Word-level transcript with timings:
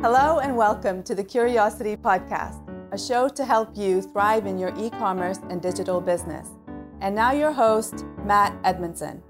Hello 0.00 0.38
and 0.38 0.56
welcome 0.56 1.02
to 1.02 1.12
the 1.12 1.24
Curiosity 1.24 1.96
Podcast, 1.96 2.62
a 2.92 2.98
show 2.98 3.28
to 3.30 3.44
help 3.44 3.76
you 3.76 4.00
thrive 4.00 4.46
in 4.46 4.56
your 4.56 4.72
e 4.78 4.90
commerce 4.90 5.40
and 5.50 5.60
digital 5.60 6.00
business. 6.00 6.46
And 7.00 7.16
now, 7.16 7.32
your 7.32 7.50
host, 7.50 8.04
Matt 8.24 8.56
Edmondson. 8.62 9.20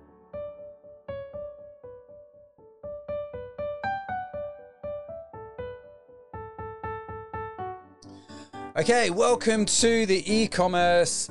Okay, 8.76 9.08
welcome 9.08 9.64
to 9.64 10.04
the 10.04 10.22
e 10.30 10.48
commerce 10.48 11.30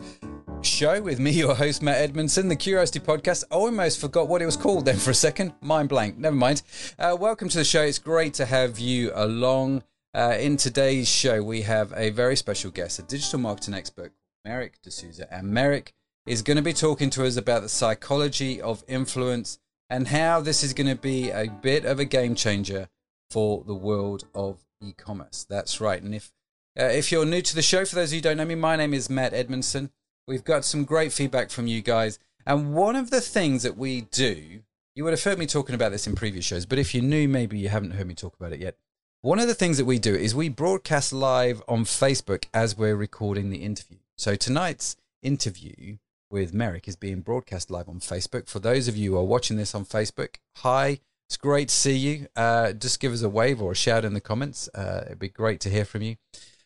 show 0.67 1.01
with 1.01 1.19
me, 1.19 1.31
your 1.31 1.55
host, 1.55 1.81
Matt 1.81 1.97
Edmondson, 1.97 2.49
the 2.49 2.55
Curiosity 2.55 2.99
Podcast. 2.99 3.43
I 3.49 3.55
almost 3.55 3.99
forgot 3.99 4.27
what 4.27 4.41
it 4.41 4.45
was 4.45 4.57
called 4.57 4.85
then 4.85 4.97
for 4.97 5.11
a 5.11 5.15
second. 5.15 5.53
Mind 5.61 5.89
blank. 5.89 6.17
Never 6.17 6.35
mind. 6.35 6.61
Uh, 6.99 7.15
welcome 7.19 7.47
to 7.49 7.57
the 7.57 7.63
show. 7.63 7.83
It's 7.83 7.99
great 7.99 8.33
to 8.35 8.45
have 8.45 8.77
you 8.77 9.11
along. 9.15 9.83
Uh, 10.13 10.35
in 10.39 10.57
today's 10.57 11.07
show, 11.07 11.41
we 11.41 11.61
have 11.61 11.93
a 11.95 12.09
very 12.09 12.35
special 12.35 12.71
guest, 12.71 12.99
a 12.99 13.03
digital 13.03 13.39
marketing 13.39 13.73
expert, 13.73 14.11
Meyrick 14.45 14.81
D'Souza. 14.81 15.31
And 15.33 15.53
Meyrick 15.53 15.93
is 16.25 16.41
going 16.41 16.57
to 16.57 16.63
be 16.63 16.73
talking 16.73 17.09
to 17.11 17.25
us 17.25 17.37
about 17.37 17.61
the 17.61 17.69
psychology 17.69 18.61
of 18.61 18.83
influence 18.87 19.59
and 19.89 20.07
how 20.09 20.41
this 20.41 20.63
is 20.63 20.73
going 20.73 20.89
to 20.89 21.01
be 21.01 21.29
a 21.29 21.47
bit 21.47 21.85
of 21.85 21.99
a 21.99 22.05
game 22.05 22.35
changer 22.35 22.89
for 23.29 23.63
the 23.65 23.75
world 23.75 24.25
of 24.35 24.65
e 24.81 24.91
commerce. 24.91 25.45
That's 25.49 25.79
right. 25.79 26.01
And 26.01 26.13
if 26.13 26.31
uh, 26.79 26.83
if 26.83 27.11
you're 27.11 27.25
new 27.25 27.41
to 27.41 27.55
the 27.55 27.61
show, 27.61 27.85
for 27.85 27.95
those 27.95 28.09
of 28.09 28.13
you 28.13 28.17
who 28.19 28.23
don't 28.23 28.37
know 28.37 28.45
me, 28.45 28.55
my 28.55 28.75
name 28.75 28.93
is 28.93 29.09
Matt 29.09 29.33
Edmondson. 29.33 29.91
We've 30.27 30.43
got 30.43 30.65
some 30.65 30.83
great 30.83 31.13
feedback 31.13 31.49
from 31.49 31.67
you 31.67 31.81
guys. 31.81 32.19
And 32.45 32.73
one 32.73 32.95
of 32.97 33.09
the 33.09 33.21
things 33.21 33.63
that 33.63 33.77
we 33.77 34.01
do, 34.01 34.61
you 34.93 35.03
would 35.03 35.13
have 35.13 35.23
heard 35.23 35.39
me 35.39 35.45
talking 35.45 35.75
about 35.75 35.91
this 35.91 36.05
in 36.05 36.15
previous 36.15 36.43
shows, 36.43 36.65
but 36.65 36.79
if 36.79 36.93
you're 36.93 37.03
new, 37.03 37.27
maybe 37.29 37.57
you 37.57 37.69
haven't 37.69 37.91
heard 37.91 38.07
me 38.07 38.13
talk 38.13 38.35
about 38.35 38.51
it 38.51 38.59
yet. 38.59 38.75
One 39.21 39.39
of 39.39 39.47
the 39.47 39.55
things 39.55 39.77
that 39.77 39.85
we 39.85 39.99
do 39.99 40.13
is 40.13 40.35
we 40.35 40.49
broadcast 40.49 41.13
live 41.13 41.61
on 41.67 41.85
Facebook 41.85 42.45
as 42.53 42.77
we're 42.77 42.95
recording 42.95 43.49
the 43.49 43.63
interview. 43.63 43.97
So 44.17 44.35
tonight's 44.35 44.97
interview 45.21 45.97
with 46.29 46.53
Meyrick 46.53 46.87
is 46.87 46.97
being 46.97 47.21
broadcast 47.21 47.71
live 47.71 47.87
on 47.87 47.99
Facebook. 47.99 48.49
For 48.49 48.59
those 48.59 48.87
of 48.87 48.97
you 48.97 49.11
who 49.11 49.17
are 49.17 49.23
watching 49.23 49.55
this 49.55 49.73
on 49.73 49.85
Facebook, 49.85 50.35
hi, 50.57 50.99
it's 51.27 51.37
great 51.37 51.69
to 51.69 51.75
see 51.75 51.95
you. 51.95 52.27
Uh, 52.35 52.73
just 52.73 52.99
give 52.99 53.13
us 53.13 53.21
a 53.21 53.29
wave 53.29 53.61
or 53.61 53.71
a 53.71 53.75
shout 53.75 54.05
in 54.05 54.13
the 54.13 54.21
comments. 54.21 54.69
Uh, 54.75 55.03
it'd 55.05 55.19
be 55.19 55.29
great 55.29 55.59
to 55.61 55.69
hear 55.69 55.85
from 55.85 56.01
you. 56.01 56.17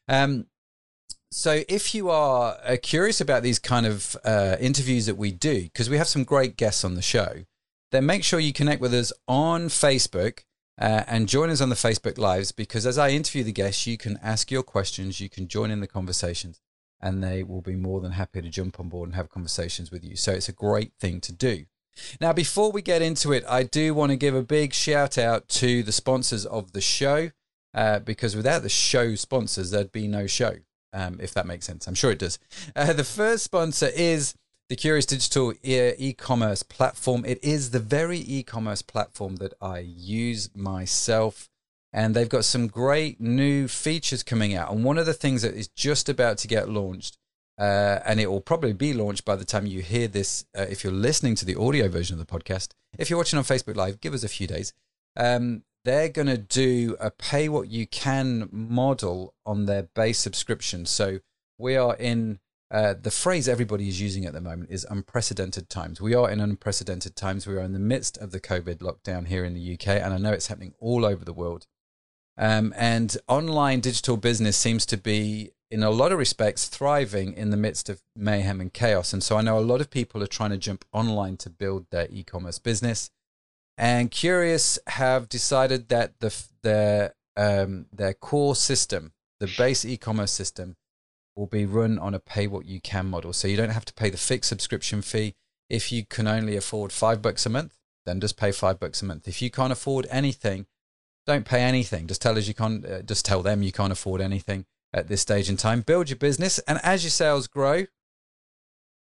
Um, 0.07 0.47
so 1.31 1.63
if 1.67 1.95
you 1.95 2.09
are 2.09 2.57
uh, 2.65 2.77
curious 2.81 3.21
about 3.21 3.43
these 3.43 3.59
kind 3.59 3.85
of 3.85 4.15
uh, 4.23 4.57
interviews 4.59 5.05
that 5.05 5.15
we 5.15 5.31
do 5.31 5.63
because 5.63 5.89
we 5.89 5.97
have 5.97 6.07
some 6.07 6.23
great 6.23 6.57
guests 6.57 6.83
on 6.83 6.95
the 6.95 7.01
show 7.01 7.43
then 7.91 8.05
make 8.05 8.23
sure 8.23 8.39
you 8.39 8.53
connect 8.53 8.81
with 8.81 8.93
us 8.93 9.11
on 9.27 9.67
facebook 9.67 10.43
uh, 10.79 11.03
and 11.07 11.27
join 11.27 11.49
us 11.49 11.61
on 11.61 11.69
the 11.69 11.75
facebook 11.75 12.17
lives 12.17 12.51
because 12.51 12.85
as 12.85 12.97
i 12.97 13.09
interview 13.09 13.43
the 13.43 13.51
guests 13.51 13.87
you 13.87 13.97
can 13.97 14.19
ask 14.21 14.51
your 14.51 14.63
questions 14.63 15.19
you 15.19 15.29
can 15.29 15.47
join 15.47 15.71
in 15.71 15.79
the 15.79 15.87
conversations 15.87 16.61
and 17.01 17.23
they 17.23 17.43
will 17.43 17.61
be 17.61 17.75
more 17.75 17.99
than 17.99 18.11
happy 18.11 18.41
to 18.41 18.49
jump 18.49 18.79
on 18.79 18.87
board 18.87 19.09
and 19.09 19.15
have 19.15 19.29
conversations 19.29 19.91
with 19.91 20.03
you. 20.03 20.15
So 20.15 20.31
it's 20.31 20.49
a 20.49 20.53
great 20.53 20.93
thing 20.99 21.19
to 21.21 21.33
do. 21.33 21.65
Now 22.19 22.31
before 22.31 22.71
we 22.71 22.81
get 22.81 23.01
into 23.01 23.33
it 23.33 23.43
i 23.49 23.63
do 23.63 23.93
want 23.93 24.11
to 24.11 24.15
give 24.15 24.33
a 24.33 24.41
big 24.41 24.73
shout 24.73 25.17
out 25.17 25.49
to 25.49 25.83
the 25.83 25.91
sponsors 25.91 26.45
of 26.45 26.71
the 26.71 26.79
show 26.79 27.31
uh, 27.73 27.99
because 27.99 28.33
without 28.33 28.63
the 28.63 28.69
show 28.69 29.15
sponsors 29.15 29.71
there'd 29.71 29.91
be 29.91 30.07
no 30.07 30.25
show 30.25 30.55
um, 30.93 31.19
if 31.21 31.33
that 31.33 31.45
makes 31.45 31.65
sense. 31.65 31.87
I'm 31.87 31.95
sure 31.95 32.11
it 32.11 32.19
does. 32.19 32.39
Uh, 32.75 32.93
the 32.93 33.03
first 33.03 33.43
sponsor 33.43 33.89
is 33.95 34.35
the 34.69 34.75
Curious 34.75 35.05
Digital 35.05 35.53
e 35.63 36.13
commerce 36.13 36.63
platform. 36.63 37.25
It 37.25 37.43
is 37.43 37.71
the 37.71 37.79
very 37.79 38.19
e 38.19 38.43
commerce 38.43 38.81
platform 38.81 39.35
that 39.37 39.53
I 39.61 39.79
use 39.79 40.49
myself. 40.55 41.49
And 41.93 42.15
they've 42.15 42.29
got 42.29 42.45
some 42.45 42.67
great 42.67 43.19
new 43.19 43.67
features 43.67 44.23
coming 44.23 44.55
out. 44.55 44.71
And 44.71 44.85
one 44.85 44.97
of 44.97 45.05
the 45.05 45.13
things 45.13 45.41
that 45.41 45.55
is 45.55 45.67
just 45.67 46.07
about 46.07 46.37
to 46.37 46.47
get 46.47 46.69
launched, 46.69 47.17
uh, 47.59 47.99
and 48.05 48.21
it 48.21 48.31
will 48.31 48.39
probably 48.39 48.71
be 48.71 48.93
launched 48.93 49.25
by 49.25 49.35
the 49.35 49.43
time 49.43 49.65
you 49.65 49.81
hear 49.81 50.07
this, 50.07 50.45
uh, 50.57 50.61
if 50.69 50.85
you're 50.85 50.93
listening 50.93 51.35
to 51.35 51.45
the 51.45 51.57
audio 51.57 51.89
version 51.89 52.17
of 52.17 52.25
the 52.25 52.39
podcast. 52.39 52.69
If 52.97 53.09
you're 53.09 53.19
watching 53.19 53.37
on 53.37 53.43
Facebook 53.43 53.75
Live, 53.75 53.99
give 53.99 54.13
us 54.13 54.23
a 54.23 54.29
few 54.29 54.47
days. 54.47 54.71
Um, 55.17 55.63
they're 55.83 56.09
going 56.09 56.27
to 56.27 56.37
do 56.37 56.95
a 56.99 57.11
pay 57.11 57.49
what 57.49 57.69
you 57.69 57.87
can 57.87 58.49
model 58.51 59.33
on 59.45 59.65
their 59.65 59.83
base 59.83 60.19
subscription. 60.19 60.85
So 60.85 61.19
we 61.57 61.75
are 61.75 61.95
in 61.95 62.39
uh, 62.69 62.93
the 62.99 63.11
phrase 63.11 63.49
everybody 63.49 63.89
is 63.89 63.99
using 63.99 64.25
at 64.25 64.31
the 64.31 64.39
moment 64.39 64.69
is 64.71 64.87
unprecedented 64.89 65.69
times. 65.69 65.99
We 65.99 66.15
are 66.15 66.29
in 66.29 66.39
unprecedented 66.39 67.17
times. 67.17 67.45
We 67.45 67.55
are 67.55 67.61
in 67.61 67.73
the 67.73 67.79
midst 67.79 68.17
of 68.17 68.31
the 68.31 68.39
COVID 68.39 68.77
lockdown 68.77 69.27
here 69.27 69.43
in 69.43 69.53
the 69.53 69.73
UK, 69.73 69.87
and 69.87 70.13
I 70.13 70.17
know 70.17 70.31
it's 70.31 70.47
happening 70.47 70.73
all 70.79 71.03
over 71.03 71.25
the 71.25 71.33
world. 71.33 71.67
Um, 72.37 72.73
and 72.77 73.17
online 73.27 73.81
digital 73.81 74.15
business 74.15 74.55
seems 74.55 74.85
to 74.85 74.95
be, 74.95 75.51
in 75.69 75.83
a 75.83 75.89
lot 75.89 76.13
of 76.13 76.17
respects, 76.17 76.69
thriving 76.69 77.33
in 77.33 77.49
the 77.49 77.57
midst 77.57 77.89
of 77.89 78.03
mayhem 78.15 78.61
and 78.61 78.71
chaos. 78.71 79.11
And 79.11 79.21
so 79.21 79.35
I 79.35 79.41
know 79.41 79.59
a 79.59 79.59
lot 79.59 79.81
of 79.81 79.89
people 79.89 80.23
are 80.23 80.27
trying 80.27 80.51
to 80.51 80.57
jump 80.57 80.85
online 80.93 81.35
to 81.37 81.49
build 81.49 81.87
their 81.91 82.07
e 82.09 82.23
commerce 82.23 82.57
business 82.57 83.11
and 83.81 84.11
Curious 84.11 84.77
have 84.85 85.27
decided 85.27 85.89
that 85.89 86.19
the 86.19 86.31
their 86.61 87.15
um, 87.35 87.87
their 87.91 88.13
core 88.13 88.55
system, 88.55 89.13
the 89.39 89.51
base 89.57 89.83
e-commerce 89.83 90.31
system, 90.31 90.75
will 91.35 91.47
be 91.47 91.65
run 91.65 91.97
on 91.97 92.13
a 92.13 92.19
pay 92.19 92.45
what 92.45 92.67
you 92.67 92.79
can 92.79 93.07
model. 93.07 93.33
So 93.33 93.47
you 93.47 93.57
don't 93.57 93.71
have 93.71 93.85
to 93.85 93.93
pay 93.93 94.11
the 94.11 94.17
fixed 94.17 94.49
subscription 94.49 95.01
fee. 95.01 95.33
If 95.67 95.91
you 95.91 96.05
can 96.05 96.27
only 96.27 96.55
afford 96.55 96.91
five 96.91 97.23
bucks 97.23 97.47
a 97.47 97.49
month, 97.49 97.79
then 98.05 98.19
just 98.19 98.37
pay 98.37 98.51
five 98.51 98.79
bucks 98.79 99.01
a 99.01 99.05
month. 99.05 99.27
If 99.27 99.41
you 99.41 99.49
can't 99.49 99.71
afford 99.71 100.05
anything, 100.11 100.67
don't 101.25 101.45
pay 101.45 101.61
anything. 101.61 102.05
Just 102.05 102.21
tell 102.21 102.37
us 102.37 102.47
you 102.47 102.53
can't. 102.53 102.85
Uh, 102.85 103.01
just 103.01 103.25
tell 103.25 103.41
them 103.41 103.63
you 103.63 103.71
can't 103.71 103.91
afford 103.91 104.21
anything 104.21 104.65
at 104.93 105.07
this 105.07 105.21
stage 105.21 105.49
in 105.49 105.57
time. 105.57 105.81
Build 105.81 106.07
your 106.07 106.17
business, 106.17 106.59
and 106.67 106.79
as 106.83 107.03
your 107.03 107.09
sales 107.09 107.47
grow, 107.47 107.85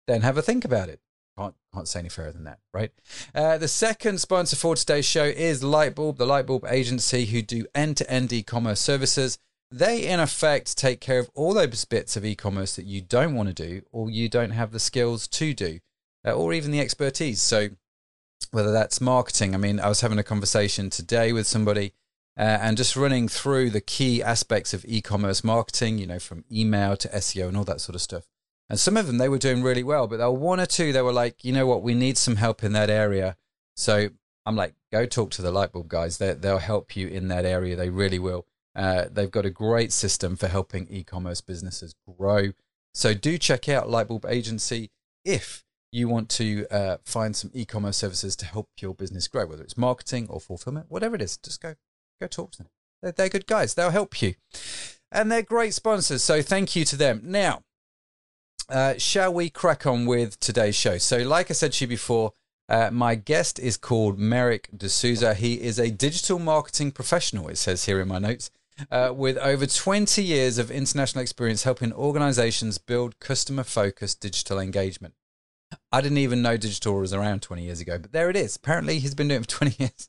then 0.07 0.21
have 0.21 0.37
a 0.37 0.43
think 0.43 0.67
about 0.67 0.91
it. 0.91 1.01
Can't, 1.39 1.55
can't 1.75 1.89
say 1.89 2.01
any 2.01 2.09
fairer 2.09 2.33
than 2.33 2.45
that, 2.45 2.61
right? 2.73 2.93
Uh, 3.35 3.59
the 3.59 3.69
second 3.69 4.21
sponsor 4.21 4.57
for 4.57 4.75
today's 4.75 5.05
show 5.05 5.25
is 5.25 5.63
Lightbulb, 5.63 6.17
the 6.17 6.27
Lightbulb 6.27 6.71
agency 6.71 7.27
who 7.27 7.43
do 7.43 7.67
end 7.75 7.99
to 7.99 8.11
end 8.11 8.33
e 8.33 8.43
commerce 8.43 8.81
services. 8.81 9.39
They, 9.71 10.07
in 10.07 10.19
effect, 10.21 10.79
take 10.79 11.01
care 11.01 11.19
of 11.19 11.31
all 11.35 11.53
those 11.53 11.85
bits 11.85 12.17
of 12.17 12.25
e 12.25 12.35
commerce 12.35 12.77
that 12.77 12.87
you 12.87 13.03
don't 13.03 13.35
want 13.35 13.49
to 13.49 13.55
do 13.55 13.83
or 13.93 14.09
you 14.09 14.29
don't 14.29 14.53
have 14.53 14.73
the 14.73 14.81
skills 14.81 15.29
to 15.29 15.53
do, 15.53 15.81
uh, 16.27 16.33
or 16.33 16.55
even 16.55 16.71
the 16.71 16.81
expertise. 16.81 17.43
So, 17.43 17.69
whether 18.53 18.73
that's 18.73 19.01
marketing, 19.01 19.55
I 19.55 19.59
mean, 19.59 19.79
I 19.79 19.89
was 19.89 20.01
having 20.01 20.19
a 20.19 20.23
conversation 20.23 20.89
today 20.89 21.33
with 21.33 21.47
somebody 21.47 21.93
uh, 22.39 22.59
and 22.63 22.77
just 22.77 22.97
running 22.97 23.29
through 23.29 23.71
the 23.71 23.81
key 23.81 24.23
aspects 24.23 24.73
of 24.73 24.87
e 24.87 25.03
commerce 25.03 25.45
marketing, 25.45 25.99
you 25.99 26.07
know, 26.07 26.19
from 26.19 26.45
email 26.51 26.97
to 26.97 27.09
SEO 27.09 27.49
and 27.49 27.57
all 27.59 27.65
that 27.65 27.83
sort 27.83 27.95
of 27.95 28.01
stuff. 28.01 28.25
And 28.69 28.79
some 28.79 28.97
of 28.97 29.07
them 29.07 29.19
they 29.19 29.29
were 29.29 29.39
doing 29.39 29.63
really 29.63 29.85
well, 29.85 30.07
but 30.07 30.17
there 30.17 30.31
were 30.31 30.39
one 30.39 30.61
or 30.61 30.67
two 30.67 30.93
they 30.93 31.03
were 31.03 31.13
like, 31.13 31.45
you 31.45 31.53
know 31.53 31.67
what, 31.67 31.83
we 31.83 31.95
need 31.95 32.19
some 32.19 32.37
help 32.37 32.65
in 32.65 32.73
that 32.73 32.91
area. 32.91 33.37
So 33.77 34.09
I'm 34.45 34.57
like, 34.57 34.75
go 34.93 35.07
talk 35.07 35.31
to 35.33 35.43
the 35.43 35.53
Lightbulb 35.53 35.89
guys. 35.89 36.19
They, 36.19 36.35
they'll 36.35 36.59
help 36.59 36.97
you 36.97 37.09
in 37.09 37.29
that 37.29 37.45
area. 37.45 37.77
They 37.77 37.91
really 37.91 38.19
will. 38.19 38.47
Uh, 38.75 39.07
they've 39.11 39.31
got 39.31 39.47
a 39.47 39.51
great 39.51 39.93
system 39.93 40.37
for 40.37 40.49
helping 40.49 40.87
e-commerce 40.89 41.41
businesses 41.41 41.95
grow. 42.19 42.53
So 42.93 43.15
do 43.15 43.39
check 43.39 43.69
out 43.69 43.89
Lightbulb 43.89 44.29
Agency 44.29 44.91
if 45.25 45.65
you 45.93 46.09
want 46.09 46.29
to 46.29 46.67
uh, 46.71 46.99
find 47.05 47.35
some 47.35 47.51
e-commerce 47.55 47.97
services 47.97 48.37
to 48.37 48.47
help 48.47 48.69
your 48.81 48.95
business 48.95 49.29
grow, 49.29 49.47
whether 49.47 49.63
it's 49.63 49.77
marketing 49.77 50.27
or 50.29 50.41
fulfillment, 50.41 50.87
whatever 50.89 51.15
it 51.15 51.23
is. 51.23 51.37
Just 51.37 51.61
go 51.61 51.75
go 52.21 52.27
talk 52.27 52.53
to 52.53 52.59
them. 52.59 52.69
They're, 53.03 53.13
they're 53.13 53.29
good 53.29 53.47
guys. 53.47 53.75
They'll 53.75 53.91
help 53.91 54.21
you, 54.21 54.35
and 55.11 55.31
they're 55.31 55.43
great 55.43 55.75
sponsors. 55.75 56.23
So 56.23 56.43
thank 56.43 56.77
you 56.77 56.85
to 56.87 56.97
them. 56.97 57.21
Now 57.25 57.63
uh, 58.69 58.95
shall 58.99 59.33
we 59.33 59.51
crack 59.51 59.87
on 59.87 60.07
with 60.07 60.39
today's 60.41 60.75
show? 60.75 60.99
So, 60.99 61.19
like 61.19 61.51
I 61.51 61.55
said 61.55 61.73
to 61.75 61.85
you 61.85 61.89
before, 61.89 62.33
uh, 62.69 62.91
my 62.93 63.15
guest 63.15 63.59
is 63.59 63.77
called 63.77 64.19
Meyrick 64.19 64.69
D'Souza. 64.77 65.35
He 65.35 65.61
is 65.63 65.79
a 65.79 65.91
digital 65.91 66.39
marketing 66.39 66.91
professional, 66.91 67.49
it 67.49 67.59
says 67.59 67.85
here 67.85 68.01
in 68.01 68.09
my 68.09 68.19
notes, 68.19 68.51
uh, 68.91 69.13
with 69.15 69.39
over 69.39 69.67
20 69.67 70.23
years 70.23 70.59
of 70.59 70.71
international 70.71 71.23
experience 71.23 71.63
helping 71.63 71.93
organizations 71.93 72.79
build 72.79 73.21
customer 73.21 73.63
focused 73.63 74.21
digital 74.21 74.59
engagement. 74.59 75.15
I 75.93 76.01
didn't 76.01 76.19
even 76.19 76.43
know 76.43 76.57
digital 76.57 76.95
was 76.95 77.13
around 77.13 77.43
20 77.43 77.63
years 77.63 77.81
ago, 77.81 77.99
but 77.99 78.13
there 78.13 78.31
it 78.31 78.37
is. 78.37 78.57
Apparently, 78.57 78.99
he's 78.99 79.15
been 79.15 79.29
doing 79.29 79.43
it 79.43 79.51
for 79.51 79.59
20 79.67 79.77
years. 79.79 80.09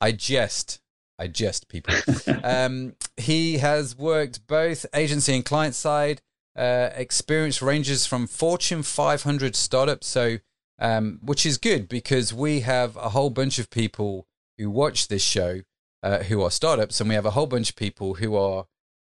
I 0.00 0.12
jest. 0.12 0.80
I 1.18 1.28
jest, 1.28 1.68
people. 1.68 1.94
um, 2.44 2.94
he 3.16 3.58
has 3.58 3.96
worked 3.96 4.46
both 4.46 4.86
agency 4.94 5.34
and 5.34 5.44
client 5.44 5.74
side 5.74 6.22
uh, 6.56 6.90
experience 6.94 7.62
ranges 7.62 8.06
from 8.06 8.26
Fortune 8.26 8.82
500 8.82 9.56
startups, 9.56 10.06
so 10.06 10.38
um, 10.78 11.20
which 11.22 11.46
is 11.46 11.58
good 11.58 11.88
because 11.88 12.34
we 12.34 12.60
have 12.60 12.96
a 12.96 13.10
whole 13.10 13.30
bunch 13.30 13.58
of 13.58 13.70
people 13.70 14.26
who 14.58 14.70
watch 14.70 15.08
this 15.08 15.22
show 15.22 15.60
uh, 16.02 16.18
who 16.24 16.42
are 16.42 16.50
startups, 16.50 17.00
and 17.00 17.08
we 17.08 17.14
have 17.14 17.26
a 17.26 17.30
whole 17.30 17.46
bunch 17.46 17.70
of 17.70 17.76
people 17.76 18.14
who 18.14 18.34
are 18.36 18.66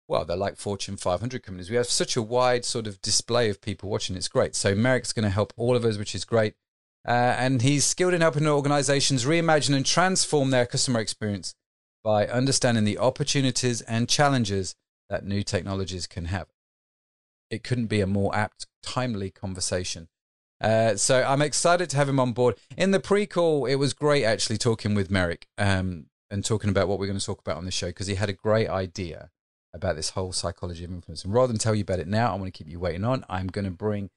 well, 0.07 0.24
they're 0.24 0.38
like 0.38 0.56
Fortune 0.56 0.95
500 0.95 1.44
companies. 1.44 1.69
We 1.69 1.75
have 1.75 1.88
such 1.88 2.16
a 2.16 2.22
wide 2.22 2.63
sort 2.63 2.88
of 2.88 3.01
display 3.01 3.50
of 3.50 3.62
people 3.62 3.90
watching. 3.90 4.16
It's 4.16 4.30
great. 4.30 4.56
So 4.56 4.74
Meyrick's 4.74 5.12
going 5.12 5.25
to 5.25 5.30
help 5.30 5.51
all 5.57 5.75
of 5.75 5.83
us, 5.83 5.98
which 5.98 6.16
is 6.16 6.24
great. 6.24 6.54
Uh, 7.06 7.36
and 7.38 7.62
he's 7.62 7.86
skilled 7.86 8.13
in 8.13 8.22
helping 8.22 8.48
organizations 8.48 9.25
reimagine 9.25 9.75
and 9.75 9.86
transform 9.86 10.51
their 10.51 10.66
customer 10.66 11.00
experience 11.00 11.56
by 12.04 12.28
understanding 12.28 12.86
the 12.86 12.98
opportunities 12.98 13.81
and 13.81 14.07
challenges 14.07 14.75
that 15.10 15.25
new 15.25 15.44
technologies 15.44 16.07
can 16.07 16.25
have. 16.25 16.48
It 17.50 17.64
couldn't 17.64 17.88
be 17.88 18.02
a 18.02 18.08
more 18.08 18.36
apt, 18.36 18.68
timely 18.84 19.30
conversation. 19.32 20.08
Uh, 20.60 20.96
so 20.96 21.24
I'm 21.24 21.42
excited 21.42 21.90
to 21.92 21.98
have 21.98 22.10
him 22.10 22.20
on 22.20 22.34
board. 22.34 22.56
In 22.76 22.92
the 22.92 23.00
pre-call, 23.00 23.66
it 23.66 23.76
was 23.76 23.94
great 23.94 24.24
actually 24.24 24.58
talking 24.58 24.96
with 24.96 25.12
Meyrick 25.12 25.48
um, 25.58 26.08
and 26.32 26.44
talking 26.44 26.70
about 26.70 26.88
what 26.88 27.00
we're 27.00 27.08
going 27.08 27.20
to 27.20 27.26
talk 27.26 27.40
about 27.40 27.58
on 27.58 27.66
the 27.66 27.72
show 27.72 27.88
because 27.88 28.08
he 28.08 28.16
had 28.16 28.30
a 28.30 28.34
great 28.34 28.68
idea 28.68 29.30
about 29.74 29.96
this 29.96 30.12
whole 30.12 30.32
psychology 30.32 30.84
of 30.84 30.92
influence. 30.92 31.24
And 31.24 31.34
rather 31.34 31.48
than 31.48 31.60
tell 31.60 31.76
you 31.76 31.84
about 31.84 32.00
it 32.00 32.08
now, 32.08 32.32
I 32.34 32.36
want 32.36 32.46
to 32.46 32.52
keep 32.52 32.70
you 32.70 32.80
waiting 32.80 33.04
on. 33.04 33.24
I'm 33.30 33.48
going 33.48 33.66
to 33.66 33.72
bring 33.72 34.10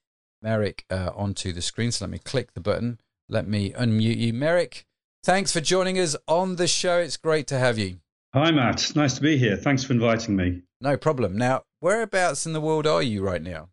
Meyrick 0.42 0.84
uh, 0.90 1.10
onto 1.14 1.52
the 1.52 1.62
screen. 1.62 1.92
So 1.92 2.04
let 2.04 2.10
me 2.10 2.18
click 2.18 2.54
the 2.54 2.60
button. 2.60 3.00
Let 3.28 3.46
me 3.46 3.72
unmute 3.72 4.16
you. 4.16 4.32
Meyrick, 4.32 4.86
thanks 5.22 5.52
for 5.52 5.60
joining 5.60 5.98
us 5.98 6.16
on 6.26 6.56
the 6.56 6.66
show. 6.66 6.98
It's 6.98 7.16
great 7.16 7.46
to 7.48 7.58
have 7.58 7.78
you. 7.78 7.98
Hi, 8.32 8.50
Matt. 8.50 8.92
Nice 8.94 9.14
to 9.14 9.20
be 9.20 9.36
here. 9.36 9.56
Thanks 9.56 9.84
for 9.84 9.92
inviting 9.92 10.36
me. 10.36 10.62
No 10.80 10.96
problem. 10.96 11.36
Now, 11.36 11.64
whereabouts 11.80 12.46
in 12.46 12.52
the 12.52 12.60
world 12.60 12.86
are 12.86 13.02
you 13.02 13.22
right 13.22 13.42
now? 13.42 13.68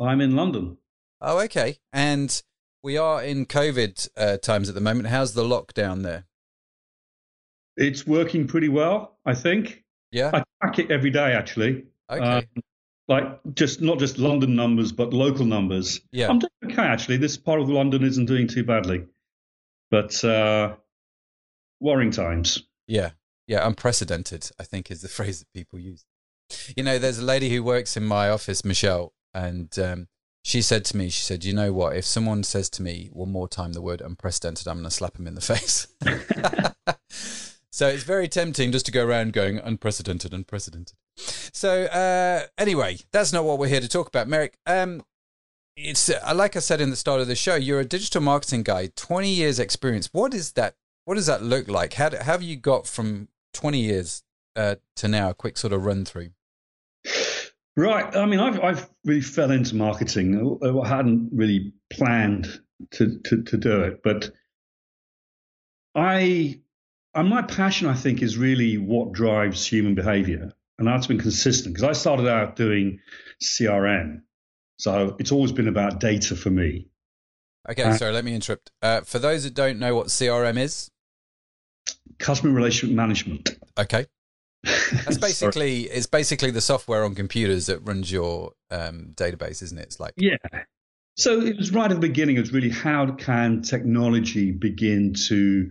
I'm 0.00 0.20
in 0.20 0.36
London. 0.36 0.78
Oh, 1.20 1.40
okay. 1.40 1.78
And 1.92 2.40
we 2.82 2.96
are 2.96 3.22
in 3.22 3.46
COVID 3.46 4.08
uh, 4.16 4.36
times 4.38 4.68
at 4.68 4.74
the 4.74 4.80
moment. 4.80 5.08
How's 5.08 5.34
the 5.34 5.42
lockdown 5.42 6.02
there? 6.02 6.26
It's 7.76 8.06
working 8.06 8.46
pretty 8.46 8.68
well, 8.68 9.18
I 9.24 9.34
think. 9.34 9.84
Yeah. 10.12 10.30
I 10.32 10.44
track 10.62 10.78
it 10.78 10.90
every 10.90 11.10
day, 11.10 11.32
actually. 11.32 11.86
Okay. 12.10 12.22
Um, 12.22 12.62
like 13.08 13.40
just 13.54 13.80
not 13.80 13.98
just 13.98 14.18
London 14.18 14.54
numbers, 14.54 14.92
but 14.92 15.12
local 15.12 15.44
numbers. 15.44 16.00
Yeah. 16.12 16.28
I'm 16.28 16.38
doing 16.38 16.50
okay, 16.72 16.82
actually. 16.82 17.16
This 17.16 17.36
part 17.36 17.60
of 17.60 17.68
London 17.68 18.04
isn't 18.04 18.26
doing 18.26 18.46
too 18.46 18.64
badly, 18.64 19.06
but 19.90 20.22
uh, 20.24 20.74
worrying 21.80 22.10
times. 22.10 22.62
Yeah. 22.86 23.10
Yeah. 23.46 23.66
Unprecedented, 23.66 24.50
I 24.58 24.64
think, 24.64 24.90
is 24.90 25.02
the 25.02 25.08
phrase 25.08 25.40
that 25.40 25.52
people 25.52 25.78
use. 25.78 26.04
You 26.76 26.82
know, 26.82 26.98
there's 26.98 27.18
a 27.18 27.24
lady 27.24 27.50
who 27.50 27.62
works 27.62 27.96
in 27.96 28.04
my 28.04 28.30
office, 28.30 28.64
Michelle, 28.64 29.12
and 29.34 29.76
um, 29.78 30.08
she 30.48 30.62
said 30.62 30.84
to 30.86 30.96
me, 30.96 31.10
she 31.10 31.22
said, 31.22 31.44
you 31.44 31.52
know 31.52 31.72
what? 31.72 31.96
If 31.96 32.04
someone 32.04 32.42
says 32.42 32.70
to 32.70 32.82
me 32.82 33.10
one 33.12 33.30
more 33.30 33.48
time 33.48 33.74
the 33.74 33.82
word 33.82 34.00
unprecedented, 34.00 34.66
I'm 34.66 34.76
going 34.76 34.84
to 34.84 34.90
slap 34.90 35.18
him 35.18 35.26
in 35.26 35.34
the 35.34 35.40
face. 35.42 35.88
so 37.70 37.88
it's 37.88 38.04
very 38.04 38.28
tempting 38.28 38.72
just 38.72 38.86
to 38.86 38.92
go 38.92 39.04
around 39.04 39.32
going 39.32 39.58
unprecedented, 39.58 40.32
unprecedented. 40.32 40.96
So 41.16 41.84
uh, 41.84 42.46
anyway, 42.56 42.98
that's 43.12 43.32
not 43.32 43.44
what 43.44 43.58
we're 43.58 43.68
here 43.68 43.80
to 43.80 43.88
talk 43.88 44.08
about, 44.08 44.28
Meyrick. 44.28 44.56
Um, 44.66 45.02
it's 45.76 46.08
uh, 46.08 46.32
like 46.34 46.56
I 46.56 46.60
said 46.60 46.80
in 46.80 46.90
the 46.90 46.96
start 46.96 47.20
of 47.20 47.28
the 47.28 47.36
show, 47.36 47.54
you're 47.54 47.80
a 47.80 47.84
digital 47.84 48.20
marketing 48.20 48.62
guy, 48.62 48.90
20 48.96 49.28
years 49.28 49.58
experience. 49.58 50.08
What 50.12 50.34
is 50.34 50.52
that? 50.52 50.76
What 51.04 51.16
does 51.16 51.26
that 51.26 51.42
look 51.42 51.68
like? 51.68 51.94
How, 51.94 52.10
how 52.10 52.32
have 52.32 52.42
you 52.42 52.56
got 52.56 52.86
from 52.86 53.28
20 53.54 53.80
years 53.80 54.22
uh, 54.56 54.76
to 54.96 55.08
now? 55.08 55.30
A 55.30 55.34
quick 55.34 55.56
sort 55.56 55.72
of 55.72 55.84
run 55.84 56.04
through. 56.04 56.30
Right. 57.76 58.16
I 58.16 58.26
mean, 58.26 58.40
I've, 58.40 58.60
I've 58.60 58.90
really 59.04 59.20
fell 59.20 59.50
into 59.52 59.76
marketing. 59.76 60.58
I 60.62 60.88
hadn't 60.88 61.30
really 61.32 61.72
planned 61.90 62.60
to, 62.92 63.20
to, 63.26 63.42
to 63.44 63.56
do 63.56 63.82
it, 63.82 64.02
but 64.02 64.30
I, 65.94 66.60
and 67.14 67.28
my 67.28 67.42
passion, 67.42 67.88
I 67.88 67.94
think, 67.94 68.22
is 68.22 68.36
really 68.36 68.78
what 68.78 69.12
drives 69.12 69.64
human 69.64 69.94
behavior. 69.94 70.52
And 70.78 70.86
that's 70.86 71.06
been 71.06 71.18
consistent 71.18 71.74
because 71.74 71.88
I 71.88 71.92
started 71.92 72.28
out 72.28 72.56
doing 72.56 73.00
CRM. 73.42 74.22
So 74.78 75.16
it's 75.18 75.32
always 75.32 75.52
been 75.52 75.68
about 75.68 76.00
data 76.00 76.36
for 76.36 76.50
me. 76.50 76.88
Okay, 77.68 77.82
uh, 77.82 77.96
sorry, 77.96 78.12
let 78.12 78.24
me 78.24 78.34
interrupt. 78.34 78.70
Uh, 78.80 79.02
for 79.02 79.18
those 79.18 79.44
that 79.44 79.54
don't 79.54 79.78
know 79.78 79.94
what 79.94 80.06
CRM 80.06 80.58
is, 80.58 80.90
customer 82.18 82.52
relationship 82.52 82.94
management. 82.94 83.56
Okay. 83.78 84.06
That's 84.64 85.18
basically 85.18 85.82
it's 85.82 86.06
basically 86.06 86.50
the 86.50 86.60
software 86.60 87.04
on 87.04 87.14
computers 87.14 87.66
that 87.66 87.80
runs 87.80 88.10
your 88.10 88.52
um, 88.70 89.12
database, 89.14 89.62
isn't 89.62 89.78
it? 89.78 89.82
It's 89.82 90.00
like 90.00 90.14
yeah. 90.16 90.36
So 91.16 91.40
it 91.40 91.56
was 91.56 91.72
right 91.72 91.90
at 91.90 91.94
the 91.94 92.06
beginning. 92.06 92.36
It 92.36 92.40
was 92.40 92.52
really 92.52 92.70
how 92.70 93.10
can 93.12 93.62
technology 93.62 94.52
begin 94.52 95.14
to 95.28 95.70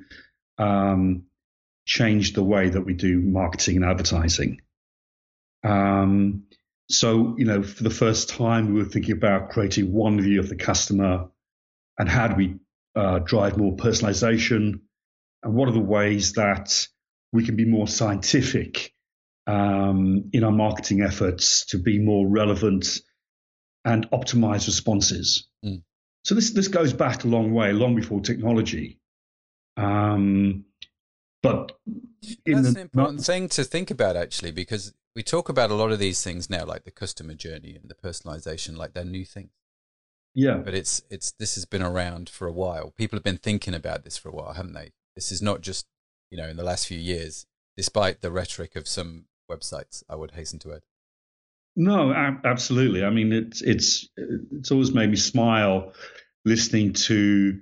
um, 0.58 1.24
change 1.86 2.34
the 2.34 2.44
way 2.44 2.70
that 2.70 2.82
we 2.82 2.94
do 2.94 3.22
marketing 3.22 3.78
and 3.78 3.86
advertising. 3.86 4.62
Um, 5.64 6.44
so 6.90 7.36
you 7.38 7.46
know, 7.46 7.64
for 7.64 7.84
the 7.84 7.90
first 7.90 8.30
time, 8.30 8.74
we 8.74 8.82
were 8.82 8.90
thinking 8.90 9.14
about 9.14 9.50
creating 9.50 9.94
one 9.94 10.22
view 10.22 10.40
of 10.40 10.50
the 10.50 10.56
customer 10.56 11.30
and 11.98 12.10
how 12.10 12.28
do 12.28 12.36
we 12.36 12.56
uh, 12.96 13.20
drive 13.20 13.58
more 13.58 13.76
personalization, 13.76 14.82
and 15.44 15.54
what 15.54 15.68
are 15.70 15.74
the 15.74 15.80
ways 15.80 16.34
that 16.34 16.88
we 17.32 17.46
can 17.46 17.56
be 17.56 17.66
more 17.66 17.88
scientific 17.88 18.94
um, 19.46 20.30
in 20.34 20.44
our 20.44 20.52
marketing 20.52 21.02
efforts 21.02 21.66
to 21.68 21.78
be 21.78 22.00
more 22.00 22.28
relevant 22.28 23.00
and 23.86 24.10
optimize 24.12 24.68
responses. 24.68 25.48
Mm. 25.64 25.84
So 26.24 26.36
this 26.36 26.52
this 26.52 26.68
goes 26.68 26.94
back 26.94 27.24
a 27.24 27.28
long 27.28 27.54
way, 27.54 27.72
long 27.72 27.96
before 27.96 28.20
technology. 28.20 29.00
Um, 29.78 30.66
but 31.42 31.72
that's 32.22 32.38
the, 32.46 32.70
an 32.70 32.78
important 32.78 33.24
thing 33.24 33.48
to 33.50 33.64
think 33.64 33.92
about, 33.92 34.18
actually, 34.18 34.52
because 34.52 34.94
we 35.16 35.24
talk 35.24 35.50
about 35.50 35.72
a 35.72 35.76
lot 35.76 35.92
of 35.92 36.00
these 36.00 36.22
things 36.24 36.50
now, 36.50 36.66
like 36.66 36.84
the 36.84 36.92
customer 36.92 37.34
journey 37.34 37.78
and 37.80 37.90
the 37.90 37.96
personalization, 37.96 38.76
like 38.76 38.94
they're 38.94 39.06
new 39.06 39.24
things. 39.24 39.52
Yeah, 40.34 40.58
but 40.58 40.74
it's 40.74 41.02
it's 41.10 41.32
this 41.32 41.56
has 41.56 41.66
been 41.66 41.82
around 41.82 42.30
for 42.30 42.48
a 42.48 42.52
while. 42.52 42.92
People 42.92 43.18
have 43.18 43.24
been 43.24 43.38
thinking 43.38 43.74
about 43.74 44.04
this 44.04 44.18
for 44.18 44.30
a 44.30 44.34
while, 44.34 44.54
haven't 44.54 44.74
they? 44.74 44.92
This 45.16 45.32
is 45.32 45.42
not 45.42 45.62
just 45.62 45.88
you 46.30 46.38
know, 46.38 46.48
in 46.48 46.58
the 46.58 46.64
last 46.64 46.88
few 46.88 47.00
years, 47.00 47.46
despite 47.76 48.22
the 48.22 48.32
rhetoric 48.32 48.76
of 48.76 48.88
some 48.88 49.26
websites, 49.50 50.04
I 50.10 50.16
would 50.16 50.32
hasten 50.32 50.60
to 50.60 50.74
add. 50.74 50.82
No, 51.76 52.12
absolutely. 52.44 53.04
I 53.04 53.12
mean, 53.12 53.32
it's 53.32 53.62
it's 53.62 54.10
it's 54.16 54.72
always 54.72 54.92
made 54.94 55.12
me 55.12 55.16
smile 55.16 55.94
listening 56.44 56.94
to 56.94 57.60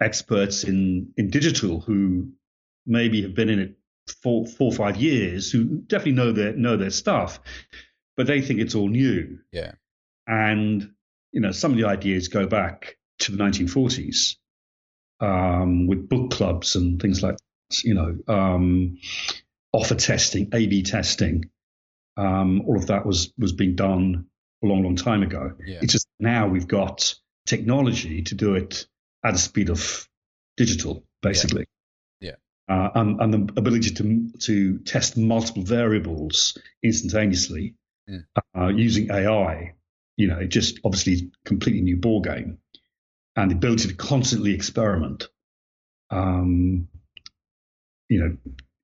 experts 0.00 0.62
in 0.62 1.12
in 1.16 1.30
digital 1.30 1.80
who 1.80 2.30
maybe 2.86 3.22
have 3.22 3.34
been 3.34 3.48
in 3.48 3.58
it 3.58 3.78
for 4.22 4.46
four 4.46 4.70
or 4.70 4.74
five 4.74 4.96
years, 4.96 5.50
who 5.50 5.64
definitely 5.64 6.12
know 6.12 6.30
their 6.30 6.52
know 6.52 6.76
their 6.76 6.90
stuff, 6.90 7.40
but 8.16 8.28
they 8.28 8.40
think 8.40 8.60
it's 8.60 8.76
all 8.76 8.88
new. 8.88 9.40
Yeah, 9.50 9.72
and 10.28 10.92
you 11.32 11.40
know, 11.40 11.50
some 11.50 11.72
of 11.72 11.76
the 11.76 11.86
ideas 11.86 12.28
go 12.28 12.46
back 12.46 12.96
to 13.18 13.32
the 13.32 13.42
1940s 13.42 14.36
um, 15.20 15.86
with 15.86 16.08
book 16.08 16.30
clubs 16.30 16.76
and 16.76 17.00
things 17.00 17.22
like 17.22 17.36
you 17.82 17.94
know, 17.94 18.16
um, 18.28 18.98
offer 19.72 19.94
testing, 19.94 20.48
A/B 20.52 20.82
testing. 20.82 21.50
Um, 22.16 22.62
all 22.62 22.76
of 22.76 22.86
that 22.86 23.04
was 23.04 23.32
was 23.38 23.52
being 23.52 23.74
done 23.74 24.26
a 24.62 24.66
long, 24.66 24.82
long 24.82 24.96
time 24.96 25.22
ago. 25.22 25.52
Yeah. 25.64 25.80
It's 25.82 25.92
just 25.92 26.08
now 26.18 26.48
we've 26.48 26.68
got 26.68 27.14
technology 27.46 28.22
to 28.22 28.34
do 28.34 28.54
it 28.54 28.86
at 29.24 29.32
the 29.32 29.38
speed 29.38 29.70
of 29.70 30.08
digital, 30.56 31.04
basically. 31.22 31.66
Yeah. 32.20 32.32
yeah. 32.68 32.74
Uh, 32.74 32.90
and, 32.94 33.20
and, 33.20 33.34
the 33.34 33.58
ability 33.58 33.90
to 33.90 34.30
to 34.40 34.78
test 34.78 35.16
multiple 35.16 35.62
variables 35.62 36.58
instantaneously 36.82 37.74
yeah. 38.06 38.18
uh, 38.56 38.68
using 38.68 39.10
AI, 39.10 39.74
you 40.16 40.28
know, 40.28 40.38
it 40.38 40.48
just 40.48 40.80
obviously 40.84 41.30
completely 41.44 41.82
new 41.82 41.96
ball 41.96 42.20
game, 42.20 42.58
and 43.36 43.50
the 43.50 43.54
ability 43.54 43.88
to 43.88 43.94
constantly 43.94 44.54
experiment. 44.54 45.28
Um, 46.10 46.88
you 48.08 48.20
know, 48.20 48.36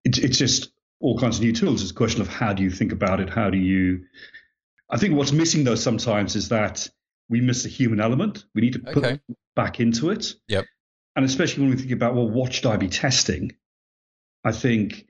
it, 0.05 0.19
it's 0.19 0.39
just 0.39 0.73
all 1.01 1.19
kinds 1.19 1.39
of 1.39 1.43
new 1.43 1.53
tools. 1.53 1.83
It's 1.83 1.91
a 1.91 1.95
question 1.95 2.21
of 2.21 2.29
how 2.29 2.53
do 2.53 2.63
you 2.63 2.71
think 2.71 2.93
about 2.93 3.21
it? 3.21 3.29
How 3.29 3.51
do 3.51 3.59
you? 3.59 4.05
I 4.91 4.99
think 4.99 5.17
what's 5.17 5.33
missing 5.33 5.65
though 5.65 5.75
sometimes 5.75 6.37
is 6.37 6.51
that 6.51 6.89
we 7.29 7.41
miss 7.41 7.63
the 7.63 7.69
human 7.69 8.01
element. 8.01 8.45
We 8.55 8.63
need 8.63 8.75
to 8.75 8.79
put 8.81 9.05
okay. 9.05 9.21
back 9.57 9.81
into 9.81 10.11
it. 10.11 10.35
Yep. 10.49 10.67
And 11.17 11.25
especially 11.25 11.63
when 11.63 11.71
we 11.71 11.77
think 11.77 11.93
about 11.93 12.15
well, 12.15 12.29
what 12.29 12.53
should 12.53 12.67
I 12.67 12.77
be 12.77 12.89
testing? 12.89 13.53
I 14.45 14.53
think 14.53 15.07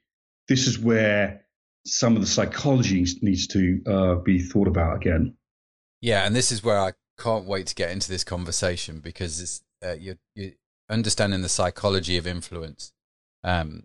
this 0.48 0.66
is 0.66 0.78
where 0.78 1.42
some 1.86 2.14
of 2.14 2.22
the 2.22 2.28
psychology 2.28 3.06
needs 3.22 3.46
to 3.48 3.80
uh, 3.86 4.14
be 4.16 4.38
thought 4.38 4.68
about 4.68 4.96
again. 4.96 5.34
Yeah, 6.00 6.26
and 6.26 6.34
this 6.34 6.52
is 6.52 6.62
where 6.62 6.78
I 6.78 6.92
can't 7.18 7.46
wait 7.46 7.68
to 7.68 7.74
get 7.74 7.90
into 7.90 8.08
this 8.08 8.24
conversation 8.24 9.00
because 9.00 9.62
uh, 9.84 9.92
you're, 9.92 10.18
you're, 10.34 10.52
understanding 10.88 11.42
the 11.42 11.48
psychology 11.48 12.16
of 12.18 12.26
influence. 12.26 12.92
Um, 13.44 13.84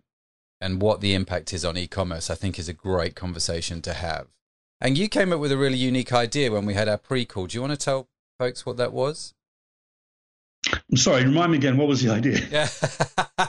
and 0.60 0.82
what 0.82 1.00
the 1.00 1.14
impact 1.14 1.52
is 1.52 1.64
on 1.64 1.76
e-commerce, 1.76 2.30
I 2.30 2.34
think 2.34 2.58
is 2.58 2.68
a 2.68 2.72
great 2.72 3.14
conversation 3.14 3.80
to 3.82 3.94
have. 3.94 4.28
And 4.80 4.96
you 4.96 5.08
came 5.08 5.32
up 5.32 5.40
with 5.40 5.52
a 5.52 5.56
really 5.56 5.76
unique 5.76 6.12
idea 6.12 6.52
when 6.52 6.66
we 6.66 6.74
had 6.74 6.88
our 6.88 6.98
pre-call. 6.98 7.46
Do 7.46 7.56
you 7.56 7.60
want 7.60 7.72
to 7.72 7.84
tell 7.84 8.08
folks 8.38 8.64
what 8.64 8.76
that 8.76 8.92
was? 8.92 9.34
I'm 10.90 10.96
sorry, 10.96 11.24
remind 11.24 11.52
me 11.52 11.58
again. 11.58 11.76
What 11.76 11.88
was 11.88 12.02
the 12.02 12.10
idea? 12.10 12.38
Yeah, 12.50 12.68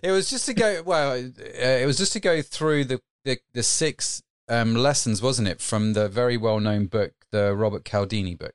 it 0.02 0.10
was 0.10 0.30
just 0.30 0.46
to 0.46 0.54
go. 0.54 0.82
Well, 0.84 1.12
uh, 1.12 1.64
it 1.64 1.86
was 1.86 1.96
just 1.96 2.12
to 2.12 2.20
go 2.20 2.42
through 2.42 2.84
the 2.84 3.00
the, 3.24 3.38
the 3.52 3.62
six 3.62 4.22
um, 4.48 4.74
lessons, 4.74 5.22
wasn't 5.22 5.48
it, 5.48 5.60
from 5.60 5.94
the 5.94 6.08
very 6.08 6.36
well 6.36 6.60
known 6.60 6.86
book, 6.86 7.12
the 7.30 7.54
Robert 7.54 7.84
Cialdini 7.84 8.34
book? 8.34 8.54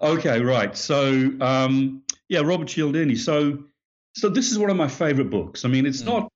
Okay, 0.00 0.40
right. 0.40 0.76
So, 0.76 1.32
um, 1.40 2.02
yeah, 2.28 2.40
Robert 2.40 2.68
Cialdini. 2.68 3.16
So, 3.16 3.64
so 4.14 4.28
this 4.28 4.50
is 4.50 4.58
one 4.58 4.70
of 4.70 4.76
my 4.76 4.88
favorite 4.88 5.30
books. 5.30 5.64
I 5.64 5.68
mean, 5.68 5.86
it's 5.86 6.02
mm. 6.02 6.06
not 6.06 6.28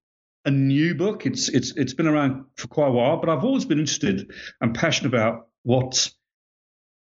a 0.49 0.51
new 0.51 0.95
book. 0.95 1.27
It's 1.27 1.49
it's 1.49 1.73
it's 1.77 1.95
been 1.95 2.09
around 2.09 2.47
for 2.57 2.67
quite 2.69 2.89
a 2.89 2.93
while, 2.93 3.19
but 3.19 3.29
I've 3.29 3.45
always 3.45 3.67
been 3.67 3.79
interested 3.79 4.33
and 4.61 4.75
passionate 4.75 5.15
about 5.15 5.49
what 5.63 6.11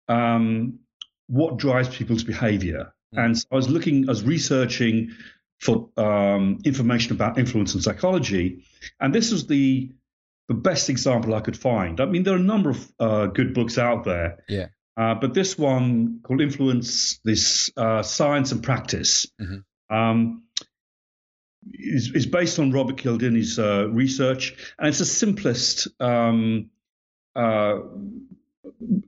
um, 0.09 0.81
what 1.27 1.57
drives 1.57 1.89
people's 1.89 2.23
behavior. 2.23 2.93
Mm. 3.15 3.25
And 3.25 3.39
so 3.39 3.47
I 3.51 3.57
was 3.57 3.69
looking, 3.69 4.09
I 4.09 4.13
was 4.13 4.23
researching 4.23 5.11
for 5.59 5.89
um, 5.97 6.59
information 6.65 7.13
about 7.13 7.39
influence 7.39 7.75
and 7.75 7.83
psychology, 7.83 8.65
and 9.01 9.15
this 9.15 9.33
was 9.33 9.47
the 9.47 9.91
the 10.49 10.55
best 10.55 10.91
example 10.91 11.35
I 11.35 11.41
could 11.41 11.57
find. 11.57 12.01
I 12.01 12.07
mean, 12.07 12.23
there 12.25 12.35
are 12.35 12.39
a 12.39 12.41
number 12.55 12.71
of 12.71 12.93
uh, 12.99 13.27
good 13.27 13.55
books 13.55 13.79
out 13.79 14.05
there. 14.05 14.45
Yeah. 14.49 14.67
Uh, 14.97 15.15
but 15.15 15.33
this 15.33 15.57
one 15.57 16.21
called 16.23 16.41
Influence, 16.43 17.21
this 17.25 17.71
uh, 17.77 18.03
science 18.03 18.53
and 18.53 18.63
practice, 18.63 19.27
mm-hmm. 19.41 19.97
um, 19.97 20.43
is, 21.73 22.13
is, 22.15 22.27
based 22.27 22.59
on 22.59 22.73
Robert 22.73 22.97
Cialdini's 22.97 23.59
uh, 23.59 23.89
research, 23.89 24.55
and 24.79 24.89
it's 24.89 24.99
the 24.99 25.05
simplest, 25.05 25.89
um, 26.01 26.71
uh, 27.35 27.79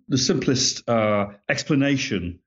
the 0.08 0.18
simplest 0.18 0.88
uh, 0.88 1.26
explanation 1.48 2.40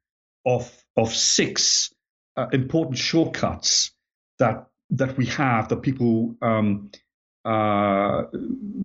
of 0.45 0.71
of 0.97 1.13
six 1.13 1.93
uh, 2.37 2.47
important 2.53 2.97
shortcuts 2.97 3.91
that 4.39 4.67
that 4.91 5.17
we 5.17 5.25
have 5.25 5.69
that 5.69 5.81
people 5.81 6.35
um, 6.41 6.91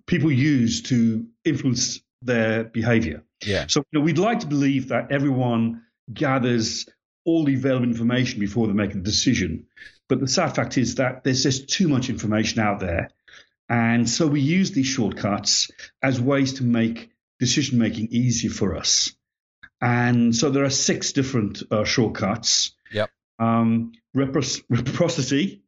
people 0.07 0.31
use 0.31 0.81
to 0.83 1.27
influence 1.45 2.01
their 2.21 2.63
behavior. 2.63 3.23
Yeah. 3.45 3.65
So 3.67 3.83
you 3.91 3.99
know, 3.99 4.05
we'd 4.05 4.17
like 4.17 4.41
to 4.41 4.47
believe 4.47 4.89
that 4.89 5.11
everyone 5.11 5.83
gathers 6.13 6.87
all 7.25 7.45
the 7.45 7.55
available 7.55 7.85
information 7.85 8.39
before 8.39 8.67
they 8.67 8.73
make 8.73 8.93
a 8.93 8.99
decision. 8.99 9.67
But 10.11 10.19
the 10.19 10.27
sad 10.27 10.55
fact 10.55 10.77
is 10.77 10.95
that 10.95 11.23
there's 11.23 11.43
just 11.43 11.69
too 11.69 11.87
much 11.87 12.09
information 12.09 12.59
out 12.59 12.81
there. 12.81 13.11
And 13.69 14.09
so 14.09 14.27
we 14.27 14.41
use 14.41 14.71
these 14.71 14.87
shortcuts 14.87 15.71
as 16.03 16.19
ways 16.19 16.55
to 16.55 16.65
make 16.65 17.11
decision 17.39 17.79
making 17.79 18.09
easier 18.11 18.51
for 18.51 18.75
us. 18.75 19.15
And 19.79 20.35
so 20.35 20.49
there 20.49 20.65
are 20.65 20.69
six 20.69 21.13
different 21.13 21.63
uh, 21.71 21.85
shortcuts. 21.85 22.75
Yep. 22.91 23.09
Um, 23.39 23.93
reciprocity, 24.13 25.63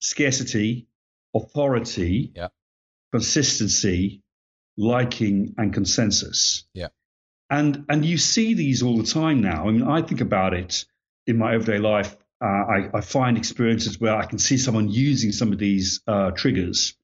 scarcity, 0.00 0.86
authority, 1.34 2.32
yep. 2.36 2.52
consistency, 3.12 4.20
liking, 4.76 5.54
and 5.56 5.72
consensus. 5.72 6.64
Yeah. 6.74 6.88
And 7.48 7.86
and 7.88 8.04
you 8.04 8.18
see 8.18 8.52
these 8.52 8.82
all 8.82 8.98
the 8.98 9.10
time 9.10 9.40
now. 9.40 9.66
I 9.66 9.70
mean, 9.70 9.84
I 9.84 10.02
think 10.02 10.20
about 10.20 10.52
it 10.52 10.84
in 11.26 11.38
my 11.38 11.54
everyday 11.54 11.78
life. 11.78 12.14
Uh, 12.42 12.46
I, 12.46 12.90
I, 12.94 13.00
find 13.02 13.36
experiences 13.36 14.00
where 14.00 14.16
I 14.16 14.24
can 14.24 14.38
see 14.38 14.56
someone 14.56 14.88
using 14.88 15.30
some 15.30 15.52
of 15.52 15.58
these 15.58 16.00
uh, 16.06 16.30
triggers. 16.30 16.94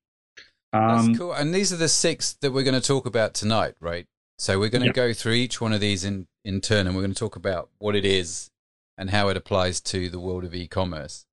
Um, 0.73 1.09
That's 1.09 1.19
cool. 1.19 1.33
And 1.33 1.55
these 1.55 1.75
are 1.75 1.77
the 1.77 1.89
six 1.89 2.33
that 2.41 2.53
we're 2.53 2.63
going 2.63 2.81
to 2.81 2.87
talk 2.87 3.05
about 3.05 3.35
tonight, 3.35 3.75
right? 3.79 4.07
So 4.39 4.59
we're 4.59 4.71
going 4.71 4.83
to 4.83 4.89
yeah. 4.89 4.93
go 4.93 5.13
through 5.13 5.35
each 5.35 5.61
one 5.61 5.75
of 5.75 5.81
these 5.81 6.05
in, 6.05 6.27
in 6.45 6.63
turn, 6.63 6.87
and 6.87 6.97
we're 6.97 7.03
going 7.03 7.13
to 7.13 7.19
talk 7.19 7.37
about 7.37 7.69
what 7.79 7.95
it 7.95 8.05
is 8.05 8.51
and 8.97 9.11
how 9.11 9.29
it 9.29 9.37
applies 9.37 9.81
to 9.83 10.09
the 10.09 10.19
world 10.19 10.45
of 10.45 10.55
e-commerce. 10.55 11.27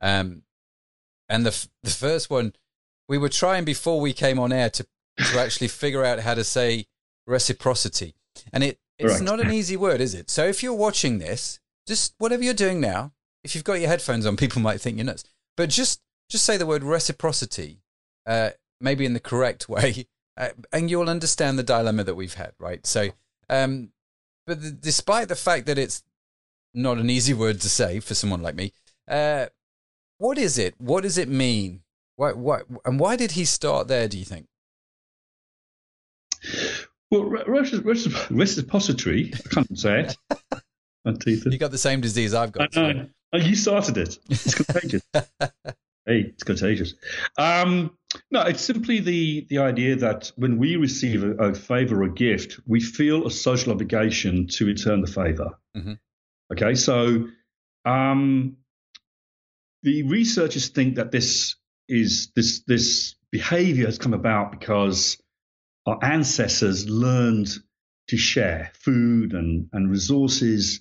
Um, 0.00 0.42
and 1.28 1.46
the 1.46 1.68
the 1.82 1.90
first 1.90 2.30
one, 2.30 2.54
we 3.08 3.18
were 3.18 3.28
trying 3.28 3.64
before 3.64 4.00
we 4.00 4.12
came 4.12 4.38
on 4.38 4.52
air 4.52 4.70
to 4.70 4.86
to 5.18 5.38
actually 5.38 5.68
figure 5.68 6.04
out 6.04 6.20
how 6.20 6.34
to 6.34 6.44
say 6.44 6.86
reciprocity. 7.26 8.14
And 8.52 8.64
it, 8.64 8.78
it's 8.98 9.14
right. 9.14 9.22
not 9.22 9.40
an 9.40 9.52
easy 9.52 9.76
word, 9.76 10.00
is 10.00 10.14
it? 10.14 10.30
So 10.30 10.44
if 10.44 10.62
you're 10.62 10.74
watching 10.74 11.18
this, 11.18 11.60
just 11.86 12.14
whatever 12.18 12.42
you're 12.42 12.54
doing 12.54 12.80
now, 12.80 13.12
if 13.44 13.54
you've 13.54 13.64
got 13.64 13.80
your 13.80 13.88
headphones 13.88 14.26
on, 14.26 14.36
people 14.36 14.62
might 14.62 14.80
think 14.80 14.96
you're 14.96 15.06
nuts. 15.06 15.24
But 15.56 15.68
just 15.68 16.00
just 16.28 16.44
say 16.44 16.56
the 16.56 16.66
word 16.66 16.82
reciprocity, 16.82 17.80
uh, 18.26 18.50
maybe 18.80 19.04
in 19.04 19.14
the 19.14 19.20
correct 19.20 19.68
way, 19.68 20.06
uh, 20.36 20.50
and 20.72 20.90
you'll 20.90 21.08
understand 21.08 21.58
the 21.58 21.62
dilemma 21.62 22.04
that 22.04 22.14
we've 22.14 22.34
had, 22.34 22.52
right? 22.58 22.86
So, 22.86 23.10
um, 23.48 23.90
but 24.46 24.62
the, 24.62 24.70
despite 24.70 25.28
the 25.28 25.36
fact 25.36 25.66
that 25.66 25.78
it's 25.78 26.02
not 26.72 26.98
an 26.98 27.10
easy 27.10 27.34
word 27.34 27.60
to 27.60 27.68
say 27.68 28.00
for 28.00 28.14
someone 28.14 28.42
like 28.42 28.54
me, 28.54 28.72
uh, 29.08 29.46
what 30.18 30.38
is 30.38 30.58
it? 30.58 30.74
What 30.78 31.02
does 31.02 31.18
it 31.18 31.28
mean? 31.28 31.82
Why, 32.16 32.32
why, 32.32 32.60
and 32.84 33.00
why 33.00 33.16
did 33.16 33.32
he 33.32 33.44
start 33.44 33.88
there? 33.88 34.06
Do 34.06 34.18
you 34.18 34.24
think? 34.24 34.46
Well, 37.10 37.24
reciprocity, 37.24 39.32
I 39.34 39.54
can't 39.54 39.78
say 39.78 40.00
it. 40.00 40.16
My 41.04 41.14
teeth. 41.14 41.46
you 41.46 41.58
got 41.58 41.70
the 41.70 41.78
same 41.78 42.00
disease 42.00 42.34
I've 42.34 42.52
got. 42.52 42.74
So. 42.74 42.84
Oh, 42.84 43.06
you 43.38 43.54
started 43.54 43.96
it. 43.96 44.18
It's 44.28 44.54
contagious. 44.54 45.02
hey, 45.14 46.32
it's 46.32 46.42
contagious. 46.42 46.94
Um, 47.38 47.96
no, 48.30 48.42
it's 48.42 48.62
simply 48.62 49.00
the 49.00 49.46
the 49.48 49.58
idea 49.58 49.96
that 49.96 50.32
when 50.36 50.58
we 50.58 50.76
receive 50.76 51.22
a, 51.22 51.50
a 51.50 51.54
favor 51.54 52.00
or 52.00 52.04
a 52.04 52.12
gift, 52.12 52.60
we 52.66 52.80
feel 52.80 53.26
a 53.26 53.30
social 53.30 53.72
obligation 53.72 54.48
to 54.48 54.66
return 54.66 55.00
the 55.00 55.10
favor. 55.10 55.58
Mm-hmm. 55.76 55.92
Okay, 56.52 56.74
so 56.74 57.28
um, 57.84 58.56
the 59.82 60.02
researchers 60.02 60.68
think 60.68 60.96
that 60.96 61.12
this 61.12 61.56
is 61.88 62.30
this 62.34 62.62
this 62.66 63.14
behavior 63.30 63.86
has 63.86 63.98
come 63.98 64.14
about 64.14 64.50
because 64.50 65.20
our 65.86 65.98
ancestors 66.02 66.88
learned 66.88 67.48
to 68.08 68.16
share 68.16 68.70
food 68.74 69.32
and, 69.32 69.68
and 69.72 69.90
resources 69.90 70.80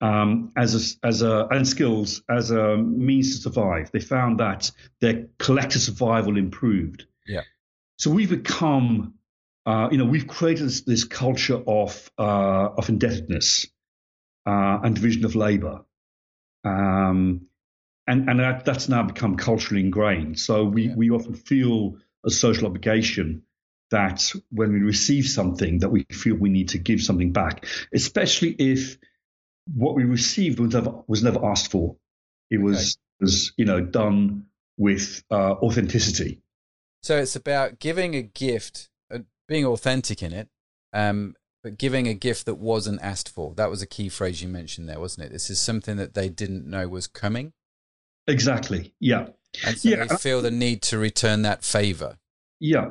um, 0.00 0.52
as 0.56 0.74
a, 1.02 1.06
as 1.06 1.22
a, 1.22 1.46
and 1.50 1.66
skills 1.66 2.22
as 2.28 2.50
a 2.50 2.76
means 2.76 3.36
to 3.36 3.42
survive. 3.42 3.90
They 3.92 4.00
found 4.00 4.40
that 4.40 4.70
their 5.00 5.26
collective 5.38 5.82
survival 5.82 6.36
improved. 6.36 7.06
Yeah. 7.26 7.42
So 7.98 8.10
we've 8.10 8.30
become, 8.30 9.14
uh, 9.64 9.88
you 9.90 9.98
know, 9.98 10.04
we've 10.04 10.26
created 10.26 10.66
this, 10.66 10.82
this 10.82 11.04
culture 11.04 11.60
of 11.66 12.10
uh, 12.18 12.68
of 12.76 12.88
indebtedness 12.88 13.66
uh, 14.46 14.80
and 14.82 14.94
division 14.94 15.24
of 15.24 15.34
labor, 15.34 15.84
um, 16.64 17.46
and 18.06 18.28
and 18.28 18.40
that, 18.40 18.64
that's 18.64 18.88
now 18.88 19.02
become 19.02 19.36
culturally 19.36 19.82
ingrained. 19.82 20.38
So 20.38 20.64
we 20.64 20.88
yeah. 20.88 20.94
we 20.94 21.10
often 21.10 21.34
feel 21.34 21.96
a 22.24 22.30
social 22.30 22.66
obligation 22.66 23.42
that 23.90 24.32
when 24.50 24.72
we 24.72 24.80
receive 24.80 25.26
something 25.26 25.78
that 25.78 25.88
we 25.88 26.04
feel 26.10 26.34
we 26.34 26.50
need 26.50 26.70
to 26.70 26.78
give 26.78 27.00
something 27.00 27.32
back, 27.32 27.64
especially 27.94 28.50
if 28.50 28.98
what 29.74 29.94
we 29.94 30.04
received 30.04 30.60
was 30.60 30.74
never 30.74 30.92
was 31.06 31.22
never 31.22 31.44
asked 31.44 31.70
for. 31.70 31.96
It 32.50 32.60
was 32.60 32.96
okay. 32.96 33.24
was 33.24 33.52
you 33.56 33.64
know 33.64 33.80
done 33.80 34.46
with 34.76 35.22
uh, 35.30 35.52
authenticity. 35.52 36.40
So 37.02 37.16
it's 37.16 37.36
about 37.36 37.78
giving 37.78 38.14
a 38.14 38.22
gift, 38.22 38.88
uh, 39.12 39.20
being 39.48 39.64
authentic 39.64 40.22
in 40.22 40.32
it, 40.32 40.48
um, 40.92 41.34
but 41.62 41.78
giving 41.78 42.08
a 42.08 42.14
gift 42.14 42.46
that 42.46 42.56
wasn't 42.56 43.00
asked 43.02 43.28
for. 43.28 43.54
That 43.54 43.70
was 43.70 43.82
a 43.82 43.86
key 43.86 44.08
phrase 44.08 44.42
you 44.42 44.48
mentioned 44.48 44.88
there, 44.88 45.00
wasn't 45.00 45.26
it? 45.26 45.32
This 45.32 45.50
is 45.50 45.60
something 45.60 45.96
that 45.96 46.14
they 46.14 46.28
didn't 46.28 46.68
know 46.68 46.88
was 46.88 47.06
coming. 47.06 47.52
Exactly. 48.26 48.92
Yeah. 49.00 49.28
And 49.64 49.78
so 49.78 49.88
yeah. 49.88 50.04
they 50.04 50.16
feel 50.16 50.42
the 50.42 50.50
need 50.50 50.82
to 50.82 50.98
return 50.98 51.42
that 51.42 51.64
favor. 51.64 52.18
Yeah. 52.60 52.90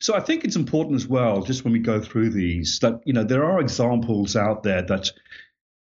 So 0.00 0.14
I 0.14 0.20
think 0.20 0.44
it's 0.44 0.56
important 0.56 0.96
as 0.96 1.06
well, 1.06 1.42
just 1.42 1.64
when 1.64 1.72
we 1.72 1.78
go 1.78 2.00
through 2.00 2.30
these, 2.30 2.78
that 2.80 3.00
you 3.04 3.12
know 3.12 3.24
there 3.24 3.44
are 3.44 3.60
examples 3.60 4.36
out 4.36 4.62
there 4.62 4.82
that 4.82 5.10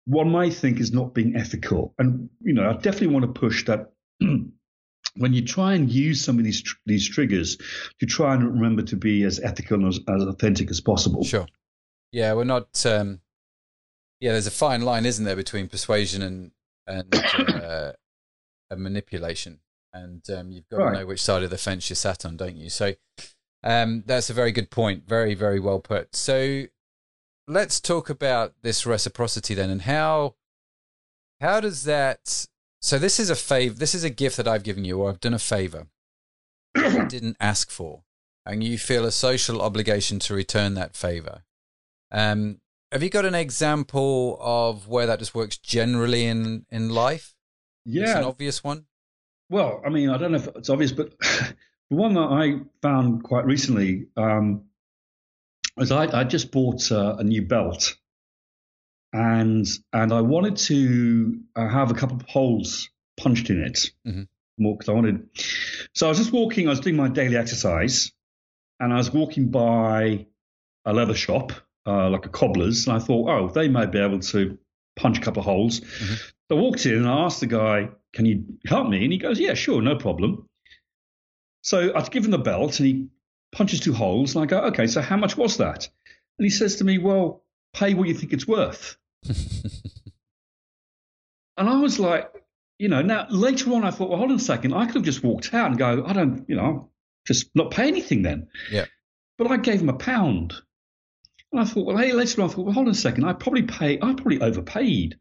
one 0.10 0.32
might 0.32 0.56
think 0.56 0.80
is 0.80 0.92
not 0.92 1.13
being 1.13 1.36
ethical, 1.36 1.94
and 2.00 2.30
you 2.42 2.54
know 2.54 2.68
I 2.68 2.74
definitely 2.74 3.08
want 3.08 3.34
to 3.34 3.39
push 3.39 3.66
that. 3.66 3.92
when 5.16 5.34
you 5.34 5.44
try 5.44 5.74
and 5.74 5.89
use 5.89 6.24
some 6.24 6.39
of 6.39 6.44
these 6.44 6.63
tr- 6.63 6.78
these 6.86 7.08
triggers, 7.08 7.58
you 8.01 8.08
try 8.08 8.34
and 8.34 8.44
remember 8.44 8.82
to 8.82 8.96
be 8.96 9.24
as 9.24 9.39
ethical 9.39 9.78
and 9.78 9.88
as, 9.88 10.00
as 10.08 10.24
authentic 10.24 10.72
as 10.72 10.82
possible. 10.82 11.24
Sure. 11.24 11.46
Yeah, 12.12 12.34
we're 12.34 12.44
not. 12.44 12.86
Um, 12.88 13.22
yeah, 14.20 14.32
there's 14.32 14.48
a 14.48 14.51
fine 14.51 14.82
line, 14.82 15.06
isn't 15.06 15.24
there, 15.24 15.36
between 15.36 15.68
persuasion 15.68 16.24
and 16.24 16.51
and, 16.88 17.16
uh, 17.16 17.92
and 18.72 18.82
manipulation, 18.82 19.60
and 19.94 20.28
um, 20.32 20.51
you've 20.51 20.68
got 20.70 20.80
right. 20.80 20.94
to 20.94 21.00
know 21.00 21.06
which 21.06 21.22
side 21.22 21.44
of 21.44 21.51
the 21.51 21.58
fence 21.58 21.88
you're 21.88 21.96
sat 21.96 22.25
on, 22.25 22.36
don't 22.36 22.58
you? 22.58 22.72
So, 22.72 22.96
um, 23.63 24.04
that's 24.08 24.32
a 24.32 24.34
very 24.34 24.51
good 24.51 24.72
point. 24.72 25.08
Very, 25.08 25.36
very 25.36 25.60
well 25.60 25.80
put. 25.80 26.16
So 26.16 26.66
let's 27.50 27.82
talk 27.82 28.10
about 28.10 28.53
this 28.62 28.86
reciprocity 28.86 29.53
then, 29.53 29.70
and 29.70 29.82
how 29.82 30.36
how 31.41 31.60
does 31.60 31.84
that? 31.84 32.48
So 32.82 32.98
this 32.98 33.20
is 33.20 33.29
a 33.29 33.36
favor. 33.36 33.75
This 33.75 33.94
is 33.94 34.03
a 34.03 34.10
gift 34.10 34.38
that 34.38 34.48
I've 34.48 34.63
given 34.63 34.86
you, 34.86 35.01
or 35.01 35.10
I've 35.10 35.20
done 35.20 35.34
a 35.34 35.39
favor 35.39 35.88
I 36.77 37.06
didn't 37.06 37.38
ask 37.39 37.70
for, 37.70 38.03
and 38.46 38.63
you 38.63 38.77
feel 38.77 39.06
a 39.06 39.12
social 39.12 39.62
obligation 39.62 40.20
to 40.20 40.34
return 40.34 40.75
that 40.75 40.96
favor. 40.96 41.44
Um, 42.12 42.62
have 42.91 43.03
you 43.03 43.10
got 43.10 43.25
an 43.25 43.36
example 43.36 44.38
of 44.39 44.88
where 44.88 45.06
that 45.08 45.20
just 45.20 45.36
works 45.36 45.58
generally 45.58 46.25
in 46.25 46.65
in 46.70 46.89
life? 46.89 47.34
Yeah, 47.86 48.03
it's 48.03 48.13
an 48.13 48.24
obvious 48.24 48.63
one. 48.63 48.86
Well, 49.50 49.82
I 49.84 49.89
mean, 49.89 50.10
I 50.10 50.18
don't 50.18 50.32
know 50.32 50.38
if 50.38 50.48
it's 50.56 50.70
obvious, 50.70 50.91
but 50.91 51.13
The 51.89 51.96
one 51.96 52.13
that 52.13 52.22
I 52.22 52.60
found 52.84 53.24
quite 53.24 53.46
recently 53.46 54.08
um, 54.15 54.65
was 55.76 55.92
I, 55.92 56.20
I 56.20 56.24
just 56.24 56.52
bought 56.52 56.92
uh, 56.92 57.16
a 57.18 57.24
new 57.24 57.42
belt, 57.42 57.96
and 59.14 59.66
and 59.94 60.14
I 60.14 60.22
wanted 60.22 60.58
to 60.58 61.40
uh, 61.56 61.68
have 61.68 61.92
a 61.92 61.94
couple 61.94 62.18
of 62.18 62.24
holes 62.24 62.90
punched 63.18 63.50
in 63.50 63.64
it. 63.64 63.92
Mm-hmm. 64.08 64.24
More 64.58 64.76
because 64.76 64.90
I 64.90 64.94
wanted. 64.94 65.30
So 65.94 66.08
I 66.08 66.10
was 66.10 66.18
just 66.18 66.34
walking, 66.34 66.68
I 66.68 66.72
was 66.72 66.82
doing 66.82 66.96
my 66.96 67.08
daily 67.08 67.38
exercise, 67.38 68.12
and 68.80 68.94
I 68.94 68.98
was 68.98 69.12
walking 69.12 69.50
by 69.52 70.28
a 70.86 70.94
leather 70.94 71.16
shop, 71.16 71.54
uh, 71.86 72.10
like 72.10 72.26
a 72.26 72.30
cobbler's, 72.30 72.88
and 72.88 72.96
I 72.96 73.00
thought, 73.00 73.30
oh, 73.30 73.48
they 73.50 73.68
may 73.68 73.86
be 73.86 74.00
able 74.00 74.20
to 74.20 74.58
punch 74.96 75.18
a 75.18 75.22
couple 75.22 75.40
of 75.40 75.46
holes. 75.46 75.80
Mm-hmm. 75.80 76.14
So 76.50 76.58
I 76.58 76.62
walked 76.62 76.86
in 76.86 76.96
and 76.96 77.08
I 77.08 77.26
asked 77.26 77.40
the 77.40 77.48
guy, 77.48 77.90
can 78.14 78.26
you 78.26 78.44
help 78.66 78.90
me? 78.90 79.04
And 79.04 79.14
he 79.14 79.20
goes, 79.20 79.40
yeah, 79.40 79.54
sure, 79.54 79.82
no 79.82 79.96
problem. 79.96 80.48
So 81.62 81.94
I 81.96 82.02
give 82.08 82.26
him 82.26 82.32
the 82.32 82.38
belt 82.38 82.80
and 82.80 82.88
he 82.88 83.08
punches 83.51 83.79
two 83.79 83.94
holes. 83.94 84.36
And 84.36 84.44
I 84.44 84.48
go, 84.48 84.60
okay, 84.68 84.88
so 84.88 85.01
how 85.01 85.18
much 85.18 85.38
was 85.38 85.58
that? 85.58 85.89
And 86.38 86.46
he 86.46 86.50
says 86.50 86.77
to 86.77 86.84
me, 86.84 86.98
well, 86.98 87.44
pay 87.74 87.94
what 87.94 88.08
you 88.08 88.13
think 88.13 88.34
it's 88.34 88.48
worth. 88.48 88.98
and 89.27 89.38
I 91.58 91.79
was 91.79 92.00
like, 92.00 92.32
you 92.77 92.88
know, 92.88 93.01
now 93.01 93.27
later 93.29 93.74
on 93.74 93.84
I 93.84 93.91
thought, 93.91 94.10
well, 94.10 94.18
hold 94.18 94.32
on 94.32 94.38
a 94.38 94.39
second. 94.39 94.74
I 94.74 94.86
could 94.86 94.96
have 94.96 95.03
just 95.03 95.24
walked 95.24 95.53
out 95.53 95.68
and 95.68 95.77
go, 95.77 96.03
I 96.06 96.13
don't, 96.13 96.46
you 96.48 96.56
know, 96.56 96.89
just 97.25 97.50
not 97.56 97.72
pay 97.72 97.88
anything 97.88 98.22
then. 98.22 98.48
Yeah. 98.72 98.86
But 99.38 99.51
I 99.51 99.58
gave 99.58 99.82
him 99.82 99.89
a 99.89 99.94
pound. 99.94 100.53
And 101.51 101.60
I 101.60 101.65
thought, 101.65 101.86
well, 101.86 101.98
hey, 101.98 102.13
later 102.13 102.41
on 102.41 102.50
I 102.50 102.53
thought, 102.53 102.65
well, 102.65 102.74
hold 102.74 102.88
on 102.88 102.91
a 102.91 102.96
second. 102.96 103.25
I 103.25 103.34
probably 103.34 103.63
pay, 103.63 103.96
I 103.96 104.13
probably 104.13 104.41
overpaid. 104.41 105.18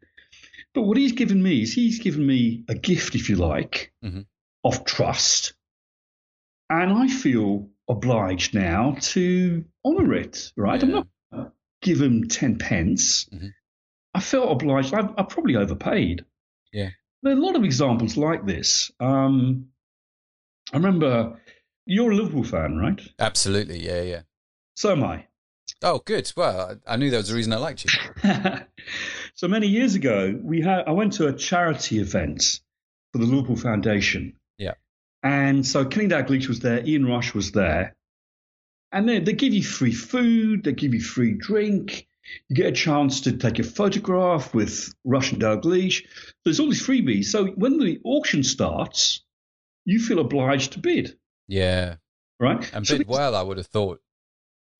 But 0.73 0.83
what 0.83 0.97
he's 0.97 1.13
given 1.13 1.41
me 1.41 1.63
is 1.63 1.73
he's 1.73 1.99
given 1.99 2.25
me 2.25 2.63
a 2.69 2.75
gift, 2.75 3.15
if 3.15 3.29
you 3.29 3.35
like, 3.35 3.91
mm-hmm. 4.03 4.21
of 4.63 4.85
trust. 4.85 5.53
And 6.69 6.93
I 6.93 7.07
feel 7.07 7.69
obliged 7.89 8.53
now 8.53 8.95
to 8.99 9.65
honour 9.83 10.13
it, 10.13 10.51
right? 10.55 10.81
Yeah. 10.81 10.85
I'm 10.85 10.91
not 10.91 11.07
give 11.81 12.01
him 12.01 12.27
10 12.27 12.57
pence. 12.57 13.25
Mm-hmm. 13.25 13.47
I 14.13 14.19
felt 14.19 14.51
obliged. 14.51 14.93
I, 14.93 15.09
I, 15.17 15.23
probably 15.23 15.55
overpaid. 15.55 16.25
Yeah. 16.73 16.89
There 17.23 17.33
are 17.33 17.37
a 17.37 17.41
lot 17.41 17.55
of 17.55 17.63
examples 17.63 18.17
like 18.17 18.45
this. 18.45 18.91
Um, 18.99 19.67
I 20.71 20.77
remember 20.77 21.39
you're 21.85 22.11
a 22.11 22.15
Liverpool 22.15 22.43
fan, 22.43 22.77
right? 22.77 23.01
Absolutely. 23.19 23.79
Yeah, 23.79 24.01
yeah. 24.01 24.21
So 24.75 24.91
am 24.91 25.03
I. 25.03 25.25
Oh, 25.81 25.99
good. 25.99 26.31
Well, 26.35 26.77
I 26.87 26.97
knew 26.97 27.09
there 27.09 27.19
was 27.19 27.31
a 27.31 27.35
reason 27.35 27.53
I 27.53 27.57
liked 27.57 27.85
you. 27.85 27.91
so 29.35 29.47
many 29.47 29.67
years 29.67 29.95
ago, 29.95 30.37
we 30.41 30.61
had 30.61 30.83
I 30.87 30.91
went 30.91 31.13
to 31.13 31.27
a 31.27 31.33
charity 31.33 31.99
event 31.99 32.59
for 33.11 33.19
the 33.19 33.25
Liverpool 33.25 33.55
Foundation. 33.55 34.35
And 35.21 35.65
so 35.65 35.85
Kenny 35.85 36.07
Dalglish 36.07 36.47
was 36.47 36.59
there, 36.59 36.85
Ian 36.85 37.05
Rush 37.05 37.33
was 37.33 37.51
there, 37.51 37.95
and 38.91 39.07
they 39.07 39.19
they 39.19 39.33
give 39.33 39.53
you 39.53 39.63
free 39.63 39.93
food, 39.93 40.63
they 40.63 40.71
give 40.71 40.93
you 40.93 41.01
free 41.01 41.33
drink, 41.33 42.07
you 42.47 42.55
get 42.55 42.67
a 42.67 42.71
chance 42.71 43.21
to 43.21 43.33
take 43.33 43.59
a 43.59 43.63
photograph 43.63 44.53
with 44.53 44.93
Rush 45.03 45.31
and 45.31 45.41
Dalglish. 45.41 46.05
There's 46.43 46.59
all 46.59 46.67
these 46.69 46.85
freebies. 46.85 47.25
So 47.25 47.47
when 47.47 47.77
the 47.77 47.99
auction 48.03 48.43
starts, 48.43 49.23
you 49.85 49.99
feel 49.99 50.19
obliged 50.19 50.73
to 50.73 50.79
bid. 50.79 51.17
Yeah. 51.47 51.95
Right. 52.39 52.69
And 52.73 52.87
so 52.87 52.97
bid 52.97 53.07
well, 53.07 53.35
I 53.35 53.41
would 53.41 53.57
have 53.57 53.67
thought. 53.67 53.99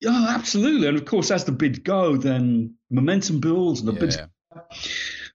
Yeah, 0.00 0.26
absolutely. 0.30 0.88
And 0.88 0.96
of 0.96 1.04
course, 1.04 1.30
as 1.30 1.44
the 1.44 1.52
bid 1.52 1.84
go, 1.84 2.16
then 2.16 2.74
momentum 2.90 3.40
builds 3.40 3.80
and 3.80 3.88
the 3.88 4.06
yeah. 4.06 4.26
bid. 4.50 4.70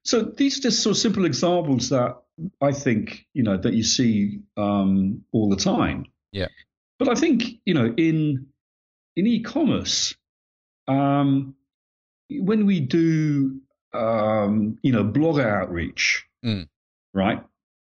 So 0.06 0.22
these 0.22 0.58
are 0.58 0.62
just 0.62 0.82
sort 0.82 0.96
of 0.96 0.98
simple 0.98 1.24
examples 1.24 1.88
that 1.88 2.16
I 2.60 2.70
think 2.70 3.26
you 3.34 3.42
know 3.42 3.56
that 3.56 3.74
you 3.74 3.82
see 3.82 4.40
um, 4.56 5.24
all 5.32 5.50
the 5.50 5.56
time. 5.56 6.06
Yeah. 6.30 6.46
But 6.98 7.08
I 7.08 7.14
think 7.14 7.42
you 7.64 7.74
know 7.74 7.92
in 7.96 8.46
in 9.16 9.26
e-commerce, 9.26 10.14
um, 10.86 11.56
when 12.30 12.66
we 12.66 12.80
do 12.80 13.60
um, 13.92 14.78
you 14.82 14.92
know 14.92 15.02
blogger 15.02 15.44
outreach, 15.44 16.24
mm. 16.44 16.68
right? 17.12 17.42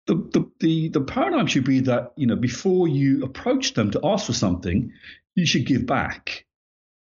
The, 0.08 0.16
the 0.16 0.52
the 0.60 0.90
the 0.90 1.02
paradigm 1.02 1.46
should 1.46 1.66
be 1.66 1.82
that 1.82 2.14
you 2.16 2.26
know 2.26 2.36
before 2.36 2.88
you 2.88 3.24
approach 3.24 3.76
them 3.76 3.92
to 3.92 4.00
ask 4.04 4.26
for 4.26 4.34
something, 4.34 4.92
you 5.36 5.46
should 5.46 5.68
give 5.68 5.86
back 5.86 6.48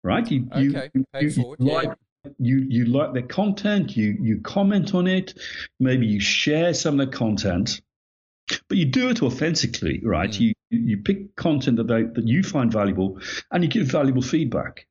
right? 0.05 0.31
You, 0.31 0.47
okay. 0.53 0.91
you, 0.95 1.05
you, 1.21 1.29
you 1.29 1.57
like 1.59 1.89
yeah. 1.89 1.95
You 2.39 2.59
you 2.69 2.85
like 2.87 3.13
the 3.13 3.23
content, 3.23 3.97
you 3.97 4.17
you 4.21 4.41
comment 4.41 4.95
on 4.95 5.07
it, 5.07 5.35
maybe 5.79 6.07
you 6.07 6.21
share 6.21 6.75
some 6.75 6.99
of 7.01 7.11
the 7.11 7.17
content, 7.17 7.81
but 8.69 8.79
you 8.79 8.87
do 8.87 9.09
it 9.09 9.23
authentically, 9.23 10.01
right? 10.05 10.31
Mm. 10.31 10.41
You 10.41 10.55
you 10.71 10.97
pick 10.99 11.37
content 11.37 11.77
that 11.77 11.87
they, 11.87 12.03
that 12.03 12.27
you 12.27 12.43
find 12.43 12.73
valuable, 12.73 13.21
and 13.51 13.63
you 13.63 13.71
give 13.71 13.87
valuable 13.87 14.23
feedback. 14.23 14.87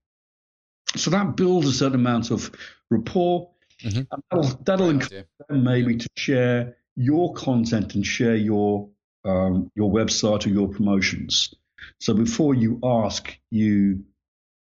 So 0.95 1.09
that 1.11 1.35
builds 1.35 1.67
a 1.67 1.73
certain 1.73 1.99
amount 1.99 2.31
of 2.31 2.51
rapport. 2.89 3.49
Mm-hmm. 3.83 4.01
that'll 4.31 4.63
that'll 4.63 4.89
encourage 4.89 5.25
them 5.49 5.63
maybe 5.63 5.93
yeah. 5.93 5.99
to 5.99 6.09
share 6.15 6.77
your 6.95 7.33
content 7.33 7.95
and 7.95 8.05
share 8.05 8.35
your 8.35 8.89
um, 9.25 9.71
your 9.75 9.91
website 9.91 10.45
or 10.45 10.49
your 10.49 10.69
promotions. 10.69 11.53
So 11.99 12.13
before 12.13 12.55
you 12.55 12.79
ask, 12.83 13.35
you 13.49 14.05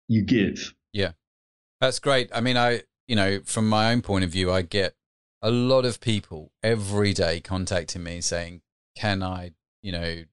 you 0.07 0.23
give. 0.23 0.73
Yeah. 0.91 1.11
That's 1.81 1.99
great. 1.99 2.29
I 2.33 2.41
mean, 2.41 2.57
I, 2.57 2.83
you 3.07 3.15
know, 3.15 3.39
from 3.43 3.69
my 3.69 3.91
own 3.91 4.01
point 4.01 4.23
of 4.23 4.31
view, 4.31 4.51
I 4.51 4.61
get 4.61 4.95
a 5.41 5.51
lot 5.51 5.85
of 5.85 6.01
people 6.01 6.51
every 6.61 7.13
day 7.13 7.39
contacting 7.39 8.03
me 8.03 8.21
saying, 8.21 8.61
can 8.95 9.23
I, 9.23 9.53
you 9.81 9.91
know, 9.91 10.23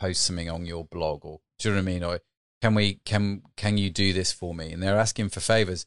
post 0.00 0.22
something 0.22 0.50
on 0.50 0.66
your 0.66 0.84
blog 0.84 1.24
or 1.24 1.40
do 1.58 1.68
you 1.68 1.74
know 1.74 1.80
what 1.80 1.88
I 1.88 1.92
mean? 1.92 2.04
Or 2.04 2.20
can 2.60 2.74
we, 2.74 3.00
can, 3.04 3.42
can 3.56 3.78
you 3.78 3.90
do 3.90 4.12
this 4.12 4.32
for 4.32 4.54
me? 4.54 4.72
And 4.72 4.82
they're 4.82 4.98
asking 4.98 5.28
for 5.28 5.40
favors. 5.40 5.86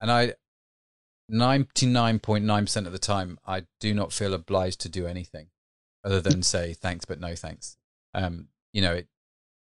And 0.00 0.10
I, 0.10 0.34
99.9% 1.30 2.86
of 2.86 2.92
the 2.92 2.98
time, 2.98 3.38
I 3.46 3.64
do 3.80 3.94
not 3.94 4.12
feel 4.12 4.34
obliged 4.34 4.80
to 4.80 4.88
do 4.88 5.06
anything 5.06 5.46
other 6.04 6.20
than 6.20 6.42
say 6.42 6.74
thanks, 6.74 7.04
but 7.04 7.20
no 7.20 7.34
thanks. 7.34 7.76
Um, 8.12 8.48
you 8.72 8.82
know, 8.82 8.94
it, 8.94 9.08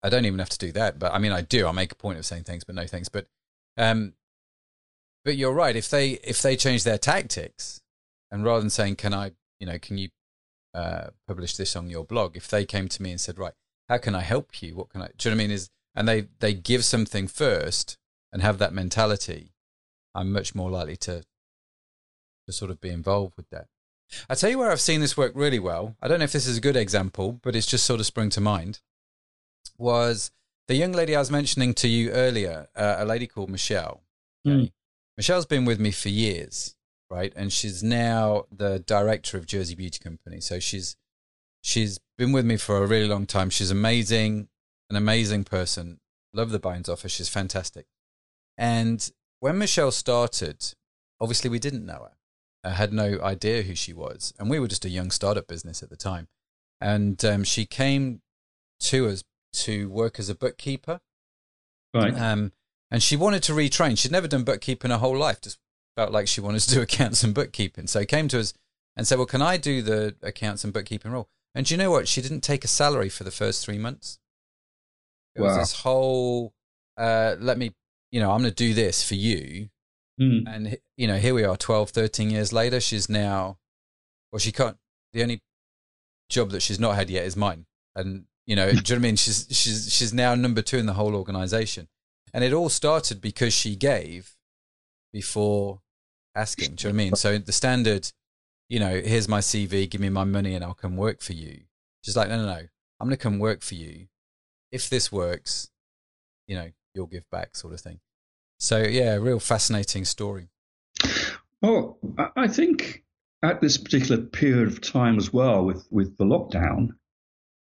I 0.03 0.09
don't 0.09 0.25
even 0.25 0.39
have 0.39 0.49
to 0.49 0.57
do 0.57 0.71
that, 0.73 0.99
but 0.99 1.13
I 1.13 1.19
mean, 1.19 1.31
I 1.31 1.41
do. 1.41 1.67
I 1.67 1.71
make 1.71 1.91
a 1.91 1.95
point 1.95 2.19
of 2.19 2.25
saying 2.25 2.43
thanks, 2.43 2.63
but 2.63 2.75
no 2.75 2.85
thanks. 2.85 3.09
But, 3.09 3.27
um, 3.77 4.13
but 5.23 5.37
you're 5.37 5.53
right. 5.53 5.75
If 5.75 5.89
they 5.89 6.11
if 6.23 6.41
they 6.41 6.55
change 6.55 6.83
their 6.83 6.97
tactics, 6.97 7.81
and 8.31 8.43
rather 8.43 8.61
than 8.61 8.69
saying, 8.69 8.95
"Can 8.95 9.13
I, 9.13 9.31
you 9.59 9.67
know, 9.67 9.79
can 9.79 9.97
you 9.97 10.09
uh, 10.73 11.07
publish 11.27 11.55
this 11.55 11.75
on 11.75 11.89
your 11.89 12.05
blog?" 12.05 12.35
If 12.35 12.47
they 12.47 12.65
came 12.65 12.87
to 12.89 13.01
me 13.01 13.11
and 13.11 13.21
said, 13.21 13.37
"Right, 13.37 13.53
how 13.89 13.97
can 13.97 14.15
I 14.15 14.21
help 14.21 14.61
you? 14.61 14.75
What 14.75 14.89
can 14.89 15.01
I?" 15.01 15.09
Do 15.17 15.29
you 15.29 15.35
know 15.35 15.37
what 15.37 15.43
I 15.43 15.47
mean? 15.47 15.51
Is 15.51 15.69
and 15.95 16.07
they 16.07 16.27
they 16.39 16.53
give 16.53 16.85
something 16.85 17.27
first 17.27 17.97
and 18.31 18.41
have 18.41 18.57
that 18.59 18.73
mentality, 18.73 19.53
I'm 20.13 20.31
much 20.31 20.55
more 20.55 20.69
likely 20.69 20.97
to 20.97 21.23
to 22.45 22.53
sort 22.53 22.71
of 22.71 22.79
be 22.79 22.89
involved 22.89 23.35
with 23.35 23.49
that. 23.49 23.67
I 24.29 24.35
tell 24.35 24.49
you 24.49 24.57
where 24.57 24.71
I've 24.71 24.79
seen 24.79 25.01
this 25.01 25.17
work 25.17 25.33
really 25.35 25.59
well. 25.59 25.97
I 26.01 26.07
don't 26.07 26.19
know 26.19 26.25
if 26.25 26.31
this 26.31 26.47
is 26.47 26.57
a 26.57 26.61
good 26.61 26.77
example, 26.77 27.33
but 27.43 27.55
it's 27.55 27.67
just 27.67 27.85
sort 27.85 27.99
of 27.99 28.05
sprung 28.05 28.29
to 28.31 28.41
mind 28.41 28.79
was 29.77 30.31
the 30.67 30.75
young 30.75 30.91
lady 30.91 31.15
I 31.15 31.19
was 31.19 31.31
mentioning 31.31 31.73
to 31.75 31.87
you 31.87 32.11
earlier, 32.11 32.67
uh, 32.75 32.95
a 32.99 33.05
lady 33.05 33.27
called 33.27 33.49
Michelle. 33.49 34.03
Okay? 34.45 34.55
Mm. 34.55 34.71
Michelle's 35.15 35.45
been 35.45 35.65
with 35.65 35.79
me 35.79 35.91
for 35.91 36.09
years, 36.09 36.75
right? 37.09 37.33
And 37.35 37.51
she's 37.51 37.81
now 37.81 38.45
the 38.51 38.79
director 38.79 39.37
of 39.37 39.45
Jersey 39.45 39.75
Beauty 39.75 39.99
Company. 39.99 40.39
So 40.41 40.59
she's 40.59 40.95
she's 41.61 41.99
been 42.17 42.31
with 42.31 42.45
me 42.45 42.57
for 42.57 42.77
a 42.77 42.87
really 42.87 43.07
long 43.07 43.25
time. 43.25 43.49
She's 43.49 43.71
amazing, 43.71 44.49
an 44.89 44.95
amazing 44.95 45.43
person. 45.43 45.99
Love 46.33 46.51
the 46.51 46.59
Binds 46.59 46.87
offer. 46.87 47.09
She's 47.09 47.29
fantastic. 47.29 47.87
And 48.57 49.09
when 49.39 49.57
Michelle 49.57 49.91
started, 49.91 50.73
obviously 51.19 51.49
we 51.49 51.59
didn't 51.59 51.85
know 51.85 52.09
her. 52.09 52.11
I 52.63 52.71
had 52.71 52.93
no 52.93 53.19
idea 53.21 53.63
who 53.63 53.75
she 53.75 53.93
was, 53.93 54.33
and 54.37 54.49
we 54.49 54.59
were 54.59 54.67
just 54.67 54.85
a 54.85 54.89
young 54.89 55.09
startup 55.09 55.47
business 55.47 55.81
at 55.81 55.89
the 55.89 55.95
time. 55.95 56.27
And 56.81 57.23
um, 57.25 57.43
she 57.43 57.65
came 57.65 58.21
to 58.81 59.07
us 59.07 59.23
to 59.53 59.89
work 59.89 60.19
as 60.19 60.29
a 60.29 60.35
bookkeeper. 60.35 60.99
Right. 61.93 62.13
Um, 62.13 62.51
and 62.91 63.01
she 63.01 63.15
wanted 63.15 63.43
to 63.43 63.53
retrain. 63.53 63.97
She'd 63.97 64.11
never 64.11 64.27
done 64.27 64.43
bookkeeping 64.43 64.91
her 64.91 64.97
whole 64.97 65.17
life. 65.17 65.41
Just 65.41 65.59
felt 65.95 66.11
like 66.11 66.27
she 66.27 66.41
wanted 66.41 66.61
to 66.61 66.75
do 66.75 66.81
accounts 66.81 67.23
and 67.23 67.33
bookkeeping. 67.33 67.87
So 67.87 68.05
came 68.05 68.27
to 68.29 68.39
us 68.39 68.53
and 68.95 69.07
said, 69.07 69.17
"Well, 69.17 69.27
can 69.27 69.41
I 69.41 69.57
do 69.57 69.81
the 69.81 70.15
accounts 70.21 70.63
and 70.63 70.73
bookkeeping 70.73 71.11
role?" 71.11 71.29
And 71.57 71.69
you 71.71 71.75
know 71.75 71.89
what? 71.89 72.07
She 72.07 72.21
didn't 72.21 72.41
take 72.41 72.63
a 72.63 72.67
salary 72.67 73.09
for 73.09 73.23
the 73.23 73.31
first 73.31 73.65
three 73.65 73.79
months. 73.79 74.19
It 75.35 75.41
wow. 75.41 75.47
was 75.47 75.57
this 75.57 75.81
whole, 75.81 76.53
uh, 76.97 77.35
let 77.39 77.57
me, 77.57 77.73
you 78.11 78.19
know, 78.19 78.31
I'm 78.31 78.41
going 78.41 78.51
to 78.51 78.55
do 78.55 78.75
this 78.75 79.07
for 79.07 79.15
you. 79.15 79.69
Mm. 80.21 80.43
And, 80.47 80.77
you 80.97 81.07
know, 81.07 81.17
here 81.17 81.33
we 81.33 81.43
are 81.43 81.57
12, 81.57 81.89
13 81.89 82.29
years 82.29 82.53
later. 82.53 82.79
She's 82.79 83.09
now, 83.09 83.57
well, 84.31 84.39
she 84.39 84.51
can't, 84.51 84.77
the 85.13 85.23
only 85.23 85.41
job 86.29 86.51
that 86.51 86.61
she's 86.61 86.79
not 86.79 86.95
had 86.95 87.09
yet 87.09 87.25
is 87.25 87.35
mine. 87.35 87.65
And 87.95 88.25
you 88.47 88.55
know, 88.55 88.71
do 88.71 88.75
you 88.75 88.75
know 88.75 88.81
what 88.81 88.91
I 88.91 88.97
mean? 88.99 89.15
She's 89.17 89.45
she's 89.51 89.93
she's 89.93 90.13
now 90.13 90.33
number 90.33 90.61
two 90.61 90.77
in 90.77 90.87
the 90.87 90.93
whole 90.93 91.15
organization, 91.15 91.89
and 92.33 92.43
it 92.43 92.53
all 92.53 92.69
started 92.69 93.21
because 93.21 93.53
she 93.53 93.75
gave 93.75 94.35
before 95.13 95.81
asking. 96.33 96.75
Do 96.75 96.87
you 96.87 96.93
know 96.93 96.97
what 96.97 97.01
I 97.01 97.05
mean? 97.05 97.15
So 97.15 97.37
the 97.37 97.51
standard, 97.51 98.09
you 98.69 98.79
know, 98.79 99.01
here's 99.03 99.27
my 99.27 99.39
CV, 99.39 99.89
give 99.89 100.01
me 100.01 100.09
my 100.09 100.23
money, 100.23 100.55
and 100.55 100.63
I'll 100.63 100.73
come 100.73 100.95
work 100.97 101.21
for 101.21 101.33
you. 101.33 101.61
She's 102.03 102.15
like, 102.15 102.29
no, 102.29 102.37
no, 102.37 102.45
no, 102.45 102.61
I'm 102.99 103.07
going 103.07 103.11
to 103.11 103.17
come 103.17 103.37
work 103.37 103.61
for 103.61 103.75
you. 103.75 104.07
If 104.71 104.89
this 104.89 105.11
works, 105.11 105.69
you 106.47 106.55
know, 106.55 106.71
you'll 106.93 107.07
give 107.07 107.29
back, 107.29 107.55
sort 107.55 107.73
of 107.73 107.81
thing. 107.81 107.99
So 108.59 108.81
yeah, 108.81 109.15
real 109.15 109.39
fascinating 109.39 110.05
story. 110.05 110.49
Well, 111.61 111.99
I 112.35 112.47
think 112.47 113.03
at 113.43 113.61
this 113.61 113.77
particular 113.77 114.21
period 114.21 114.67
of 114.67 114.81
time 114.81 115.17
as 115.17 115.33
well, 115.33 115.65
with 115.65 115.85
with 115.91 116.17
the 116.17 116.25
lockdown, 116.25 116.89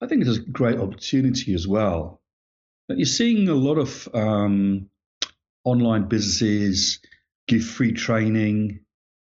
I 0.03 0.07
think 0.07 0.25
it's 0.25 0.37
a 0.37 0.41
great 0.41 0.79
opportunity 0.79 1.53
as 1.53 1.65
well. 1.65 2.21
But 2.89 2.97
you're 2.97 3.05
seeing 3.05 3.47
a 3.47 3.53
lot 3.53 3.77
of 3.77 4.09
um, 4.13 4.89
online 5.63 6.09
businesses 6.09 6.99
give 7.47 7.63
free 7.63 7.93
training. 7.93 8.81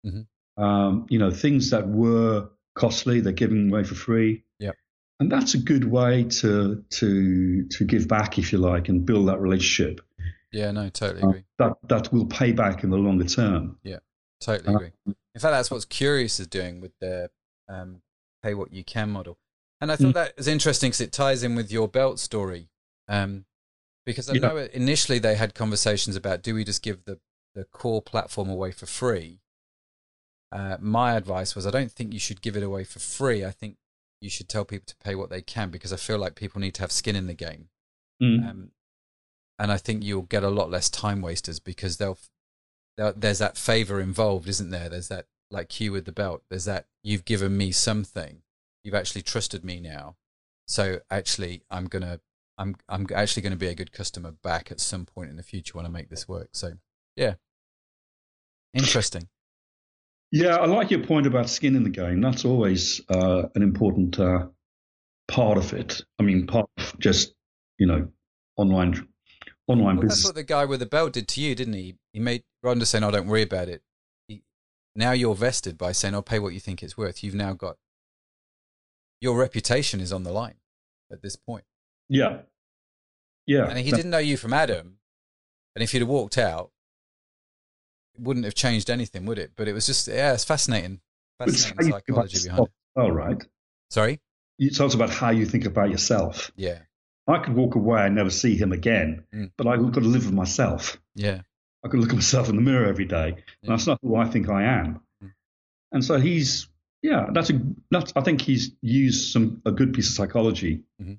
Mm-hmm. 0.04 0.64
Um, 0.64 1.06
you 1.10 1.20
know, 1.20 1.30
things 1.30 1.70
that 1.70 1.88
were 1.88 2.50
costly, 2.74 3.20
they're 3.20 3.34
giving 3.34 3.70
away 3.70 3.84
for 3.84 3.94
free. 3.94 4.46
Yeah. 4.58 4.72
And 5.20 5.32
that's 5.32 5.54
a 5.54 5.60
good 5.60 5.86
way 5.86 6.24
to 6.42 6.84
to 6.90 7.68
to 7.68 7.86
give 7.86 8.08
back, 8.08 8.40
if 8.40 8.52
you 8.52 8.58
like, 8.58 8.90
and 8.90 9.06
build 9.06 9.28
that 9.28 9.40
relationship. 9.40 10.02
Yeah, 10.52 10.72
no, 10.72 10.90
totally 10.90 11.22
uh, 11.22 11.30
agree. 11.30 11.44
Uh, 11.60 11.70
that 11.70 11.90
that 11.90 12.14
will 12.14 12.26
pay 12.26 12.52
back 12.52 12.84
in 12.84 12.90
the 12.90 12.98
longer 12.98 13.26
term. 13.26 13.78
Yeah, 13.84 14.00
totally 14.42 14.74
uh, 14.74 14.78
agree. 14.78 14.92
In 15.06 15.40
fact, 15.40 15.54
that's 15.54 15.70
what 15.70 15.88
Curious 15.88 16.40
is 16.40 16.48
doing 16.48 16.82
with 16.82 16.98
their 17.00 17.30
um, 17.70 18.02
pay 18.42 18.56
what 18.56 18.74
you 18.74 18.84
can 18.84 19.12
model. 19.12 19.38
And 19.84 19.92
I 19.92 19.98
thought 19.98 20.12
mm. 20.12 20.14
that 20.14 20.38
was 20.38 20.48
interesting 20.48 20.92
because 20.92 21.02
it 21.02 21.12
ties 21.12 21.44
in 21.44 21.56
with 21.56 21.70
your 21.70 21.90
belt 21.90 22.18
story. 22.18 22.70
Um, 23.10 23.44
because 24.06 24.30
I 24.30 24.36
yeah. 24.36 24.40
know 24.40 24.56
initially 24.72 25.20
they 25.20 25.36
had 25.36 25.54
conversations 25.54 26.16
about 26.16 26.42
do 26.42 26.56
we 26.56 26.64
just 26.64 26.82
give 26.82 27.04
the, 27.04 27.20
the 27.54 27.66
core 27.66 28.02
platform 28.02 28.50
away 28.50 28.72
for 28.72 28.86
free? 28.86 29.42
Uh, 30.54 30.78
my 30.80 31.16
advice 31.16 31.54
was 31.54 31.68
I 31.68 31.70
don't 31.70 31.92
think 31.92 32.14
you 32.14 32.20
should 32.20 32.42
give 32.42 32.56
it 32.56 32.64
away 32.64 32.86
for 32.86 33.00
free. 33.00 33.44
I 33.44 33.52
think 33.52 33.76
you 34.22 34.30
should 34.30 34.48
tell 34.48 34.64
people 34.64 34.86
to 34.88 34.96
pay 35.04 35.16
what 35.16 35.30
they 35.30 35.42
can 35.42 35.70
because 35.70 35.92
I 35.92 35.98
feel 35.98 36.18
like 36.18 36.36
people 36.36 36.62
need 36.62 36.76
to 36.76 36.82
have 36.82 36.92
skin 36.94 37.18
in 37.18 37.28
the 37.28 37.34
game. 37.34 37.68
Mm. 38.22 38.50
Um, 38.50 38.72
and 39.60 39.70
I 39.70 39.76
think 39.76 40.02
you'll 40.02 40.22
get 40.22 40.44
a 40.44 40.50
lot 40.50 40.72
less 40.72 40.90
time 40.90 41.22
wasters 41.22 41.60
because 41.60 41.98
they'll, 41.98 42.18
they'll 42.96 43.12
there's 43.12 43.40
that 43.40 43.58
favor 43.58 44.00
involved, 44.00 44.48
isn't 44.48 44.70
there? 44.70 44.88
There's 44.88 45.10
that 45.10 45.26
like 45.52 45.82
you 45.82 45.92
with 45.92 46.06
the 46.06 46.14
belt. 46.14 46.44
There's 46.50 46.64
that 46.64 46.86
you've 47.04 47.26
given 47.26 47.58
me 47.58 47.74
something. 47.74 48.43
You've 48.84 48.96
actually 48.96 49.22
trusted 49.22 49.64
me 49.64 49.80
now. 49.80 50.16
So 50.68 51.00
actually, 51.10 51.64
I'm 51.70 51.86
gonna 51.86 52.20
I'm 52.58 52.76
I'm 52.88 53.08
actually 53.14 53.42
going 53.42 53.52
to 53.52 53.58
be 53.58 53.68
a 53.68 53.76
good 53.76 53.92
customer 53.92 54.32
back 54.32 54.72
at 54.72 54.80
some 54.80 55.06
point 55.06 55.30
in 55.30 55.36
the 55.36 55.44
future 55.44 55.74
when 55.76 55.86
I 55.86 55.90
make 55.90 56.10
this 56.10 56.28
work. 56.28 56.50
So 56.52 56.74
yeah, 57.16 57.36
interesting. 58.74 59.28
Yeah, 60.32 60.56
I 60.56 60.66
like 60.66 60.90
your 60.90 61.04
point 61.04 61.28
about 61.28 61.50
skin 61.50 61.76
in 61.76 61.84
the 61.84 61.90
game. 61.90 62.22
That's 62.22 62.46
always 62.46 63.02
uh, 63.10 63.44
an 63.54 63.62
important 63.62 64.20
uh, 64.20 64.48
part 65.28 65.58
of 65.58 65.74
it. 65.74 66.02
I 66.20 66.24
mean, 66.24 66.48
part 66.48 66.70
of 66.78 67.00
just 67.00 67.34
you 67.78 67.88
know 67.88 68.08
online 68.58 69.08
online 69.68 69.98
well, 69.98 70.04
business. 70.04 70.20
That's 70.20 70.26
what 70.30 70.36
the 70.36 70.44
guy 70.44 70.66
with 70.66 70.80
the 70.80 70.86
belt 70.86 71.14
did 71.14 71.28
to 71.30 71.42
you, 71.42 71.56
didn't 71.56 71.74
he? 71.74 71.96
He 72.14 72.20
made 72.20 72.44
Ronda 72.62 72.86
saying, 72.86 73.04
"I 73.04 73.08
oh, 73.08 73.12
don't 73.12 73.28
worry 73.28 73.44
about 73.44 73.68
it." 73.68 73.82
He, 74.28 74.44
now 74.96 75.12
you're 75.12 75.36
vested 75.36 75.78
by 75.78 75.92
saying, 75.92 76.14
"I'll 76.14 76.22
pay 76.22 76.40
what 76.40 76.54
you 76.54 76.60
think 76.60 76.84
it's 76.84 76.98
worth." 76.98 77.24
You've 77.24 77.36
now 77.36 77.54
got 77.54 77.78
your 79.24 79.38
reputation 79.38 80.02
is 80.02 80.12
on 80.12 80.24
the 80.24 80.32
line 80.34 80.56
at 81.10 81.22
this 81.22 81.38
point. 81.38 81.64
Yeah. 82.10 82.40
Yeah. 83.48 83.70
And 83.70 83.80
he 83.80 83.90
didn't 83.90 84.12
know 84.12 84.18
you 84.18 84.36
from 84.36 84.54
Adam. 84.54 84.98
And 85.76 85.82
if 85.82 85.94
you'd 85.94 86.02
have 86.02 86.10
walked 86.10 86.38
out, 86.38 86.72
it 88.16 88.22
wouldn't 88.22 88.44
have 88.44 88.54
changed 88.54 88.90
anything, 88.90 89.26
would 89.26 89.40
it? 89.40 89.54
But 89.56 89.70
it 89.70 89.74
was 89.74 89.86
just, 89.86 90.10
yeah, 90.10 90.34
it's 90.34 90.44
fascinating. 90.44 91.00
Fascinating 91.40 91.94
psychology 91.94 92.38
behind 92.44 92.66
it. 92.66 92.72
Oh, 92.98 93.08
right. 93.08 93.42
Sorry? 93.90 94.20
You 94.58 94.70
talked 94.70 94.94
about 94.94 95.10
how 95.10 95.30
you 95.30 95.46
think 95.46 95.66
about 95.66 95.90
yourself. 95.90 96.52
Yeah. 96.58 96.80
I 97.26 97.40
could 97.40 97.56
walk 97.56 97.76
away 97.76 98.06
and 98.06 98.16
never 98.16 98.30
see 98.30 98.58
him 98.58 98.74
again, 98.74 99.24
mm. 99.34 99.52
but 99.58 99.68
I've 99.68 99.82
got 99.82 99.94
to 99.94 100.02
live 100.02 100.26
with 100.26 100.34
myself. 100.34 101.02
Yeah. 101.16 101.44
I 101.86 101.88
could 101.88 102.02
look 102.02 102.10
at 102.10 102.16
myself 102.16 102.50
in 102.50 102.58
the 102.58 102.62
mirror 102.62 102.88
every 102.88 103.06
day. 103.06 103.30
Yeah. 103.30 103.44
And 103.64 103.72
that's 103.72 103.88
not 103.88 104.00
who 104.02 104.18
I 104.18 104.26
think 104.26 104.50
I 104.50 104.64
am. 104.64 105.00
Mm. 105.24 105.32
And 105.94 106.04
so 106.04 106.20
he's, 106.20 106.68
yeah, 107.04 107.28
that's 107.32 107.52
a, 107.52 107.62
that's, 107.92 108.14
I 108.16 108.22
think 108.22 108.42
he's 108.42 108.72
used 108.82 109.32
some, 109.32 109.62
a 109.66 109.72
good 109.72 109.94
piece 109.94 110.10
of 110.10 110.16
psychology 110.16 110.84
mm-hmm. 111.00 111.14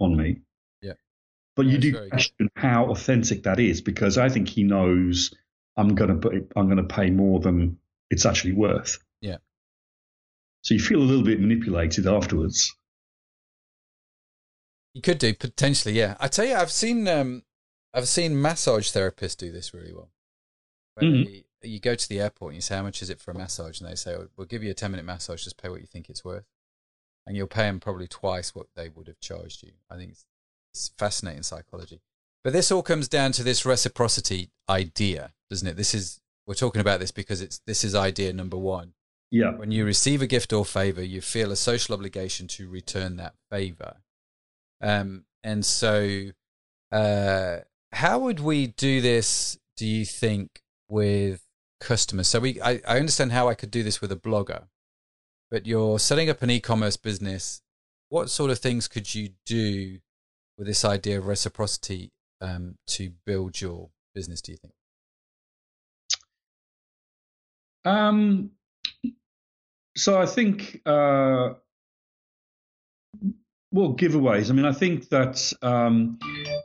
on 0.00 0.16
me. 0.16 0.40
Yeah, 0.80 0.94
But 1.56 1.66
you 1.66 1.78
do 1.78 2.08
question 2.08 2.34
good. 2.38 2.50
how 2.54 2.90
authentic 2.90 3.42
that 3.42 3.60
is 3.60 3.82
because 3.82 4.16
I 4.16 4.28
think 4.28 4.48
he 4.48 4.62
knows 4.62 5.34
I'm 5.76 5.94
going 5.94 6.10
to 6.10 6.16
put, 6.16 6.52
I'm 6.56 6.74
to 6.76 6.84
pay 6.84 7.10
more 7.10 7.40
than 7.40 7.78
it's 8.10 8.24
actually 8.24 8.52
worth. 8.52 8.98
Yeah. 9.20 9.38
So 10.62 10.74
you 10.74 10.80
feel 10.80 11.00
a 11.00 11.04
little 11.04 11.24
bit 11.24 11.40
manipulated 11.40 12.06
afterwards. 12.06 12.74
You 14.94 15.02
could 15.02 15.18
do 15.18 15.34
potentially, 15.34 15.94
yeah. 15.94 16.16
I 16.20 16.28
tell 16.28 16.44
you, 16.44 16.54
I've 16.54 16.70
seen 16.70 17.08
um, 17.08 17.42
I've 17.92 18.08
seen 18.08 18.40
massage 18.40 18.90
therapists 18.90 19.36
do 19.36 19.50
this 19.50 19.74
really 19.74 19.92
well. 19.92 20.10
Mm-hmm. 21.00 21.24
They, 21.24 21.43
you 21.68 21.80
go 21.80 21.94
to 21.94 22.08
the 22.08 22.20
airport 22.20 22.50
and 22.50 22.56
you 22.56 22.62
say, 22.62 22.76
"How 22.76 22.82
much 22.82 23.02
is 23.02 23.10
it 23.10 23.20
for 23.20 23.30
a 23.30 23.38
massage?" 23.38 23.80
And 23.80 23.90
they 23.90 23.94
say, 23.94 24.14
oh, 24.14 24.28
"We'll 24.36 24.46
give 24.46 24.62
you 24.62 24.70
a 24.70 24.74
ten 24.74 24.90
minute 24.90 25.06
massage. 25.06 25.44
Just 25.44 25.60
pay 25.60 25.68
what 25.68 25.80
you 25.80 25.86
think 25.86 26.08
it's 26.08 26.24
worth." 26.24 26.46
And 27.26 27.36
you'll 27.36 27.46
pay 27.46 27.64
them 27.64 27.80
probably 27.80 28.06
twice 28.06 28.54
what 28.54 28.66
they 28.76 28.88
would 28.88 29.06
have 29.08 29.20
charged 29.20 29.62
you. 29.62 29.72
I 29.90 29.96
think 29.96 30.12
it's 30.12 30.26
it's 30.72 30.88
fascinating 30.98 31.42
psychology. 31.42 32.00
But 32.42 32.52
this 32.52 32.70
all 32.70 32.82
comes 32.82 33.08
down 33.08 33.32
to 33.32 33.42
this 33.42 33.64
reciprocity 33.64 34.50
idea, 34.68 35.32
doesn't 35.48 35.66
it? 35.66 35.76
This 35.76 35.94
is 35.94 36.20
we're 36.46 36.54
talking 36.54 36.80
about 36.80 37.00
this 37.00 37.10
because 37.10 37.40
it's 37.40 37.60
this 37.66 37.84
is 37.84 37.94
idea 37.94 38.32
number 38.32 38.58
one. 38.58 38.92
Yeah. 39.30 39.56
When 39.56 39.70
you 39.70 39.84
receive 39.84 40.22
a 40.22 40.26
gift 40.26 40.52
or 40.52 40.64
favor, 40.64 41.02
you 41.02 41.20
feel 41.20 41.50
a 41.50 41.56
social 41.56 41.94
obligation 41.94 42.46
to 42.48 42.68
return 42.68 43.16
that 43.16 43.34
favor. 43.50 43.96
Um, 44.80 45.24
and 45.42 45.64
so, 45.64 46.30
uh, 46.92 47.58
how 47.92 48.18
would 48.20 48.40
we 48.40 48.68
do 48.68 49.00
this? 49.00 49.58
Do 49.76 49.86
you 49.86 50.04
think 50.04 50.62
with 50.88 51.43
customers? 51.80 52.28
So 52.28 52.40
we, 52.40 52.60
I, 52.60 52.80
I 52.86 52.98
understand 52.98 53.32
how 53.32 53.48
I 53.48 53.54
could 53.54 53.70
do 53.70 53.82
this 53.82 54.00
with 54.00 54.12
a 54.12 54.16
blogger, 54.16 54.64
but 55.50 55.66
you're 55.66 55.98
setting 55.98 56.30
up 56.30 56.42
an 56.42 56.50
e-commerce 56.50 56.96
business. 56.96 57.62
What 58.08 58.30
sort 58.30 58.50
of 58.50 58.58
things 58.58 58.88
could 58.88 59.14
you 59.14 59.30
do 59.46 59.98
with 60.56 60.66
this 60.66 60.84
idea 60.84 61.18
of 61.18 61.26
reciprocity 61.26 62.12
um, 62.40 62.76
to 62.88 63.10
build 63.26 63.60
your 63.60 63.90
business? 64.14 64.40
Do 64.40 64.52
you 64.52 64.58
think? 64.58 64.74
Um, 67.84 68.50
so 69.96 70.20
I 70.20 70.26
think, 70.26 70.80
uh, 70.86 71.54
well, 73.72 73.94
giveaways. 73.94 74.50
I 74.50 74.54
mean, 74.54 74.64
I 74.64 74.72
think 74.72 75.08
that 75.10 75.52
um, 75.62 76.18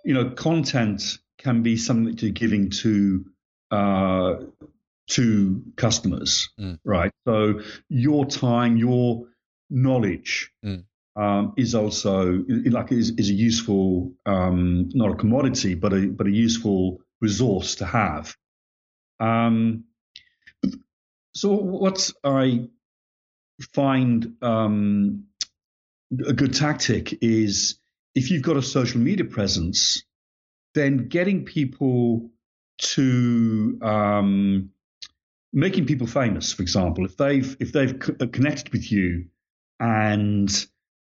you 0.04 0.14
know, 0.14 0.30
content 0.32 1.20
can 1.38 1.64
be 1.64 1.78
something 1.78 2.18
you're 2.18 2.32
giving 2.32 2.70
to 2.70 3.26
uh, 3.72 4.36
to 5.10 5.64
customers, 5.76 6.50
mm. 6.60 6.80
right? 6.84 7.12
So 7.28 7.62
your 7.90 8.26
time, 8.26 8.78
your 8.78 9.26
knowledge, 9.70 10.52
mm 10.66 10.84
um, 11.20 11.54
is 11.58 11.76
also 11.76 12.46
like 12.48 12.92
is, 12.92 13.12
is 13.18 13.30
a 13.30 13.34
useful 13.34 14.14
um, 14.26 14.90
not 14.94 15.12
a 15.12 15.16
commodity 15.16 15.76
but 15.76 15.92
a 15.94 16.08
but 16.08 16.28
a 16.28 16.32
useful 16.32 17.02
resource 17.20 17.76
to 17.76 17.86
have. 17.86 18.36
Um, 19.20 19.84
so 21.36 21.54
what 21.54 22.10
I 22.24 22.70
find 23.74 24.36
um, 24.42 25.26
a 26.26 26.34
good 26.34 26.54
tactic 26.54 27.18
is 27.22 27.78
if 28.16 28.32
you've 28.32 28.44
got 28.44 28.56
a 28.56 28.62
social 28.62 29.02
media 29.02 29.26
presence, 29.26 30.04
then 30.74 31.10
getting 31.10 31.44
people 31.44 32.30
to 32.78 33.78
um, 33.82 34.70
making 35.54 35.86
people 35.86 36.08
famous. 36.08 36.54
For 36.54 36.62
example, 36.62 37.06
if 37.06 37.18
they've 37.18 37.58
if 37.60 37.72
they've 37.72 38.00
connected 38.00 38.72
with 38.72 38.92
you 38.92 39.26
and 39.80 40.50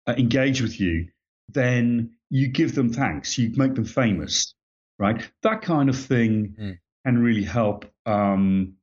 uh, 0.07 0.13
engage 0.17 0.61
with 0.61 0.79
you, 0.79 1.09
then 1.49 2.11
you 2.29 2.47
give 2.47 2.75
them 2.75 2.91
thanks, 2.93 3.37
you 3.37 3.51
make 3.55 3.75
them 3.75 3.85
famous, 3.85 4.53
right? 4.97 5.29
That 5.43 5.61
kind 5.61 5.89
of 5.89 5.97
thing 5.97 6.55
mm. 6.59 6.79
can 7.05 7.21
really 7.21 7.43
help 7.43 7.85
um, 8.05 8.75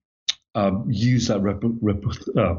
uh, 0.54 0.72
use 0.86 1.28
that 1.28 1.40
rep- 1.40 1.62
rep- 1.62 2.04
uh, 2.36 2.56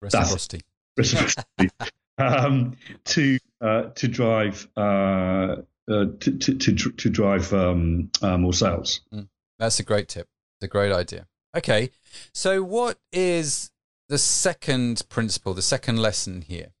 reciprocity, 0.00 0.60
reciprocity 0.96 1.70
um, 2.18 2.76
to 3.06 3.38
uh, 3.60 3.82
to 3.94 4.08
drive 4.08 4.68
uh, 4.76 5.56
uh, 5.90 6.04
to, 6.20 6.38
to, 6.38 6.54
to, 6.56 6.74
to 6.74 7.10
drive 7.10 7.52
um, 7.52 8.10
more 8.22 8.52
sales. 8.52 9.00
Mm. 9.12 9.28
That's 9.58 9.80
a 9.80 9.82
great 9.82 10.08
tip. 10.08 10.28
It's 10.56 10.64
a 10.64 10.68
great 10.68 10.92
idea. 10.92 11.26
Okay, 11.56 11.90
so 12.32 12.62
what 12.62 12.98
is 13.12 13.70
the 14.08 14.18
second 14.18 15.02
principle, 15.08 15.54
the 15.54 15.62
second 15.62 15.98
lesson 15.98 16.42
here? 16.42 16.72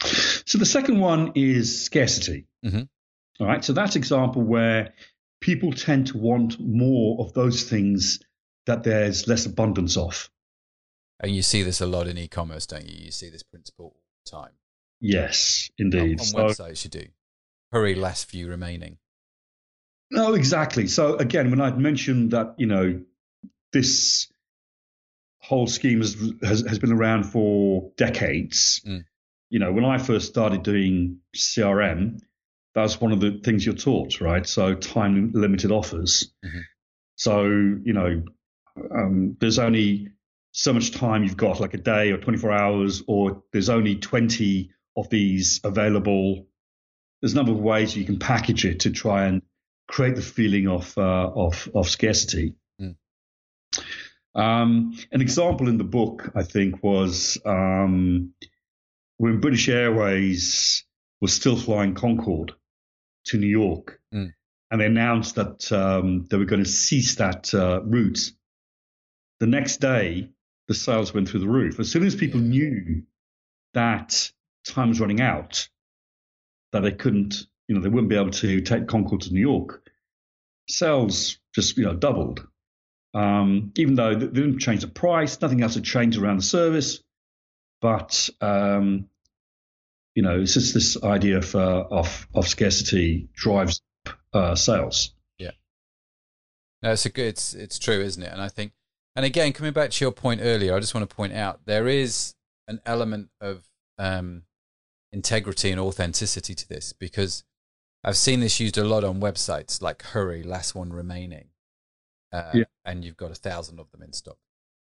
So 0.00 0.58
the 0.58 0.66
second 0.66 1.00
one 1.00 1.32
is 1.34 1.84
scarcity. 1.84 2.46
Mm-hmm. 2.64 2.82
All 3.40 3.46
right. 3.46 3.64
So 3.64 3.72
that's 3.72 3.96
example 3.96 4.42
where 4.42 4.94
people 5.40 5.72
tend 5.72 6.08
to 6.08 6.18
want 6.18 6.58
more 6.60 7.20
of 7.20 7.32
those 7.32 7.64
things 7.64 8.20
that 8.66 8.82
there's 8.82 9.28
less 9.28 9.46
abundance 9.46 9.96
of. 9.96 10.30
And 11.20 11.34
you 11.34 11.42
see 11.42 11.62
this 11.62 11.80
a 11.80 11.86
lot 11.86 12.06
in 12.06 12.16
e-commerce, 12.16 12.66
don't 12.66 12.88
you? 12.88 13.06
You 13.06 13.10
see 13.10 13.28
this 13.28 13.42
principle 13.42 13.86
all 13.86 14.02
the 14.24 14.30
time. 14.30 14.52
Yes, 15.00 15.70
indeed. 15.78 16.20
On, 16.20 16.38
on 16.40 16.54
so, 16.54 16.64
websites, 16.64 16.84
you 16.84 16.90
do. 16.90 17.06
Hurry, 17.72 17.94
last 17.94 18.30
few 18.30 18.48
remaining. 18.48 18.98
No, 20.10 20.34
exactly. 20.34 20.86
So 20.86 21.16
again, 21.16 21.50
when 21.50 21.60
I'd 21.60 21.78
mentioned 21.78 22.30
that, 22.30 22.54
you 22.56 22.66
know, 22.66 23.00
this 23.72 24.28
whole 25.40 25.66
scheme 25.66 26.00
has 26.00 26.16
has, 26.42 26.60
has 26.66 26.78
been 26.78 26.92
around 26.92 27.24
for 27.24 27.90
decades, 27.96 28.80
mm 28.86 29.04
you 29.50 29.58
know, 29.58 29.72
when 29.72 29.84
I 29.84 29.98
first 29.98 30.28
started 30.28 30.62
doing 30.62 31.20
CRM, 31.34 32.20
that's 32.74 33.00
one 33.00 33.12
of 33.12 33.20
the 33.20 33.40
things 33.42 33.64
you're 33.64 33.74
taught, 33.74 34.20
right? 34.20 34.46
So 34.46 34.74
time 34.74 35.32
limited 35.34 35.72
offers. 35.72 36.30
Mm-hmm. 36.44 36.58
So 37.16 37.44
you 37.44 37.92
know, 37.92 38.22
um, 38.76 39.36
there's 39.40 39.58
only 39.58 40.08
so 40.52 40.72
much 40.72 40.92
time 40.92 41.24
you've 41.24 41.36
got, 41.36 41.60
like 41.60 41.74
a 41.74 41.78
day 41.78 42.12
or 42.12 42.18
24 42.18 42.52
hours, 42.52 43.02
or 43.06 43.42
there's 43.52 43.68
only 43.68 43.96
20 43.96 44.70
of 44.96 45.08
these 45.08 45.60
available. 45.64 46.46
There's 47.20 47.32
a 47.32 47.36
number 47.36 47.52
of 47.52 47.58
ways 47.58 47.96
you 47.96 48.04
can 48.04 48.18
package 48.18 48.64
it 48.64 48.80
to 48.80 48.90
try 48.90 49.26
and 49.26 49.42
create 49.88 50.14
the 50.14 50.22
feeling 50.22 50.68
of 50.68 50.96
uh, 50.98 51.30
of, 51.34 51.68
of 51.74 51.88
scarcity. 51.88 52.54
Um, 54.34 54.96
an 55.10 55.20
example 55.20 55.68
in 55.68 55.78
the 55.78 55.84
book, 55.84 56.30
I 56.34 56.42
think, 56.42 56.82
was 56.82 57.38
um, 57.44 58.34
when 59.16 59.40
British 59.40 59.68
Airways 59.68 60.84
was 61.20 61.32
still 61.32 61.56
flying 61.56 61.94
Concorde 61.94 62.52
to 63.26 63.38
New 63.38 63.48
York, 63.48 64.00
mm. 64.14 64.32
and 64.70 64.80
they 64.80 64.86
announced 64.86 65.34
that 65.36 65.70
um, 65.72 66.26
they 66.30 66.36
were 66.36 66.44
going 66.44 66.62
to 66.62 66.70
cease 66.70 67.16
that 67.16 67.52
uh, 67.52 67.82
route. 67.82 68.32
The 69.40 69.46
next 69.46 69.78
day, 69.78 70.30
the 70.68 70.74
sales 70.74 71.12
went 71.12 71.28
through 71.28 71.40
the 71.40 71.48
roof. 71.48 71.80
As 71.80 71.90
soon 71.90 72.04
as 72.04 72.14
people 72.14 72.40
knew 72.40 73.02
that 73.74 74.30
time 74.66 74.88
was 74.90 75.00
running 75.00 75.20
out, 75.20 75.68
that 76.72 76.80
they 76.80 76.92
couldn't, 76.92 77.46
you 77.66 77.74
know, 77.74 77.80
they 77.80 77.88
wouldn't 77.88 78.10
be 78.10 78.16
able 78.16 78.30
to 78.30 78.60
take 78.60 78.86
Concorde 78.86 79.22
to 79.22 79.32
New 79.32 79.40
York, 79.40 79.82
sales 80.68 81.38
just, 81.54 81.76
you 81.76 81.84
know, 81.84 81.94
doubled. 81.94 82.46
Um, 83.14 83.72
even 83.76 83.94
though 83.94 84.14
they 84.14 84.26
didn't 84.26 84.58
change 84.58 84.82
the 84.82 84.88
price, 84.88 85.40
nothing 85.40 85.62
else 85.62 85.74
had 85.74 85.84
changed 85.84 86.18
around 86.18 86.38
the 86.38 86.42
service. 86.42 87.00
But 87.80 88.28
um, 88.40 89.08
you 90.14 90.22
know, 90.22 90.40
it's 90.40 90.54
just 90.54 90.74
this 90.74 91.02
idea 91.02 91.38
of 91.38 91.54
uh, 91.54 91.84
of, 91.90 92.26
of 92.34 92.48
scarcity 92.48 93.28
drives 93.34 93.80
uh, 94.32 94.54
sales. 94.54 95.14
Yeah, 95.38 95.52
no, 96.82 96.92
it's 96.92 97.06
a 97.06 97.10
good. 97.10 97.26
It's 97.26 97.54
it's 97.54 97.78
true, 97.78 98.00
isn't 98.00 98.22
it? 98.22 98.32
And 98.32 98.42
I 98.42 98.48
think, 98.48 98.72
and 99.16 99.24
again, 99.24 99.52
coming 99.52 99.72
back 99.72 99.90
to 99.90 100.04
your 100.04 100.12
point 100.12 100.40
earlier, 100.42 100.74
I 100.74 100.80
just 100.80 100.94
want 100.94 101.08
to 101.08 101.14
point 101.14 101.32
out 101.32 101.60
there 101.66 101.88
is 101.88 102.34
an 102.66 102.80
element 102.84 103.30
of 103.40 103.68
um, 103.98 104.42
integrity 105.12 105.70
and 105.70 105.80
authenticity 105.80 106.54
to 106.54 106.68
this 106.68 106.92
because 106.92 107.44
I've 108.04 108.16
seen 108.16 108.40
this 108.40 108.60
used 108.60 108.78
a 108.78 108.84
lot 108.84 109.04
on 109.04 109.20
websites 109.20 109.82
like 109.82 110.02
Hurry, 110.02 110.42
last 110.42 110.74
one 110.74 110.92
remaining, 110.92 111.48
uh, 112.32 112.50
yeah. 112.54 112.64
and 112.84 113.04
you've 113.04 113.16
got 113.16 113.30
a 113.30 113.34
thousand 113.34 113.78
of 113.78 113.90
them 113.90 114.02
in 114.02 114.12
stock. 114.12 114.38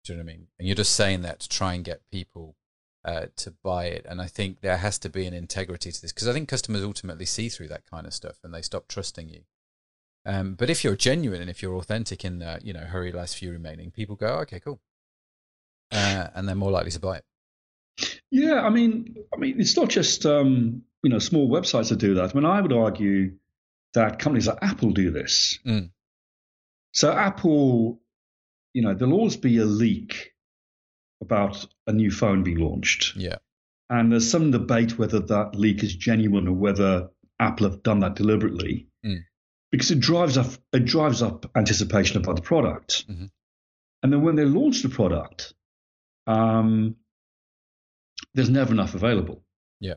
Do 0.04 0.12
you 0.12 0.18
know 0.18 0.24
what 0.24 0.30
I 0.30 0.36
mean? 0.36 0.46
And 0.58 0.68
you're 0.68 0.74
just 0.74 0.94
saying 0.94 1.22
that 1.22 1.40
to 1.40 1.48
try 1.48 1.74
and 1.74 1.84
get 1.84 2.02
people 2.10 2.56
uh, 3.04 3.26
to 3.36 3.52
buy 3.62 3.86
it. 3.86 4.06
And 4.08 4.20
I 4.20 4.26
think 4.26 4.60
there 4.60 4.76
has 4.76 4.98
to 5.00 5.08
be 5.08 5.26
an 5.26 5.34
integrity 5.34 5.90
to 5.90 6.02
this 6.02 6.12
because 6.12 6.28
I 6.28 6.32
think 6.32 6.48
customers 6.48 6.82
ultimately 6.82 7.26
see 7.26 7.48
through 7.48 7.68
that 7.68 7.88
kind 7.90 8.06
of 8.06 8.14
stuff 8.14 8.36
and 8.42 8.52
they 8.52 8.62
stop 8.62 8.88
trusting 8.88 9.28
you. 9.28 9.42
Um, 10.26 10.54
but 10.54 10.68
if 10.68 10.84
you're 10.84 10.96
genuine 10.96 11.40
and 11.40 11.50
if 11.50 11.62
you're 11.62 11.76
authentic 11.76 12.24
in 12.24 12.38
the, 12.38 12.60
you 12.62 12.72
know, 12.72 12.80
hurry 12.80 13.12
last 13.12 13.36
few 13.36 13.50
remaining, 13.50 13.90
people 13.90 14.16
go, 14.16 14.26
oh, 14.26 14.40
okay, 14.40 14.60
cool. 14.60 14.80
Uh, 15.90 16.28
and 16.34 16.46
they're 16.46 16.54
more 16.54 16.70
likely 16.70 16.90
to 16.90 17.00
buy 17.00 17.18
it. 17.18 17.24
Yeah, 18.30 18.60
I 18.60 18.68
mean, 18.68 19.16
I 19.32 19.38
mean, 19.38 19.60
it's 19.60 19.76
not 19.76 19.88
just 19.88 20.26
um, 20.26 20.82
you 21.02 21.10
know 21.10 21.18
small 21.18 21.48
websites 21.48 21.88
that 21.88 21.98
do 21.98 22.14
that. 22.14 22.30
I 22.30 22.34
mean, 22.34 22.44
I 22.44 22.60
would 22.60 22.72
argue 22.72 23.32
that 23.94 24.18
companies 24.18 24.46
like 24.46 24.58
Apple 24.62 24.90
do 24.90 25.10
this. 25.10 25.58
Mm. 25.66 25.90
So 26.98 27.12
Apple, 27.12 28.00
you 28.74 28.82
know, 28.82 28.92
there'll 28.92 29.14
always 29.14 29.36
be 29.36 29.58
a 29.58 29.64
leak 29.64 30.32
about 31.22 31.64
a 31.86 31.92
new 31.92 32.10
phone 32.10 32.42
being 32.42 32.58
launched. 32.58 33.14
Yeah. 33.14 33.36
And 33.88 34.10
there's 34.10 34.28
some 34.28 34.50
debate 34.50 34.98
whether 34.98 35.20
that 35.20 35.54
leak 35.54 35.84
is 35.84 35.94
genuine 35.94 36.48
or 36.48 36.54
whether 36.54 37.10
Apple 37.38 37.70
have 37.70 37.84
done 37.84 38.00
that 38.00 38.16
deliberately. 38.16 38.88
Mm. 39.06 39.20
Because 39.70 39.92
it 39.92 40.00
drives 40.00 40.36
up 40.36 40.48
it 40.72 40.86
drives 40.86 41.22
up 41.22 41.48
anticipation 41.56 42.16
about 42.16 42.34
the 42.34 42.42
product. 42.42 43.06
Mm-hmm. 43.08 43.26
And 44.02 44.12
then 44.12 44.22
when 44.22 44.34
they 44.34 44.44
launch 44.44 44.82
the 44.82 44.88
product, 44.88 45.54
um, 46.26 46.96
there's 48.34 48.50
never 48.50 48.72
enough 48.72 48.96
available. 48.96 49.44
Yeah. 49.78 49.94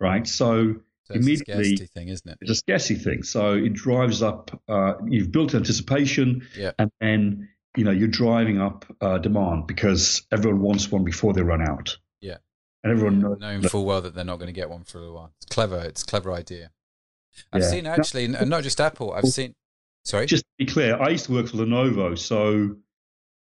Right. 0.00 0.26
So, 0.26 0.76
so 0.76 0.76
immediately, 1.14 1.72
it's 1.72 1.82
a 1.82 1.86
thing, 1.86 2.08
isn't 2.08 2.30
it? 2.30 2.38
It's 2.40 2.50
a 2.50 2.54
scarcity 2.54 2.96
thing. 2.96 3.22
So 3.22 3.54
it 3.54 3.72
drives 3.72 4.22
up. 4.22 4.50
Uh, 4.68 4.94
you've 5.06 5.32
built 5.32 5.54
anticipation, 5.54 6.46
yeah. 6.56 6.72
and 6.78 6.90
then 7.00 7.48
you 7.76 7.84
know 7.84 7.90
you're 7.90 8.08
driving 8.08 8.60
up 8.60 8.84
uh, 9.00 9.18
demand 9.18 9.66
because 9.66 10.26
everyone 10.32 10.60
wants 10.60 10.90
one 10.90 11.04
before 11.04 11.32
they 11.32 11.42
run 11.42 11.62
out. 11.62 11.96
Yeah, 12.20 12.36
and 12.82 12.92
everyone 12.92 13.20
knows 13.20 13.38
knowing 13.40 13.62
full 13.62 13.84
well 13.84 14.00
that 14.02 14.14
they're 14.14 14.24
not 14.24 14.36
going 14.38 14.48
to 14.48 14.52
get 14.52 14.70
one 14.70 14.84
for 14.84 15.04
a 15.04 15.12
while. 15.12 15.32
It's 15.38 15.54
clever. 15.54 15.78
It's 15.80 16.02
a 16.02 16.06
clever 16.06 16.32
idea. 16.32 16.70
I've 17.52 17.62
yeah. 17.62 17.70
seen 17.70 17.86
actually, 17.86 18.24
and 18.24 18.50
not 18.50 18.62
just 18.62 18.80
Apple. 18.80 19.12
I've 19.12 19.24
seen. 19.24 19.54
Sorry. 20.04 20.26
Just 20.26 20.42
to 20.42 20.66
be 20.66 20.66
clear, 20.66 21.00
I 21.00 21.10
used 21.10 21.26
to 21.26 21.32
work 21.32 21.48
for 21.48 21.58
Lenovo, 21.58 22.18
so 22.18 22.76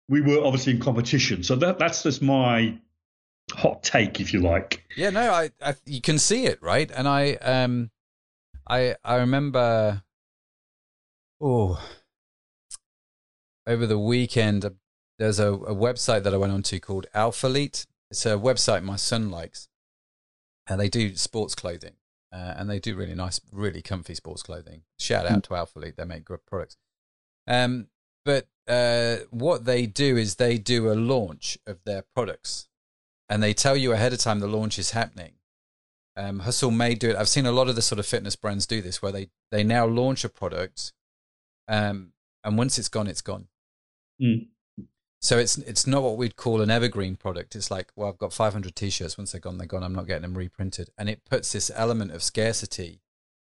we 0.08 0.20
were 0.20 0.44
obviously 0.44 0.74
in 0.74 0.80
competition. 0.80 1.42
So 1.42 1.56
that 1.56 1.78
that's 1.78 2.02
just 2.02 2.20
my 2.22 2.78
hot 3.52 3.82
take, 3.82 4.20
if 4.20 4.32
you 4.32 4.40
like. 4.40 4.84
Yeah, 4.96 5.10
no, 5.10 5.32
I, 5.32 5.50
I 5.62 5.74
you 5.84 6.00
can 6.00 6.18
see 6.18 6.46
it, 6.46 6.62
right? 6.62 6.90
And 6.90 7.08
I 7.08 7.34
um, 7.34 7.90
I 8.68 8.96
I 9.04 9.16
remember. 9.16 10.02
Oh, 11.40 11.80
over 13.64 13.86
the 13.86 13.98
weekend, 13.98 14.64
uh, 14.64 14.70
there's 15.18 15.38
a, 15.38 15.52
a 15.52 15.74
website 15.74 16.24
that 16.24 16.34
I 16.34 16.36
went 16.36 16.52
onto 16.52 16.80
called 16.80 17.06
Alphalete. 17.14 17.86
It's 18.10 18.26
a 18.26 18.30
website 18.30 18.82
my 18.82 18.96
son 18.96 19.30
likes, 19.30 19.68
and 20.66 20.80
they 20.80 20.88
do 20.88 21.14
sports 21.14 21.54
clothing, 21.54 21.94
uh, 22.32 22.54
and 22.56 22.68
they 22.68 22.80
do 22.80 22.96
really 22.96 23.14
nice, 23.14 23.40
really 23.52 23.82
comfy 23.82 24.14
sports 24.14 24.42
clothing. 24.42 24.82
Shout 24.98 25.26
out 25.26 25.38
mm. 25.38 25.42
to 25.44 25.50
Alphalete; 25.50 25.96
they 25.96 26.04
make 26.04 26.24
good 26.24 26.44
products. 26.46 26.76
Um, 27.46 27.88
but 28.24 28.46
uh, 28.66 29.24
what 29.30 29.64
they 29.64 29.86
do 29.86 30.16
is 30.16 30.36
they 30.36 30.58
do 30.58 30.90
a 30.90 30.94
launch 30.94 31.58
of 31.66 31.78
their 31.84 32.02
products, 32.14 32.68
and 33.28 33.42
they 33.42 33.54
tell 33.54 33.76
you 33.76 33.92
ahead 33.92 34.12
of 34.12 34.18
time 34.18 34.40
the 34.40 34.46
launch 34.46 34.78
is 34.78 34.92
happening. 34.92 35.32
Um, 36.16 36.40
Hustle 36.40 36.70
may 36.70 36.94
do 36.94 37.10
it. 37.10 37.16
I've 37.16 37.28
seen 37.28 37.46
a 37.46 37.52
lot 37.52 37.68
of 37.68 37.76
the 37.76 37.82
sort 37.82 37.98
of 37.98 38.06
fitness 38.06 38.34
brands 38.34 38.66
do 38.66 38.82
this, 38.82 39.00
where 39.00 39.12
they 39.12 39.28
they 39.50 39.62
now 39.62 39.86
launch 39.86 40.24
a 40.24 40.28
product, 40.28 40.92
um, 41.68 42.12
and 42.42 42.58
once 42.58 42.78
it's 42.78 42.88
gone, 42.88 43.06
it's 43.06 43.22
gone. 43.22 43.46
Mm. 44.20 44.48
So 45.20 45.38
it's 45.38 45.58
it's 45.58 45.86
not 45.86 46.02
what 46.02 46.16
we'd 46.16 46.36
call 46.36 46.60
an 46.60 46.70
evergreen 46.70 47.16
product. 47.16 47.54
It's 47.54 47.70
like, 47.70 47.92
well, 47.94 48.08
I've 48.08 48.18
got 48.18 48.32
500 48.32 48.74
t-shirts. 48.74 49.16
Once 49.18 49.32
they're 49.32 49.40
gone, 49.40 49.58
they're 49.58 49.66
gone. 49.66 49.82
I'm 49.82 49.94
not 49.94 50.06
getting 50.06 50.22
them 50.22 50.36
reprinted, 50.36 50.90
and 50.98 51.08
it 51.08 51.24
puts 51.24 51.52
this 51.52 51.70
element 51.74 52.12
of 52.12 52.22
scarcity 52.22 53.00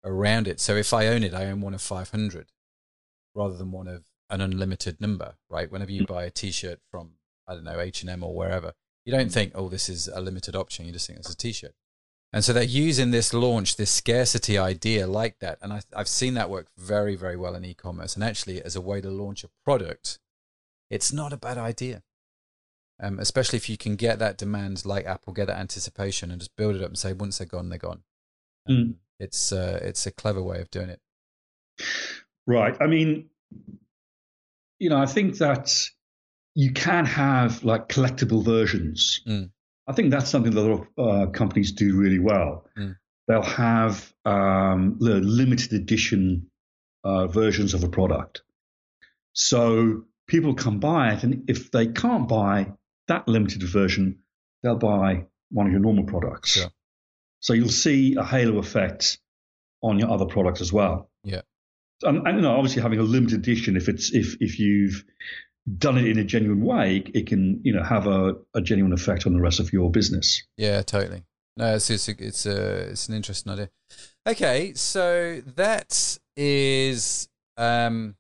around 0.04 0.46
it. 0.46 0.60
So 0.60 0.76
if 0.76 0.92
I 0.92 1.08
own 1.08 1.22
it, 1.22 1.34
I 1.34 1.46
own 1.46 1.60
one 1.60 1.74
of 1.74 1.82
500, 1.82 2.52
rather 3.34 3.56
than 3.56 3.72
one 3.72 3.88
of 3.88 4.04
an 4.30 4.40
unlimited 4.40 5.00
number. 5.00 5.34
Right? 5.48 5.70
Whenever 5.70 5.92
you 5.92 6.06
buy 6.06 6.24
a 6.24 6.30
t-shirt 6.30 6.80
from 6.90 7.12
I 7.48 7.54
don't 7.54 7.64
know 7.64 7.80
H 7.80 8.02
and 8.02 8.10
M 8.10 8.22
or 8.22 8.34
wherever, 8.34 8.72
you 9.04 9.12
don't 9.12 9.32
think, 9.32 9.52
oh, 9.54 9.68
this 9.68 9.88
is 9.88 10.08
a 10.08 10.20
limited 10.20 10.56
option. 10.56 10.86
You 10.86 10.92
just 10.92 11.06
think 11.06 11.18
it's 11.18 11.30
a 11.30 11.36
t-shirt. 11.36 11.74
And 12.32 12.42
so 12.42 12.52
they're 12.52 12.62
using 12.62 13.10
this 13.10 13.34
launch, 13.34 13.76
this 13.76 13.90
scarcity 13.90 14.56
idea 14.56 15.06
like 15.06 15.38
that. 15.40 15.58
And 15.60 15.72
I, 15.72 15.82
have 15.94 16.08
seen 16.08 16.34
that 16.34 16.48
work 16.48 16.68
very, 16.78 17.14
very 17.14 17.36
well 17.36 17.54
in 17.54 17.64
e-commerce. 17.64 18.14
And 18.14 18.24
actually, 18.24 18.62
as 18.62 18.74
a 18.74 18.80
way 18.80 19.00
to 19.02 19.10
launch 19.10 19.44
a 19.44 19.50
product 19.64 20.18
it's 20.92 21.10
not 21.10 21.32
a 21.32 21.38
bad 21.38 21.56
idea. 21.56 22.02
Um, 23.02 23.18
especially 23.18 23.56
if 23.56 23.68
you 23.68 23.78
can 23.78 23.96
get 23.96 24.18
that 24.18 24.36
demand 24.36 24.84
like 24.84 25.06
Apple, 25.06 25.32
get 25.32 25.46
that 25.46 25.58
anticipation, 25.58 26.30
and 26.30 26.38
just 26.38 26.54
build 26.54 26.76
it 26.76 26.82
up 26.82 26.88
and 26.88 26.98
say 26.98 27.14
once 27.14 27.38
they're 27.38 27.46
gone, 27.46 27.70
they're 27.70 27.78
gone. 27.78 28.02
Um, 28.68 28.76
mm. 28.76 28.94
It's 29.18 29.52
uh, 29.52 29.80
it's 29.82 30.06
a 30.06 30.12
clever 30.12 30.42
way 30.42 30.60
of 30.60 30.70
doing 30.70 30.90
it. 30.90 31.00
Right. 32.46 32.76
I 32.78 32.86
mean, 32.86 33.30
you 34.78 34.90
know, 34.90 34.98
I 34.98 35.06
think 35.06 35.38
that 35.38 35.74
you 36.54 36.72
can 36.72 37.04
have 37.06 37.64
like 37.64 37.88
collectible 37.88 38.44
versions. 38.44 39.20
Mm. 39.26 39.50
I 39.86 39.92
think 39.92 40.10
that's 40.10 40.30
something 40.30 40.52
that 40.52 40.60
a 40.60 40.68
lot 40.68 40.86
of 40.96 41.28
uh, 41.28 41.30
companies 41.30 41.72
do 41.72 41.96
really 41.96 42.18
well. 42.18 42.66
Mm. 42.78 42.96
They'll 43.28 43.42
have 43.42 44.12
um, 44.24 44.96
limited 44.98 45.72
edition 45.72 46.50
uh, 47.04 47.26
versions 47.26 47.74
of 47.74 47.82
a 47.84 47.88
product. 47.88 48.42
So 49.32 50.04
people 50.26 50.54
can 50.54 50.78
buy 50.78 51.14
it, 51.14 51.22
and 51.22 51.44
if 51.48 51.70
they 51.70 51.86
can't 51.86 52.28
buy 52.28 52.72
that 53.08 53.26
limited 53.26 53.62
version, 53.62 54.18
they'll 54.62 54.76
buy 54.76 55.26
one 55.50 55.66
of 55.66 55.72
your 55.72 55.80
normal 55.80 56.04
products. 56.04 56.52
Sure. 56.52 56.70
So 57.40 57.54
you'll 57.54 57.68
see 57.68 58.14
a 58.16 58.24
halo 58.24 58.58
effect 58.58 59.18
on 59.82 59.98
your 59.98 60.10
other 60.10 60.26
products 60.26 60.60
as 60.60 60.72
well. 60.72 61.10
Yeah. 61.24 61.40
And, 62.02 62.26
and 62.26 62.36
you 62.36 62.42
know, 62.42 62.56
obviously 62.56 62.82
having 62.82 62.98
a 62.98 63.02
limited 63.02 63.38
edition, 63.38 63.76
if 63.76 63.88
it's 63.88 64.12
if 64.12 64.36
if 64.40 64.58
you've 64.58 65.04
done 65.78 65.96
it 65.96 66.06
in 66.06 66.18
a 66.18 66.24
genuine 66.24 66.62
way, 66.62 67.04
it 67.14 67.26
can 67.26 67.60
you 67.62 67.72
know 67.72 67.82
have 67.82 68.06
a, 68.06 68.36
a 68.54 68.60
genuine 68.60 68.92
effect 68.92 69.26
on 69.26 69.32
the 69.32 69.40
rest 69.40 69.60
of 69.60 69.72
your 69.72 69.90
business. 69.90 70.42
Yeah, 70.56 70.82
totally. 70.82 71.22
No, 71.56 71.74
it's 71.74 71.90
it's 71.90 72.08
a, 72.08 72.12
it's 72.18 72.46
a 72.46 72.90
it's 72.90 73.08
an 73.08 73.14
interesting 73.14 73.52
idea. 73.52 73.70
Okay, 74.26 74.72
so 74.74 75.40
that 75.56 76.18
is 76.36 77.28
um 77.56 78.16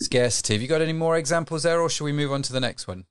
Scarcity. 0.00 0.54
Have 0.54 0.62
you 0.62 0.68
got 0.68 0.82
any 0.82 0.92
more 0.92 1.16
examples 1.16 1.62
there, 1.62 1.80
or 1.80 1.88
should 1.88 2.04
we 2.04 2.12
move 2.12 2.32
on 2.32 2.42
to 2.42 2.52
the 2.52 2.60
next 2.60 2.88
one? 2.88 3.04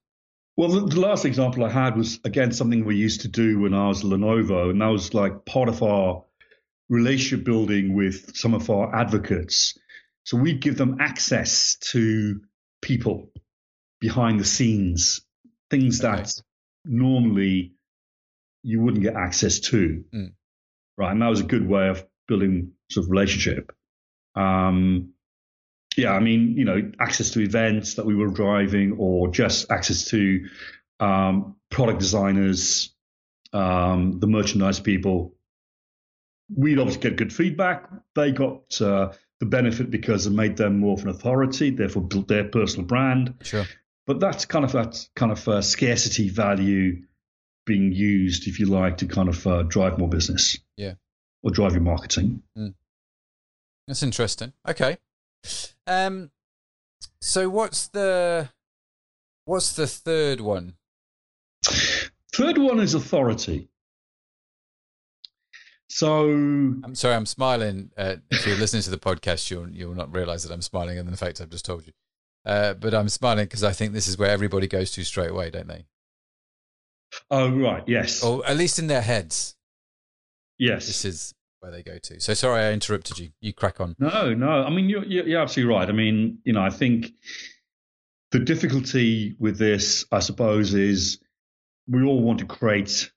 Well, 0.58 0.70
the, 0.70 0.82
the, 0.82 1.00
last 1.00 1.26
example 1.26 1.64
I 1.64 1.70
had 1.70 1.96
was 1.96 2.20
again 2.26 2.52
something 2.52 2.84
we 2.84 2.96
used 2.96 3.22
to 3.22 3.28
do 3.28 3.60
when 3.60 3.74
I 3.74 3.88
was 3.88 4.04
Lenovo, 4.04 4.70
and 4.70 4.82
that 4.82 4.88
was 4.88 5.14
like 5.14 5.46
part 5.46 5.70
of 5.70 5.82
our 5.82 6.24
relationship 6.90 7.46
building 7.46 7.96
with 7.96 8.36
some 8.36 8.54
of 8.54 8.70
our 8.70 8.94
advocates. 8.94 9.78
So 10.24 10.38
we'd 10.38 10.62
give 10.62 10.78
them 10.78 10.98
access 11.00 11.78
to 11.92 12.42
people 12.82 13.30
behind 14.00 14.40
the 14.40 14.46
scenes, 14.46 15.22
things 15.70 16.04
okay. 16.04 16.18
that 16.18 16.34
normally 16.86 17.74
you 18.64 18.82
wouldn't 18.82 19.04
get 19.04 19.16
access 19.16 19.60
to. 19.60 20.04
Mm. 20.14 20.34
Right. 20.98 21.12
And 21.12 21.22
that 21.22 21.28
was 21.28 21.40
a 21.40 21.46
good 21.46 21.68
way 21.68 21.90
of 21.90 22.06
building 22.28 22.74
sort 22.90 23.06
of 23.06 23.12
relationship. 23.12 23.72
Um, 24.36 25.14
yeah, 25.98 26.12
I 26.14 26.20
mean, 26.20 26.56
you 26.58 26.66
know, 26.66 26.92
access 27.00 27.32
to 27.32 27.42
events 27.42 27.96
that 27.96 28.06
we 28.06 28.16
were 28.16 28.30
driving 28.30 28.96
or 28.98 29.28
just 29.28 29.72
access 29.72 30.06
to 30.06 30.48
um, 31.00 31.58
product 31.70 32.00
designers, 32.00 32.94
um, 33.52 34.20
the 34.20 34.28
merchandise 34.28 34.80
people. 34.80 35.36
We'd 36.54 36.80
obviously 36.80 37.02
get 37.02 37.18
good 37.18 37.34
feedback. 37.34 37.90
They 38.16 38.32
got 38.32 38.82
uh, 38.82 39.12
the 39.42 39.46
benefit 39.48 39.90
because 39.90 40.28
it 40.28 40.30
made 40.30 40.56
them 40.56 40.80
more 40.80 40.94
of 40.94 41.02
an 41.02 41.10
authority, 41.10 41.72
therefore 41.72 42.04
built 42.04 42.28
their 42.28 42.44
personal 42.44 42.86
brand. 42.86 43.34
Sure. 43.42 43.66
But 44.06 44.20
that's 44.20 44.46
kind 44.46 44.64
of 44.64 44.72
that 44.74 45.10
kind 45.16 45.32
of 45.32 45.48
uh, 45.48 45.62
scarcity 45.64 46.30
value 46.30 47.02
being 47.66 47.92
used, 47.92 48.48
if 48.48 48.60
you 48.60 48.68
like, 48.68 48.98
to 48.98 49.08
kind 49.08 49.30
of 49.30 49.48
uh, 49.48 49.64
drive 49.64 49.98
more 49.98 50.08
business. 50.08 50.60
Yeah. 50.78 50.94
Or 51.42 51.50
drive 51.50 51.72
your 51.72 51.82
marketing. 51.82 52.44
Mm. 52.56 52.76
That's 53.88 54.04
interesting. 54.04 54.54
Okay. 54.70 54.98
Um, 55.88 56.30
so 57.20 57.50
what's 57.50 57.88
the 57.88 58.50
what's 59.46 59.74
the 59.74 59.88
third 59.88 60.40
one? 60.40 60.76
Third 61.66 62.60
one 62.60 62.80
is 62.80 62.94
authority. 62.94 63.70
So 65.92 66.30
I'm 66.30 66.96
sorry, 66.96 67.16
I'm 67.16 67.26
smiling. 67.26 67.92
Uh, 67.98 68.16
if 68.30 68.48
you're 68.48 68.56
listening 68.56 68.82
to 68.84 68.90
the 68.90 68.98
podcast, 68.98 69.52
you'll 69.52 69.70
you'll 69.70 69.94
not 69.94 70.14
realize 70.16 70.44
that 70.44 70.54
I'm 70.54 70.62
smiling 70.62 70.98
at 70.98 71.06
the 71.06 71.18
fact 71.18 71.42
I've 71.42 71.50
just 71.50 71.66
told 71.66 71.86
you. 71.86 71.92
Uh, 72.46 72.76
but 72.76 72.94
I'm 72.94 73.10
smiling 73.10 73.44
because 73.44 73.64
I 73.64 73.74
think 73.74 73.92
this 73.92 74.08
is 74.08 74.18
where 74.18 74.30
everybody 74.30 74.68
goes 74.68 74.92
to 74.94 75.04
straight 75.04 75.32
away, 75.32 75.50
don't 75.50 75.68
they? 75.68 75.86
Oh 77.30 77.50
right, 77.52 77.84
yes. 77.88 78.24
Or 78.24 78.46
at 78.48 78.56
least 78.56 78.80
in 78.80 78.88
their 78.88 79.02
heads. 79.02 79.58
Yes. 80.58 80.88
This 80.88 81.04
is 81.04 81.34
where 81.60 81.74
they 81.74 81.84
go 81.84 81.98
to. 81.98 82.22
So 82.22 82.34
sorry 82.36 82.62
I 82.62 82.72
interrupted 82.72 83.20
you. 83.20 83.32
You 83.42 83.52
crack 83.52 83.82
on. 83.82 83.96
No, 84.00 84.34
no. 84.34 84.50
I 84.50 84.70
mean, 84.70 84.88
you're, 84.88 85.04
you're 85.04 85.42
absolutely 85.42 85.76
right. 85.76 85.90
I 85.90 85.92
mean, 85.92 86.40
you 86.46 86.54
know, 86.54 86.62
I 86.62 86.70
think 86.70 87.12
the 88.32 88.40
difficulty 88.40 89.36
with 89.40 89.58
this, 89.58 90.06
I 90.10 90.20
suppose, 90.20 90.74
is 90.74 91.20
we 91.88 92.04
all 92.04 92.22
want 92.22 92.40
to 92.40 92.46
create, 92.46 93.12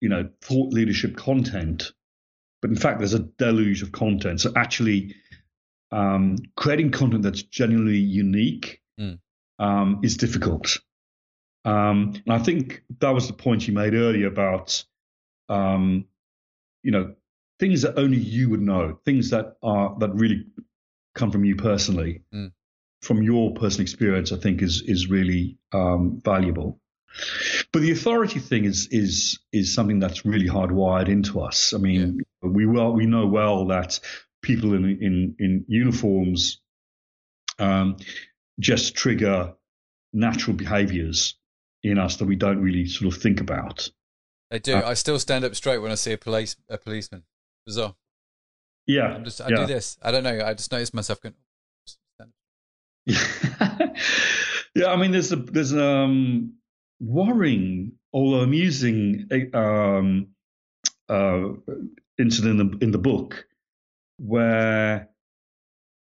you 0.00 0.08
know, 0.08 0.28
thought 0.42 0.72
leadership 0.72 1.16
content, 1.16 1.92
but 2.60 2.70
in 2.70 2.76
fact, 2.76 2.98
there's 2.98 3.14
a 3.14 3.18
deluge 3.18 3.82
of 3.82 3.92
content. 3.92 4.40
So 4.40 4.52
actually, 4.56 5.14
um, 5.92 6.36
creating 6.56 6.90
content 6.90 7.22
that's 7.22 7.42
genuinely 7.42 7.98
unique 7.98 8.80
mm. 8.98 9.18
um, 9.58 10.00
is 10.02 10.16
difficult. 10.16 10.78
Um, 11.64 12.14
and 12.26 12.34
I 12.34 12.38
think 12.38 12.82
that 13.00 13.10
was 13.10 13.26
the 13.26 13.32
point 13.32 13.66
you 13.66 13.74
made 13.74 13.94
earlier 13.94 14.26
about, 14.26 14.84
um, 15.48 16.06
you 16.82 16.90
know, 16.90 17.14
things 17.58 17.82
that 17.82 17.98
only 17.98 18.18
you 18.18 18.50
would 18.50 18.60
know, 18.60 18.98
things 19.04 19.30
that 19.30 19.56
are 19.62 19.96
that 20.00 20.14
really 20.14 20.46
come 21.14 21.30
from 21.30 21.44
you 21.44 21.56
personally, 21.56 22.22
mm. 22.34 22.52
from 23.02 23.22
your 23.22 23.54
personal 23.54 23.82
experience, 23.82 24.32
I 24.32 24.36
think 24.36 24.62
is 24.62 24.82
is 24.82 25.08
really 25.08 25.58
um, 25.72 26.20
valuable. 26.24 26.80
But 27.72 27.82
the 27.82 27.92
authority 27.92 28.40
thing 28.40 28.64
is 28.64 28.88
is 28.90 29.38
is 29.52 29.74
something 29.74 29.98
that's 29.98 30.24
really 30.24 30.48
hardwired 30.48 31.08
into 31.08 31.40
us. 31.40 31.72
I 31.72 31.78
mean, 31.78 32.20
yeah. 32.42 32.48
we 32.48 32.66
well 32.66 32.92
we 32.92 33.06
know 33.06 33.26
well 33.26 33.66
that 33.66 34.00
people 34.42 34.74
in 34.74 34.84
in 35.00 35.36
in 35.38 35.64
uniforms 35.68 36.60
um, 37.58 37.96
just 38.58 38.94
trigger 38.94 39.54
natural 40.12 40.56
behaviors 40.56 41.36
in 41.82 41.98
us 41.98 42.16
that 42.16 42.24
we 42.24 42.36
don't 42.36 42.62
really 42.62 42.86
sort 42.86 43.14
of 43.14 43.20
think 43.20 43.40
about. 43.40 43.90
I 44.50 44.58
do. 44.58 44.74
Uh, 44.74 44.82
I 44.86 44.94
still 44.94 45.18
stand 45.18 45.44
up 45.44 45.54
straight 45.54 45.78
when 45.78 45.90
I 45.90 45.96
see 45.96 46.12
a 46.12 46.18
police 46.18 46.56
a 46.68 46.78
policeman. 46.78 47.24
Bizarre. 47.66 47.94
Yeah. 48.86 49.14
I'm 49.14 49.24
just 49.24 49.40
I 49.40 49.48
yeah. 49.48 49.56
do 49.56 49.66
this. 49.66 49.98
I 50.02 50.10
don't 50.10 50.24
know. 50.24 50.44
I 50.44 50.54
just 50.54 50.70
noticed 50.70 50.94
myself 50.94 51.20
going. 51.20 51.34
yeah, 53.06 54.86
I 54.86 54.96
mean, 54.96 55.10
there's 55.10 55.30
a 55.30 55.36
there's 55.36 55.74
um 55.74 56.54
worrying, 57.00 57.92
although 58.12 58.40
amusing, 58.40 59.28
um, 59.52 60.28
uh, 61.08 61.48
incident 62.18 62.60
in 62.60 62.70
the, 62.70 62.78
in 62.84 62.90
the 62.90 62.98
book 62.98 63.46
where 64.18 65.08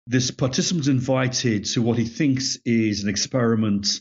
this 0.06 0.30
participant's 0.30 0.88
invited 0.88 1.64
to 1.64 1.82
what 1.82 1.98
he 1.98 2.04
thinks 2.04 2.58
is 2.64 3.02
an 3.02 3.08
experiment 3.08 4.00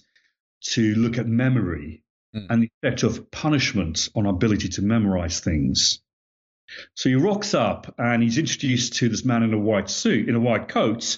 to 0.62 0.96
look 0.96 1.18
at 1.18 1.28
memory 1.28 2.04
mm. 2.36 2.46
and 2.50 2.64
the 2.64 2.70
effect 2.82 3.04
of 3.04 3.32
punishment 3.32 4.10
on 4.16 4.26
our 4.26 4.34
ability 4.34 4.70
to 4.70 4.82
memorize 4.82 5.40
things. 5.40 6.00
So 6.96 7.10
he 7.10 7.16
rocks 7.16 7.54
up 7.54 7.94
and 7.98 8.24
he's 8.24 8.38
introduced 8.38 8.94
to 8.98 9.10
this 9.10 9.26
man 9.26 9.44
in 9.44 9.54
a 9.54 9.60
white 9.60 9.90
suit, 9.90 10.30
in 10.30 10.36
a 10.36 10.40
white 10.40 10.68
coat, 10.68 11.18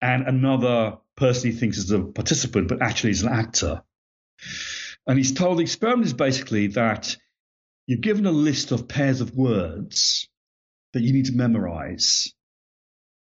and 0.00 0.26
another 0.26 0.98
person 1.16 1.50
he 1.50 1.56
thinks 1.56 1.78
is 1.78 1.90
a 1.90 2.00
participant, 2.00 2.68
but 2.68 2.82
actually 2.82 3.10
is 3.10 3.22
an 3.22 3.32
actor. 3.32 3.82
And 5.06 5.18
he's 5.18 5.32
told 5.32 5.58
the 5.58 5.62
experiment 5.62 6.06
is 6.06 6.14
basically 6.14 6.68
that 6.68 7.16
you're 7.86 7.98
given 7.98 8.26
a 8.26 8.32
list 8.32 8.72
of 8.72 8.88
pairs 8.88 9.20
of 9.20 9.34
words 9.34 10.28
that 10.92 11.02
you 11.02 11.12
need 11.12 11.26
to 11.26 11.32
memorize. 11.32 12.32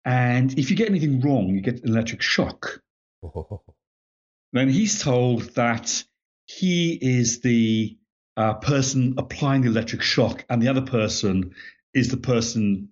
And 0.06 0.58
if 0.58 0.72
you 0.72 0.76
get 0.76 0.90
anything 0.90 1.22
wrong, 1.22 1.50
you 1.50 1.62
get 1.62 1.84
an 1.84 1.90
electric 1.90 2.22
shock. 2.22 2.82
then 4.54 4.70
he's 4.70 5.02
told 5.02 5.44
that 5.56 6.04
he 6.46 6.94
is 6.94 7.42
the 7.42 7.98
uh, 8.36 8.56
person 8.56 9.16
applying 9.18 9.62
the 9.62 9.68
electric 9.68 10.02
shock, 10.02 10.46
and 10.50 10.62
the 10.62 10.70
other 10.70 10.82
person 10.82 11.54
is 11.94 12.10
the 12.10 12.18
person 12.18 12.90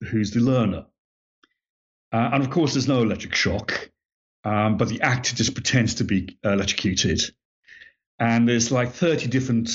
who's 0.00 0.32
the 0.32 0.40
learner. 0.40 0.86
Uh, 2.12 2.30
and 2.32 2.42
of 2.42 2.50
course, 2.50 2.72
there's 2.72 2.88
no 2.88 3.02
electric 3.02 3.34
shock, 3.34 3.90
um, 4.44 4.76
but 4.76 4.88
the 4.88 5.02
actor 5.02 5.36
just 5.36 5.54
pretends 5.54 5.96
to 5.96 6.04
be 6.04 6.38
electrocuted. 6.42 7.20
And 8.18 8.48
there's 8.48 8.72
like 8.72 8.92
30 8.92 9.28
different 9.28 9.70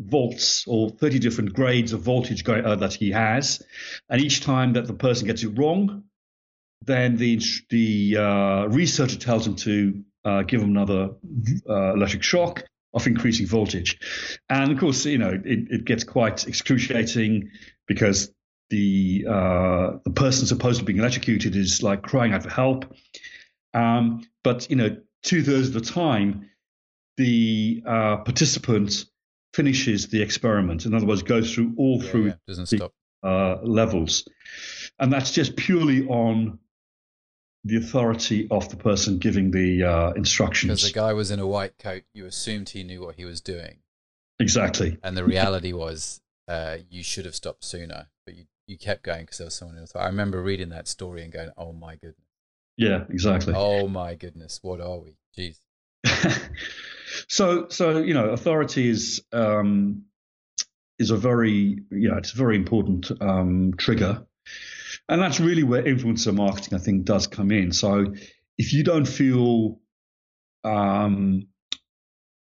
volts 0.00 0.64
or 0.66 0.90
30 0.90 1.18
different 1.18 1.52
grades 1.52 1.92
of 1.92 2.00
voltage 2.00 2.44
go, 2.44 2.54
uh, 2.54 2.76
that 2.76 2.94
he 2.94 3.10
has. 3.10 3.62
And 4.08 4.20
each 4.20 4.42
time 4.42 4.74
that 4.74 4.86
the 4.86 4.94
person 4.94 5.26
gets 5.26 5.42
it 5.42 5.48
wrong, 5.48 6.04
then 6.84 7.16
the, 7.16 7.40
the 7.70 8.16
uh, 8.16 8.66
researcher 8.68 9.18
tells 9.18 9.46
him 9.46 9.56
to 9.56 10.02
uh, 10.24 10.42
give 10.42 10.62
him 10.62 10.70
another 10.70 11.10
uh, 11.68 11.94
electric 11.94 12.22
shock 12.22 12.64
of 12.94 13.06
increasing 13.06 13.46
voltage. 13.46 13.98
And 14.48 14.72
of 14.72 14.78
course, 14.78 15.04
you 15.04 15.18
know, 15.18 15.30
it, 15.30 15.70
it 15.70 15.84
gets 15.84 16.04
quite 16.04 16.46
excruciating 16.46 17.50
because 17.86 18.32
the 18.70 19.24
uh, 19.28 19.98
the 20.04 20.12
person 20.14 20.46
supposed 20.46 20.78
to 20.80 20.84
be 20.84 20.96
electrocuted 20.96 21.56
is 21.56 21.82
like 21.82 22.02
crying 22.02 22.32
out 22.32 22.42
for 22.42 22.50
help. 22.50 22.94
Um, 23.74 24.26
but 24.44 24.68
you 24.70 24.76
know, 24.76 24.96
two 25.22 25.42
thirds 25.42 25.68
of 25.68 25.74
the 25.74 25.80
time, 25.80 26.47
the 27.18 27.82
uh, 27.84 28.16
participant 28.18 29.04
finishes 29.52 30.08
the 30.08 30.22
experiment. 30.22 30.86
In 30.86 30.94
other 30.94 31.04
words, 31.04 31.22
goes 31.22 31.52
through 31.52 31.74
all 31.76 32.02
yeah, 32.02 32.10
through 32.10 32.26
yeah. 32.26 32.34
doesn't 32.46 32.70
the, 32.70 32.90
uh, 33.22 33.58
levels, 33.62 34.26
and 34.98 35.12
that's 35.12 35.32
just 35.32 35.56
purely 35.56 36.06
on 36.06 36.58
the 37.64 37.76
authority 37.76 38.46
of 38.50 38.68
the 38.70 38.76
person 38.76 39.18
giving 39.18 39.50
the 39.50 39.82
uh, 39.82 40.10
instructions. 40.12 40.80
Because 40.80 40.92
the 40.92 40.98
guy 40.98 41.12
was 41.12 41.30
in 41.30 41.40
a 41.40 41.46
white 41.46 41.76
coat, 41.78 42.04
you 42.14 42.24
assumed 42.24 42.70
he 42.70 42.84
knew 42.84 43.02
what 43.02 43.16
he 43.16 43.24
was 43.24 43.40
doing. 43.40 43.78
Exactly. 44.38 44.96
And 45.02 45.16
the 45.16 45.24
reality 45.24 45.72
was, 45.72 46.20
uh, 46.46 46.78
you 46.88 47.02
should 47.02 47.24
have 47.24 47.34
stopped 47.34 47.64
sooner, 47.64 48.08
but 48.24 48.36
you, 48.36 48.44
you 48.68 48.78
kept 48.78 49.02
going 49.02 49.22
because 49.22 49.38
there 49.38 49.46
was 49.46 49.54
someone 49.54 49.76
else. 49.76 49.94
I 49.96 50.06
remember 50.06 50.40
reading 50.40 50.68
that 50.68 50.86
story 50.86 51.24
and 51.24 51.32
going, 51.32 51.50
"Oh 51.58 51.72
my 51.72 51.96
goodness." 51.96 52.24
Yeah, 52.76 53.04
exactly. 53.10 53.54
Oh 53.56 53.88
my 53.88 54.14
goodness, 54.14 54.60
what 54.62 54.80
are 54.80 55.00
we? 55.00 55.16
Jeez. 55.36 55.58
so, 57.28 57.68
so 57.68 57.98
you 57.98 58.14
know, 58.14 58.30
authority 58.30 58.88
is 58.88 59.22
um, 59.32 60.04
is 60.98 61.10
a 61.10 61.16
very 61.16 61.78
yeah, 61.90 62.16
it's 62.18 62.32
a 62.32 62.36
very 62.36 62.56
important 62.56 63.10
um, 63.20 63.74
trigger 63.76 64.26
and 65.08 65.22
that's 65.22 65.40
really 65.40 65.62
where 65.62 65.82
influencer 65.82 66.34
marketing, 66.34 66.74
I 66.74 66.82
think, 66.82 67.04
does 67.04 67.26
come 67.26 67.50
in. 67.50 67.72
So 67.72 68.14
if 68.58 68.72
you 68.74 68.84
don't 68.84 69.06
feel 69.06 69.80
um, 70.64 71.48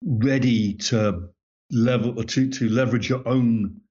ready 0.03 0.75
to 0.75 1.29
level 1.71 2.19
or 2.19 2.23
to, 2.23 2.49
to 2.49 2.69
leverage 2.69 3.09
your 3.09 3.27
own 3.27 3.81